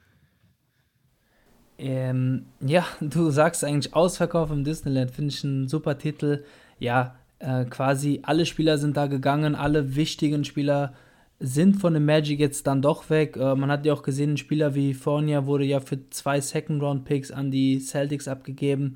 Ähm, 1.79 2.45
ja, 2.59 2.85
du 3.01 3.31
sagst 3.31 3.63
eigentlich 3.63 3.93
Ausverkauf 3.93 4.51
im 4.51 4.63
Disneyland, 4.63 5.11
finde 5.11 5.33
ich 5.33 5.43
ein 5.43 5.67
super 5.67 5.97
Titel. 5.97 6.43
Ja, 6.77 7.15
äh, 7.39 7.65
quasi 7.65 8.19
alle 8.23 8.45
Spieler 8.45 8.77
sind 8.77 8.97
da 8.97 9.07
gegangen, 9.07 9.55
alle 9.55 9.95
wichtigen 9.95 10.43
Spieler 10.43 10.93
sind 11.39 11.77
von 11.77 11.93
dem 11.93 12.05
Magic 12.05 12.39
jetzt 12.39 12.67
dann 12.67 12.81
doch 12.81 13.09
weg. 13.09 13.37
Äh, 13.37 13.55
man 13.55 13.71
hat 13.71 13.85
ja 13.85 13.93
auch 13.93 14.03
gesehen, 14.03 14.33
ein 14.33 14.37
Spieler 14.37 14.75
wie 14.75 14.93
Fournier 14.93 15.45
wurde 15.45 15.63
ja 15.63 15.79
für 15.79 16.09
zwei 16.09 16.41
Second-Round-Picks 16.41 17.31
an 17.31 17.49
die 17.49 17.79
Celtics 17.79 18.27
abgegeben. 18.27 18.95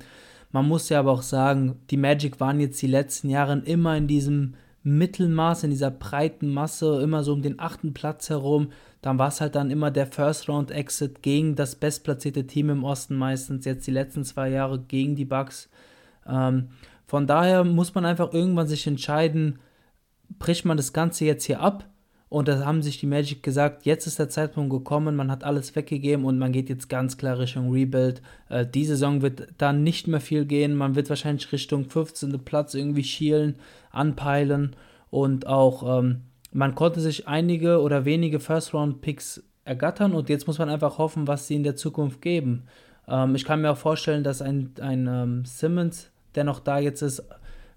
Man 0.52 0.68
muss 0.68 0.88
ja 0.90 1.00
aber 1.00 1.12
auch 1.12 1.22
sagen, 1.22 1.76
die 1.90 1.96
Magic 1.96 2.38
waren 2.38 2.60
jetzt 2.60 2.80
die 2.82 2.86
letzten 2.86 3.30
Jahre 3.30 3.60
immer 3.64 3.96
in 3.96 4.06
diesem 4.06 4.54
Mittelmaß, 4.82 5.64
in 5.64 5.70
dieser 5.70 5.90
breiten 5.90 6.48
Masse, 6.52 7.00
immer 7.02 7.24
so 7.24 7.32
um 7.32 7.40
den 7.40 7.58
achten 7.58 7.94
Platz 7.94 8.28
herum 8.28 8.68
dann 9.04 9.18
war 9.18 9.28
es 9.28 9.42
halt 9.42 9.54
dann 9.54 9.70
immer 9.70 9.90
der 9.90 10.06
First-Round-Exit 10.06 11.20
gegen 11.20 11.56
das 11.56 11.74
bestplatzierte 11.74 12.46
Team 12.46 12.70
im 12.70 12.84
Osten 12.84 13.16
meistens, 13.16 13.66
jetzt 13.66 13.86
die 13.86 13.90
letzten 13.90 14.24
zwei 14.24 14.48
Jahre 14.48 14.78
gegen 14.78 15.14
die 15.14 15.26
Bucks. 15.26 15.68
Ähm, 16.26 16.68
von 17.06 17.26
daher 17.26 17.64
muss 17.64 17.94
man 17.94 18.06
einfach 18.06 18.32
irgendwann 18.32 18.66
sich 18.66 18.86
entscheiden, 18.86 19.58
bricht 20.38 20.64
man 20.64 20.78
das 20.78 20.94
Ganze 20.94 21.26
jetzt 21.26 21.44
hier 21.44 21.60
ab? 21.60 21.86
Und 22.30 22.48
da 22.48 22.64
haben 22.64 22.80
sich 22.80 22.98
die 22.98 23.06
Magic 23.06 23.42
gesagt, 23.42 23.84
jetzt 23.84 24.06
ist 24.06 24.18
der 24.18 24.30
Zeitpunkt 24.30 24.70
gekommen, 24.70 25.16
man 25.16 25.30
hat 25.30 25.44
alles 25.44 25.76
weggegeben 25.76 26.24
und 26.24 26.38
man 26.38 26.52
geht 26.52 26.70
jetzt 26.70 26.88
ganz 26.88 27.18
klar 27.18 27.38
Richtung 27.38 27.70
Rebuild. 27.70 28.22
Äh, 28.48 28.64
die 28.64 28.86
Saison 28.86 29.20
wird 29.20 29.48
da 29.58 29.74
nicht 29.74 30.08
mehr 30.08 30.22
viel 30.22 30.46
gehen, 30.46 30.74
man 30.76 30.94
wird 30.94 31.10
wahrscheinlich 31.10 31.52
Richtung 31.52 31.90
15. 31.90 32.38
Platz 32.42 32.72
irgendwie 32.72 33.04
schielen, 33.04 33.56
anpeilen 33.90 34.74
und 35.10 35.46
auch 35.46 35.98
ähm, 35.98 36.22
man 36.54 36.76
konnte 36.76 37.00
sich 37.00 37.26
einige 37.26 37.80
oder 37.80 38.04
wenige 38.04 38.38
First-Round-Picks 38.38 39.42
ergattern 39.64 40.12
und 40.12 40.28
jetzt 40.28 40.46
muss 40.46 40.58
man 40.58 40.70
einfach 40.70 40.98
hoffen, 40.98 41.26
was 41.26 41.48
sie 41.48 41.56
in 41.56 41.64
der 41.64 41.74
Zukunft 41.74 42.22
geben. 42.22 42.62
Ähm, 43.08 43.34
ich 43.34 43.44
kann 43.44 43.60
mir 43.60 43.72
auch 43.72 43.76
vorstellen, 43.76 44.22
dass 44.22 44.40
ein, 44.40 44.72
ein 44.80 45.08
ähm, 45.08 45.44
Simmons, 45.44 46.10
der 46.36 46.44
noch 46.44 46.60
da 46.60 46.78
jetzt 46.78 47.02
ist, 47.02 47.24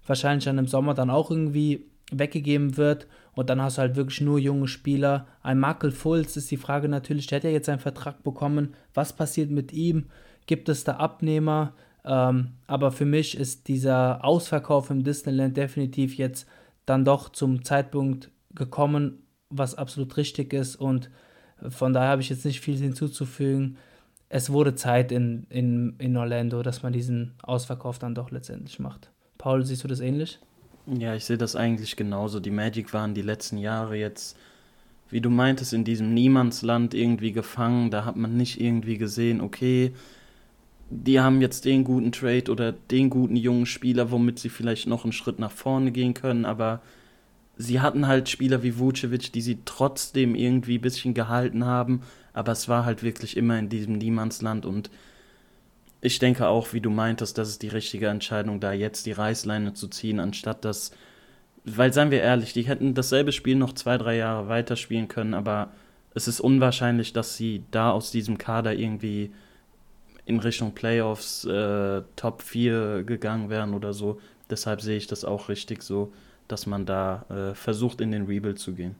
wahrscheinlich 0.06 0.44
dann 0.44 0.58
im 0.58 0.68
Sommer 0.68 0.94
dann 0.94 1.10
auch 1.10 1.30
irgendwie 1.30 1.86
weggegeben 2.12 2.76
wird 2.76 3.08
und 3.32 3.50
dann 3.50 3.60
hast 3.60 3.78
du 3.78 3.82
halt 3.82 3.96
wirklich 3.96 4.20
nur 4.20 4.38
junge 4.38 4.68
Spieler. 4.68 5.26
Ein 5.42 5.58
Michael 5.58 5.90
Fultz 5.90 6.36
ist 6.36 6.50
die 6.50 6.56
Frage 6.56 6.88
natürlich, 6.88 7.26
der 7.26 7.36
hat 7.36 7.44
ja 7.44 7.50
jetzt 7.50 7.68
einen 7.68 7.80
Vertrag 7.80 8.22
bekommen. 8.22 8.74
Was 8.94 9.12
passiert 9.12 9.50
mit 9.50 9.72
ihm? 9.72 10.06
Gibt 10.46 10.68
es 10.68 10.84
da 10.84 10.96
Abnehmer? 10.96 11.74
Ähm, 12.04 12.52
aber 12.68 12.92
für 12.92 13.04
mich 13.06 13.36
ist 13.36 13.66
dieser 13.66 14.24
Ausverkauf 14.24 14.90
im 14.90 15.02
Disneyland 15.02 15.56
definitiv 15.56 16.16
jetzt 16.16 16.46
dann 16.86 17.04
doch 17.04 17.28
zum 17.28 17.64
Zeitpunkt 17.64 18.30
gekommen, 18.58 19.22
was 19.50 19.74
absolut 19.74 20.16
richtig 20.16 20.52
ist 20.52 20.76
und 20.76 21.10
von 21.68 21.92
daher 21.92 22.10
habe 22.10 22.22
ich 22.22 22.28
jetzt 22.28 22.44
nicht 22.44 22.60
viel 22.60 22.76
hinzuzufügen. 22.76 23.78
Es 24.28 24.50
wurde 24.50 24.74
Zeit 24.74 25.10
in, 25.10 25.46
in, 25.48 25.94
in 25.98 26.16
Orlando, 26.16 26.62
dass 26.62 26.82
man 26.82 26.92
diesen 26.92 27.34
Ausverkauf 27.42 27.98
dann 27.98 28.14
doch 28.14 28.30
letztendlich 28.30 28.78
macht. 28.78 29.10
Paul, 29.38 29.64
siehst 29.64 29.84
du 29.84 29.88
das 29.88 30.00
ähnlich? 30.00 30.38
Ja, 30.86 31.14
ich 31.14 31.24
sehe 31.24 31.38
das 31.38 31.56
eigentlich 31.56 31.96
genauso. 31.96 32.40
Die 32.40 32.50
Magic 32.50 32.92
waren 32.92 33.14
die 33.14 33.22
letzten 33.22 33.58
Jahre 33.58 33.96
jetzt, 33.96 34.36
wie 35.10 35.20
du 35.20 35.30
meintest, 35.30 35.72
in 35.72 35.84
diesem 35.84 36.14
Niemandsland 36.14 36.94
irgendwie 36.94 37.32
gefangen. 37.32 37.90
Da 37.90 38.04
hat 38.04 38.16
man 38.16 38.36
nicht 38.36 38.60
irgendwie 38.60 38.98
gesehen, 38.98 39.40
okay, 39.40 39.92
die 40.90 41.20
haben 41.20 41.40
jetzt 41.40 41.64
den 41.64 41.84
guten 41.84 42.12
Trade 42.12 42.50
oder 42.50 42.72
den 42.72 43.10
guten 43.10 43.36
jungen 43.36 43.66
Spieler, 43.66 44.10
womit 44.10 44.38
sie 44.38 44.48
vielleicht 44.48 44.86
noch 44.86 45.04
einen 45.04 45.12
Schritt 45.12 45.38
nach 45.38 45.50
vorne 45.50 45.92
gehen 45.92 46.14
können, 46.14 46.44
aber 46.44 46.80
sie 47.58 47.80
hatten 47.80 48.06
halt 48.06 48.28
Spieler 48.28 48.62
wie 48.62 48.78
Vucevic, 48.78 49.32
die 49.32 49.40
sie 49.40 49.58
trotzdem 49.64 50.34
irgendwie 50.34 50.78
ein 50.78 50.82
bisschen 50.82 51.12
gehalten 51.12 51.66
haben, 51.66 52.02
aber 52.32 52.52
es 52.52 52.68
war 52.68 52.84
halt 52.84 53.02
wirklich 53.02 53.36
immer 53.36 53.58
in 53.58 53.68
diesem 53.68 53.98
Niemandsland 53.98 54.64
und 54.64 54.90
ich 56.00 56.20
denke 56.20 56.46
auch, 56.46 56.72
wie 56.72 56.80
du 56.80 56.90
meintest, 56.90 57.36
das 57.36 57.48
ist 57.48 57.62
die 57.62 57.68
richtige 57.68 58.06
Entscheidung, 58.06 58.60
da 58.60 58.72
jetzt 58.72 59.06
die 59.06 59.12
Reißleine 59.12 59.74
zu 59.74 59.88
ziehen, 59.88 60.20
anstatt 60.20 60.64
das, 60.64 60.92
weil 61.64 61.92
seien 61.92 62.12
wir 62.12 62.22
ehrlich, 62.22 62.52
die 62.52 62.62
hätten 62.62 62.94
dasselbe 62.94 63.32
Spiel 63.32 63.56
noch 63.56 63.72
zwei, 63.72 63.98
drei 63.98 64.16
Jahre 64.16 64.48
weiterspielen 64.48 65.08
können, 65.08 65.34
aber 65.34 65.72
es 66.14 66.28
ist 66.28 66.40
unwahrscheinlich, 66.40 67.12
dass 67.12 67.36
sie 67.36 67.64
da 67.72 67.90
aus 67.90 68.12
diesem 68.12 68.38
Kader 68.38 68.74
irgendwie 68.74 69.32
in 70.24 70.38
Richtung 70.38 70.72
Playoffs 70.74 71.44
äh, 71.44 72.02
Top 72.14 72.42
4 72.42 73.02
gegangen 73.02 73.50
wären 73.50 73.74
oder 73.74 73.92
so. 73.92 74.20
Deshalb 74.50 74.80
sehe 74.80 74.96
ich 74.96 75.06
das 75.06 75.24
auch 75.24 75.48
richtig 75.48 75.82
so 75.82 76.12
dass 76.48 76.66
man 76.66 76.86
da 76.86 77.24
äh, 77.28 77.54
versucht, 77.54 78.00
in 78.00 78.10
den 78.10 78.26
Rebuild 78.26 78.58
zu 78.58 78.74
gehen. 78.74 78.96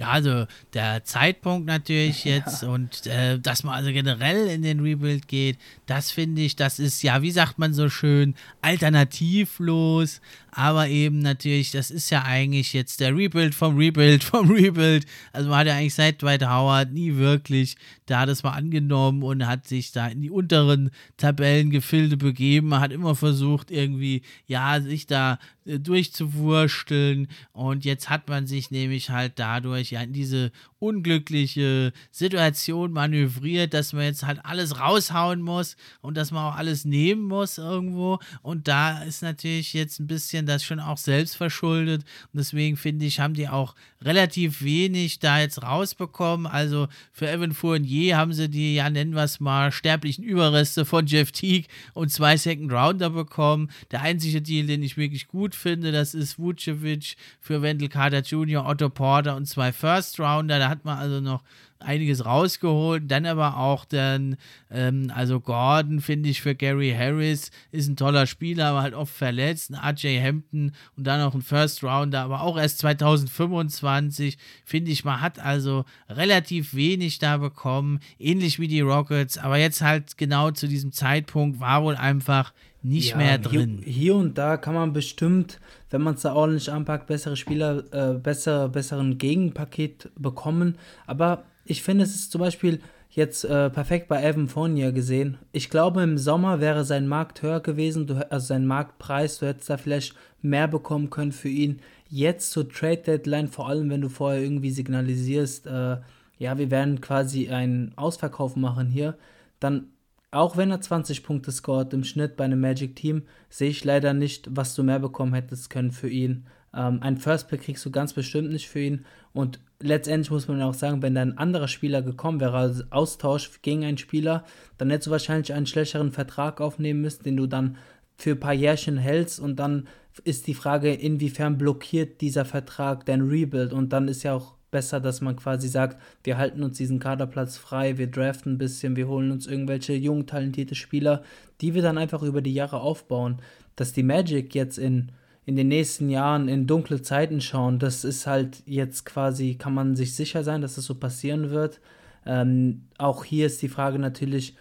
Ja, 0.00 0.12
also 0.12 0.46
der 0.72 1.04
Zeitpunkt 1.04 1.66
natürlich 1.66 2.24
jetzt 2.24 2.62
ja. 2.62 2.70
und 2.70 3.06
äh, 3.06 3.38
dass 3.38 3.64
man 3.64 3.74
also 3.74 3.92
generell 3.92 4.48
in 4.48 4.62
den 4.62 4.80
Rebuild 4.80 5.28
geht, 5.28 5.58
das 5.84 6.10
finde 6.10 6.40
ich, 6.40 6.56
das 6.56 6.78
ist 6.78 7.02
ja, 7.02 7.20
wie 7.20 7.30
sagt 7.30 7.58
man 7.58 7.74
so 7.74 7.90
schön, 7.90 8.34
alternativlos, 8.62 10.22
aber 10.52 10.88
eben 10.88 11.18
natürlich, 11.18 11.70
das 11.70 11.90
ist 11.90 12.08
ja 12.08 12.22
eigentlich 12.22 12.72
jetzt 12.72 13.00
der 13.00 13.14
Rebuild 13.14 13.54
vom 13.54 13.76
Rebuild 13.76 14.24
vom 14.24 14.50
Rebuild. 14.50 15.04
Also 15.34 15.50
man 15.50 15.58
hat 15.58 15.66
ja 15.66 15.74
eigentlich 15.74 15.94
seit 15.94 16.22
Dwight 16.22 16.42
Howard 16.46 16.92
nie 16.92 17.16
wirklich 17.16 17.76
da 18.06 18.26
das 18.26 18.42
mal 18.42 18.52
angenommen 18.52 19.22
und 19.22 19.46
hat 19.46 19.68
sich 19.68 19.92
da 19.92 20.08
in 20.08 20.22
die 20.22 20.30
unteren 20.30 20.90
Tabellengefilde 21.18 22.16
begeben. 22.16 22.68
Man 22.68 22.80
hat 22.80 22.92
immer 22.92 23.14
versucht, 23.14 23.70
irgendwie, 23.70 24.22
ja, 24.46 24.80
sich 24.80 25.06
da 25.06 25.38
durchzuwursteln. 25.64 27.28
Und 27.52 27.84
jetzt 27.84 28.08
hat 28.08 28.28
man 28.28 28.46
sich 28.46 28.70
nämlich 28.70 29.10
halt 29.10 29.34
dadurch 29.36 29.92
ja 29.92 30.02
in 30.02 30.12
diese 30.12 30.52
unglückliche 30.80 31.92
Situation 32.10 32.92
manövriert, 32.92 33.74
dass 33.74 33.92
man 33.92 34.04
jetzt 34.04 34.26
halt 34.26 34.44
alles 34.44 34.80
raushauen 34.80 35.42
muss 35.42 35.76
und 36.00 36.16
dass 36.16 36.32
man 36.32 36.44
auch 36.44 36.56
alles 36.56 36.84
nehmen 36.84 37.22
muss 37.22 37.58
irgendwo. 37.58 38.18
Und 38.42 38.66
da 38.66 39.02
ist 39.02 39.22
natürlich 39.22 39.74
jetzt 39.74 40.00
ein 40.00 40.06
bisschen 40.06 40.46
das 40.46 40.64
schon 40.64 40.80
auch 40.80 40.98
selbst 40.98 41.36
verschuldet. 41.36 42.02
Und 42.32 42.38
deswegen 42.38 42.76
finde 42.76 43.04
ich, 43.04 43.20
haben 43.20 43.34
die 43.34 43.48
auch 43.48 43.74
relativ 44.02 44.62
wenig 44.62 45.18
da 45.18 45.40
jetzt 45.40 45.62
rausbekommen. 45.62 46.46
Also 46.46 46.88
für 47.12 47.30
Evan 47.30 47.52
Fournier 47.52 48.16
haben 48.16 48.32
sie 48.32 48.48
die, 48.48 48.74
ja 48.74 48.88
nennen 48.88 49.14
wir 49.14 49.24
es 49.24 49.38
mal, 49.38 49.72
sterblichen 49.72 50.24
Überreste 50.24 50.86
von 50.86 51.06
Jeff 51.06 51.30
Teague 51.30 51.68
und 51.92 52.10
zwei 52.10 52.38
Second 52.38 52.72
Rounder 52.72 53.10
bekommen. 53.10 53.70
Der 53.90 54.00
einzige 54.00 54.40
Deal, 54.40 54.66
den 54.66 54.82
ich 54.82 54.96
wirklich 54.96 55.28
gut 55.28 55.54
finde, 55.54 55.92
das 55.92 56.14
ist 56.14 56.38
Vucevic 56.38 57.16
für 57.38 57.60
Wendell 57.60 57.90
Carter 57.90 58.22
Jr., 58.22 58.66
Otto 58.66 58.88
Porter 58.88 59.36
und 59.36 59.44
zwei 59.46 59.72
First 59.72 60.18
Rounder. 60.18 60.58
Da 60.58 60.69
hat 60.70 60.84
man 60.84 60.96
also 60.98 61.20
noch 61.20 61.42
einiges 61.80 62.24
rausgeholt. 62.24 63.10
Dann 63.10 63.26
aber 63.26 63.56
auch 63.56 63.84
dann, 63.84 64.36
ähm, 64.70 65.10
also 65.14 65.40
Gordon 65.40 66.00
finde 66.00 66.28
ich 66.28 66.40
für 66.40 66.54
Gary 66.54 66.94
Harris 66.96 67.50
ist 67.72 67.88
ein 67.88 67.96
toller 67.96 68.26
Spieler, 68.26 68.66
aber 68.66 68.82
halt 68.82 68.94
oft 68.94 69.12
verletzt. 69.12 69.72
Ein 69.72 69.94
RJ 69.94 70.20
Hampton 70.22 70.72
und 70.96 71.06
dann 71.06 71.20
noch 71.20 71.34
ein 71.34 71.42
First 71.42 71.82
Rounder, 71.82 72.22
aber 72.22 72.42
auch 72.42 72.58
erst 72.58 72.78
2025 72.78 74.38
finde 74.64 74.90
ich, 74.90 75.04
man 75.04 75.20
hat 75.20 75.38
also 75.38 75.84
relativ 76.08 76.74
wenig 76.74 77.18
da 77.18 77.36
bekommen, 77.38 78.00
ähnlich 78.18 78.58
wie 78.58 78.68
die 78.68 78.80
Rockets, 78.80 79.38
aber 79.38 79.58
jetzt 79.58 79.82
halt 79.82 80.16
genau 80.16 80.50
zu 80.50 80.68
diesem 80.68 80.92
Zeitpunkt 80.92 81.60
war 81.60 81.82
wohl 81.82 81.96
einfach 81.96 82.52
nicht 82.82 83.10
ja, 83.10 83.16
mehr 83.16 83.38
drin. 83.38 83.80
Hier, 83.82 83.92
hier, 83.92 84.14
und 84.16 84.38
da 84.38 84.56
kann 84.56 84.74
man 84.74 84.92
bestimmt, 84.92 85.60
wenn 85.90 86.02
man 86.02 86.14
es 86.14 86.22
da 86.22 86.34
ordentlich 86.34 86.72
anpackt, 86.72 87.06
bessere 87.06 87.36
Spieler, 87.36 87.84
äh, 87.92 88.14
besser, 88.14 88.68
besseren 88.68 89.18
Gegenpaket 89.18 90.10
bekommen. 90.16 90.76
Aber 91.06 91.44
ich 91.64 91.82
finde, 91.82 92.04
es 92.04 92.14
ist 92.14 92.32
zum 92.32 92.40
Beispiel 92.40 92.80
jetzt 93.10 93.44
äh, 93.44 93.70
perfekt 93.70 94.08
bei 94.08 94.22
Evan 94.22 94.48
Fournier 94.48 94.92
gesehen. 94.92 95.38
Ich 95.52 95.68
glaube, 95.68 96.02
im 96.02 96.16
Sommer 96.16 96.60
wäre 96.60 96.84
sein 96.84 97.08
Markt 97.08 97.42
höher 97.42 97.60
gewesen, 97.60 98.06
du, 98.06 98.30
also 98.30 98.46
sein 98.46 98.66
Marktpreis, 98.66 99.38
du 99.38 99.46
hättest 99.46 99.68
da 99.68 99.76
vielleicht 99.76 100.14
mehr 100.42 100.68
bekommen 100.68 101.10
können 101.10 101.32
für 101.32 101.48
ihn. 101.48 101.80
Jetzt 102.08 102.50
zur 102.52 102.68
Trade 102.68 103.02
Deadline, 103.02 103.48
vor 103.48 103.68
allem 103.68 103.90
wenn 103.90 104.00
du 104.00 104.08
vorher 104.08 104.40
irgendwie 104.40 104.70
signalisierst, 104.70 105.66
äh, 105.66 105.96
ja, 106.38 106.56
wir 106.56 106.70
werden 106.70 107.00
quasi 107.00 107.50
einen 107.50 107.92
Ausverkauf 107.96 108.56
machen 108.56 108.88
hier, 108.88 109.16
dann 109.58 109.88
auch 110.30 110.56
wenn 110.56 110.70
er 110.70 110.80
20 110.80 111.22
Punkte 111.22 111.50
scoret 111.50 111.92
im 111.92 112.04
Schnitt 112.04 112.36
bei 112.36 112.44
einem 112.44 112.60
Magic 112.60 112.96
Team, 112.96 113.22
sehe 113.48 113.70
ich 113.70 113.84
leider 113.84 114.14
nicht, 114.14 114.48
was 114.50 114.74
du 114.74 114.82
mehr 114.82 115.00
bekommen 115.00 115.34
hättest 115.34 115.70
können 115.70 115.90
für 115.90 116.08
ihn. 116.08 116.46
Ähm, 116.72 117.00
ein 117.02 117.16
First 117.16 117.48
Pick 117.48 117.62
kriegst 117.62 117.84
du 117.84 117.90
ganz 117.90 118.12
bestimmt 118.12 118.50
nicht 118.50 118.68
für 118.68 118.80
ihn. 118.80 119.04
Und 119.32 119.60
letztendlich 119.80 120.30
muss 120.30 120.46
man 120.46 120.62
auch 120.62 120.74
sagen, 120.74 121.02
wenn 121.02 121.14
da 121.14 121.22
ein 121.22 121.38
anderer 121.38 121.68
Spieler 121.68 122.02
gekommen 122.02 122.40
wäre, 122.40 122.56
also 122.56 122.84
Austausch 122.90 123.60
gegen 123.62 123.84
einen 123.84 123.98
Spieler, 123.98 124.44
dann 124.78 124.90
hättest 124.90 125.08
du 125.08 125.10
wahrscheinlich 125.10 125.52
einen 125.52 125.66
schlechteren 125.66 126.12
Vertrag 126.12 126.60
aufnehmen 126.60 127.00
müssen, 127.00 127.24
den 127.24 127.36
du 127.36 127.46
dann 127.46 127.76
für 128.16 128.32
ein 128.32 128.40
paar 128.40 128.52
Jährchen 128.52 128.98
hältst 128.98 129.40
und 129.40 129.56
dann 129.56 129.88
ist 130.24 130.46
die 130.46 130.54
Frage, 130.54 130.92
inwiefern 130.92 131.56
blockiert 131.56 132.20
dieser 132.20 132.44
Vertrag 132.44 133.06
dein 133.06 133.22
Rebuild 133.22 133.72
und 133.72 133.92
dann 133.92 134.08
ist 134.08 134.22
ja 134.22 134.34
auch 134.34 134.56
besser, 134.70 135.00
dass 135.00 135.20
man 135.20 135.36
quasi 135.36 135.68
sagt, 135.68 136.00
wir 136.24 136.38
halten 136.38 136.62
uns 136.62 136.78
diesen 136.78 136.98
Kaderplatz 136.98 137.56
frei, 137.56 137.98
wir 137.98 138.10
draften 138.10 138.54
ein 138.54 138.58
bisschen, 138.58 138.96
wir 138.96 139.08
holen 139.08 139.30
uns 139.30 139.46
irgendwelche 139.46 139.94
jungen, 139.94 140.26
talentierte 140.26 140.74
Spieler, 140.74 141.22
die 141.60 141.74
wir 141.74 141.82
dann 141.82 141.98
einfach 141.98 142.22
über 142.22 142.42
die 142.42 142.54
Jahre 142.54 142.80
aufbauen. 142.80 143.38
Dass 143.76 143.92
die 143.92 144.02
Magic 144.02 144.54
jetzt 144.54 144.78
in 144.78 145.12
in 145.46 145.56
den 145.56 145.68
nächsten 145.68 146.10
Jahren 146.10 146.48
in 146.48 146.66
dunkle 146.66 147.02
Zeiten 147.02 147.40
schauen. 147.40 147.78
Das 147.78 148.04
ist 148.04 148.26
halt 148.26 148.62
jetzt 148.66 149.04
quasi, 149.04 149.56
kann 149.56 149.74
man 149.74 149.96
sich 149.96 150.14
sicher 150.14 150.44
sein, 150.44 150.60
dass 150.60 150.76
das 150.76 150.84
so 150.84 150.94
passieren 150.94 151.50
wird. 151.50 151.80
Ähm, 152.26 152.82
auch 152.98 153.24
hier 153.24 153.46
ist 153.46 153.60
die 153.62 153.68
Frage 153.68 153.98
natürlich, 153.98 154.54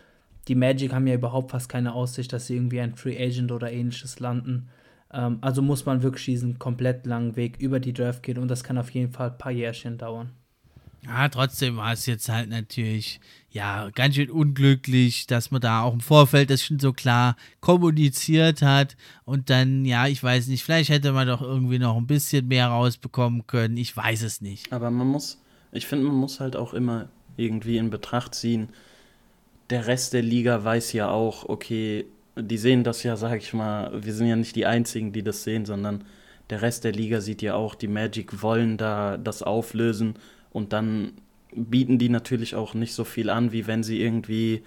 die 0.47 0.55
Magic 0.55 0.93
haben 0.93 1.05
ja 1.05 1.13
überhaupt 1.13 1.51
fast 1.51 1.69
keine 1.69 1.93
Aussicht, 1.93 2.33
dass 2.33 2.47
sie 2.47 2.55
irgendwie 2.55 2.79
ein 2.79 2.95
Free 2.95 3.23
Agent 3.23 3.51
oder 3.51 3.71
ähnliches 3.71 4.19
landen. 4.19 4.69
Ähm, 5.13 5.39
also 5.41 5.61
muss 5.61 5.85
man 5.85 6.03
wirklich 6.03 6.25
diesen 6.25 6.59
komplett 6.59 7.05
langen 7.05 7.35
Weg 7.35 7.57
über 7.59 7.79
die 7.79 7.93
Draft 7.93 8.23
gehen 8.23 8.37
und 8.37 8.47
das 8.47 8.63
kann 8.63 8.77
auf 8.77 8.91
jeden 8.91 9.11
Fall 9.11 9.31
ein 9.31 9.37
paar 9.37 9.51
Jährchen 9.51 9.97
dauern. 9.97 10.31
Ja, 11.05 11.29
trotzdem 11.29 11.77
war 11.77 11.93
es 11.93 12.05
jetzt 12.05 12.27
halt 12.27 12.49
natürlich, 12.49 13.21
ja, 13.51 13.89
ganz 13.91 14.15
schön 14.15 14.29
unglücklich, 14.29 15.27
dass 15.27 15.49
man 15.49 15.61
da 15.61 15.83
auch 15.83 15.93
im 15.93 16.01
Vorfeld 16.01 16.49
das 16.49 16.63
schon 16.63 16.79
so 16.79 16.91
klar 16.91 17.37
kommuniziert 17.61 18.61
hat 18.61 18.97
und 19.23 19.49
dann, 19.49 19.85
ja, 19.85 20.07
ich 20.07 20.21
weiß 20.21 20.47
nicht, 20.47 20.63
vielleicht 20.63 20.89
hätte 20.89 21.13
man 21.13 21.27
doch 21.27 21.41
irgendwie 21.41 21.79
noch 21.79 21.95
ein 21.95 22.05
bisschen 22.05 22.47
mehr 22.47 22.67
rausbekommen 22.67 23.47
können, 23.47 23.77
ich 23.77 23.95
weiß 23.95 24.23
es 24.23 24.41
nicht. 24.41 24.73
Aber 24.73 24.91
man 24.91 25.07
muss, 25.07 25.41
ich 25.71 25.87
finde, 25.87 26.05
man 26.05 26.15
muss 26.15 26.41
halt 26.41 26.57
auch 26.57 26.73
immer 26.73 27.07
irgendwie 27.37 27.77
in 27.77 27.89
Betracht 27.89 28.35
ziehen, 28.35 28.67
der 29.69 29.87
Rest 29.87 30.13
der 30.13 30.21
Liga 30.21 30.63
weiß 30.63 30.91
ja 30.93 31.09
auch, 31.09 31.47
okay, 31.47 32.05
die 32.41 32.57
sehen 32.57 32.83
das 32.83 33.03
ja, 33.03 33.15
sag 33.15 33.37
ich 33.37 33.53
mal, 33.53 34.03
wir 34.03 34.13
sind 34.13 34.27
ja 34.27 34.35
nicht 34.35 34.55
die 34.55 34.65
Einzigen, 34.65 35.11
die 35.11 35.23
das 35.23 35.43
sehen, 35.43 35.65
sondern 35.65 36.03
der 36.49 36.61
Rest 36.61 36.83
der 36.83 36.91
Liga 36.91 37.21
sieht 37.21 37.41
ja 37.41 37.55
auch, 37.55 37.75
die 37.75 37.87
Magic 37.87 38.41
wollen 38.41 38.77
da 38.77 39.17
das 39.17 39.43
auflösen 39.43 40.15
und 40.51 40.73
dann 40.73 41.13
bieten 41.53 41.97
die 41.97 42.09
natürlich 42.09 42.55
auch 42.55 42.73
nicht 42.73 42.93
so 42.93 43.03
viel 43.03 43.29
an, 43.29 43.51
wie 43.51 43.67
wenn 43.67 43.83
sie 43.83 44.01
irgendwie 44.01 44.63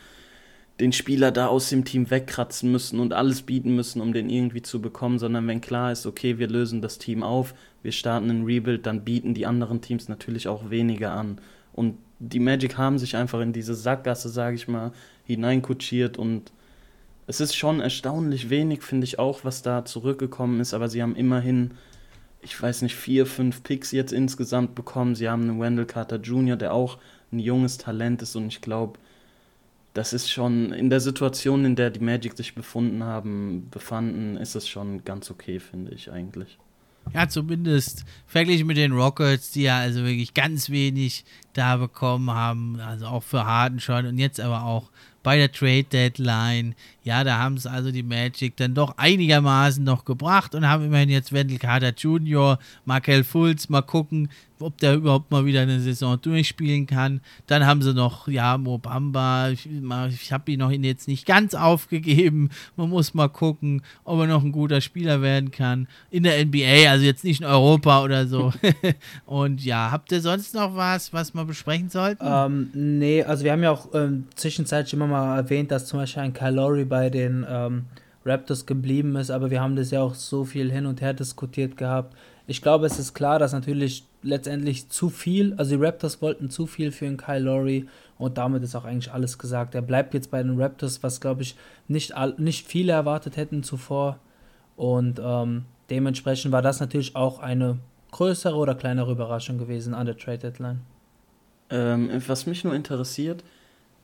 den 0.80 0.92
Spieler 0.92 1.30
da 1.30 1.46
aus 1.46 1.68
dem 1.68 1.84
Team 1.84 2.10
wegkratzen 2.10 2.70
müssen 2.72 2.98
und 2.98 3.12
alles 3.12 3.42
bieten 3.42 3.74
müssen, 3.74 4.00
um 4.00 4.12
den 4.12 4.30
irgendwie 4.30 4.62
zu 4.62 4.80
bekommen, 4.80 5.18
sondern 5.18 5.46
wenn 5.46 5.60
klar 5.60 5.92
ist, 5.92 6.06
okay, 6.06 6.38
wir 6.38 6.48
lösen 6.48 6.80
das 6.80 6.98
Team 6.98 7.22
auf, 7.22 7.54
wir 7.82 7.92
starten 7.92 8.30
ein 8.30 8.44
Rebuild, 8.44 8.86
dann 8.86 9.04
bieten 9.04 9.34
die 9.34 9.46
anderen 9.46 9.80
Teams 9.80 10.08
natürlich 10.08 10.48
auch 10.48 10.70
weniger 10.70 11.12
an. 11.12 11.40
Und 11.72 11.98
die 12.18 12.40
Magic 12.40 12.78
haben 12.78 12.98
sich 12.98 13.16
einfach 13.16 13.40
in 13.40 13.52
diese 13.52 13.74
Sackgasse, 13.74 14.28
sage 14.28 14.56
ich 14.56 14.66
mal, 14.66 14.92
hineinkutschiert 15.24 16.18
und 16.18 16.52
es 17.26 17.40
ist 17.40 17.54
schon 17.54 17.80
erstaunlich 17.80 18.50
wenig, 18.50 18.82
finde 18.82 19.04
ich 19.04 19.18
auch, 19.18 19.44
was 19.44 19.62
da 19.62 19.84
zurückgekommen 19.84 20.60
ist, 20.60 20.74
aber 20.74 20.88
sie 20.88 21.02
haben 21.02 21.16
immerhin 21.16 21.72
ich 22.42 22.60
weiß 22.60 22.82
nicht, 22.82 22.96
vier, 22.96 23.24
fünf 23.24 23.62
Picks 23.62 23.92
jetzt 23.92 24.12
insgesamt 24.12 24.74
bekommen. 24.74 25.14
Sie 25.14 25.28
haben 25.28 25.42
einen 25.42 25.60
Wendell 25.60 25.86
Carter 25.86 26.16
Jr., 26.16 26.56
der 26.56 26.74
auch 26.74 26.98
ein 27.30 27.38
junges 27.38 27.78
Talent 27.78 28.20
ist 28.20 28.36
und 28.36 28.48
ich 28.48 28.60
glaube, 28.60 28.98
das 29.94 30.12
ist 30.12 30.30
schon 30.30 30.72
in 30.72 30.90
der 30.90 31.00
Situation, 31.00 31.64
in 31.64 31.76
der 31.76 31.90
die 31.90 32.00
Magic 32.00 32.36
sich 32.36 32.54
befunden 32.54 33.04
haben, 33.04 33.68
befanden, 33.70 34.36
ist 34.36 34.54
es 34.54 34.68
schon 34.68 35.04
ganz 35.04 35.30
okay, 35.30 35.60
finde 35.60 35.92
ich 35.94 36.10
eigentlich. 36.10 36.58
Ja, 37.12 37.28
zumindest 37.28 38.04
verglichen 38.26 38.66
mit 38.66 38.76
den 38.76 38.92
Rockets, 38.92 39.50
die 39.50 39.62
ja 39.62 39.78
also 39.78 40.00
wirklich 40.00 40.34
ganz 40.34 40.70
wenig 40.70 41.24
da 41.52 41.76
bekommen 41.76 42.30
haben, 42.30 42.80
also 42.80 43.06
auch 43.06 43.22
für 43.22 43.44
Harden 43.44 43.80
schon 43.80 44.06
und 44.06 44.18
jetzt 44.18 44.40
aber 44.40 44.64
auch 44.64 44.90
bei 45.22 45.36
der 45.36 45.52
Trade 45.52 45.84
Deadline. 45.84 46.74
Ja, 47.05 47.24
da 47.24 47.38
haben 47.38 47.55
es 47.57 47.66
also 47.66 47.90
die 47.90 48.03
Magic 48.03 48.57
dann 48.57 48.74
doch 48.74 48.96
einigermaßen 48.96 49.82
noch 49.82 50.05
gebracht 50.05 50.55
und 50.55 50.68
haben 50.68 50.84
immerhin 50.84 51.09
jetzt 51.09 51.32
Wendell 51.32 51.59
Carter 51.59 51.92
Jr., 51.96 52.59
Markel 52.84 53.24
Fultz, 53.24 53.68
mal 53.68 53.82
gucken, 53.82 54.28
ob 54.62 54.78
der 54.78 54.94
überhaupt 54.94 55.30
mal 55.30 55.44
wieder 55.44 55.61
eine 55.62 55.80
Saison 55.80 56.20
durchspielen 56.20 56.86
kann. 56.86 57.20
Dann 57.46 57.66
haben 57.66 57.82
sie 57.82 57.92
noch, 57.92 58.28
ja, 58.28 58.57
Mobamba, 58.57 59.50
ich, 59.50 59.68
ich 60.11 60.32
habe 60.32 60.53
ihn 60.53 60.61
noch 60.61 60.70
jetzt 60.70 61.09
nicht 61.09 61.26
ganz 61.26 61.55
aufgegeben. 61.55 62.50
Man 62.76 62.88
muss 62.88 63.14
mal 63.14 63.28
gucken, 63.28 63.82
ob 64.05 64.20
er 64.20 64.26
noch 64.26 64.42
ein 64.42 64.53
guter 64.53 64.80
Spieler 64.80 65.20
werden 65.22 65.50
kann. 65.50 65.88
In 66.11 66.22
der 66.22 66.44
NBA, 66.44 66.90
also 66.90 67.05
jetzt 67.05 67.24
nicht 67.24 67.40
in 67.40 67.46
Europa 67.46 68.03
oder 68.03 68.26
so. 68.26 68.53
und 69.26 69.64
ja, 69.64 69.90
habt 69.90 70.12
ihr 70.12 70.20
sonst 70.20 70.55
noch 70.55 70.74
was, 70.76 71.12
was 71.12 71.34
wir 71.34 71.44
besprechen 71.44 71.88
sollten? 71.88 72.24
Ähm, 72.24 72.70
nee, 72.72 73.22
also 73.22 73.44
wir 73.44 73.53
haben 73.53 73.62
ja 73.62 73.72
auch 73.72 73.88
ähm, 73.94 74.26
zwischenzeitlich 74.34 74.94
immer 74.94 75.07
mal 75.07 75.36
erwähnt, 75.36 75.70
dass 75.70 75.86
zum 75.86 75.98
Beispiel 75.98 76.22
ein 76.22 76.32
Kyle 76.32 76.53
bei 76.93 77.09
den 77.09 77.47
ähm, 77.49 77.86
Raptors 78.22 78.66
geblieben 78.66 79.16
ist, 79.16 79.30
aber 79.30 79.51
wir 79.51 79.62
haben 79.62 79.76
das 79.76 79.93
ja 79.93 80.03
auch 80.03 80.14
so 80.14 80.45
viel 80.45 80.70
hin 80.70 80.84
und 80.84 81.01
her 81.01 81.14
diskutiert 81.14 81.78
gehabt. 81.78 82.14
Ich 82.47 82.61
glaube, 82.61 82.84
es 82.84 82.99
ist 82.99 83.14
klar, 83.14 83.38
dass 83.38 83.55
natürlich 83.55 84.05
letztendlich 84.22 84.90
zu 84.90 85.09
viel, 85.09 85.55
also 85.55 85.74
die 85.74 85.82
Raptors 85.82 86.20
wollten 86.20 86.51
zu 86.51 86.66
viel 86.66 86.93
für 86.93 87.07
einen 87.07 87.16
Kyle 87.16 87.38
Lowry 87.38 87.86
und 88.18 88.36
damit 88.36 88.62
ist 88.62 88.74
auch 88.74 88.84
eigentlich 88.84 89.11
alles 89.11 89.38
gesagt. 89.38 89.74
Er 89.74 89.80
bleibt 89.80 90.12
jetzt 90.12 90.30
bei 90.30 90.43
den 90.43 90.61
Raptors, 90.61 91.03
was 91.03 91.22
glaube 91.22 91.40
ich 91.40 91.57
nicht, 91.88 92.12
nicht 92.36 92.66
viele 92.66 92.93
erwartet 92.93 93.38
hätten 93.38 93.62
zuvor 93.62 94.18
und 94.76 95.18
ähm, 95.24 95.64
dementsprechend 95.88 96.53
war 96.53 96.61
das 96.61 96.78
natürlich 96.78 97.16
auch 97.16 97.38
eine 97.38 97.78
größere 98.11 98.57
oder 98.57 98.74
kleinere 98.74 99.12
Überraschung 99.12 99.57
gewesen 99.57 99.95
an 99.95 100.05
der 100.05 100.18
Trade 100.18 100.40
Deadline. 100.40 100.82
Ähm, 101.70 102.11
was 102.26 102.45
mich 102.45 102.64
nur 102.64 102.74
interessiert, 102.74 103.43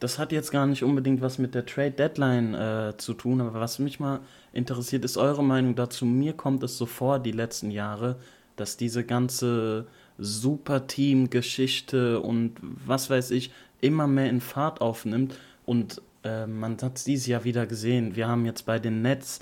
das 0.01 0.19
hat 0.19 0.33
jetzt 0.33 0.53
gar 0.53 0.67
nicht 0.67 0.85
unbedingt 0.85 1.21
was 1.21 1.39
mit 1.39 1.55
der 1.55 1.67
Trade 1.67 1.91
Deadline 1.91 2.55
äh, 2.55 2.97
zu 2.99 3.15
tun, 3.15 3.41
aber 3.41 3.61
was 3.61 3.79
mich 3.79 3.99
mal 3.99 4.21
interessiert, 4.53 5.05
ist 5.05 5.17
eure 5.17 5.43
Meinung 5.43 5.75
dazu. 5.75 6.07
Mir 6.07 6.35
kommt 6.35 6.63
es 6.63 6.79
so 6.79 6.87
vor, 6.87 7.19
die 7.19 7.33
letzten 7.33 7.71
Jahre, 7.71 8.17
dass 8.57 8.77
diese 8.77 9.05
ganze 9.05 9.87
Superteam-Geschichte 10.19 12.21
und 12.21 12.57
was 12.63 13.11
weiß 13.11 13.33
ich 13.33 13.53
immer 13.81 14.07
mehr 14.07 14.31
in 14.31 14.41
Fahrt 14.41 14.81
aufnimmt. 14.81 15.35
Und 15.65 16.03
äh, 16.25 16.47
man 16.47 16.77
hat 16.83 16.97
es 16.97 17.05
dieses 17.05 17.27
Jahr 17.27 17.45
wieder 17.45 17.67
gesehen. 17.67 18.17
Wir 18.17 18.29
haben 18.29 18.47
jetzt 18.47 18.67
bei 18.67 18.79
den 18.79 19.03
Nets, 19.03 19.41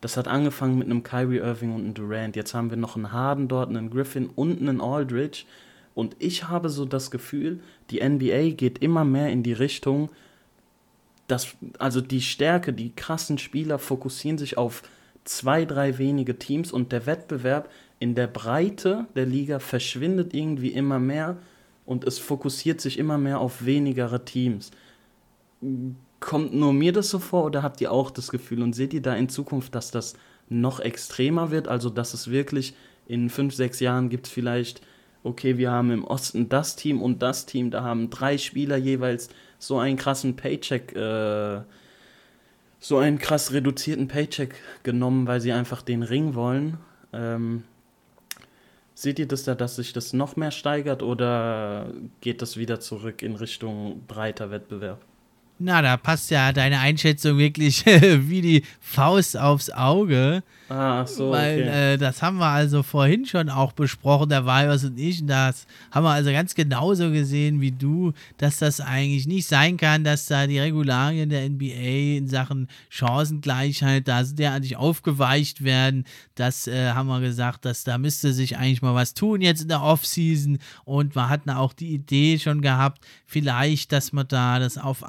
das 0.00 0.16
hat 0.16 0.28
angefangen 0.28 0.78
mit 0.78 0.86
einem 0.86 1.02
Kyrie 1.02 1.38
Irving 1.38 1.74
und 1.74 1.82
einem 1.82 1.94
Durant. 1.94 2.36
Jetzt 2.36 2.54
haben 2.54 2.70
wir 2.70 2.76
noch 2.76 2.96
einen 2.96 3.12
Harden 3.12 3.48
dort, 3.48 3.68
einen 3.68 3.90
Griffin 3.90 4.28
und 4.28 4.60
einen 4.60 4.80
Aldridge. 4.80 5.44
Und 5.94 6.16
ich 6.18 6.48
habe 6.48 6.68
so 6.68 6.84
das 6.84 7.10
Gefühl, 7.10 7.60
die 7.90 8.06
NBA 8.06 8.50
geht 8.50 8.78
immer 8.78 9.04
mehr 9.04 9.30
in 9.30 9.42
die 9.42 9.52
Richtung, 9.52 10.10
dass 11.26 11.56
also 11.78 12.00
die 12.00 12.20
Stärke, 12.20 12.72
die 12.72 12.94
krassen 12.94 13.38
Spieler 13.38 13.78
fokussieren 13.78 14.38
sich 14.38 14.58
auf 14.58 14.82
zwei, 15.24 15.64
drei 15.64 15.98
wenige 15.98 16.38
Teams 16.38 16.72
und 16.72 16.92
der 16.92 17.06
Wettbewerb 17.06 17.70
in 17.98 18.14
der 18.14 18.26
Breite 18.26 19.06
der 19.14 19.26
Liga 19.26 19.58
verschwindet 19.58 20.34
irgendwie 20.34 20.70
immer 20.72 20.98
mehr 20.98 21.38
und 21.84 22.04
es 22.04 22.18
fokussiert 22.18 22.80
sich 22.80 22.98
immer 22.98 23.18
mehr 23.18 23.40
auf 23.40 23.64
wenigere 23.64 24.24
Teams. 24.24 24.70
Kommt 26.20 26.54
nur 26.54 26.72
mir 26.72 26.92
das 26.92 27.10
so 27.10 27.18
vor 27.18 27.44
oder 27.44 27.62
habt 27.62 27.80
ihr 27.80 27.92
auch 27.92 28.10
das 28.10 28.30
Gefühl 28.30 28.62
und 28.62 28.72
seht 28.74 28.94
ihr 28.94 29.02
da 29.02 29.14
in 29.14 29.28
Zukunft, 29.28 29.74
dass 29.74 29.90
das 29.90 30.14
noch 30.48 30.80
extremer 30.80 31.50
wird, 31.50 31.68
also 31.68 31.90
dass 31.90 32.14
es 32.14 32.30
wirklich 32.30 32.74
in 33.06 33.28
fünf, 33.30 33.54
sechs 33.54 33.80
Jahren 33.80 34.08
gibt 34.08 34.26
es 34.26 34.32
vielleicht, 34.32 34.82
okay, 35.22 35.58
wir 35.58 35.70
haben 35.70 35.90
im 35.90 36.04
Osten 36.04 36.48
das 36.48 36.76
Team 36.76 37.02
und 37.02 37.22
das 37.22 37.46
Team, 37.46 37.70
da 37.70 37.82
haben 37.82 38.10
drei 38.10 38.38
Spieler 38.38 38.76
jeweils 38.76 39.28
so 39.58 39.78
einen 39.78 39.96
krassen 39.96 40.36
Paycheck, 40.36 40.94
äh, 40.96 41.60
so 42.78 42.98
einen 42.98 43.18
krass 43.18 43.52
reduzierten 43.52 44.08
Paycheck 44.08 44.54
genommen, 44.82 45.26
weil 45.26 45.40
sie 45.40 45.52
einfach 45.52 45.82
den 45.82 46.02
Ring 46.02 46.34
wollen. 46.34 46.78
Ähm, 47.12 47.64
seht 48.94 49.18
ihr 49.18 49.28
das 49.28 49.44
da, 49.44 49.54
dass 49.54 49.76
sich 49.76 49.92
das 49.92 50.12
noch 50.12 50.36
mehr 50.36 50.50
steigert 50.50 51.02
oder 51.02 51.92
geht 52.20 52.40
das 52.40 52.56
wieder 52.56 52.80
zurück 52.80 53.22
in 53.22 53.36
Richtung 53.36 54.02
breiter 54.06 54.50
Wettbewerb? 54.50 55.04
Na, 55.62 55.82
da 55.82 55.98
passt 55.98 56.30
ja 56.30 56.52
deine 56.54 56.80
Einschätzung 56.80 57.36
wirklich 57.36 57.84
wie 57.86 58.40
die 58.40 58.64
Faust 58.80 59.36
aufs 59.36 59.68
Auge. 59.68 60.42
Ah, 60.70 61.04
so. 61.04 61.32
Weil 61.32 61.62
okay. 61.62 61.94
äh, 61.94 61.98
das 61.98 62.22
haben 62.22 62.38
wir 62.38 62.46
also 62.46 62.84
vorhin 62.84 63.26
schon 63.26 63.50
auch 63.50 63.72
besprochen, 63.72 64.28
der 64.28 64.46
Weibers 64.46 64.84
und 64.84 64.96
ich. 64.98 65.20
Und 65.20 65.26
das 65.26 65.66
haben 65.90 66.04
wir 66.04 66.10
also 66.10 66.30
ganz 66.30 66.54
genauso 66.54 67.10
gesehen 67.10 67.60
wie 67.60 67.72
du, 67.72 68.12
dass 68.38 68.58
das 68.58 68.80
eigentlich 68.80 69.26
nicht 69.26 69.48
sein 69.48 69.76
kann, 69.76 70.04
dass 70.04 70.26
da 70.26 70.46
die 70.46 70.60
Regularien 70.60 71.28
der 71.28 71.46
NBA 71.50 72.18
in 72.18 72.28
Sachen 72.28 72.68
Chancengleichheit 72.88 74.06
da 74.06 74.22
derartig 74.22 74.76
aufgeweicht 74.76 75.64
werden. 75.64 76.04
Das 76.36 76.68
äh, 76.68 76.92
haben 76.92 77.08
wir 77.08 77.20
gesagt, 77.20 77.64
dass 77.64 77.82
da 77.82 77.98
müsste 77.98 78.32
sich 78.32 78.56
eigentlich 78.56 78.80
mal 78.80 78.94
was 78.94 79.12
tun 79.12 79.40
jetzt 79.40 79.62
in 79.62 79.68
der 79.68 79.82
Offseason. 79.82 80.58
Und 80.84 81.16
wir 81.16 81.28
hatten 81.28 81.50
auch 81.50 81.72
die 81.72 81.92
Idee 81.92 82.38
schon 82.38 82.62
gehabt, 82.62 83.04
vielleicht, 83.26 83.90
dass 83.90 84.12
man 84.12 84.28
da 84.28 84.60
das 84.60 84.78
auf 84.78 85.02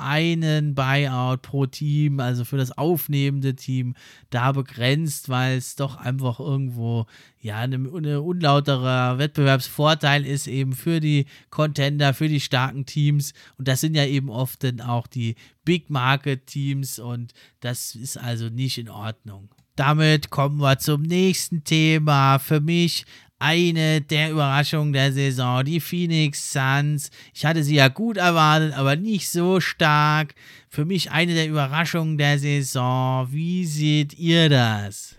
einen 0.43 0.75
Buyout 0.75 1.41
pro 1.41 1.65
Team, 1.65 2.19
also 2.19 2.45
für 2.45 2.57
das 2.57 2.77
aufnehmende 2.77 3.55
Team, 3.55 3.95
da 4.29 4.51
begrenzt, 4.51 5.29
weil 5.29 5.57
es 5.57 5.75
doch 5.75 5.97
einfach 5.97 6.39
irgendwo 6.39 7.05
ja 7.39 7.57
eine, 7.57 7.75
eine 7.75 8.21
unlauterer 8.21 9.17
Wettbewerbsvorteil 9.17 10.25
ist 10.25 10.47
eben 10.47 10.73
für 10.73 10.99
die 10.99 11.25
Contender, 11.49 12.13
für 12.13 12.27
die 12.27 12.39
starken 12.39 12.85
Teams 12.85 13.33
und 13.57 13.67
das 13.67 13.81
sind 13.81 13.95
ja 13.95 14.05
eben 14.05 14.29
oft 14.29 14.63
dann 14.63 14.81
auch 14.81 15.07
die 15.07 15.35
Big 15.65 15.89
Market 15.89 16.47
Teams 16.47 16.99
und 16.99 17.33
das 17.59 17.95
ist 17.95 18.17
also 18.17 18.49
nicht 18.49 18.77
in 18.77 18.89
Ordnung. 18.89 19.49
Damit 19.75 20.29
kommen 20.29 20.59
wir 20.59 20.79
zum 20.79 21.01
nächsten 21.01 21.63
Thema. 21.63 22.39
Für 22.39 22.59
mich 22.59 23.05
eine 23.41 24.01
der 24.01 24.31
Überraschungen 24.31 24.93
der 24.93 25.11
Saison, 25.11 25.65
die 25.65 25.79
Phoenix 25.79 26.53
Suns. 26.53 27.09
Ich 27.33 27.45
hatte 27.45 27.63
sie 27.63 27.75
ja 27.75 27.87
gut 27.87 28.17
erwartet, 28.17 28.77
aber 28.77 28.95
nicht 28.95 29.29
so 29.29 29.59
stark. 29.59 30.35
Für 30.69 30.85
mich 30.85 31.11
eine 31.11 31.33
der 31.33 31.47
Überraschungen 31.47 32.17
der 32.17 32.39
Saison. 32.39 33.27
Wie 33.31 33.65
seht 33.65 34.17
ihr 34.17 34.47
das? 34.47 35.15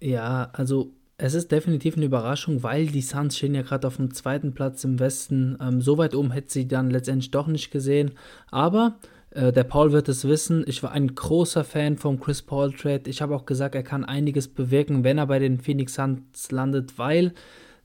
Ja, 0.00 0.50
also 0.54 0.92
es 1.18 1.34
ist 1.34 1.52
definitiv 1.52 1.96
eine 1.96 2.06
Überraschung, 2.06 2.62
weil 2.62 2.86
die 2.86 3.02
Suns 3.02 3.36
stehen 3.36 3.54
ja 3.54 3.60
gerade 3.60 3.86
auf 3.86 3.96
dem 3.96 4.14
zweiten 4.14 4.54
Platz 4.54 4.82
im 4.84 4.98
Westen. 4.98 5.58
Ähm, 5.60 5.82
so 5.82 5.98
weit 5.98 6.14
oben 6.14 6.30
hätte 6.30 6.50
sie 6.50 6.66
dann 6.66 6.90
letztendlich 6.90 7.30
doch 7.30 7.46
nicht 7.46 7.70
gesehen. 7.70 8.12
Aber 8.50 8.96
äh, 9.30 9.52
der 9.52 9.64
Paul 9.64 9.92
wird 9.92 10.08
es 10.08 10.26
wissen. 10.26 10.64
Ich 10.66 10.82
war 10.82 10.92
ein 10.92 11.14
großer 11.14 11.64
Fan 11.64 11.96
vom 11.96 12.20
Chris 12.20 12.42
Paul 12.42 12.72
Trade. 12.72 13.08
Ich 13.08 13.22
habe 13.22 13.34
auch 13.34 13.46
gesagt, 13.46 13.74
er 13.74 13.82
kann 13.82 14.04
einiges 14.04 14.48
bewirken, 14.48 15.04
wenn 15.04 15.18
er 15.18 15.26
bei 15.26 15.38
den 15.38 15.60
Phoenix 15.60 15.94
Suns 15.94 16.50
landet, 16.50 16.98
weil 16.98 17.32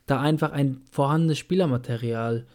da 0.06 0.22
einfach 0.22 0.52
ein 0.52 0.82
vorhandenes 0.92 1.38
Spielermaterial 1.38 2.46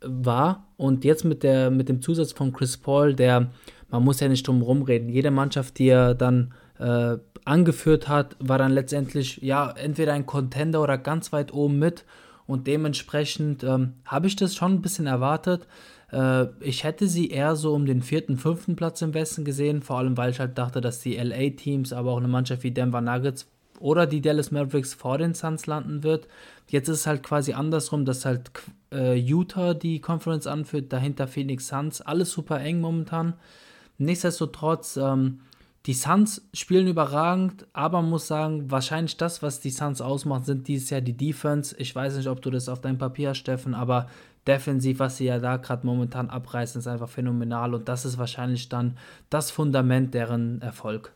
war. 0.00 0.66
Und 0.76 1.04
jetzt 1.04 1.24
mit, 1.24 1.42
der, 1.42 1.70
mit 1.70 1.88
dem 1.88 2.02
Zusatz 2.02 2.32
von 2.32 2.52
Chris 2.52 2.76
Paul, 2.76 3.14
der, 3.14 3.50
man 3.90 4.04
muss 4.04 4.20
ja 4.20 4.28
nicht 4.28 4.46
drum 4.46 4.62
rumreden, 4.62 5.08
jede 5.08 5.30
Mannschaft, 5.30 5.78
die 5.78 5.88
er 5.88 6.14
dann 6.14 6.54
äh, 6.78 7.16
angeführt 7.44 8.08
hat, 8.08 8.36
war 8.38 8.58
dann 8.58 8.72
letztendlich 8.72 9.38
ja 9.38 9.70
entweder 9.70 10.12
ein 10.12 10.26
Contender 10.26 10.82
oder 10.82 10.98
ganz 10.98 11.32
weit 11.32 11.52
oben 11.52 11.78
mit. 11.78 12.04
Und 12.46 12.66
dementsprechend 12.66 13.62
ähm, 13.62 13.94
habe 14.04 14.26
ich 14.26 14.36
das 14.36 14.54
schon 14.54 14.72
ein 14.72 14.82
bisschen 14.82 15.06
erwartet. 15.06 15.66
Äh, 16.12 16.46
ich 16.60 16.84
hätte 16.84 17.08
sie 17.08 17.30
eher 17.30 17.56
so 17.56 17.74
um 17.74 17.86
den 17.86 18.02
vierten, 18.02 18.36
fünften 18.36 18.76
Platz 18.76 19.02
im 19.02 19.14
Westen 19.14 19.44
gesehen, 19.44 19.82
vor 19.82 19.98
allem 19.98 20.16
weil 20.16 20.30
ich 20.30 20.40
halt 20.40 20.58
dachte, 20.58 20.80
dass 20.80 21.00
die 21.00 21.16
LA-Teams, 21.16 21.92
aber 21.92 22.12
auch 22.12 22.18
eine 22.18 22.28
Mannschaft 22.28 22.62
wie 22.62 22.70
Denver 22.70 23.00
Nuggets 23.00 23.48
oder 23.80 24.06
die 24.06 24.20
Dallas 24.20 24.52
Mavericks 24.52 24.94
vor 24.94 25.18
den 25.18 25.34
Suns 25.34 25.66
landen 25.66 26.02
wird. 26.04 26.28
Jetzt 26.68 26.88
ist 26.88 27.00
es 27.00 27.06
halt 27.06 27.22
quasi 27.22 27.52
andersrum, 27.52 28.04
dass 28.04 28.24
halt 28.24 28.50
äh, 28.92 29.18
Utah 29.18 29.74
die 29.74 30.00
Conference 30.00 30.46
anführt, 30.46 30.92
dahinter 30.92 31.26
Phoenix 31.26 31.68
Suns, 31.68 32.00
alles 32.00 32.30
super 32.30 32.60
eng 32.60 32.80
momentan. 32.80 33.34
Nichtsdestotrotz, 33.98 34.96
ähm, 34.96 35.40
die 35.86 35.94
Suns 35.94 36.46
spielen 36.54 36.86
überragend, 36.86 37.66
aber 37.72 38.02
man 38.02 38.10
muss 38.10 38.28
sagen, 38.28 38.70
wahrscheinlich 38.70 39.16
das, 39.16 39.42
was 39.42 39.58
die 39.58 39.70
Suns 39.70 40.00
ausmacht, 40.00 40.46
sind 40.46 40.68
dieses 40.68 40.90
Jahr 40.90 41.00
die 41.00 41.16
Defense. 41.16 41.74
Ich 41.76 41.92
weiß 41.92 42.16
nicht, 42.16 42.28
ob 42.28 42.40
du 42.40 42.50
das 42.50 42.68
auf 42.68 42.80
dein 42.80 42.98
Papier 42.98 43.30
hast, 43.30 43.38
Steffen, 43.38 43.74
aber 43.74 44.08
defensiv, 44.46 44.98
was 44.98 45.16
sie 45.16 45.26
ja 45.26 45.38
da 45.38 45.56
gerade 45.56 45.86
momentan 45.86 46.30
abreißen, 46.30 46.80
ist 46.80 46.86
einfach 46.86 47.08
phänomenal 47.08 47.74
und 47.74 47.88
das 47.88 48.04
ist 48.04 48.18
wahrscheinlich 48.18 48.68
dann 48.68 48.96
das 49.30 49.50
Fundament 49.50 50.14
deren 50.14 50.60
Erfolg. 50.62 51.12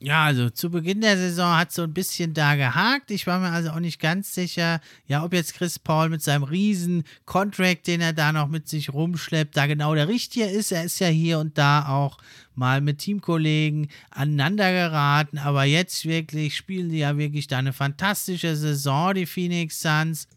Ja, 0.00 0.24
also 0.24 0.50
zu 0.50 0.68
Beginn 0.68 1.00
der 1.00 1.16
Saison 1.16 1.56
hat 1.56 1.72
so 1.72 1.82
ein 1.82 1.94
bisschen 1.94 2.34
da 2.34 2.56
gehakt. 2.56 3.10
Ich 3.10 3.26
war 3.26 3.38
mir 3.38 3.48
also 3.48 3.70
auch 3.70 3.80
nicht 3.80 3.98
ganz 3.98 4.34
sicher, 4.34 4.82
ja, 5.06 5.24
ob 5.24 5.32
jetzt 5.32 5.54
Chris 5.54 5.78
Paul 5.78 6.10
mit 6.10 6.20
seinem 6.20 6.42
riesen 6.42 7.04
Contract, 7.24 7.86
den 7.86 8.02
er 8.02 8.12
da 8.12 8.30
noch 8.30 8.48
mit 8.48 8.68
sich 8.68 8.92
rumschleppt, 8.92 9.56
da 9.56 9.66
genau 9.66 9.94
der 9.94 10.08
Richtige 10.08 10.44
ist. 10.44 10.72
Er 10.72 10.84
ist 10.84 10.98
ja 10.98 11.06
hier 11.06 11.38
und 11.38 11.56
da 11.56 11.88
auch 11.88 12.18
mal 12.54 12.82
mit 12.82 12.98
Teamkollegen 12.98 13.88
aneinander 14.10 14.72
geraten, 14.72 15.38
aber 15.38 15.64
jetzt 15.64 16.04
wirklich 16.04 16.54
spielen 16.54 16.90
die 16.90 16.98
ja 16.98 17.16
wirklich 17.16 17.46
da 17.46 17.56
eine 17.56 17.72
fantastische 17.72 18.56
Saison, 18.56 19.14
die 19.14 19.24
Phoenix 19.24 19.80
Suns. 19.80 20.28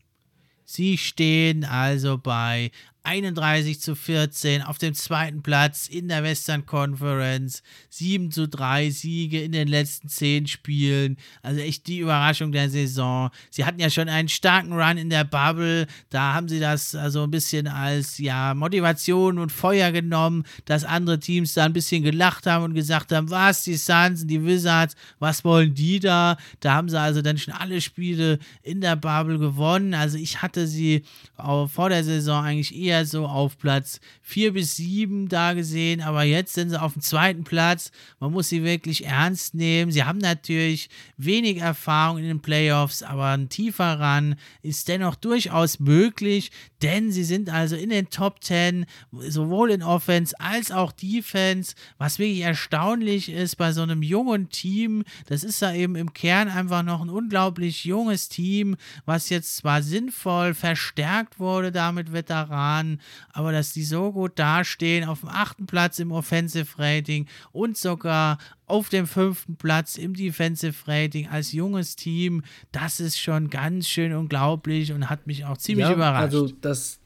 Sie 0.70 0.98
stehen 0.98 1.64
also 1.64 2.18
bei 2.18 2.72
31 3.08 3.80
zu 3.80 3.96
14 3.96 4.62
auf 4.64 4.78
dem 4.78 4.94
zweiten 4.94 5.42
Platz 5.42 5.88
in 5.88 6.10
der 6.10 6.24
Western 6.24 6.66
Conference. 6.66 7.64
7 7.90 8.32
zu 8.32 8.50
3 8.50 8.90
Siege 8.90 9.42
in 9.42 9.54
den 9.54 9.70
letzten 9.70 10.10
10 10.10 10.48
Spielen. 10.48 11.16
Also 11.42 11.62
echt 11.62 11.88
die 11.88 12.00
Überraschung 12.00 12.52
der 12.52 12.70
Saison. 12.70 13.30
Sie 13.50 13.64
hatten 13.64 13.80
ja 13.80 13.90
schon 13.90 14.10
einen 14.10 14.28
starken 14.28 14.74
Run 14.74 14.98
in 14.98 15.10
der 15.10 15.24
Bubble. 15.24 15.88
Da 16.10 16.34
haben 16.34 16.50
sie 16.50 16.60
das 16.60 16.96
also 16.96 17.24
ein 17.24 17.32
bisschen 17.32 17.68
als 17.68 18.18
ja, 18.18 18.54
Motivation 18.54 19.40
und 19.40 19.54
Feuer 19.54 19.94
genommen, 19.94 20.44
dass 20.66 20.84
andere 20.84 21.20
Teams 21.20 21.54
da 21.54 21.64
ein 21.64 21.74
bisschen 21.74 22.04
gelacht 22.04 22.46
haben 22.46 22.66
und 22.66 22.74
gesagt 22.74 23.14
haben, 23.14 23.30
was, 23.30 23.64
die 23.64 23.78
Suns 23.78 24.24
und 24.24 24.28
die 24.28 24.44
Wizards, 24.44 24.96
was 25.20 25.46
wollen 25.46 25.74
die 25.74 26.02
da? 26.02 26.36
Da 26.60 26.74
haben 26.74 26.90
sie 26.90 27.00
also 27.00 27.22
dann 27.22 27.38
schon 27.38 27.54
alle 27.54 27.80
Spiele 27.80 28.40
in 28.64 28.82
der 28.82 28.98
Bubble 28.98 29.40
gewonnen. 29.40 29.94
Also 29.94 30.18
ich 30.18 30.42
hatte 30.42 30.68
sie 30.68 31.04
auch 31.38 31.70
vor 31.70 31.88
der 31.88 32.04
Saison 32.04 32.44
eigentlich 32.44 32.76
eher 32.76 32.97
so 33.06 33.26
auf 33.26 33.58
Platz 33.58 34.00
4 34.22 34.54
bis 34.54 34.76
7 34.76 35.30
da 35.30 35.54
gesehen, 35.54 36.02
aber 36.02 36.24
jetzt 36.24 36.54
sind 36.54 36.70
sie 36.70 36.82
auf 36.82 36.94
dem 36.94 37.02
zweiten 37.02 37.44
Platz. 37.44 37.92
Man 38.20 38.32
muss 38.32 38.50
sie 38.50 38.64
wirklich 38.64 39.06
ernst 39.06 39.56
nehmen. 39.56 39.92
Sie 39.92 40.04
haben 40.04 40.18
natürlich 40.18 40.90
wenig 41.18 41.58
Erfahrung 41.58 42.18
in 42.18 42.26
den 42.26 42.42
Playoffs, 42.42 43.04
aber 43.04 43.28
ein 43.30 43.50
tiefer 43.50 44.00
ran 44.00 44.36
ist 44.62 44.88
dennoch 44.88 45.16
durchaus 45.16 45.80
möglich, 45.80 46.52
denn 46.82 47.12
sie 47.12 47.24
sind 47.24 47.50
also 47.50 47.76
in 47.76 47.90
den 47.90 48.10
Top 48.10 48.44
10, 48.44 48.86
sowohl 49.12 49.72
in 49.72 49.84
Offense 49.84 50.40
als 50.40 50.72
auch 50.72 50.92
Defense, 50.92 51.76
was 51.98 52.20
wirklich 52.20 52.42
erstaunlich 52.42 53.30
ist 53.30 53.56
bei 53.56 53.72
so 53.72 53.82
einem 53.82 54.04
jungen 54.04 54.50
Team. 54.50 55.04
Das 55.28 55.44
ist 55.44 55.62
ja 55.62 55.74
eben 55.74 55.96
im 55.96 56.14
Kern 56.14 56.50
einfach 56.50 56.84
noch 56.84 57.02
ein 57.02 57.10
unglaublich 57.10 57.86
junges 57.86 58.30
Team, 58.30 58.76
was 59.06 59.30
jetzt 59.30 59.58
zwar 59.58 59.82
sinnvoll 59.82 60.54
verstärkt 60.54 61.40
wurde 61.40 61.72
damit 61.72 62.14
Veteranen, 62.14 62.87
aber 63.34 63.52
dass 63.52 63.74
die 63.74 63.84
so 63.84 64.12
gut 64.12 64.34
dastehen, 64.36 65.08
auf 65.08 65.22
dem 65.22 65.30
achten 65.30 65.66
Platz 65.66 66.00
im 66.00 66.12
Offensive 66.12 66.78
Rating 66.78 67.28
und 67.52 67.78
sogar 67.78 68.38
auf 68.66 68.90
dem 68.90 69.08
fünften 69.08 69.56
Platz 69.56 69.98
im 69.98 70.14
Defensive 70.14 70.76
Rating 70.88 71.28
als 71.28 71.52
junges 71.52 71.96
Team, 71.96 72.44
das 72.72 73.00
ist 73.00 73.20
schon 73.20 73.50
ganz 73.50 73.88
schön 73.88 74.14
unglaublich 74.14 74.92
und 74.92 75.10
hat 75.10 75.28
mich 75.28 75.46
auch 75.46 75.58
ziemlich 75.58 75.88
ja, 75.88 75.94
überrascht. 75.94 76.22
Also 76.22 76.50
das 76.62 77.00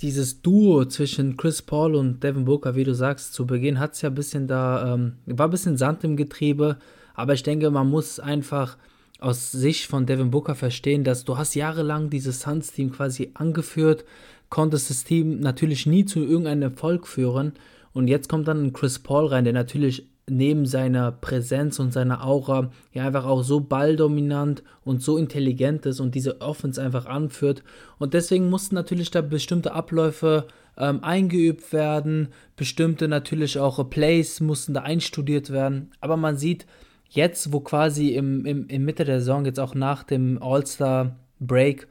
dieses 0.00 0.42
Duo 0.42 0.84
zwischen 0.84 1.36
Chris 1.36 1.62
Paul 1.62 1.94
und 1.94 2.22
Devin 2.22 2.44
Booker, 2.44 2.76
wie 2.76 2.84
du 2.84 2.94
sagst, 2.94 3.34
zu 3.34 3.46
Beginn 3.46 3.78
hat 3.78 3.94
es 3.94 4.02
ja 4.02 4.10
ein 4.10 4.14
bisschen 4.14 4.46
da, 4.46 4.94
ähm, 4.94 5.14
war 5.26 5.48
ein 5.48 5.50
bisschen 5.50 5.76
Sand 5.76 6.04
im 6.04 6.16
Getriebe, 6.16 6.78
aber 7.14 7.34
ich 7.34 7.42
denke, 7.42 7.70
man 7.70 7.88
muss 7.88 8.20
einfach 8.20 8.76
aus 9.18 9.50
Sicht 9.50 9.86
von 9.86 10.06
Devin 10.06 10.30
Booker 10.30 10.54
verstehen, 10.54 11.02
dass 11.02 11.24
du 11.24 11.36
hast 11.36 11.54
jahrelang 11.54 12.10
dieses 12.10 12.40
Suns-Team 12.40 12.92
quasi 12.92 13.32
angeführt, 13.34 14.04
konntest 14.50 14.90
das 14.90 15.04
Team 15.04 15.40
natürlich 15.40 15.86
nie 15.86 16.04
zu 16.04 16.20
irgendeinem 16.20 16.62
Erfolg 16.62 17.06
führen. 17.06 17.52
Und 17.92 18.08
jetzt 18.08 18.28
kommt 18.28 18.48
dann 18.48 18.72
Chris 18.72 18.98
Paul 18.98 19.26
rein, 19.26 19.44
der 19.44 19.52
natürlich 19.52 20.08
neben 20.30 20.66
seiner 20.66 21.12
Präsenz 21.12 21.78
und 21.78 21.92
seiner 21.92 22.24
Aura 22.24 22.70
ja 22.92 23.06
einfach 23.06 23.24
auch 23.24 23.42
so 23.42 23.60
balldominant 23.60 24.62
und 24.84 25.02
so 25.02 25.16
intelligent 25.16 25.86
ist 25.86 26.00
und 26.00 26.14
diese 26.14 26.40
Offense 26.40 26.82
einfach 26.82 27.06
anführt. 27.06 27.62
Und 27.98 28.14
deswegen 28.14 28.50
mussten 28.50 28.74
natürlich 28.74 29.10
da 29.10 29.22
bestimmte 29.22 29.72
Abläufe 29.72 30.46
ähm, 30.76 31.02
eingeübt 31.02 31.72
werden, 31.72 32.28
bestimmte 32.56 33.08
natürlich 33.08 33.58
auch 33.58 33.88
Plays 33.90 34.40
mussten 34.40 34.74
da 34.74 34.82
einstudiert 34.82 35.50
werden. 35.50 35.90
Aber 36.00 36.16
man 36.16 36.36
sieht, 36.36 36.66
jetzt, 37.08 37.52
wo 37.52 37.60
quasi 37.60 38.10
im, 38.10 38.44
im, 38.44 38.68
im 38.68 38.84
Mitte 38.84 39.04
der 39.04 39.20
Saison, 39.20 39.44
jetzt 39.44 39.60
auch 39.60 39.74
nach 39.74 40.04
dem 40.04 40.40
All-Star-Break, 40.42 41.88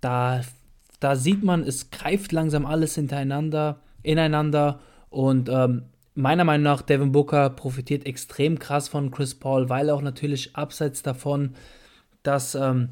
da, 0.00 0.42
da 1.00 1.16
sieht 1.16 1.42
man, 1.42 1.62
es 1.62 1.90
greift 1.90 2.32
langsam 2.32 2.66
alles 2.66 2.94
hintereinander, 2.94 3.80
ineinander 4.02 4.80
und 5.08 5.48
ähm, 5.48 5.82
meiner 6.14 6.44
Meinung 6.44 6.64
nach, 6.64 6.82
Devin 6.82 7.12
Booker 7.12 7.50
profitiert 7.50 8.06
extrem 8.06 8.58
krass 8.58 8.88
von 8.88 9.10
Chris 9.10 9.34
Paul, 9.34 9.68
weil 9.68 9.90
auch 9.90 10.02
natürlich 10.02 10.54
abseits 10.56 11.02
davon, 11.02 11.54
dass 12.22 12.54
ähm, 12.54 12.90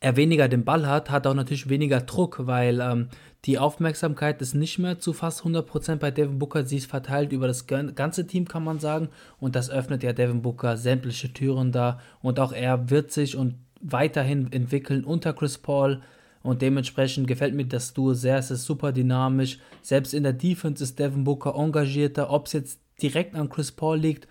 er 0.00 0.16
weniger 0.16 0.48
den 0.48 0.64
Ball 0.64 0.86
hat, 0.86 1.10
hat 1.10 1.26
auch 1.26 1.34
natürlich 1.34 1.68
weniger 1.68 2.00
Druck, 2.00 2.46
weil 2.46 2.80
ähm, 2.80 3.08
die 3.44 3.58
Aufmerksamkeit 3.58 4.40
ist 4.42 4.54
nicht 4.54 4.78
mehr 4.78 4.98
zu 4.98 5.12
fast 5.12 5.42
100% 5.42 5.96
bei 5.96 6.10
Devin 6.10 6.38
Booker. 6.38 6.64
Sie 6.64 6.76
ist 6.76 6.90
verteilt 6.90 7.32
über 7.32 7.46
das 7.46 7.66
ganze 7.66 8.26
Team, 8.26 8.46
kann 8.46 8.64
man 8.64 8.80
sagen. 8.80 9.08
Und 9.38 9.56
das 9.56 9.70
öffnet 9.70 10.02
ja 10.02 10.12
Devin 10.12 10.42
Booker 10.42 10.76
sämtliche 10.76 11.32
Türen 11.32 11.72
da. 11.72 12.00
Und 12.20 12.38
auch 12.38 12.52
er 12.52 12.90
wird 12.90 13.12
sich 13.12 13.36
und 13.36 13.54
weiterhin 13.80 14.52
entwickeln 14.52 15.04
unter 15.04 15.32
Chris 15.32 15.56
Paul. 15.56 16.02
Und 16.42 16.62
dementsprechend 16.62 17.28
gefällt 17.28 17.54
mir 17.54 17.66
das 17.66 17.92
Duo 17.92 18.14
sehr. 18.14 18.38
Es 18.38 18.50
ist 18.50 18.64
super 18.64 18.92
dynamisch. 18.92 19.58
Selbst 19.82 20.14
in 20.14 20.22
der 20.22 20.32
Defense 20.32 20.82
ist 20.82 20.98
Devin 20.98 21.24
Booker 21.24 21.54
engagierter. 21.54 22.30
Ob 22.30 22.46
es 22.46 22.54
jetzt 22.54 22.80
direkt 23.02 23.34
an 23.34 23.50
Chris 23.50 23.72
Paul 23.72 23.98
liegt, 23.98 24.26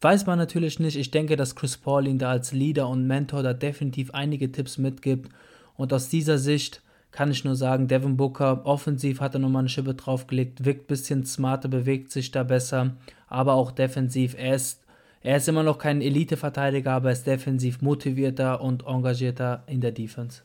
weiß 0.00 0.26
man 0.26 0.38
natürlich 0.38 0.78
nicht. 0.78 0.96
Ich 0.96 1.10
denke, 1.10 1.36
dass 1.36 1.54
Chris 1.54 1.76
Paul 1.76 2.06
ihn 2.06 2.18
da 2.18 2.30
als 2.30 2.52
Leader 2.52 2.88
und 2.88 3.06
Mentor 3.06 3.42
da 3.42 3.52
definitiv 3.52 4.12
einige 4.12 4.50
Tipps 4.50 4.78
mitgibt. 4.78 5.30
Und 5.76 5.92
aus 5.92 6.08
dieser 6.08 6.38
Sicht 6.38 6.82
kann 7.10 7.30
ich 7.30 7.44
nur 7.44 7.56
sagen, 7.56 7.88
Devin 7.88 8.16
Booker 8.16 8.64
offensiv 8.64 9.20
hat 9.20 9.34
er 9.34 9.40
nochmal 9.40 9.60
eine 9.60 9.68
Schippe 9.68 9.94
draufgelegt, 9.94 10.64
wirkt 10.64 10.84
ein 10.84 10.86
bisschen 10.86 11.26
smarter, 11.26 11.68
bewegt 11.68 12.12
sich 12.12 12.30
da 12.30 12.44
besser, 12.44 12.96
aber 13.28 13.54
auch 13.54 13.72
defensiv. 13.72 14.34
Er 14.38 14.54
ist, 14.54 14.84
er 15.20 15.36
ist 15.36 15.48
immer 15.48 15.64
noch 15.64 15.78
kein 15.78 16.02
Elite-Verteidiger, 16.02 16.92
aber 16.92 17.08
er 17.08 17.14
ist 17.14 17.26
defensiv 17.26 17.82
motivierter 17.82 18.60
und 18.60 18.86
engagierter 18.86 19.64
in 19.66 19.80
der 19.80 19.92
Defense. 19.92 20.42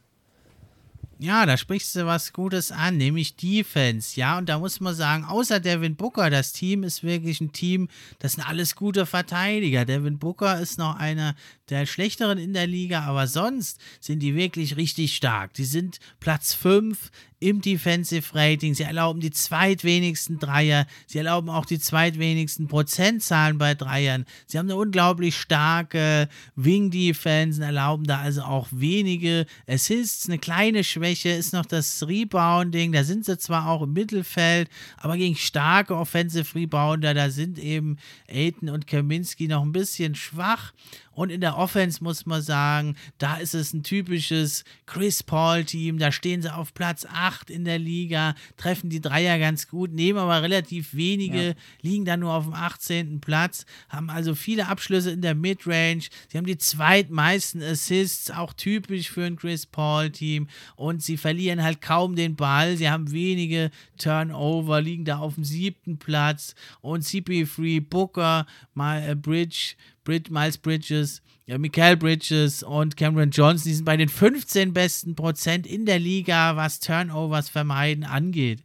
Ja, 1.18 1.46
da 1.46 1.56
sprichst 1.56 1.96
du 1.96 2.06
was 2.06 2.34
Gutes 2.34 2.74
an, 2.74 2.98
nämlich 2.98 3.38
Defense. 3.38 4.20
Ja, 4.20 4.38
und 4.38 4.50
da 4.50 4.60
muss 4.60 4.82
man 4.82 4.94
sagen, 4.94 5.24
außer 5.24 5.62
Devin 5.62 5.96
Booker, 5.96 6.30
das 6.30 6.52
Team 6.52 6.84
ist 6.84 7.04
wirklich 7.04 7.40
ein 7.40 7.54
Team, 7.54 7.88
das 8.20 8.34
sind 8.34 8.44
alles 8.48 8.76
gute 8.76 9.06
Verteidiger. 9.06 9.86
Devin 9.86 10.20
Booker 10.20 10.60
ist 10.60 10.78
noch 10.78 10.98
einer 10.98 11.36
der 11.70 11.86
schlechteren 11.86 12.38
in 12.38 12.54
der 12.54 12.68
Liga, 12.68 13.02
aber 13.02 13.28
sonst 13.28 13.80
sind 14.00 14.20
die 14.20 14.36
wirklich 14.36 14.78
richtig 14.78 15.16
stark. 15.16 15.54
Die 15.54 15.66
sind 15.66 16.00
Platz 16.20 16.54
5 16.54 17.12
im 17.40 17.62
Defensive 17.62 18.34
Rating. 18.34 18.74
Sie 18.74 18.84
erlauben 18.84 19.20
die 19.20 19.32
zweitwenigsten 19.32 20.40
Dreier. 20.40 20.88
Sie 21.06 21.18
erlauben 21.18 21.50
auch 21.50 21.66
die 21.66 21.80
zweitwenigsten 21.80 22.68
Prozentzahlen 22.68 23.58
bei 23.58 23.76
Dreiern. 23.76 24.26
Sie 24.48 24.58
haben 24.58 24.68
eine 24.68 24.78
unglaublich 24.78 25.36
starke 25.36 26.30
Wing 26.56 26.92
Defense, 26.92 27.62
erlauben 27.64 28.06
da 28.06 28.20
also 28.20 28.42
auch 28.44 28.68
wenige 28.72 29.46
Assists. 29.68 30.28
Eine 30.28 30.40
kleine 30.40 30.84
Schwäche 30.84 31.30
ist 31.30 31.54
noch 31.54 31.66
das 31.66 32.08
Rebounding. 32.08 32.92
Da 32.92 33.04
sind 33.04 33.26
sie 33.26 33.38
zwar 33.38 33.68
auch 33.68 33.82
im 33.82 33.94
Mittelfeld, 33.94 34.70
aber 34.98 35.18
gegen 35.18 35.36
starke 35.36 35.96
Offensive 35.96 36.56
Rebounder, 36.56 37.14
da 37.14 37.30
sind 37.30 37.60
eben 37.60 37.98
Aiton 38.28 38.70
und 38.70 38.88
Kaminski 38.88 39.48
noch 39.48 39.62
ein 39.62 39.72
bisschen 39.72 40.16
schwach. 40.16 40.74
Und 41.16 41.32
in 41.32 41.42
der 41.42 41.58
Offense 41.58 42.04
muss 42.04 42.26
man 42.26 42.42
sagen, 42.42 42.96
da 43.18 43.38
ist 43.38 43.56
es 43.56 43.74
ein 43.74 43.84
typisches 43.84 44.66
Chris 44.86 45.24
Paul-Team. 45.24 45.98
Da 45.98 46.12
stehen 46.12 46.42
sie 46.42 46.54
auf 46.54 46.74
Platz 46.74 47.06
8 47.10 47.50
in 47.50 47.64
der 47.64 47.80
Liga, 47.80 48.36
treffen 48.58 48.90
die 48.90 49.02
Dreier 49.02 49.40
ganz 49.40 49.68
gut, 49.68 49.94
nehmen 49.94 50.20
aber 50.20 50.44
relativ 50.44 50.94
wenige, 50.94 51.48
ja. 51.48 51.54
liegen 51.82 52.06
da 52.06 52.18
nur 52.18 52.34
auf 52.34 52.44
dem 52.44 52.54
18. 52.54 53.22
Platz, 53.22 53.66
haben 53.90 54.10
also 54.10 54.36
viele 54.36 54.68
Abschlüsse 54.68 55.12
in 55.12 55.22
der 55.22 55.36
Midrange. 55.36 56.04
Sie 56.28 56.38
haben 56.38 56.46
die 56.46 56.58
zweitmeisten 56.58 57.64
Assists, 57.64 58.30
auch 58.30 58.54
typisch 58.54 59.10
für 59.10 59.24
ein 59.24 59.38
Chris 59.38 59.66
Paul-Team. 59.66 60.48
Und 60.76 61.02
sie 61.02 61.18
verlieren 61.18 61.64
halt 61.64 61.82
kaum 61.82 62.16
den 62.16 62.36
Ball. 62.36 62.76
Sie 62.76 62.90
haben 62.90 63.12
wenige 63.12 63.72
Turnover, 63.98 64.82
liegen 64.82 65.06
da 65.06 65.20
auf 65.20 65.36
dem 65.36 65.46
siebten 65.46 65.98
Platz. 65.98 66.56
Und 66.82 67.04
CP3, 67.04 67.82
Booker, 67.82 68.46
äh, 68.78 69.16
Bridge, 69.16 69.76
Brid 70.04 70.30
Miles 70.30 70.58
Bridges, 70.58 71.22
ja, 71.46 71.58
Michael 71.58 71.98
Bridges 71.98 72.64
und 72.64 72.98
Cameron 72.98 73.32
Johnson, 73.32 73.70
die 73.70 73.76
sind 73.76 73.86
bei 73.86 73.98
den 73.98 74.10
15 74.10 74.74
besten 74.74 75.16
Prozent 75.16 75.68
in 75.68 75.86
der 75.86 76.00
Liga, 76.00 76.56
was 76.56 76.80
Turnovers 76.80 77.50
vermeiden 77.50 78.04
angeht. 78.04 78.64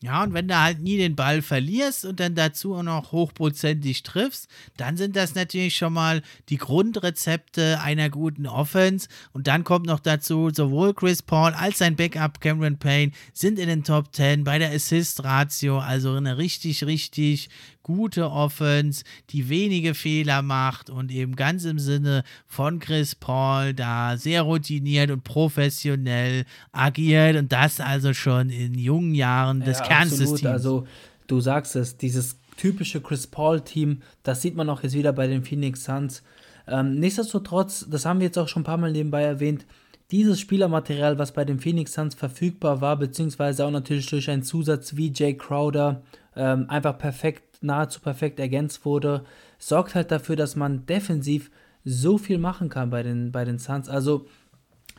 Ja, 0.00 0.22
und 0.22 0.32
wenn 0.32 0.46
du 0.46 0.56
halt 0.56 0.80
nie 0.80 0.96
den 0.96 1.16
Ball 1.16 1.42
verlierst 1.42 2.04
und 2.04 2.20
dann 2.20 2.36
dazu 2.36 2.76
auch 2.76 2.84
noch 2.84 3.10
hochprozentig 3.10 4.04
triffst, 4.04 4.46
dann 4.76 4.96
sind 4.96 5.16
das 5.16 5.34
natürlich 5.34 5.76
schon 5.76 5.92
mal 5.92 6.22
die 6.50 6.56
Grundrezepte 6.56 7.80
einer 7.80 8.08
guten 8.08 8.46
Offense. 8.46 9.08
Und 9.32 9.48
dann 9.48 9.64
kommt 9.64 9.86
noch 9.86 9.98
dazu, 9.98 10.50
sowohl 10.54 10.94
Chris 10.94 11.20
Paul 11.20 11.52
als 11.52 11.78
sein 11.78 11.96
Backup 11.96 12.40
Cameron 12.40 12.78
Payne 12.78 13.10
sind 13.32 13.58
in 13.58 13.66
den 13.66 13.82
Top 13.82 14.14
10 14.14 14.44
bei 14.44 14.58
der 14.60 14.70
Assist-Ratio, 14.70 15.80
also 15.80 16.14
eine 16.14 16.38
richtig, 16.38 16.84
richtig 16.84 17.48
gute 17.88 18.30
Offense, 18.30 19.02
die 19.30 19.48
wenige 19.48 19.94
Fehler 19.94 20.42
macht 20.42 20.90
und 20.90 21.10
eben 21.10 21.36
ganz 21.36 21.64
im 21.64 21.78
Sinne 21.78 22.22
von 22.46 22.80
Chris 22.80 23.14
Paul 23.14 23.72
da 23.72 24.18
sehr 24.18 24.42
routiniert 24.42 25.10
und 25.10 25.24
professionell 25.24 26.44
agiert 26.70 27.36
und 27.36 27.50
das 27.50 27.80
also 27.80 28.12
schon 28.12 28.50
in 28.50 28.74
jungen 28.74 29.14
Jahren 29.14 29.60
des 29.60 29.78
ja, 29.78 29.86
Kernsystems. 29.86 30.44
Also 30.44 30.86
du 31.28 31.40
sagst 31.40 31.76
es, 31.76 31.96
dieses 31.96 32.38
typische 32.58 33.00
Chris 33.00 33.26
Paul-Team, 33.26 34.02
das 34.22 34.42
sieht 34.42 34.54
man 34.54 34.68
auch 34.68 34.82
jetzt 34.82 34.94
wieder 34.94 35.14
bei 35.14 35.26
den 35.26 35.42
Phoenix 35.42 35.84
Suns. 35.84 36.22
Ähm, 36.66 36.96
nichtsdestotrotz, 36.96 37.86
das 37.88 38.04
haben 38.04 38.20
wir 38.20 38.26
jetzt 38.26 38.36
auch 38.36 38.48
schon 38.48 38.60
ein 38.60 38.66
paar 38.66 38.76
Mal 38.76 38.92
nebenbei 38.92 39.22
erwähnt, 39.22 39.64
dieses 40.10 40.40
Spielermaterial, 40.40 41.18
was 41.18 41.32
bei 41.32 41.46
den 41.46 41.58
Phoenix 41.58 41.94
Suns 41.94 42.14
verfügbar 42.14 42.82
war, 42.82 42.98
beziehungsweise 42.98 43.64
auch 43.64 43.70
natürlich 43.70 44.06
durch 44.06 44.28
einen 44.28 44.42
Zusatz 44.42 44.94
wie 44.96 45.10
Jay 45.14 45.34
Crowder, 45.34 46.02
ähm, 46.36 46.66
einfach 46.68 46.98
perfekt 46.98 47.47
nahezu 47.60 48.00
perfekt 48.00 48.38
ergänzt 48.40 48.84
wurde, 48.84 49.24
sorgt 49.58 49.94
halt 49.94 50.10
dafür, 50.10 50.36
dass 50.36 50.56
man 50.56 50.86
defensiv 50.86 51.50
so 51.84 52.18
viel 52.18 52.38
machen 52.38 52.68
kann 52.68 52.90
bei 52.90 53.02
den, 53.02 53.32
bei 53.32 53.44
den 53.44 53.58
Suns. 53.58 53.88
Also, 53.88 54.26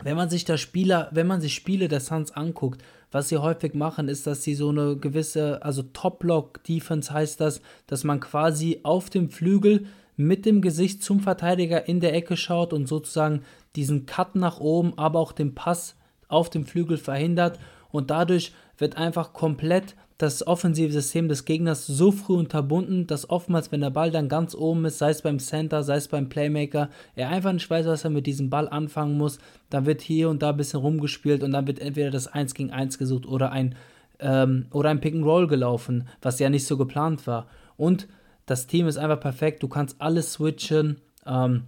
wenn 0.02 0.16
man 0.16 0.30
sich 0.30 0.44
das 0.44 0.60
Spieler, 0.60 1.08
wenn 1.12 1.26
man 1.26 1.40
sich 1.40 1.54
Spiele 1.54 1.88
der 1.88 2.00
Suns 2.00 2.32
anguckt, 2.32 2.82
was 3.12 3.28
sie 3.28 3.38
häufig 3.38 3.74
machen, 3.74 4.08
ist, 4.08 4.26
dass 4.26 4.42
sie 4.42 4.54
so 4.54 4.70
eine 4.70 4.96
gewisse, 4.96 5.62
also 5.62 5.82
Top-Block-Defense 5.82 7.12
heißt 7.12 7.40
das, 7.40 7.60
dass 7.86 8.04
man 8.04 8.20
quasi 8.20 8.80
auf 8.82 9.10
dem 9.10 9.30
Flügel 9.30 9.86
mit 10.16 10.46
dem 10.46 10.60
Gesicht 10.60 11.02
zum 11.02 11.20
Verteidiger 11.20 11.88
in 11.88 12.00
der 12.00 12.14
Ecke 12.14 12.36
schaut 12.36 12.72
und 12.72 12.86
sozusagen 12.86 13.42
diesen 13.76 14.06
Cut 14.06 14.36
nach 14.36 14.60
oben, 14.60 14.96
aber 14.96 15.18
auch 15.18 15.32
den 15.32 15.54
Pass 15.54 15.96
auf 16.28 16.50
dem 16.50 16.66
Flügel 16.66 16.96
verhindert 16.96 17.58
und 17.90 18.10
dadurch 18.10 18.52
wird 18.78 18.96
einfach 18.96 19.32
komplett 19.32 19.96
das 20.22 20.46
offensive 20.46 20.92
System 20.92 21.28
des 21.28 21.46
Gegners 21.46 21.86
so 21.86 22.12
früh 22.12 22.34
unterbunden, 22.34 23.06
dass 23.06 23.30
oftmals, 23.30 23.72
wenn 23.72 23.80
der 23.80 23.88
Ball 23.88 24.10
dann 24.10 24.28
ganz 24.28 24.54
oben 24.54 24.84
ist, 24.84 24.98
sei 24.98 25.10
es 25.10 25.22
beim 25.22 25.38
Center, 25.38 25.82
sei 25.82 25.96
es 25.96 26.08
beim 26.08 26.28
Playmaker, 26.28 26.90
er 27.16 27.30
einfach 27.30 27.54
nicht 27.54 27.70
weiß, 27.70 27.86
was 27.86 28.04
er 28.04 28.10
mit 28.10 28.26
diesem 28.26 28.50
Ball 28.50 28.68
anfangen 28.68 29.16
muss. 29.16 29.38
Dann 29.70 29.86
wird 29.86 30.02
hier 30.02 30.28
und 30.28 30.42
da 30.42 30.50
ein 30.50 30.58
bisschen 30.58 30.80
rumgespielt 30.80 31.42
und 31.42 31.52
dann 31.52 31.66
wird 31.66 31.78
entweder 31.78 32.10
das 32.10 32.26
1 32.26 32.52
gegen 32.52 32.70
1 32.70 32.98
gesucht 32.98 33.24
oder 33.24 33.50
ein, 33.50 33.74
ähm, 34.18 34.66
oder 34.72 34.90
ein 34.90 35.00
Pick 35.00 35.14
and 35.14 35.24
Roll 35.24 35.46
gelaufen, 35.46 36.06
was 36.20 36.38
ja 36.38 36.50
nicht 36.50 36.66
so 36.66 36.76
geplant 36.76 37.26
war. 37.26 37.46
Und 37.78 38.06
das 38.44 38.66
Team 38.66 38.88
ist 38.88 38.98
einfach 38.98 39.20
perfekt, 39.20 39.62
du 39.62 39.68
kannst 39.68 40.02
alles 40.02 40.34
switchen. 40.34 41.00
Ähm, 41.24 41.62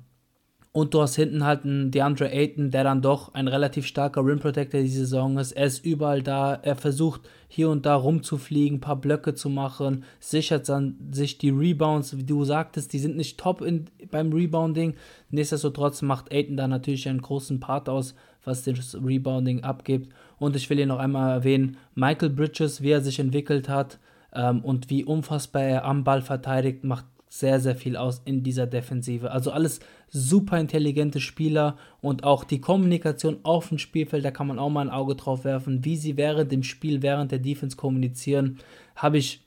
und 0.73 0.94
du 0.94 1.03
hast 1.03 1.16
hinten 1.16 1.44
halt 1.44 1.65
einen 1.65 1.90
DeAndre 1.90 2.32
Ayton, 2.32 2.70
der 2.70 2.82
dann 2.85 3.03
doch 3.03 3.35
ein 3.35 3.47
relativ 3.47 3.86
starker 3.86 4.24
Rim 4.24 4.39
Protector 4.39 4.81
diese 4.81 5.01
Saison 5.01 5.36
ist. 5.36 5.53
Er 5.53 5.66
ist 5.66 5.85
überall 5.85 6.23
da. 6.23 6.55
Er 6.55 6.77
versucht 6.77 7.20
hier 7.47 7.69
und 7.69 7.85
da 7.85 7.94
rumzufliegen, 7.94 8.78
ein 8.78 8.81
paar 8.81 8.97
Blöcke 8.97 9.35
zu 9.35 9.51
machen, 9.51 10.05
sichert 10.19 10.70
dann 10.70 10.97
sich 11.12 11.36
die 11.36 11.51
Rebounds, 11.51 12.16
wie 12.16 12.24
du 12.24 12.44
sagtest, 12.44 12.94
die 12.94 12.99
sind 12.99 13.19
nicht 13.19 13.39
top 13.39 13.61
in, 13.61 13.85
beim 14.11 14.32
Rebounding. 14.32 14.94
Nichtsdestotrotz 15.28 16.01
macht 16.01 16.32
Ayton 16.32 16.57
da 16.57 16.66
natürlich 16.66 17.07
einen 17.07 17.20
großen 17.20 17.61
Part 17.61 17.90
aus, 17.90 18.15
was 18.43 18.65
das 18.65 18.94
Rebounding 18.94 19.65
abgibt. 19.65 20.11
Und 20.39 20.57
ich 20.57 20.70
will 20.70 20.78
hier 20.78 20.86
noch 20.86 20.99
einmal 20.99 21.32
erwähnen, 21.32 21.77
Michael 21.94 22.31
Bridges, 22.31 22.81
wie 22.81 22.93
er 22.93 23.03
sich 23.03 23.19
entwickelt 23.19 23.69
hat 23.69 23.99
ähm, 24.35 24.65
und 24.65 24.89
wie 24.89 25.05
unfassbar 25.05 25.65
er 25.65 25.85
am 25.85 26.03
Ball 26.03 26.23
verteidigt, 26.23 26.82
macht 26.82 27.05
sehr, 27.33 27.61
sehr 27.61 27.75
viel 27.75 27.97
aus 27.97 28.21
in 28.27 28.43
dieser 28.43 28.67
Defensive. 28.67 29.31
Also 29.31 29.53
alles 29.53 29.81
super 30.11 30.61
intelligente 30.61 31.19
Spieler 31.19 31.79
und 32.03 32.25
auch 32.25 32.45
die 32.45 32.61
Kommunikation 32.61 33.39
auf 33.43 33.71
dem 33.71 33.79
Spielfeld, 33.79 34.23
da 34.23 34.31
kann 34.31 34.49
man 34.49 34.59
auch 34.59 34.69
mal 34.69 34.83
ein 34.83 34.91
Auge 34.91 35.17
drauf 35.17 35.45
werfen, 35.45 35.83
wie 35.83 35.97
sie 35.97 36.19
während 36.19 36.53
dem 36.53 36.63
Spiel, 36.63 37.01
während 37.01 37.33
der 37.33 37.39
Defense 37.39 37.75
kommunizieren, 37.75 38.59
habe 38.95 39.17
ich, 39.17 39.41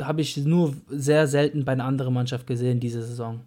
hab 0.00 0.18
ich 0.18 0.36
nur 0.38 0.74
sehr 0.88 1.28
selten 1.28 1.64
bei 1.64 1.72
einer 1.72 1.84
anderen 1.84 2.12
Mannschaft 2.12 2.44
gesehen 2.44 2.80
diese 2.80 3.02
Saison. 3.04 3.40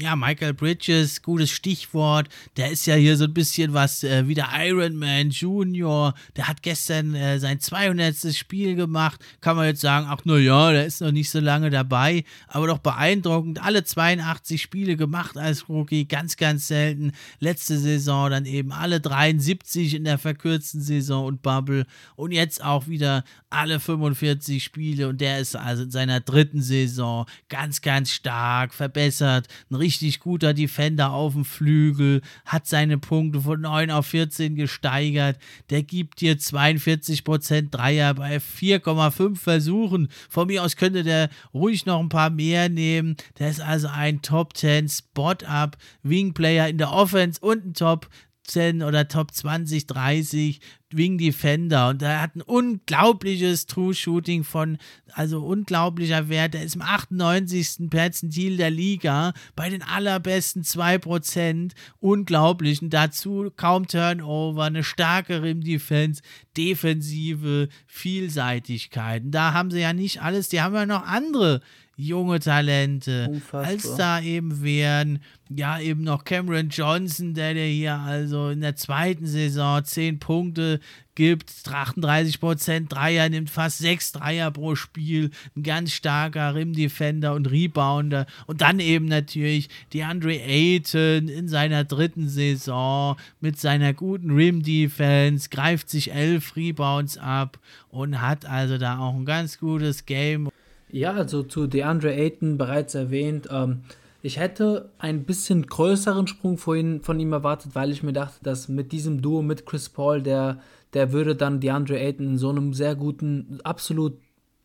Ja, 0.00 0.16
Michael 0.16 0.54
Bridges, 0.54 1.20
gutes 1.20 1.50
Stichwort. 1.50 2.30
Der 2.56 2.70
ist 2.70 2.86
ja 2.86 2.94
hier 2.94 3.18
so 3.18 3.24
ein 3.24 3.34
bisschen 3.34 3.74
was 3.74 4.02
äh, 4.02 4.26
wie 4.26 4.34
der 4.34 4.48
Iron 4.54 4.96
Man 4.96 5.28
Junior. 5.28 6.14
Der 6.36 6.48
hat 6.48 6.62
gestern 6.62 7.14
äh, 7.14 7.38
sein 7.38 7.60
200. 7.60 8.34
Spiel 8.34 8.76
gemacht. 8.76 9.20
Kann 9.42 9.56
man 9.56 9.66
jetzt 9.66 9.82
sagen, 9.82 10.06
ach, 10.08 10.22
na 10.24 10.38
ja, 10.38 10.72
der 10.72 10.86
ist 10.86 11.02
noch 11.02 11.12
nicht 11.12 11.28
so 11.28 11.38
lange 11.38 11.68
dabei. 11.68 12.24
Aber 12.48 12.66
doch 12.66 12.78
beeindruckend. 12.78 13.62
Alle 13.62 13.84
82 13.84 14.62
Spiele 14.62 14.96
gemacht 14.96 15.36
als 15.36 15.68
Rookie. 15.68 16.08
Ganz, 16.08 16.38
ganz 16.38 16.68
selten. 16.68 17.12
Letzte 17.38 17.78
Saison 17.78 18.30
dann 18.30 18.46
eben 18.46 18.72
alle 18.72 19.00
73 19.00 19.96
in 19.96 20.04
der 20.04 20.16
verkürzten 20.16 20.80
Saison 20.80 21.26
und 21.26 21.42
Bubble. 21.42 21.84
Und 22.16 22.32
jetzt 22.32 22.64
auch 22.64 22.86
wieder 22.86 23.22
alle 23.50 23.80
45 23.80 24.62
Spiele. 24.62 25.08
Und 25.08 25.20
der 25.20 25.40
ist 25.40 25.56
also 25.56 25.82
in 25.82 25.90
seiner 25.90 26.20
dritten 26.20 26.62
Saison 26.62 27.26
ganz, 27.48 27.82
ganz 27.82 28.10
stark 28.10 28.72
verbessert. 28.72 29.48
Ein 29.70 29.74
richtig 29.74 30.20
guter 30.20 30.54
Defender 30.54 31.12
auf 31.12 31.34
dem 31.34 31.44
Flügel, 31.44 32.22
hat 32.44 32.66
seine 32.66 32.98
Punkte 32.98 33.40
von 33.40 33.60
9 33.60 33.90
auf 33.90 34.06
14 34.06 34.54
gesteigert. 34.54 35.38
Der 35.70 35.82
gibt 35.82 36.20
dir 36.20 36.36
42% 36.36 37.70
Dreier 37.70 38.14
bei 38.14 38.36
4,5 38.36 39.36
Versuchen. 39.36 40.08
Von 40.28 40.46
mir 40.46 40.64
aus 40.64 40.76
könnte 40.76 41.02
der 41.02 41.28
ruhig 41.52 41.86
noch 41.86 42.00
ein 42.00 42.08
paar 42.08 42.30
mehr 42.30 42.68
nehmen. 42.68 43.16
Der 43.38 43.50
ist 43.50 43.60
also 43.60 43.88
ein 43.88 44.22
Top 44.22 44.56
10 44.56 44.88
Spot-Up 44.88 45.76
Wing-Player 46.02 46.68
in 46.68 46.78
der 46.78 46.92
Offense 46.92 47.40
und 47.40 47.64
ein 47.64 47.74
Top 47.74 48.08
10 48.50 48.82
oder 48.82 49.08
Top 49.08 49.32
20, 49.32 49.86
30 49.86 50.60
Wing 50.92 51.18
Defender 51.18 51.88
und 51.90 52.02
er 52.02 52.20
hat 52.20 52.34
ein 52.34 52.42
unglaubliches 52.42 53.66
True 53.66 53.94
Shooting 53.94 54.42
von, 54.42 54.78
also 55.12 55.40
unglaublicher 55.44 56.28
Wert. 56.28 56.54
Er 56.54 56.64
ist 56.64 56.74
im 56.74 56.82
98. 56.82 57.88
Perzentil 57.90 58.56
der 58.56 58.70
Liga 58.70 59.32
bei 59.54 59.70
den 59.70 59.82
allerbesten 59.82 60.62
2%. 60.62 61.72
Unglaublich. 62.00 62.82
Und 62.82 62.90
dazu 62.90 63.52
kaum 63.56 63.86
Turnover, 63.86 64.64
eine 64.64 64.82
starke 64.82 65.42
Rim 65.42 65.60
Defense, 65.62 66.22
Defensive, 66.56 67.68
Vielseitigkeiten. 67.86 69.30
Da 69.30 69.52
haben 69.52 69.70
sie 69.70 69.80
ja 69.80 69.92
nicht 69.92 70.22
alles, 70.22 70.48
die 70.48 70.60
haben 70.60 70.74
ja 70.74 70.86
noch 70.86 71.06
andere 71.06 71.60
junge 72.00 72.40
Talente. 72.40 73.28
Unfassbar. 73.30 73.64
Als 73.64 73.96
da 73.96 74.20
eben 74.20 74.62
wären, 74.62 75.20
ja, 75.48 75.80
eben 75.80 76.02
noch 76.02 76.24
Cameron 76.24 76.68
Johnson, 76.68 77.34
der 77.34 77.54
dir 77.54 77.64
hier 77.64 77.94
also 77.98 78.50
in 78.50 78.60
der 78.60 78.76
zweiten 78.76 79.26
Saison 79.26 79.84
10 79.84 80.20
Punkte 80.20 80.80
gibt, 81.16 81.50
38% 81.50 82.88
Dreier, 82.88 83.28
nimmt 83.28 83.50
fast 83.50 83.78
6 83.78 84.12
Dreier 84.12 84.50
pro 84.52 84.76
Spiel, 84.76 85.30
ein 85.56 85.64
ganz 85.64 85.92
starker 85.92 86.54
Rim-Defender 86.54 87.34
und 87.34 87.50
Rebounder 87.50 88.26
und 88.46 88.60
dann 88.60 88.78
eben 88.78 89.06
natürlich 89.06 89.68
DeAndre 89.92 90.40
Ayton 90.40 91.28
in 91.28 91.48
seiner 91.48 91.84
dritten 91.84 92.28
Saison 92.28 93.16
mit 93.40 93.58
seiner 93.58 93.92
guten 93.92 94.30
Rim-Defense, 94.30 95.50
greift 95.50 95.90
sich 95.90 96.12
11 96.12 96.54
Rebounds 96.56 97.18
ab 97.18 97.58
und 97.88 98.20
hat 98.20 98.46
also 98.46 98.78
da 98.78 98.98
auch 99.00 99.14
ein 99.14 99.24
ganz 99.24 99.58
gutes 99.58 100.06
Game. 100.06 100.48
Ja, 100.92 101.12
also 101.12 101.42
zu 101.42 101.66
DeAndre 101.66 102.14
Ayton 102.14 102.58
bereits 102.58 102.94
erwähnt. 102.94 103.48
Ähm, 103.50 103.82
ich 104.22 104.38
hätte 104.38 104.90
einen 104.98 105.24
bisschen 105.24 105.66
größeren 105.66 106.26
Sprung 106.26 106.58
von, 106.58 107.00
von 107.00 107.18
ihm 107.20 107.32
erwartet, 107.32 107.74
weil 107.74 107.90
ich 107.90 108.02
mir 108.02 108.12
dachte, 108.12 108.38
dass 108.42 108.68
mit 108.68 108.92
diesem 108.92 109.22
Duo 109.22 109.42
mit 109.42 109.66
Chris 109.66 109.88
Paul, 109.88 110.22
der, 110.22 110.60
der 110.92 111.12
würde 111.12 111.36
dann 111.36 111.60
DeAndre 111.60 111.98
Ayton 111.98 112.26
in 112.26 112.38
so 112.38 112.50
einem 112.50 112.74
sehr 112.74 112.96
guten, 112.96 113.60
absolut 113.64 114.18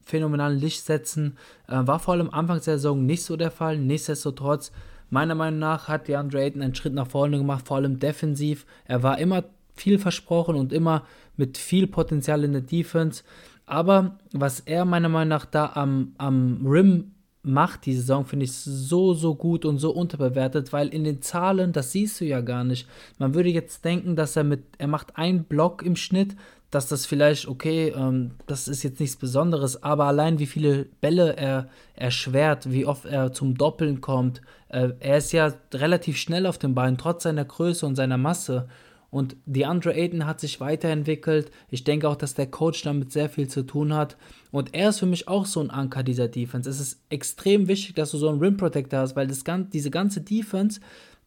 phänomenalen 0.03 0.60
Licht 0.60 0.84
setzen. 0.84 1.38
Äh, 1.68 1.85
war 1.85 1.99
vor 1.99 2.15
allem 2.15 2.30
Anfang 2.30 2.57
der 2.57 2.77
Saison 2.77 3.06
nicht 3.06 3.23
so 3.23 3.38
der 3.38 3.52
Fall. 3.52 3.77
Nichtsdestotrotz, 3.77 4.72
meiner 5.10 5.35
Meinung 5.35 5.60
nach 5.60 5.88
hat 5.88 6.07
DeAndre 6.07 6.41
Ayton 6.41 6.61
einen 6.61 6.76
Schritt 6.76 6.93
nach 6.93 7.07
vorne 7.07 7.38
gemacht, 7.38 7.68
vor 7.68 7.77
allem 7.77 7.99
defensiv. 7.99 8.65
Er 8.85 9.03
war 9.03 9.19
immer 9.19 9.43
viel 9.76 9.99
versprochen 9.99 10.56
und 10.56 10.73
immer 10.73 11.03
mit 11.38 11.57
viel 11.57 11.88
Potenzial 11.88 12.43
in 12.43 12.53
der 12.53 12.61
Defense. 12.61 13.23
Aber 13.65 14.17
was 14.31 14.59
er 14.59 14.85
meiner 14.85 15.09
Meinung 15.09 15.29
nach 15.29 15.45
da 15.45 15.71
am, 15.73 16.13
am 16.17 16.65
Rim 16.65 17.11
macht, 17.41 17.85
die 17.85 17.93
Saison, 17.93 18.25
finde 18.25 18.45
ich 18.45 18.53
so, 18.53 19.13
so 19.13 19.35
gut 19.35 19.65
und 19.65 19.77
so 19.77 19.91
unterbewertet, 19.91 20.73
weil 20.73 20.87
in 20.87 21.03
den 21.03 21.21
Zahlen, 21.21 21.73
das 21.73 21.91
siehst 21.91 22.19
du 22.19 22.25
ja 22.25 22.41
gar 22.41 22.63
nicht. 22.63 22.87
Man 23.19 23.33
würde 23.33 23.49
jetzt 23.49 23.85
denken, 23.85 24.15
dass 24.15 24.35
er 24.35 24.43
mit, 24.43 24.63
er 24.77 24.87
macht 24.87 25.17
einen 25.17 25.43
Block 25.43 25.83
im 25.83 25.95
Schnitt, 25.95 26.35
dass 26.71 26.87
das 26.87 27.05
vielleicht, 27.05 27.47
okay, 27.47 27.93
ähm, 27.95 28.31
das 28.47 28.67
ist 28.67 28.83
jetzt 28.83 28.99
nichts 28.99 29.15
Besonderes, 29.15 29.81
aber 29.83 30.05
allein 30.05 30.39
wie 30.39 30.45
viele 30.45 30.85
Bälle 30.99 31.37
er 31.37 31.69
erschwert, 31.93 32.71
wie 32.71 32.85
oft 32.85 33.05
er 33.05 33.31
zum 33.31 33.57
Doppeln 33.57 34.01
kommt, 34.01 34.41
äh, 34.69 34.89
er 34.99 35.17
ist 35.17 35.31
ja 35.31 35.53
relativ 35.73 36.17
schnell 36.17 36.45
auf 36.45 36.57
den 36.57 36.75
Beinen, 36.75 36.97
trotz 36.97 37.23
seiner 37.23 37.45
Größe 37.45 37.85
und 37.85 37.95
seiner 37.95 38.17
Masse. 38.17 38.67
Und 39.15 39.37
DeAndre 39.45 39.93
Ayton 39.93 40.25
hat 40.25 40.41
sich 40.41 40.59
weiterentwickelt. 40.59 41.49
Ich 41.69 41.85
denke 41.85 42.09
auch, 42.09 42.17
dass 42.17 42.33
der 42.33 42.47
Coach 42.47 42.81
damit 42.81 43.13
sehr 43.13 43.29
viel 43.29 43.47
zu 43.47 43.63
tun 43.63 43.93
hat. 43.93 44.17
Und 44.51 44.73
er 44.73 44.89
ist 44.89 44.99
für 44.99 45.05
mich 45.05 45.29
auch 45.29 45.45
so 45.45 45.61
ein 45.61 45.69
Anker 45.69 46.03
dieser 46.03 46.27
Defense. 46.27 46.69
Es 46.69 46.81
ist 46.81 46.99
extrem 47.07 47.69
wichtig, 47.69 47.95
dass 47.95 48.11
du 48.11 48.17
so 48.17 48.27
einen 48.27 48.39
Rim 48.39 48.57
Protector 48.57 48.99
hast, 48.99 49.15
weil 49.15 49.27
das, 49.27 49.45
diese 49.71 49.89
ganze 49.89 50.19
Defense, 50.19 50.81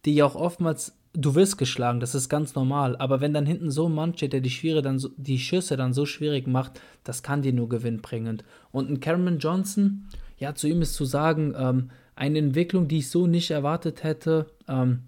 die 0.05 0.13
ja 0.13 0.25
auch 0.25 0.35
oftmals, 0.35 0.99
du 1.13 1.33
wirst 1.33 1.57
geschlagen, 1.57 1.99
das 1.99 2.13
ist 2.13 2.29
ganz 2.29 2.53
normal. 2.53 2.95
Aber 2.97 3.21
wenn 3.21 3.33
dann 3.33 3.47
hinten 3.47 3.71
so 3.71 3.89
ein 3.89 3.95
Mann 3.95 4.13
steht, 4.13 4.33
der 4.33 4.41
die, 4.41 4.51
Schwere 4.51 4.83
dann 4.83 4.99
so, 4.99 5.09
die 5.17 5.39
Schüsse 5.39 5.75
dann 5.75 5.91
so 5.91 6.05
schwierig 6.05 6.45
macht, 6.45 6.79
das 7.03 7.23
kann 7.23 7.41
dir 7.41 7.53
nur 7.53 7.69
gewinnbringend. 7.69 8.43
Und 8.69 8.91
ein 8.91 8.99
Cameron 8.99 9.39
Johnson, 9.39 10.05
ja, 10.37 10.53
zu 10.53 10.67
ihm 10.67 10.83
ist 10.83 10.93
zu 10.93 11.05
sagen, 11.05 11.55
ähm, 11.57 11.89
eine 12.15 12.37
Entwicklung, 12.37 12.87
die 12.87 12.99
ich 12.99 13.09
so 13.09 13.25
nicht 13.25 13.49
erwartet 13.49 14.03
hätte. 14.03 14.45
Ähm, 14.67 15.05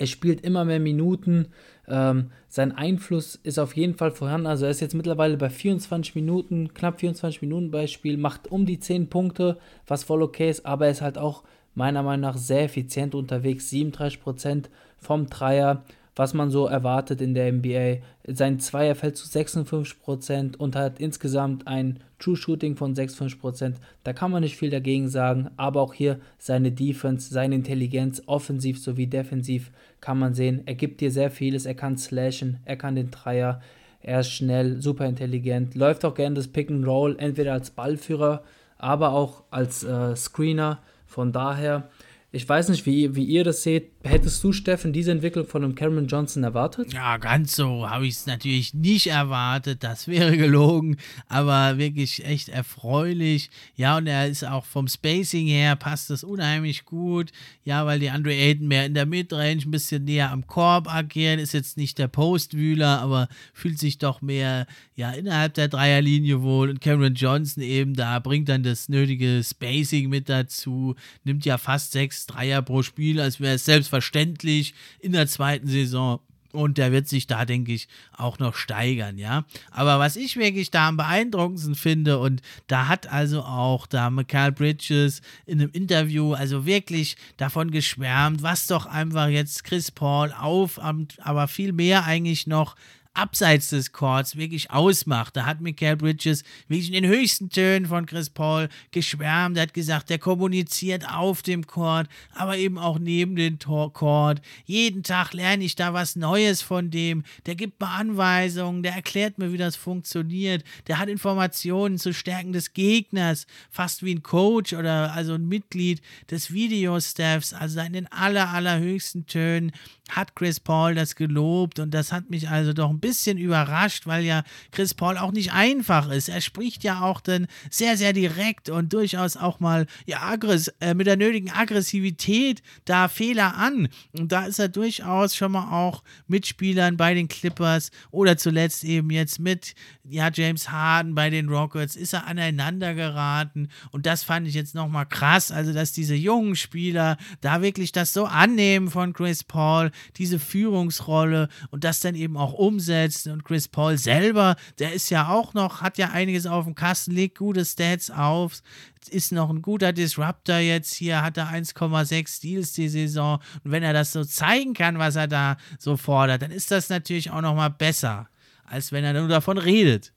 er 0.00 0.06
spielt 0.06 0.40
immer 0.40 0.64
mehr 0.64 0.80
Minuten. 0.80 1.48
Ähm, 1.90 2.30
sein 2.48 2.72
Einfluss 2.72 3.38
ist 3.42 3.58
auf 3.58 3.76
jeden 3.76 3.94
Fall 3.94 4.10
vorhanden. 4.10 4.46
Also 4.46 4.64
er 4.64 4.70
ist 4.70 4.80
jetzt 4.80 4.94
mittlerweile 4.94 5.36
bei 5.36 5.50
24 5.50 6.14
Minuten, 6.14 6.72
knapp 6.74 7.00
24 7.00 7.42
Minuten 7.42 7.70
Beispiel, 7.70 8.16
macht 8.16 8.50
um 8.50 8.66
die 8.66 8.80
10 8.80 9.08
Punkte, 9.08 9.58
was 9.86 10.04
voll 10.04 10.22
okay 10.22 10.50
ist, 10.50 10.66
aber 10.66 10.86
er 10.86 10.92
ist 10.92 11.02
halt 11.02 11.18
auch 11.18 11.42
meiner 11.74 12.02
Meinung 12.02 12.22
nach 12.22 12.36
sehr 12.36 12.64
effizient 12.64 13.14
unterwegs. 13.14 13.70
37% 13.70 14.66
vom 14.98 15.26
Dreier, 15.26 15.84
was 16.16 16.34
man 16.34 16.50
so 16.50 16.66
erwartet 16.66 17.20
in 17.20 17.34
der 17.34 17.52
NBA. 17.52 17.98
Sein 18.26 18.60
Zweier 18.60 18.94
fällt 18.94 19.16
zu 19.16 19.26
56% 19.26 20.56
und 20.56 20.76
hat 20.76 21.00
insgesamt 21.00 21.66
ein 21.66 22.00
True 22.18 22.36
Shooting 22.36 22.76
von 22.76 22.94
56%. 22.94 23.74
Da 24.04 24.12
kann 24.12 24.30
man 24.30 24.42
nicht 24.42 24.56
viel 24.56 24.70
dagegen 24.70 25.08
sagen, 25.08 25.50
aber 25.56 25.80
auch 25.80 25.94
hier 25.94 26.20
seine 26.38 26.72
Defense, 26.72 27.32
seine 27.32 27.54
Intelligenz, 27.54 28.22
offensiv 28.26 28.82
sowie 28.82 29.06
defensiv, 29.06 29.70
kann 30.00 30.18
man 30.18 30.34
sehen. 30.34 30.62
Er 30.66 30.74
gibt 30.74 31.00
dir 31.00 31.10
sehr 31.10 31.30
vieles. 31.30 31.66
Er 31.66 31.74
kann 31.74 31.96
slashen, 31.96 32.58
er 32.64 32.76
kann 32.76 32.96
den 32.96 33.10
Dreier, 33.10 33.60
er 34.02 34.20
ist 34.20 34.30
schnell, 34.30 34.80
super 34.80 35.06
intelligent, 35.06 35.74
läuft 35.74 36.04
auch 36.04 36.14
gerne 36.14 36.36
das 36.36 36.48
Pick 36.48 36.70
and 36.70 36.86
Roll, 36.86 37.16
entweder 37.18 37.52
als 37.52 37.70
Ballführer, 37.70 38.42
aber 38.78 39.12
auch 39.12 39.44
als 39.50 39.84
äh, 39.84 40.16
Screener. 40.16 40.78
Von 41.06 41.32
daher 41.32 41.88
ich 42.32 42.48
weiß 42.48 42.68
nicht, 42.68 42.86
wie, 42.86 43.16
wie 43.16 43.24
ihr 43.24 43.42
das 43.42 43.64
seht. 43.64 43.90
Hättest 44.04 44.42
du, 44.44 44.52
Steffen, 44.52 44.92
diese 44.92 45.10
Entwicklung 45.10 45.46
von 45.46 45.64
einem 45.64 45.74
Cameron 45.74 46.06
Johnson 46.06 46.44
erwartet? 46.44 46.92
Ja, 46.92 47.16
ganz 47.16 47.56
so 47.56 47.90
habe 47.90 48.06
ich 48.06 48.14
es 48.14 48.26
natürlich 48.26 48.72
nicht 48.72 49.08
erwartet. 49.08 49.82
Das 49.82 50.06
wäre 50.06 50.36
gelogen, 50.36 50.96
aber 51.28 51.76
wirklich 51.76 52.24
echt 52.24 52.48
erfreulich. 52.48 53.50
Ja, 53.74 53.96
und 53.96 54.06
er 54.06 54.28
ist 54.28 54.44
auch 54.44 54.64
vom 54.64 54.86
Spacing 54.86 55.48
her, 55.48 55.74
passt 55.74 56.08
das 56.08 56.22
unheimlich 56.22 56.84
gut. 56.84 57.32
Ja, 57.64 57.84
weil 57.84 57.98
die 57.98 58.10
Andre 58.10 58.32
Ayton 58.32 58.68
mehr 58.68 58.86
in 58.86 58.94
der 58.94 59.06
Midrange, 59.06 59.62
ein 59.64 59.70
bisschen 59.72 60.04
näher 60.04 60.30
am 60.30 60.46
Korb 60.46 60.92
agieren. 60.92 61.40
Ist 61.40 61.52
jetzt 61.52 61.76
nicht 61.76 61.98
der 61.98 62.08
Postwühler, 62.08 63.00
aber 63.00 63.28
fühlt 63.52 63.80
sich 63.80 63.98
doch 63.98 64.22
mehr 64.22 64.68
ja, 64.94 65.10
innerhalb 65.10 65.54
der 65.54 65.66
Dreierlinie 65.66 66.42
wohl. 66.42 66.70
Und 66.70 66.80
Cameron 66.80 67.14
Johnson 67.14 67.62
eben 67.62 67.94
da 67.94 68.20
bringt 68.20 68.48
dann 68.48 68.62
das 68.62 68.88
nötige 68.88 69.42
Spacing 69.42 70.08
mit 70.08 70.28
dazu. 70.28 70.94
Nimmt 71.24 71.44
ja 71.44 71.58
fast 71.58 71.90
sechs 71.90 72.19
Dreier 72.26 72.62
pro 72.62 72.82
Spiel, 72.82 73.20
als 73.20 73.40
wäre 73.40 73.54
es 73.54 73.64
selbstverständlich 73.64 74.74
in 75.00 75.12
der 75.12 75.26
zweiten 75.26 75.66
Saison. 75.66 76.20
Und 76.52 76.78
der 76.78 76.90
wird 76.90 77.06
sich 77.06 77.28
da, 77.28 77.44
denke 77.44 77.72
ich, 77.72 77.86
auch 78.16 78.40
noch 78.40 78.56
steigern, 78.56 79.18
ja. 79.18 79.44
Aber 79.70 80.00
was 80.00 80.16
ich 80.16 80.36
wirklich 80.36 80.72
da 80.72 80.88
am 80.88 80.96
beeindruckendsten 80.96 81.76
finde, 81.76 82.18
und 82.18 82.42
da 82.66 82.88
hat 82.88 83.06
also 83.06 83.42
auch 83.42 83.86
da 83.86 84.10
Michael 84.10 84.50
Bridges 84.50 85.22
in 85.46 85.60
einem 85.60 85.70
Interview 85.70 86.32
also 86.32 86.66
wirklich 86.66 87.16
davon 87.36 87.70
geschwärmt, 87.70 88.42
was 88.42 88.66
doch 88.66 88.86
einfach 88.86 89.28
jetzt 89.28 89.62
Chris 89.62 89.92
Paul 89.92 90.32
auf, 90.32 90.80
aber 90.80 91.46
viel 91.46 91.72
mehr 91.72 92.04
eigentlich 92.04 92.48
noch 92.48 92.74
abseits 93.14 93.70
des 93.70 93.92
Courts 93.92 94.36
wirklich 94.36 94.70
ausmacht. 94.70 95.36
Da 95.36 95.44
hat 95.44 95.60
Michael 95.60 95.96
Bridges 95.96 96.44
wirklich 96.68 96.92
in 96.92 97.02
den 97.02 97.10
höchsten 97.10 97.50
Tönen 97.50 97.86
von 97.86 98.06
Chris 98.06 98.30
Paul 98.30 98.68
geschwärmt. 98.92 99.56
Er 99.56 99.64
hat 99.64 99.74
gesagt, 99.74 100.10
der 100.10 100.18
kommuniziert 100.18 101.08
auf 101.08 101.42
dem 101.42 101.66
Court, 101.66 102.08
aber 102.34 102.56
eben 102.56 102.78
auch 102.78 102.98
neben 102.98 103.36
dem 103.36 103.58
Court. 103.58 104.40
Jeden 104.64 105.02
Tag 105.02 105.32
lerne 105.32 105.64
ich 105.64 105.74
da 105.74 105.92
was 105.92 106.16
Neues 106.16 106.62
von 106.62 106.90
dem. 106.90 107.24
Der 107.46 107.56
gibt 107.56 107.80
mir 107.80 107.88
Anweisungen, 107.88 108.82
der 108.82 108.94
erklärt 108.94 109.38
mir, 109.38 109.52
wie 109.52 109.58
das 109.58 109.76
funktioniert. 109.76 110.64
Der 110.86 110.98
hat 110.98 111.08
Informationen 111.08 111.98
zu 111.98 112.14
Stärken 112.14 112.52
des 112.52 112.72
Gegners, 112.72 113.46
fast 113.70 114.04
wie 114.04 114.14
ein 114.14 114.22
Coach 114.22 114.72
oder 114.72 115.12
also 115.12 115.34
ein 115.34 115.48
Mitglied 115.48 116.00
des 116.30 116.52
Videostaffs. 116.52 117.52
Also 117.52 117.80
in 117.80 117.92
den 117.92 118.12
aller, 118.12 118.50
allerhöchsten 118.50 119.26
Tönen 119.26 119.72
hat 120.10 120.34
Chris 120.36 120.60
Paul 120.60 120.94
das 120.94 121.14
gelobt 121.16 121.78
und 121.78 121.92
das 121.92 122.12
hat 122.12 122.30
mich 122.30 122.48
also 122.48 122.72
doch 122.72 122.90
ein 122.90 123.00
bisschen 123.00 123.38
überrascht, 123.38 124.06
weil 124.06 124.24
ja 124.24 124.42
Chris 124.72 124.94
Paul 124.94 125.18
auch 125.18 125.32
nicht 125.32 125.52
einfach 125.52 126.10
ist. 126.10 126.28
Er 126.28 126.40
spricht 126.40 126.84
ja 126.84 127.02
auch 127.02 127.20
dann 127.20 127.46
sehr, 127.70 127.96
sehr 127.96 128.12
direkt 128.12 128.68
und 128.68 128.92
durchaus 128.92 129.36
auch 129.36 129.60
mal 129.60 129.86
ja, 130.06 130.22
aggress 130.22 130.68
äh, 130.80 130.94
mit 130.94 131.06
der 131.06 131.16
nötigen 131.16 131.50
Aggressivität 131.50 132.62
da 132.84 133.08
Fehler 133.08 133.56
an. 133.56 133.88
Und 134.12 134.32
da 134.32 134.46
ist 134.46 134.58
er 134.58 134.68
durchaus 134.68 135.34
schon 135.34 135.52
mal 135.52 135.70
auch 135.70 136.02
Mitspielern 136.26 136.96
bei 136.96 137.14
den 137.14 137.28
Clippers 137.28 137.90
oder 138.10 138.36
zuletzt 138.36 138.84
eben 138.84 139.10
jetzt 139.10 139.38
mit 139.38 139.74
ja, 140.10 140.30
James 140.32 140.70
Harden 140.70 141.14
bei 141.14 141.30
den 141.30 141.48
Rockets 141.48 141.96
ist 141.96 142.12
er 142.12 142.26
aneinander 142.26 142.94
geraten 142.94 143.68
und 143.92 144.06
das 144.06 144.24
fand 144.24 144.48
ich 144.48 144.54
jetzt 144.54 144.74
nochmal 144.74 145.06
krass, 145.06 145.52
also 145.52 145.72
dass 145.72 145.92
diese 145.92 146.14
jungen 146.14 146.56
Spieler 146.56 147.16
da 147.40 147.62
wirklich 147.62 147.92
das 147.92 148.12
so 148.12 148.24
annehmen 148.24 148.90
von 148.90 149.12
Chris 149.12 149.44
Paul, 149.44 149.90
diese 150.16 150.38
Führungsrolle 150.38 151.48
und 151.70 151.84
das 151.84 152.00
dann 152.00 152.14
eben 152.14 152.36
auch 152.36 152.52
umsetzt 152.52 153.26
und 153.26 153.44
Chris 153.44 153.68
Paul 153.68 153.98
selber, 153.98 154.56
der 154.78 154.92
ist 154.92 155.10
ja 155.10 155.28
auch 155.28 155.54
noch, 155.54 155.80
hat 155.80 155.98
ja 155.98 156.10
einiges 156.10 156.46
auf 156.46 156.64
dem 156.64 156.74
Kasten, 156.74 157.12
legt 157.12 157.38
gute 157.38 157.64
Stats 157.64 158.10
auf, 158.10 158.62
ist 159.08 159.32
noch 159.32 159.50
ein 159.50 159.62
guter 159.62 159.92
Disruptor 159.92 160.58
jetzt 160.58 160.94
hier, 160.94 161.22
hat 161.22 161.36
er 161.36 161.48
1,6 161.48 162.28
Steals 162.28 162.72
die 162.72 162.88
Saison 162.88 163.40
und 163.64 163.72
wenn 163.72 163.82
er 163.82 163.92
das 163.92 164.12
so 164.12 164.24
zeigen 164.24 164.74
kann, 164.74 164.98
was 164.98 165.16
er 165.16 165.28
da 165.28 165.56
so 165.78 165.96
fordert, 165.96 166.42
dann 166.42 166.50
ist 166.50 166.70
das 166.70 166.88
natürlich 166.88 167.30
auch 167.30 167.40
nochmal 167.40 167.70
besser 167.70 168.28
als 168.70 168.92
wenn 168.92 169.04
er 169.04 169.12
nur 169.12 169.28
davon 169.28 169.58
redet. 169.58 170.12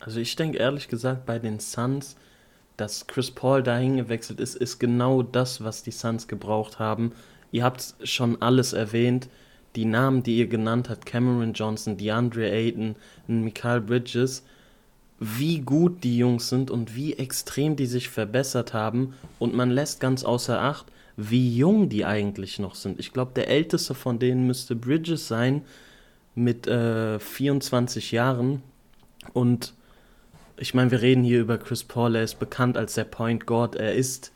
Also 0.00 0.20
ich 0.20 0.34
denke 0.36 0.58
ehrlich 0.58 0.88
gesagt 0.88 1.26
bei 1.26 1.38
den 1.38 1.60
Suns, 1.60 2.16
dass 2.76 3.06
Chris 3.06 3.30
Paul 3.30 3.62
dahin 3.62 3.96
gewechselt 3.96 4.40
ist, 4.40 4.56
ist 4.56 4.78
genau 4.78 5.22
das, 5.22 5.62
was 5.62 5.82
die 5.82 5.90
Suns 5.90 6.28
gebraucht 6.28 6.78
haben. 6.78 7.12
Ihr 7.50 7.64
habt 7.64 7.94
schon 8.02 8.40
alles 8.42 8.72
erwähnt. 8.72 9.28
Die 9.76 9.84
Namen, 9.84 10.22
die 10.22 10.38
ihr 10.38 10.46
genannt 10.46 10.88
habt, 10.88 11.06
Cameron 11.06 11.52
Johnson, 11.52 11.96
DeAndre 11.96 12.50
Ayton, 12.50 12.96
Michael 13.26 13.80
Bridges, 13.80 14.42
wie 15.20 15.60
gut 15.60 16.04
die 16.04 16.18
Jungs 16.18 16.48
sind 16.48 16.70
und 16.70 16.94
wie 16.94 17.14
extrem 17.14 17.76
die 17.76 17.86
sich 17.86 18.08
verbessert 18.08 18.72
haben. 18.72 19.14
Und 19.38 19.54
man 19.54 19.70
lässt 19.70 20.00
ganz 20.00 20.24
außer 20.24 20.60
Acht, 20.60 20.86
wie 21.16 21.56
jung 21.56 21.88
die 21.88 22.04
eigentlich 22.04 22.58
noch 22.58 22.76
sind. 22.76 23.00
Ich 23.00 23.12
glaube, 23.12 23.32
der 23.34 23.48
älteste 23.48 23.94
von 23.94 24.18
denen 24.18 24.46
müsste 24.46 24.76
Bridges 24.76 25.26
sein 25.26 25.62
mit 26.36 26.66
äh, 26.68 27.18
24 27.18 28.12
Jahren. 28.12 28.62
Und 29.32 29.74
ich 30.56 30.74
meine, 30.74 30.92
wir 30.92 31.02
reden 31.02 31.24
hier 31.24 31.40
über 31.40 31.58
Chris 31.58 31.82
Paul, 31.82 32.14
er 32.14 32.22
ist 32.22 32.38
bekannt 32.38 32.76
als 32.76 32.94
der 32.94 33.04
Point 33.04 33.46
Guard, 33.46 33.74
er 33.74 33.94
ist 33.94 34.32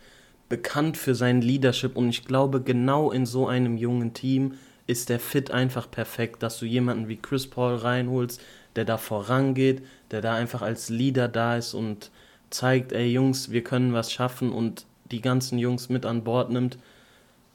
bekannt 0.53 0.99
für 0.99 1.15
sein 1.15 1.41
Leadership 1.41 1.97
und 1.97 2.11
ich 2.11 2.27
glaube, 2.27 2.61
genau 2.61 3.11
in 3.11 3.25
so 3.25 3.47
einem 3.47 3.79
jungen 3.79 4.13
Team 4.13 4.53
ist 4.87 5.09
der 5.09 5.19
Fit 5.19 5.51
einfach 5.51 5.91
perfekt, 5.91 6.43
dass 6.43 6.59
du 6.59 6.67
jemanden 6.67 7.09
wie 7.09 7.17
Chris 7.17 7.49
Paul 7.49 7.77
reinholst, 7.77 8.39
der 8.77 8.85
da 8.85 8.99
vorangeht, 8.99 9.83
der 10.11 10.21
da 10.21 10.35
einfach 10.35 10.61
als 10.61 10.91
Leader 10.91 11.29
da 11.29 11.57
ist 11.57 11.73
und 11.73 12.11
zeigt, 12.51 12.93
ey 12.93 13.11
Jungs, 13.11 13.51
wir 13.51 13.65
können 13.65 13.95
was 13.95 14.13
schaffen 14.13 14.53
und 14.53 14.85
die 15.11 15.23
ganzen 15.23 15.59
Jungs 15.59 15.89
mit 15.89 16.05
an 16.05 16.23
Bord 16.23 16.51
nimmt 16.51 16.77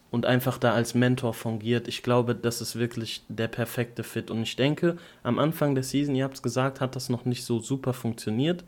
und 0.09 0.25
einfach 0.25 0.57
da 0.57 0.73
als 0.73 0.95
Mentor 0.95 1.35
fungiert. 1.35 1.87
Ich 1.87 2.01
glaube, 2.01 2.33
das 2.33 2.61
ist 2.61 2.79
wirklich 2.79 3.21
der 3.29 3.47
perfekte 3.47 4.01
Fit. 4.01 4.31
Und 4.31 4.41
ich 4.41 4.55
denke, 4.55 4.97
am 5.21 5.37
Anfang 5.37 5.75
der 5.75 5.83
Season, 5.83 6.15
ihr 6.15 6.23
habt 6.23 6.37
es 6.37 6.41
gesagt, 6.41 6.81
hat 6.81 6.95
das 6.95 7.09
noch 7.09 7.25
nicht 7.25 7.45
so 7.45 7.59
super 7.59 7.93
funktioniert. 7.93 8.63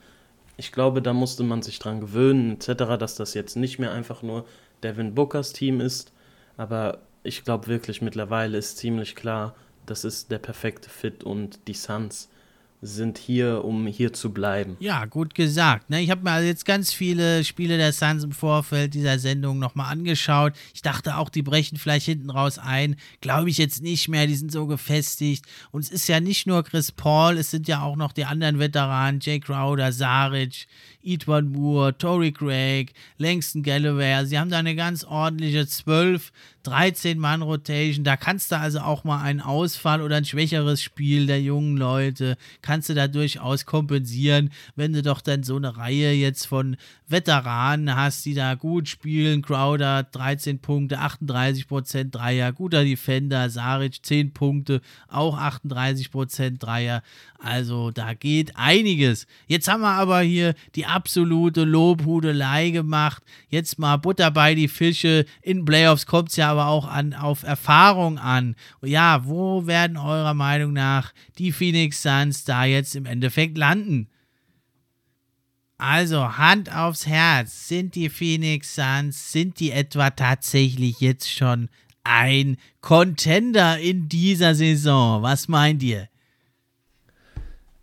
Ich 0.60 0.73
glaube, 0.73 1.02
da 1.02 1.14
musste 1.14 1.44
man 1.44 1.61
sich 1.61 1.80
dran 1.80 2.02
gewöhnen, 2.02 2.56
etc., 2.56 2.98
dass 2.99 3.15
das 3.15 3.34
jetzt 3.34 3.56
nicht 3.56 3.80
mehr 3.80 3.94
einfach 3.94 4.23
nur 4.23 4.45
Devin 4.84 5.15
Bookers 5.15 5.53
Team 5.53 5.80
ist. 5.80 6.11
Aber 6.57 6.99
ich 7.23 7.45
glaube 7.45 7.68
wirklich, 7.68 8.02
mittlerweile 8.02 8.57
ist 8.57 8.77
ziemlich 8.77 9.15
klar, 9.15 9.56
das 9.86 10.03
ist 10.03 10.31
der 10.31 10.40
perfekte 10.40 10.90
Fit 10.90 11.23
und 11.23 11.65
die 11.69 11.73
Suns 11.73 12.30
sind 12.81 13.18
hier, 13.18 13.65
um 13.65 13.88
hier 13.88 14.14
zu 14.14 14.31
bleiben. 14.31 14.77
Ja, 14.80 15.06
gut 15.06 15.35
gesagt. 15.35 15.89
Ne? 15.89 16.01
Ich 16.01 16.10
habe 16.10 16.23
mir 16.23 16.31
also 16.31 16.47
jetzt 16.47 16.65
ganz 16.65 16.93
viele 16.93 17.43
Spiele 17.43 17.77
der 17.77 17.91
Suns 17.91 18.23
im 18.23 18.31
Vorfeld 18.31 18.93
dieser 18.93 19.19
Sendung 19.19 19.60
nochmal 19.60 19.91
angeschaut. 19.91 20.53
Ich 20.73 20.81
dachte 20.81 21.18
auch, 21.18 21.30
die 21.30 21.41
brechen 21.41 21.77
vielleicht 21.77 22.06
hinten 22.06 22.30
raus 22.30 22.57
ein. 22.57 22.95
Glaube 23.19 23.49
ich 23.49 23.57
jetzt 23.57 23.81
nicht 23.81 24.07
mehr, 24.07 24.27
die 24.27 24.35
sind 24.35 24.51
so 24.51 24.65
gefestigt. 24.65 25.45
Und 25.72 25.81
es 25.81 25.89
ist 25.89 26.07
ja 26.07 26.19
nicht 26.22 26.47
nur 26.47 26.64
Chris 26.64 26.91
Paul, 26.91 27.38
es 27.38 27.51
sind 27.51 27.68
ja 27.68 27.81
auch 27.81 27.97
noch 27.97 28.14
die 28.14 28.26
anderen 28.26 28.60
Veteranen, 28.60 29.19
Jake 29.22 29.45
Crowder, 29.45 29.91
Saric, 29.91 30.68
Edward 31.03 31.45
Moore, 31.45 31.97
Tory 31.97 32.31
Craig, 32.31 32.93
Langston 33.17 33.63
Galloway. 33.63 34.26
Sie 34.26 34.38
haben 34.38 34.49
da 34.49 34.59
eine 34.59 34.76
ganz 34.76 35.03
ordentliche 35.03 35.65
12, 35.65 36.31
13-Mann-Rotation. 36.65 38.03
Da 38.03 38.17
kannst 38.17 38.51
du 38.51 38.57
also 38.57 38.80
auch 38.80 39.03
mal 39.03 39.21
einen 39.21 39.41
Ausfall 39.41 40.01
oder 40.01 40.17
ein 40.17 40.26
schwächeres 40.26 40.84
Spiel 40.84 41.26
der 41.26 41.41
jungen 41.41 41.77
Leute, 41.77 42.38
kannst 42.61 42.89
du 42.89 42.93
da 42.93 43.07
durchaus 43.07 43.65
kompensieren, 43.65 44.51
wenn 44.76 44.93
du 44.93 45.01
doch 45.01 45.21
dann 45.21 45.43
so 45.43 45.55
eine 45.55 45.77
Reihe 45.77 46.11
jetzt 46.11 46.45
von 46.45 46.76
Veteranen 47.07 47.95
hast, 47.95 48.26
die 48.26 48.34
da 48.34 48.55
gut 48.55 48.88
spielen. 48.88 49.41
Crowder 49.41 50.03
13 50.03 50.59
Punkte, 50.59 50.99
38% 50.99 52.11
Dreier, 52.11 52.51
guter 52.51 52.84
Defender, 52.84 53.49
Saric 53.49 54.05
10 54.05 54.34
Punkte, 54.34 54.81
auch 55.07 55.38
38% 55.39 56.59
Dreier. 56.59 57.01
Also 57.39 57.91
da 57.91 58.13
geht 58.13 58.55
einiges. 58.57 59.27
Jetzt 59.47 59.67
haben 59.67 59.81
wir 59.81 59.91
aber 59.91 60.19
hier 60.21 60.53
die 60.76 60.85
absolute 60.89 61.63
Lobhudelei 61.63 62.71
gemacht. 62.71 63.23
Jetzt 63.49 63.79
mal 63.79 63.97
Butter 63.97 64.31
bei 64.31 64.55
die 64.55 64.67
Fische. 64.67 65.25
In 65.41 65.65
Playoffs 65.65 66.05
kommt 66.05 66.29
es 66.29 66.35
ja 66.35 66.51
aber 66.51 66.67
auch 66.67 66.87
an, 66.87 67.13
auf 67.13 67.43
Erfahrung 67.43 68.17
an. 68.17 68.55
Ja, 68.81 69.25
wo 69.25 69.67
werden 69.67 69.97
eurer 69.97 70.33
Meinung 70.33 70.73
nach 70.73 71.13
die 71.37 71.51
Phoenix 71.51 72.01
Suns 72.01 72.43
da 72.43 72.65
jetzt 72.65 72.95
im 72.95 73.05
Endeffekt 73.05 73.57
landen? 73.57 74.09
Also 75.77 76.37
Hand 76.37 76.75
aufs 76.75 77.07
Herz, 77.07 77.69
sind 77.69 77.95
die 77.95 78.09
Phoenix 78.09 78.75
Suns, 78.75 79.31
sind 79.31 79.61
die 79.61 79.71
etwa 79.71 80.09
tatsächlich 80.09 80.99
jetzt 80.99 81.31
schon 81.31 81.69
ein 82.03 82.57
Contender 82.81 83.79
in 83.79 84.09
dieser 84.09 84.55
Saison? 84.55 85.21
Was 85.21 85.47
meint 85.47 85.81
ihr? 85.81 86.09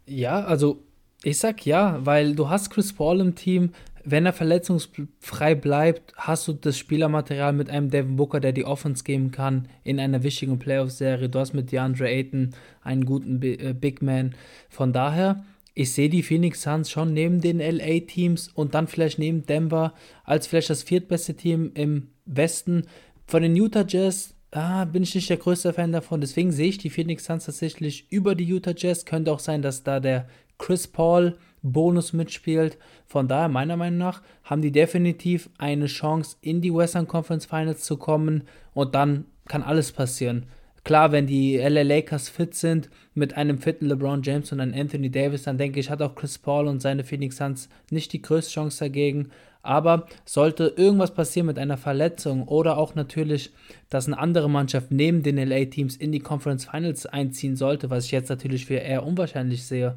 Ja, 0.06 0.44
also 0.44 0.85
ich 1.27 1.39
sag 1.39 1.66
ja, 1.66 1.98
weil 2.07 2.36
du 2.36 2.48
hast 2.48 2.70
Chris 2.70 2.93
Paul 2.93 3.20
im 3.20 3.35
Team. 3.35 3.70
Wenn 4.05 4.27
er 4.27 4.32
verletzungsfrei 4.32 5.57
bleibt, 5.57 6.12
hast 6.16 6.47
du 6.47 6.53
das 6.53 6.78
Spielermaterial 6.78 7.53
mit 7.53 7.69
einem 7.69 7.90
Devin 7.90 8.15
Booker, 8.15 8.39
der 8.39 8.53
die 8.53 8.65
Offense 8.65 9.03
geben 9.03 9.32
kann 9.32 9.66
in 9.82 9.98
einer 9.98 10.23
wichtigen 10.23 10.61
Playoff-Serie. 10.61 11.28
Du 11.28 11.40
hast 11.40 11.53
mit 11.53 11.73
DeAndre 11.73 12.09
Ayton 12.09 12.55
einen 12.81 13.05
guten 13.05 13.43
äh, 13.43 13.74
Big 13.74 14.03
Man. 14.03 14.36
Von 14.69 14.93
daher 14.93 15.44
ich 15.74 15.93
sehe 15.93 16.09
die 16.09 16.23
Phoenix 16.23 16.62
Suns 16.62 16.90
schon 16.90 17.12
neben 17.12 17.40
den 17.43 17.59
LA-Teams 17.59 18.48
und 18.55 18.74
dann 18.74 18.86
vielleicht 18.86 19.19
neben 19.19 19.44
Denver 19.44 19.93
als 20.24 20.47
vielleicht 20.47 20.70
das 20.70 20.85
viertbeste 20.85 21.35
Team 21.35 21.73
im 21.74 22.07
Westen. 22.24 22.85
Von 23.27 23.43
den 23.43 23.55
Utah 23.57 23.85
Jazz 23.86 24.35
ah, 24.53 24.86
bin 24.86 25.03
ich 25.03 25.15
nicht 25.15 25.28
der 25.28 25.36
größte 25.36 25.73
Fan 25.73 25.93
davon. 25.93 26.23
Deswegen 26.23 26.51
sehe 26.51 26.69
ich 26.69 26.78
die 26.78 26.89
Phoenix 26.89 27.24
Suns 27.24 27.44
tatsächlich 27.44 28.07
über 28.11 28.35
die 28.35 28.47
Utah 28.47 28.74
Jazz. 28.74 29.05
Könnte 29.05 29.32
auch 29.32 29.39
sein, 29.39 29.61
dass 29.61 29.82
da 29.82 30.01
der 30.01 30.28
Chris 30.58 30.86
Paul 30.86 31.36
Bonus 31.62 32.12
mitspielt. 32.12 32.78
Von 33.06 33.28
daher, 33.28 33.48
meiner 33.48 33.76
Meinung 33.76 33.98
nach, 33.98 34.22
haben 34.44 34.62
die 34.62 34.72
definitiv 34.72 35.50
eine 35.58 35.86
Chance, 35.86 36.36
in 36.40 36.60
die 36.60 36.74
Western 36.74 37.08
Conference 37.08 37.46
Finals 37.46 37.82
zu 37.82 37.96
kommen. 37.96 38.44
Und 38.74 38.94
dann 38.94 39.24
kann 39.48 39.62
alles 39.62 39.92
passieren. 39.92 40.46
Klar, 40.84 41.10
wenn 41.10 41.26
die 41.26 41.56
LA 41.56 41.82
Lakers 41.82 42.28
fit 42.28 42.54
sind, 42.54 42.90
mit 43.12 43.36
einem 43.36 43.58
fitten 43.58 43.86
LeBron 43.86 44.22
James 44.22 44.52
und 44.52 44.60
einem 44.60 44.72
Anthony 44.72 45.10
Davis, 45.10 45.42
dann 45.42 45.58
denke 45.58 45.80
ich, 45.80 45.90
hat 45.90 46.00
auch 46.00 46.14
Chris 46.14 46.38
Paul 46.38 46.68
und 46.68 46.80
seine 46.80 47.02
Phoenix 47.02 47.38
Suns 47.38 47.68
nicht 47.90 48.12
die 48.12 48.22
größte 48.22 48.52
Chance 48.52 48.84
dagegen. 48.84 49.30
Aber 49.62 50.06
sollte 50.24 50.74
irgendwas 50.76 51.12
passieren 51.12 51.46
mit 51.46 51.58
einer 51.58 51.76
Verletzung 51.76 52.46
oder 52.46 52.78
auch 52.78 52.94
natürlich, 52.94 53.50
dass 53.90 54.06
eine 54.06 54.16
andere 54.16 54.48
Mannschaft 54.48 54.92
neben 54.92 55.24
den 55.24 55.38
LA-Teams 55.38 55.96
in 55.96 56.12
die 56.12 56.20
Conference 56.20 56.66
Finals 56.66 57.04
einziehen 57.04 57.56
sollte, 57.56 57.90
was 57.90 58.04
ich 58.04 58.12
jetzt 58.12 58.28
natürlich 58.28 58.66
für 58.66 58.74
eher 58.76 59.04
unwahrscheinlich 59.04 59.64
sehe, 59.64 59.96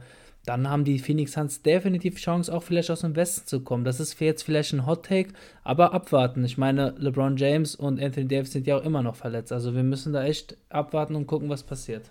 dann 0.50 0.68
haben 0.68 0.84
die 0.84 0.98
Phoenix 0.98 1.34
Suns 1.34 1.62
definitiv 1.62 2.16
Chance, 2.16 2.52
auch 2.52 2.64
vielleicht 2.64 2.90
aus 2.90 3.02
dem 3.02 3.16
Westen 3.16 3.46
zu 3.46 3.60
kommen. 3.60 3.84
Das 3.84 4.00
ist 4.00 4.20
jetzt 4.20 4.42
vielleicht 4.42 4.74
ein 4.74 4.88
Hot 4.88 5.06
Take, 5.06 5.30
aber 5.64 5.94
abwarten. 5.94 6.44
Ich 6.44 6.58
meine, 6.58 6.96
LeBron 6.98 7.38
James 7.38 7.76
und 7.76 8.02
Anthony 8.02 8.28
Davis 8.28 8.54
sind 8.54 8.66
ja 8.66 8.76
auch 8.76 8.84
immer 8.84 9.04
noch 9.04 9.16
verletzt. 9.16 9.52
Also 9.52 9.76
wir 9.76 9.84
müssen 9.84 10.12
da 10.12 10.24
echt 10.24 10.58
abwarten 10.70 11.14
und 11.14 11.28
gucken, 11.28 11.50
was 11.50 11.62
passiert. 11.62 12.10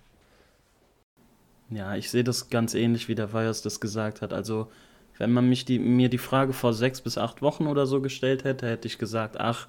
Ja, 1.69 1.97
ich 1.97 2.11
sehe 2.13 2.23
das 2.23 2.49
ganz 2.49 2.75
ähnlich, 2.75 3.09
wie 3.09 3.17
der 3.17 3.33
Weihers 3.33 3.61
das 3.63 3.81
gesagt 3.81 4.23
hat. 4.23 4.33
Also, 4.33 4.69
wenn 5.19 5.33
man 5.33 5.49
mich 5.49 5.65
die, 5.65 5.81
mir 5.81 6.09
die 6.09 6.19
Frage 6.19 6.53
vor 6.53 6.73
sechs 6.75 7.01
bis 7.01 7.19
acht 7.19 7.43
Wochen 7.43 7.67
oder 7.67 7.87
so 7.87 8.01
gestellt 8.01 8.45
hätte, 8.45 8.69
hätte 8.69 8.87
ich 8.87 8.99
gesagt, 8.99 9.41
ach, 9.41 9.67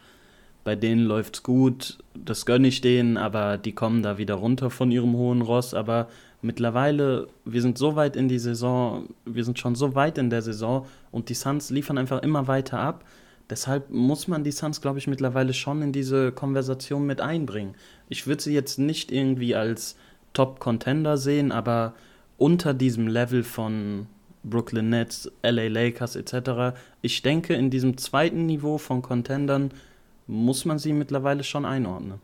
bei 0.63 0.75
denen 0.75 1.05
läuft's 1.05 1.41
gut, 1.41 1.97
das 2.13 2.45
gönne 2.45 2.67
ich 2.67 2.81
denen, 2.81 3.17
aber 3.17 3.57
die 3.57 3.71
kommen 3.71 4.03
da 4.03 4.19
wieder 4.19 4.35
runter 4.35 4.69
von 4.69 4.91
ihrem 4.91 5.15
hohen 5.15 5.41
Ross. 5.41 5.73
Aber 5.73 6.07
mittlerweile, 6.41 7.27
wir 7.45 7.61
sind 7.61 7.77
so 7.77 7.95
weit 7.95 8.15
in 8.15 8.27
die 8.27 8.39
Saison, 8.39 9.09
wir 9.25 9.43
sind 9.43 9.59
schon 9.59 9.75
so 9.75 9.95
weit 9.95 10.17
in 10.17 10.29
der 10.29 10.41
Saison 10.41 10.85
und 11.11 11.29
die 11.29 11.33
Suns 11.33 11.69
liefern 11.69 11.97
einfach 11.97 12.21
immer 12.21 12.47
weiter 12.47 12.79
ab. 12.79 13.03
Deshalb 13.49 13.89
muss 13.89 14.27
man 14.27 14.43
die 14.43 14.51
Suns, 14.51 14.79
glaube 14.79 14.99
ich, 14.99 15.07
mittlerweile 15.07 15.53
schon 15.53 15.81
in 15.81 15.91
diese 15.91 16.31
Konversation 16.31 17.05
mit 17.05 17.19
einbringen. 17.19 17.75
Ich 18.07 18.27
würde 18.27 18.43
sie 18.43 18.53
jetzt 18.53 18.77
nicht 18.77 19.11
irgendwie 19.11 19.55
als 19.55 19.97
Top-Contender 20.33 21.17
sehen, 21.17 21.51
aber 21.51 21.93
unter 22.37 22.73
diesem 22.73 23.07
Level 23.07 23.43
von 23.43 24.07
Brooklyn 24.43 24.89
Nets, 24.89 25.31
LA 25.43 25.67
Lakers 25.67 26.15
etc. 26.15 26.77
Ich 27.01 27.21
denke, 27.21 27.55
in 27.55 27.69
diesem 27.69 27.97
zweiten 27.97 28.45
Niveau 28.45 28.77
von 28.77 29.01
Contendern 29.01 29.71
muss 30.27 30.63
man 30.63 30.77
sie 30.77 30.93
mittlerweile 30.93 31.43
schon 31.43 31.65
einordnen. 31.65 32.21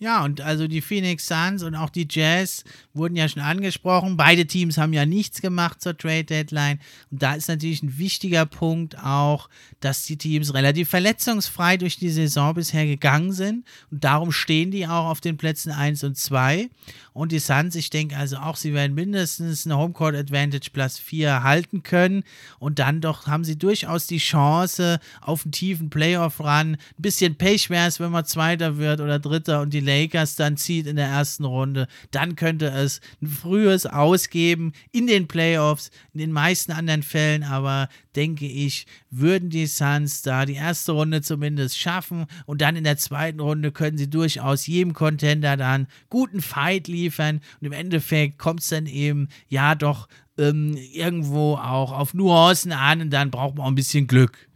Ja, 0.00 0.24
und 0.24 0.40
also 0.40 0.66
die 0.66 0.80
Phoenix 0.80 1.28
Suns 1.28 1.62
und 1.62 1.76
auch 1.76 1.88
die 1.88 2.06
Jazz 2.10 2.64
wurden 2.94 3.14
ja 3.14 3.28
schon 3.28 3.42
angesprochen. 3.42 4.16
Beide 4.16 4.44
Teams 4.44 4.76
haben 4.76 4.92
ja 4.92 5.06
nichts 5.06 5.40
gemacht 5.40 5.80
zur 5.80 5.96
Trade 5.96 6.24
Deadline. 6.24 6.80
Und 7.12 7.22
da 7.22 7.34
ist 7.34 7.48
natürlich 7.48 7.82
ein 7.82 7.96
wichtiger 7.96 8.44
Punkt 8.44 8.98
auch, 8.98 9.48
dass 9.78 10.02
die 10.02 10.18
Teams 10.18 10.52
relativ 10.52 10.88
verletzungsfrei 10.88 11.76
durch 11.76 11.96
die 11.96 12.10
Saison 12.10 12.54
bisher 12.54 12.86
gegangen 12.86 13.32
sind. 13.32 13.64
Und 13.90 14.02
darum 14.02 14.32
stehen 14.32 14.72
die 14.72 14.86
auch 14.86 15.06
auf 15.06 15.20
den 15.20 15.36
Plätzen 15.36 15.70
1 15.70 16.02
und 16.02 16.18
2. 16.18 16.68
Und 17.12 17.30
die 17.30 17.38
Suns, 17.38 17.76
ich 17.76 17.90
denke 17.90 18.16
also 18.16 18.38
auch, 18.38 18.56
sie 18.56 18.74
werden 18.74 18.94
mindestens 18.94 19.64
eine 19.64 19.78
Homecourt 19.78 20.16
Advantage 20.16 20.70
Plus 20.72 20.98
4 20.98 21.44
halten 21.44 21.84
können. 21.84 22.24
Und 22.58 22.80
dann 22.80 23.00
doch 23.00 23.28
haben 23.28 23.44
sie 23.44 23.56
durchaus 23.56 24.08
die 24.08 24.18
Chance 24.18 24.98
auf 25.20 25.44
einen 25.44 25.52
tiefen 25.52 25.88
Playoff-Run. 25.88 26.74
Ein 26.74 26.78
bisschen 26.98 27.36
Pech 27.36 27.70
wäre 27.70 27.86
es, 27.86 28.00
wenn 28.00 28.10
man 28.10 28.24
Zweiter 28.24 28.76
wird 28.76 29.00
oder 29.00 29.20
Dritter 29.20 29.60
und 29.60 29.72
die 29.72 29.83
Lakers 29.84 30.36
dann 30.36 30.56
zieht 30.56 30.86
in 30.86 30.96
der 30.96 31.06
ersten 31.06 31.44
Runde. 31.44 31.86
Dann 32.10 32.36
könnte 32.36 32.66
es 32.66 33.00
ein 33.22 33.28
frühes 33.28 33.86
Ausgeben 33.86 34.72
in 34.92 35.06
den 35.06 35.28
Playoffs, 35.28 35.90
in 36.12 36.20
den 36.20 36.32
meisten 36.32 36.72
anderen 36.72 37.02
Fällen. 37.02 37.42
Aber 37.42 37.88
denke 38.16 38.46
ich, 38.46 38.86
würden 39.10 39.50
die 39.50 39.66
Suns 39.66 40.22
da 40.22 40.46
die 40.46 40.54
erste 40.54 40.92
Runde 40.92 41.22
zumindest 41.22 41.78
schaffen. 41.78 42.26
Und 42.46 42.60
dann 42.60 42.76
in 42.76 42.84
der 42.84 42.96
zweiten 42.96 43.40
Runde 43.40 43.72
können 43.72 43.98
sie 43.98 44.10
durchaus 44.10 44.66
jedem 44.66 44.94
Contender 44.94 45.56
dann 45.56 45.86
guten 46.10 46.40
Fight 46.40 46.88
liefern. 46.88 47.40
Und 47.60 47.66
im 47.66 47.72
Endeffekt 47.72 48.38
kommt 48.38 48.60
es 48.60 48.68
dann 48.68 48.86
eben, 48.86 49.28
ja, 49.48 49.74
doch 49.74 50.08
ähm, 50.38 50.76
irgendwo 50.92 51.54
auch 51.54 51.92
auf 51.92 52.14
Nuancen 52.14 52.72
an 52.72 53.00
und 53.00 53.10
dann 53.10 53.30
braucht 53.30 53.56
man 53.56 53.64
auch 53.64 53.70
ein 53.70 53.74
bisschen 53.74 54.06
Glück. 54.06 54.48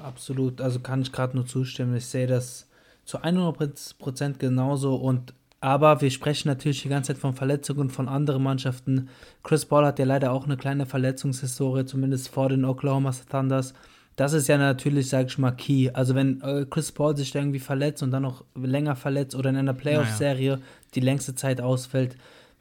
Absolut, 0.00 0.60
also 0.60 0.80
kann 0.80 1.02
ich 1.02 1.12
gerade 1.12 1.36
nur 1.36 1.46
zustimmen. 1.46 1.96
Ich 1.96 2.06
sehe 2.06 2.26
das 2.26 2.68
zu 3.06 3.22
100% 3.22 4.38
genauso 4.38 4.96
und 4.96 5.32
aber 5.60 6.02
wir 6.02 6.10
sprechen 6.10 6.48
natürlich 6.48 6.82
die 6.82 6.90
ganze 6.90 7.14
Zeit 7.14 7.20
von 7.20 7.34
Verletzungen 7.34 7.88
von 7.88 8.08
anderen 8.08 8.42
Mannschaften. 8.42 9.08
Chris 9.42 9.64
Paul 9.64 9.86
hat 9.86 9.98
ja 9.98 10.04
leider 10.04 10.30
auch 10.32 10.44
eine 10.44 10.58
kleine 10.58 10.84
Verletzungshistorie, 10.84 11.86
zumindest 11.86 12.28
vor 12.28 12.50
den 12.50 12.64
Oklahoma 12.66 13.10
Thunders. 13.28 13.72
Das 14.16 14.32
ist 14.32 14.48
ja 14.48 14.58
natürlich, 14.58 15.08
sag 15.08 15.26
ich 15.26 15.38
mal, 15.38 15.52
key. 15.52 15.90
Also 15.92 16.14
wenn 16.14 16.40
äh, 16.42 16.66
Chris 16.68 16.92
Paul 16.92 17.16
sich 17.16 17.34
irgendwie 17.34 17.58
verletzt 17.58 18.02
und 18.02 18.10
dann 18.10 18.22
noch 18.22 18.44
länger 18.54 18.96
verletzt 18.96 19.34
oder 19.34 19.50
in 19.50 19.56
einer 19.56 19.74
Playoff-Serie 19.74 20.52
naja. 20.52 20.62
die 20.94 21.00
längste 21.00 21.34
Zeit 21.34 21.60
ausfällt, 21.60 22.16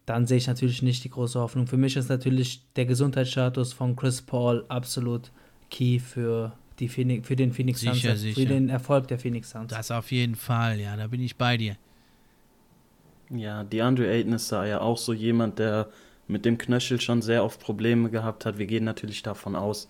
dann 0.05 0.25
sehe 0.25 0.37
ich 0.37 0.47
natürlich 0.47 0.81
nicht 0.81 1.03
die 1.03 1.09
große 1.09 1.39
Hoffnung. 1.39 1.67
Für 1.67 1.77
mich 1.77 1.95
ist 1.95 2.09
natürlich 2.09 2.61
der 2.75 2.85
Gesundheitsstatus 2.85 3.73
von 3.73 3.95
Chris 3.95 4.21
Paul 4.21 4.65
absolut 4.67 5.31
key 5.69 5.99
für, 5.99 6.53
die 6.79 6.89
Phoenix, 6.89 7.27
für 7.27 7.35
den 7.35 7.53
Phoenix 7.53 7.79
sicher, 7.79 8.09
Suns, 8.09 8.21
sicher. 8.21 8.41
für 8.41 8.47
den 8.47 8.69
Erfolg 8.69 9.07
der 9.07 9.19
Phoenix 9.19 9.51
Suns. 9.51 9.71
Das 9.71 9.91
auf 9.91 10.11
jeden 10.11 10.35
Fall, 10.35 10.79
ja, 10.79 10.95
da 10.97 11.07
bin 11.07 11.21
ich 11.21 11.35
bei 11.35 11.57
dir. 11.57 11.77
Ja, 13.29 13.63
DeAndre 13.63 14.07
Ayton 14.07 14.33
ist 14.33 14.51
da 14.51 14.65
ja 14.65 14.81
auch 14.81 14.97
so 14.97 15.13
jemand, 15.13 15.59
der 15.59 15.89
mit 16.27 16.45
dem 16.45 16.57
Knöchel 16.57 16.99
schon 17.01 17.21
sehr 17.21 17.43
oft 17.43 17.59
Probleme 17.59 18.09
gehabt 18.09 18.45
hat. 18.45 18.57
Wir 18.57 18.65
gehen 18.65 18.83
natürlich 18.83 19.23
davon 19.23 19.55
aus, 19.55 19.87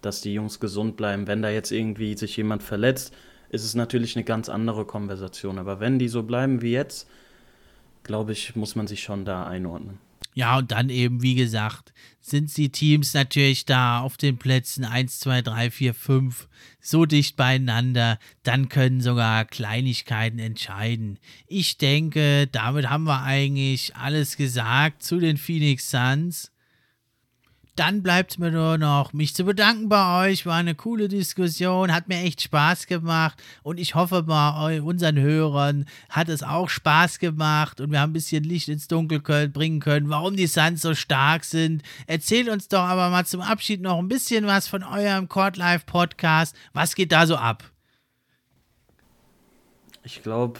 dass 0.00 0.20
die 0.20 0.34
Jungs 0.34 0.60
gesund 0.60 0.96
bleiben. 0.96 1.26
Wenn 1.26 1.42
da 1.42 1.50
jetzt 1.50 1.70
irgendwie 1.70 2.16
sich 2.16 2.36
jemand 2.36 2.62
verletzt, 2.62 3.12
ist 3.50 3.64
es 3.64 3.74
natürlich 3.74 4.16
eine 4.16 4.24
ganz 4.24 4.48
andere 4.48 4.84
Konversation. 4.84 5.58
Aber 5.58 5.80
wenn 5.80 5.98
die 5.98 6.08
so 6.08 6.22
bleiben 6.22 6.62
wie 6.62 6.72
jetzt, 6.72 7.08
glaube 8.02 8.32
ich, 8.32 8.56
muss 8.56 8.76
man 8.76 8.86
sich 8.86 9.02
schon 9.02 9.24
da 9.24 9.46
einordnen. 9.46 9.98
Ja, 10.38 10.58
und 10.58 10.70
dann 10.70 10.88
eben, 10.88 11.20
wie 11.20 11.34
gesagt, 11.34 11.92
sind 12.20 12.56
die 12.56 12.70
Teams 12.70 13.12
natürlich 13.12 13.64
da 13.64 13.98
auf 13.98 14.16
den 14.16 14.38
Plätzen 14.38 14.84
1, 14.84 15.18
2, 15.18 15.42
3, 15.42 15.70
4, 15.72 15.94
5 15.94 16.48
so 16.80 17.06
dicht 17.06 17.34
beieinander, 17.34 18.20
dann 18.44 18.68
können 18.68 19.00
sogar 19.00 19.46
Kleinigkeiten 19.46 20.38
entscheiden. 20.38 21.18
Ich 21.48 21.76
denke, 21.76 22.46
damit 22.46 22.88
haben 22.88 23.02
wir 23.02 23.24
eigentlich 23.24 23.96
alles 23.96 24.36
gesagt 24.36 25.02
zu 25.02 25.18
den 25.18 25.38
Phoenix 25.38 25.90
Suns. 25.90 26.52
Dann 27.78 28.02
bleibt 28.02 28.40
mir 28.40 28.50
nur 28.50 28.76
noch, 28.76 29.12
mich 29.12 29.36
zu 29.36 29.44
bedanken 29.44 29.88
bei 29.88 30.26
euch. 30.26 30.46
War 30.46 30.56
eine 30.56 30.74
coole 30.74 31.06
Diskussion, 31.06 31.94
hat 31.94 32.08
mir 32.08 32.16
echt 32.24 32.42
Spaß 32.42 32.88
gemacht. 32.88 33.40
Und 33.62 33.78
ich 33.78 33.94
hoffe 33.94 34.24
mal, 34.24 34.80
unseren 34.80 35.16
Hörern 35.16 35.84
hat 36.10 36.28
es 36.28 36.42
auch 36.42 36.68
Spaß 36.68 37.20
gemacht 37.20 37.80
und 37.80 37.92
wir 37.92 38.00
haben 38.00 38.10
ein 38.10 38.14
bisschen 38.14 38.42
Licht 38.42 38.68
ins 38.68 38.88
Dunkel 38.88 39.20
bringen 39.20 39.78
können, 39.78 40.08
warum 40.08 40.34
die 40.34 40.48
Suns 40.48 40.82
so 40.82 40.96
stark 40.96 41.44
sind. 41.44 41.84
Erzählt 42.08 42.48
uns 42.48 42.66
doch 42.66 42.82
aber 42.82 43.10
mal 43.10 43.26
zum 43.26 43.42
Abschied 43.42 43.80
noch 43.80 43.98
ein 44.00 44.08
bisschen 44.08 44.44
was 44.44 44.66
von 44.66 44.82
eurem 44.82 45.28
Court 45.28 45.56
Life 45.56 45.84
Podcast. 45.86 46.56
Was 46.72 46.96
geht 46.96 47.12
da 47.12 47.28
so 47.28 47.36
ab? 47.36 47.62
Ich 50.02 50.24
glaube, 50.24 50.58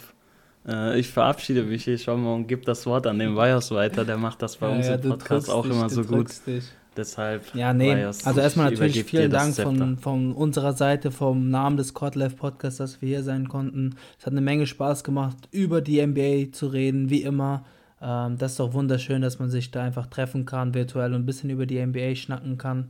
äh, 0.65 0.97
ich 0.97 1.09
verabschiede 1.09 1.63
mich 1.63 1.83
hier 1.83 1.97
schon 1.97 2.23
mal 2.23 2.33
und 2.35 2.47
gebe 2.47 2.63
das 2.63 2.85
Wort 2.85 3.07
an 3.07 3.19
den 3.19 3.35
Wires 3.35 3.71
weiter. 3.71 4.05
Der 4.05 4.15
macht 4.15 4.41
das 4.41 4.55
bei 4.55 4.69
ja, 4.69 4.75
uns 4.77 4.87
ja, 4.87 4.95
im 4.95 5.09
Podcast 5.09 5.49
auch 5.49 5.63
dich, 5.63 5.73
immer 5.73 5.89
so 5.89 6.05
gut. 6.05 6.29
Dich. 6.47 6.63
Deshalb. 6.99 7.55
Ja, 7.55 7.73
nee. 7.73 8.03
Also 8.03 8.41
erstmal 8.41 8.71
natürlich 8.71 9.05
vielen 9.05 9.31
Dank 9.31 9.55
von, 9.55 9.97
von 9.97 10.33
unserer 10.33 10.73
Seite, 10.73 11.11
vom 11.11 11.49
Namen 11.49 11.77
des 11.77 11.93
Kotlev 11.93 12.35
Podcasts, 12.35 12.77
dass 12.77 13.01
wir 13.01 13.07
hier 13.07 13.23
sein 13.23 13.47
konnten. 13.47 13.95
Es 14.19 14.25
hat 14.25 14.33
eine 14.33 14.41
Menge 14.41 14.67
Spaß 14.67 15.05
gemacht, 15.05 15.37
über 15.51 15.79
die 15.79 16.05
NBA 16.05 16.51
zu 16.51 16.67
reden, 16.67 17.09
wie 17.09 17.21
immer. 17.21 17.63
Ähm, 18.01 18.37
das 18.37 18.51
ist 18.51 18.59
doch 18.59 18.73
wunderschön, 18.73 19.21
dass 19.21 19.39
man 19.39 19.49
sich 19.49 19.71
da 19.71 19.81
einfach 19.81 20.07
treffen 20.07 20.45
kann, 20.45 20.73
virtuell 20.73 21.13
und 21.13 21.21
ein 21.21 21.25
bisschen 21.25 21.49
über 21.49 21.65
die 21.65 21.79
NBA 21.79 22.15
schnacken 22.15 22.57
kann. 22.57 22.89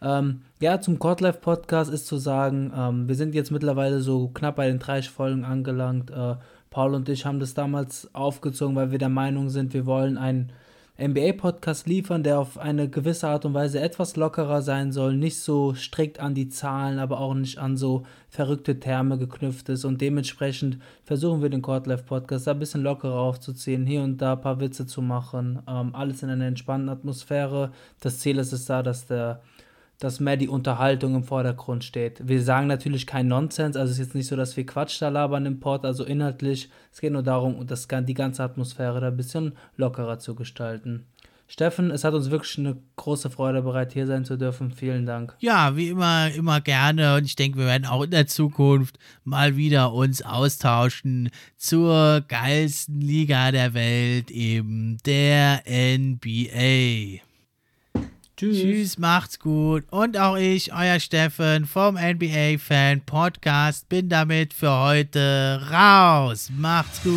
Ähm, 0.00 0.42
ja, 0.60 0.80
zum 0.80 1.00
Kotlev 1.00 1.40
Podcast 1.40 1.92
ist 1.92 2.06
zu 2.06 2.16
sagen, 2.16 2.72
ähm, 2.76 3.08
wir 3.08 3.16
sind 3.16 3.34
jetzt 3.34 3.50
mittlerweile 3.50 4.00
so 4.00 4.28
knapp 4.28 4.54
bei 4.54 4.68
den 4.68 4.78
30 4.78 5.10
Folgen 5.10 5.44
angelangt. 5.44 6.12
Äh, 6.12 6.36
Paul 6.70 6.94
und 6.94 7.08
ich 7.08 7.26
haben 7.26 7.40
das 7.40 7.54
damals 7.54 8.08
aufgezogen, 8.14 8.76
weil 8.76 8.92
wir 8.92 8.98
der 8.98 9.08
Meinung 9.08 9.48
sind, 9.48 9.74
wir 9.74 9.84
wollen 9.84 10.16
ein 10.16 10.52
NBA-Podcast 11.00 11.86
liefern, 11.86 12.24
der 12.24 12.40
auf 12.40 12.58
eine 12.58 12.88
gewisse 12.88 13.28
Art 13.28 13.44
und 13.44 13.54
Weise 13.54 13.80
etwas 13.80 14.16
lockerer 14.16 14.62
sein 14.62 14.90
soll, 14.90 15.14
nicht 15.14 15.38
so 15.38 15.72
strikt 15.74 16.18
an 16.18 16.34
die 16.34 16.48
Zahlen, 16.48 16.98
aber 16.98 17.20
auch 17.20 17.34
nicht 17.34 17.58
an 17.58 17.76
so 17.76 18.04
verrückte 18.28 18.80
Terme 18.80 19.16
geknüpft 19.16 19.68
ist. 19.68 19.84
Und 19.84 20.00
dementsprechend 20.00 20.78
versuchen 21.04 21.40
wir 21.40 21.50
den 21.50 21.62
Courtlife 21.62 22.02
Podcast 22.02 22.48
da 22.48 22.50
ein 22.50 22.58
bisschen 22.58 22.82
lockerer 22.82 23.20
aufzuziehen, 23.20 23.86
hier 23.86 24.02
und 24.02 24.18
da 24.18 24.32
ein 24.32 24.40
paar 24.40 24.58
Witze 24.58 24.86
zu 24.86 25.00
machen, 25.00 25.60
ähm, 25.68 25.94
alles 25.94 26.24
in 26.24 26.30
einer 26.30 26.46
entspannten 26.46 26.88
Atmosphäre. 26.88 27.70
Das 28.00 28.18
Ziel 28.18 28.38
ist 28.38 28.52
es 28.52 28.64
da, 28.64 28.82
dass 28.82 29.06
der 29.06 29.40
dass 29.98 30.20
mehr 30.20 30.36
die 30.36 30.48
Unterhaltung 30.48 31.14
im 31.14 31.24
Vordergrund 31.24 31.84
steht. 31.84 32.26
Wir 32.26 32.42
sagen 32.42 32.66
natürlich 32.66 33.06
kein 33.06 33.28
Nonsens, 33.28 33.76
also 33.76 33.90
es 33.90 33.98
ist 33.98 34.06
jetzt 34.06 34.14
nicht 34.14 34.28
so, 34.28 34.36
dass 34.36 34.56
wir 34.56 34.64
Quatsch 34.64 35.00
da 35.02 35.08
labern 35.08 35.46
im 35.46 35.60
Port, 35.60 35.84
also 35.84 36.04
inhaltlich, 36.04 36.70
es 36.92 37.00
geht 37.00 37.12
nur 37.12 37.22
darum, 37.22 37.66
das, 37.66 37.88
die 37.88 38.14
ganze 38.14 38.42
Atmosphäre 38.42 39.00
da 39.00 39.08
ein 39.08 39.16
bisschen 39.16 39.52
lockerer 39.76 40.18
zu 40.18 40.34
gestalten. 40.34 41.06
Steffen, 41.50 41.90
es 41.90 42.04
hat 42.04 42.12
uns 42.12 42.30
wirklich 42.30 42.58
eine 42.58 42.76
große 42.96 43.30
Freude 43.30 43.62
bereit, 43.62 43.94
hier 43.94 44.06
sein 44.06 44.26
zu 44.26 44.36
dürfen. 44.36 44.70
Vielen 44.70 45.06
Dank. 45.06 45.34
Ja, 45.40 45.76
wie 45.76 45.88
immer, 45.88 46.30
immer 46.32 46.60
gerne. 46.60 47.16
Und 47.16 47.24
ich 47.24 47.36
denke, 47.36 47.58
wir 47.58 47.64
werden 47.64 47.86
auch 47.86 48.02
in 48.02 48.10
der 48.10 48.26
Zukunft 48.26 48.98
mal 49.24 49.56
wieder 49.56 49.94
uns 49.94 50.20
austauschen 50.20 51.30
zur 51.56 52.20
geilsten 52.28 53.00
Liga 53.00 53.50
der 53.50 53.72
Welt, 53.72 54.30
eben 54.30 54.98
der 55.06 55.62
NBA. 55.66 57.22
Tschüss. 58.38 58.60
Tschüss, 58.60 58.98
macht's 58.98 59.40
gut. 59.40 59.82
Und 59.90 60.16
auch 60.16 60.36
ich, 60.36 60.72
euer 60.72 61.00
Steffen 61.00 61.66
vom 61.66 61.96
NBA 61.96 62.58
Fan 62.58 63.00
Podcast, 63.00 63.88
bin 63.88 64.08
damit 64.08 64.54
für 64.54 64.70
heute 64.70 65.60
raus. 65.72 66.48
Macht's 66.56 67.02
gut. 67.02 67.14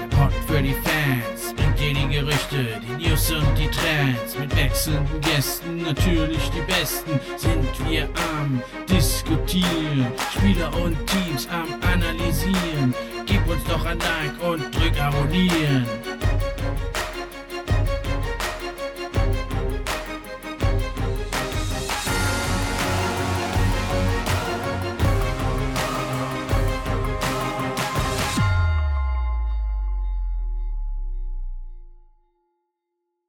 Der 0.00 0.16
Pod 0.16 0.32
für 0.46 0.62
die 0.62 0.74
Fans 0.74 1.54
bringt 1.56 1.76
dir 1.80 1.92
die 1.92 2.08
Gerüchte, 2.08 2.80
die 2.86 3.08
News 3.08 3.32
und 3.32 3.58
die 3.58 3.66
Trends. 3.66 4.38
Mit 4.38 4.54
wechselnden 4.54 5.20
Gästen, 5.22 5.82
natürlich 5.82 6.50
die 6.50 6.72
besten, 6.72 7.18
sind 7.36 7.90
wir 7.90 8.08
am 8.32 8.62
Diskutieren. 8.88 10.06
Spieler 10.36 10.72
und 10.76 10.96
Teams 11.08 11.48
am 11.48 11.66
Analysieren. 11.92 12.94
Gib 13.26 13.44
uns 13.48 13.64
doch 13.64 13.84
ein 13.84 13.98
Like 13.98 14.40
und 14.40 14.72
drück 14.72 15.00
Abonnieren. 15.00 15.84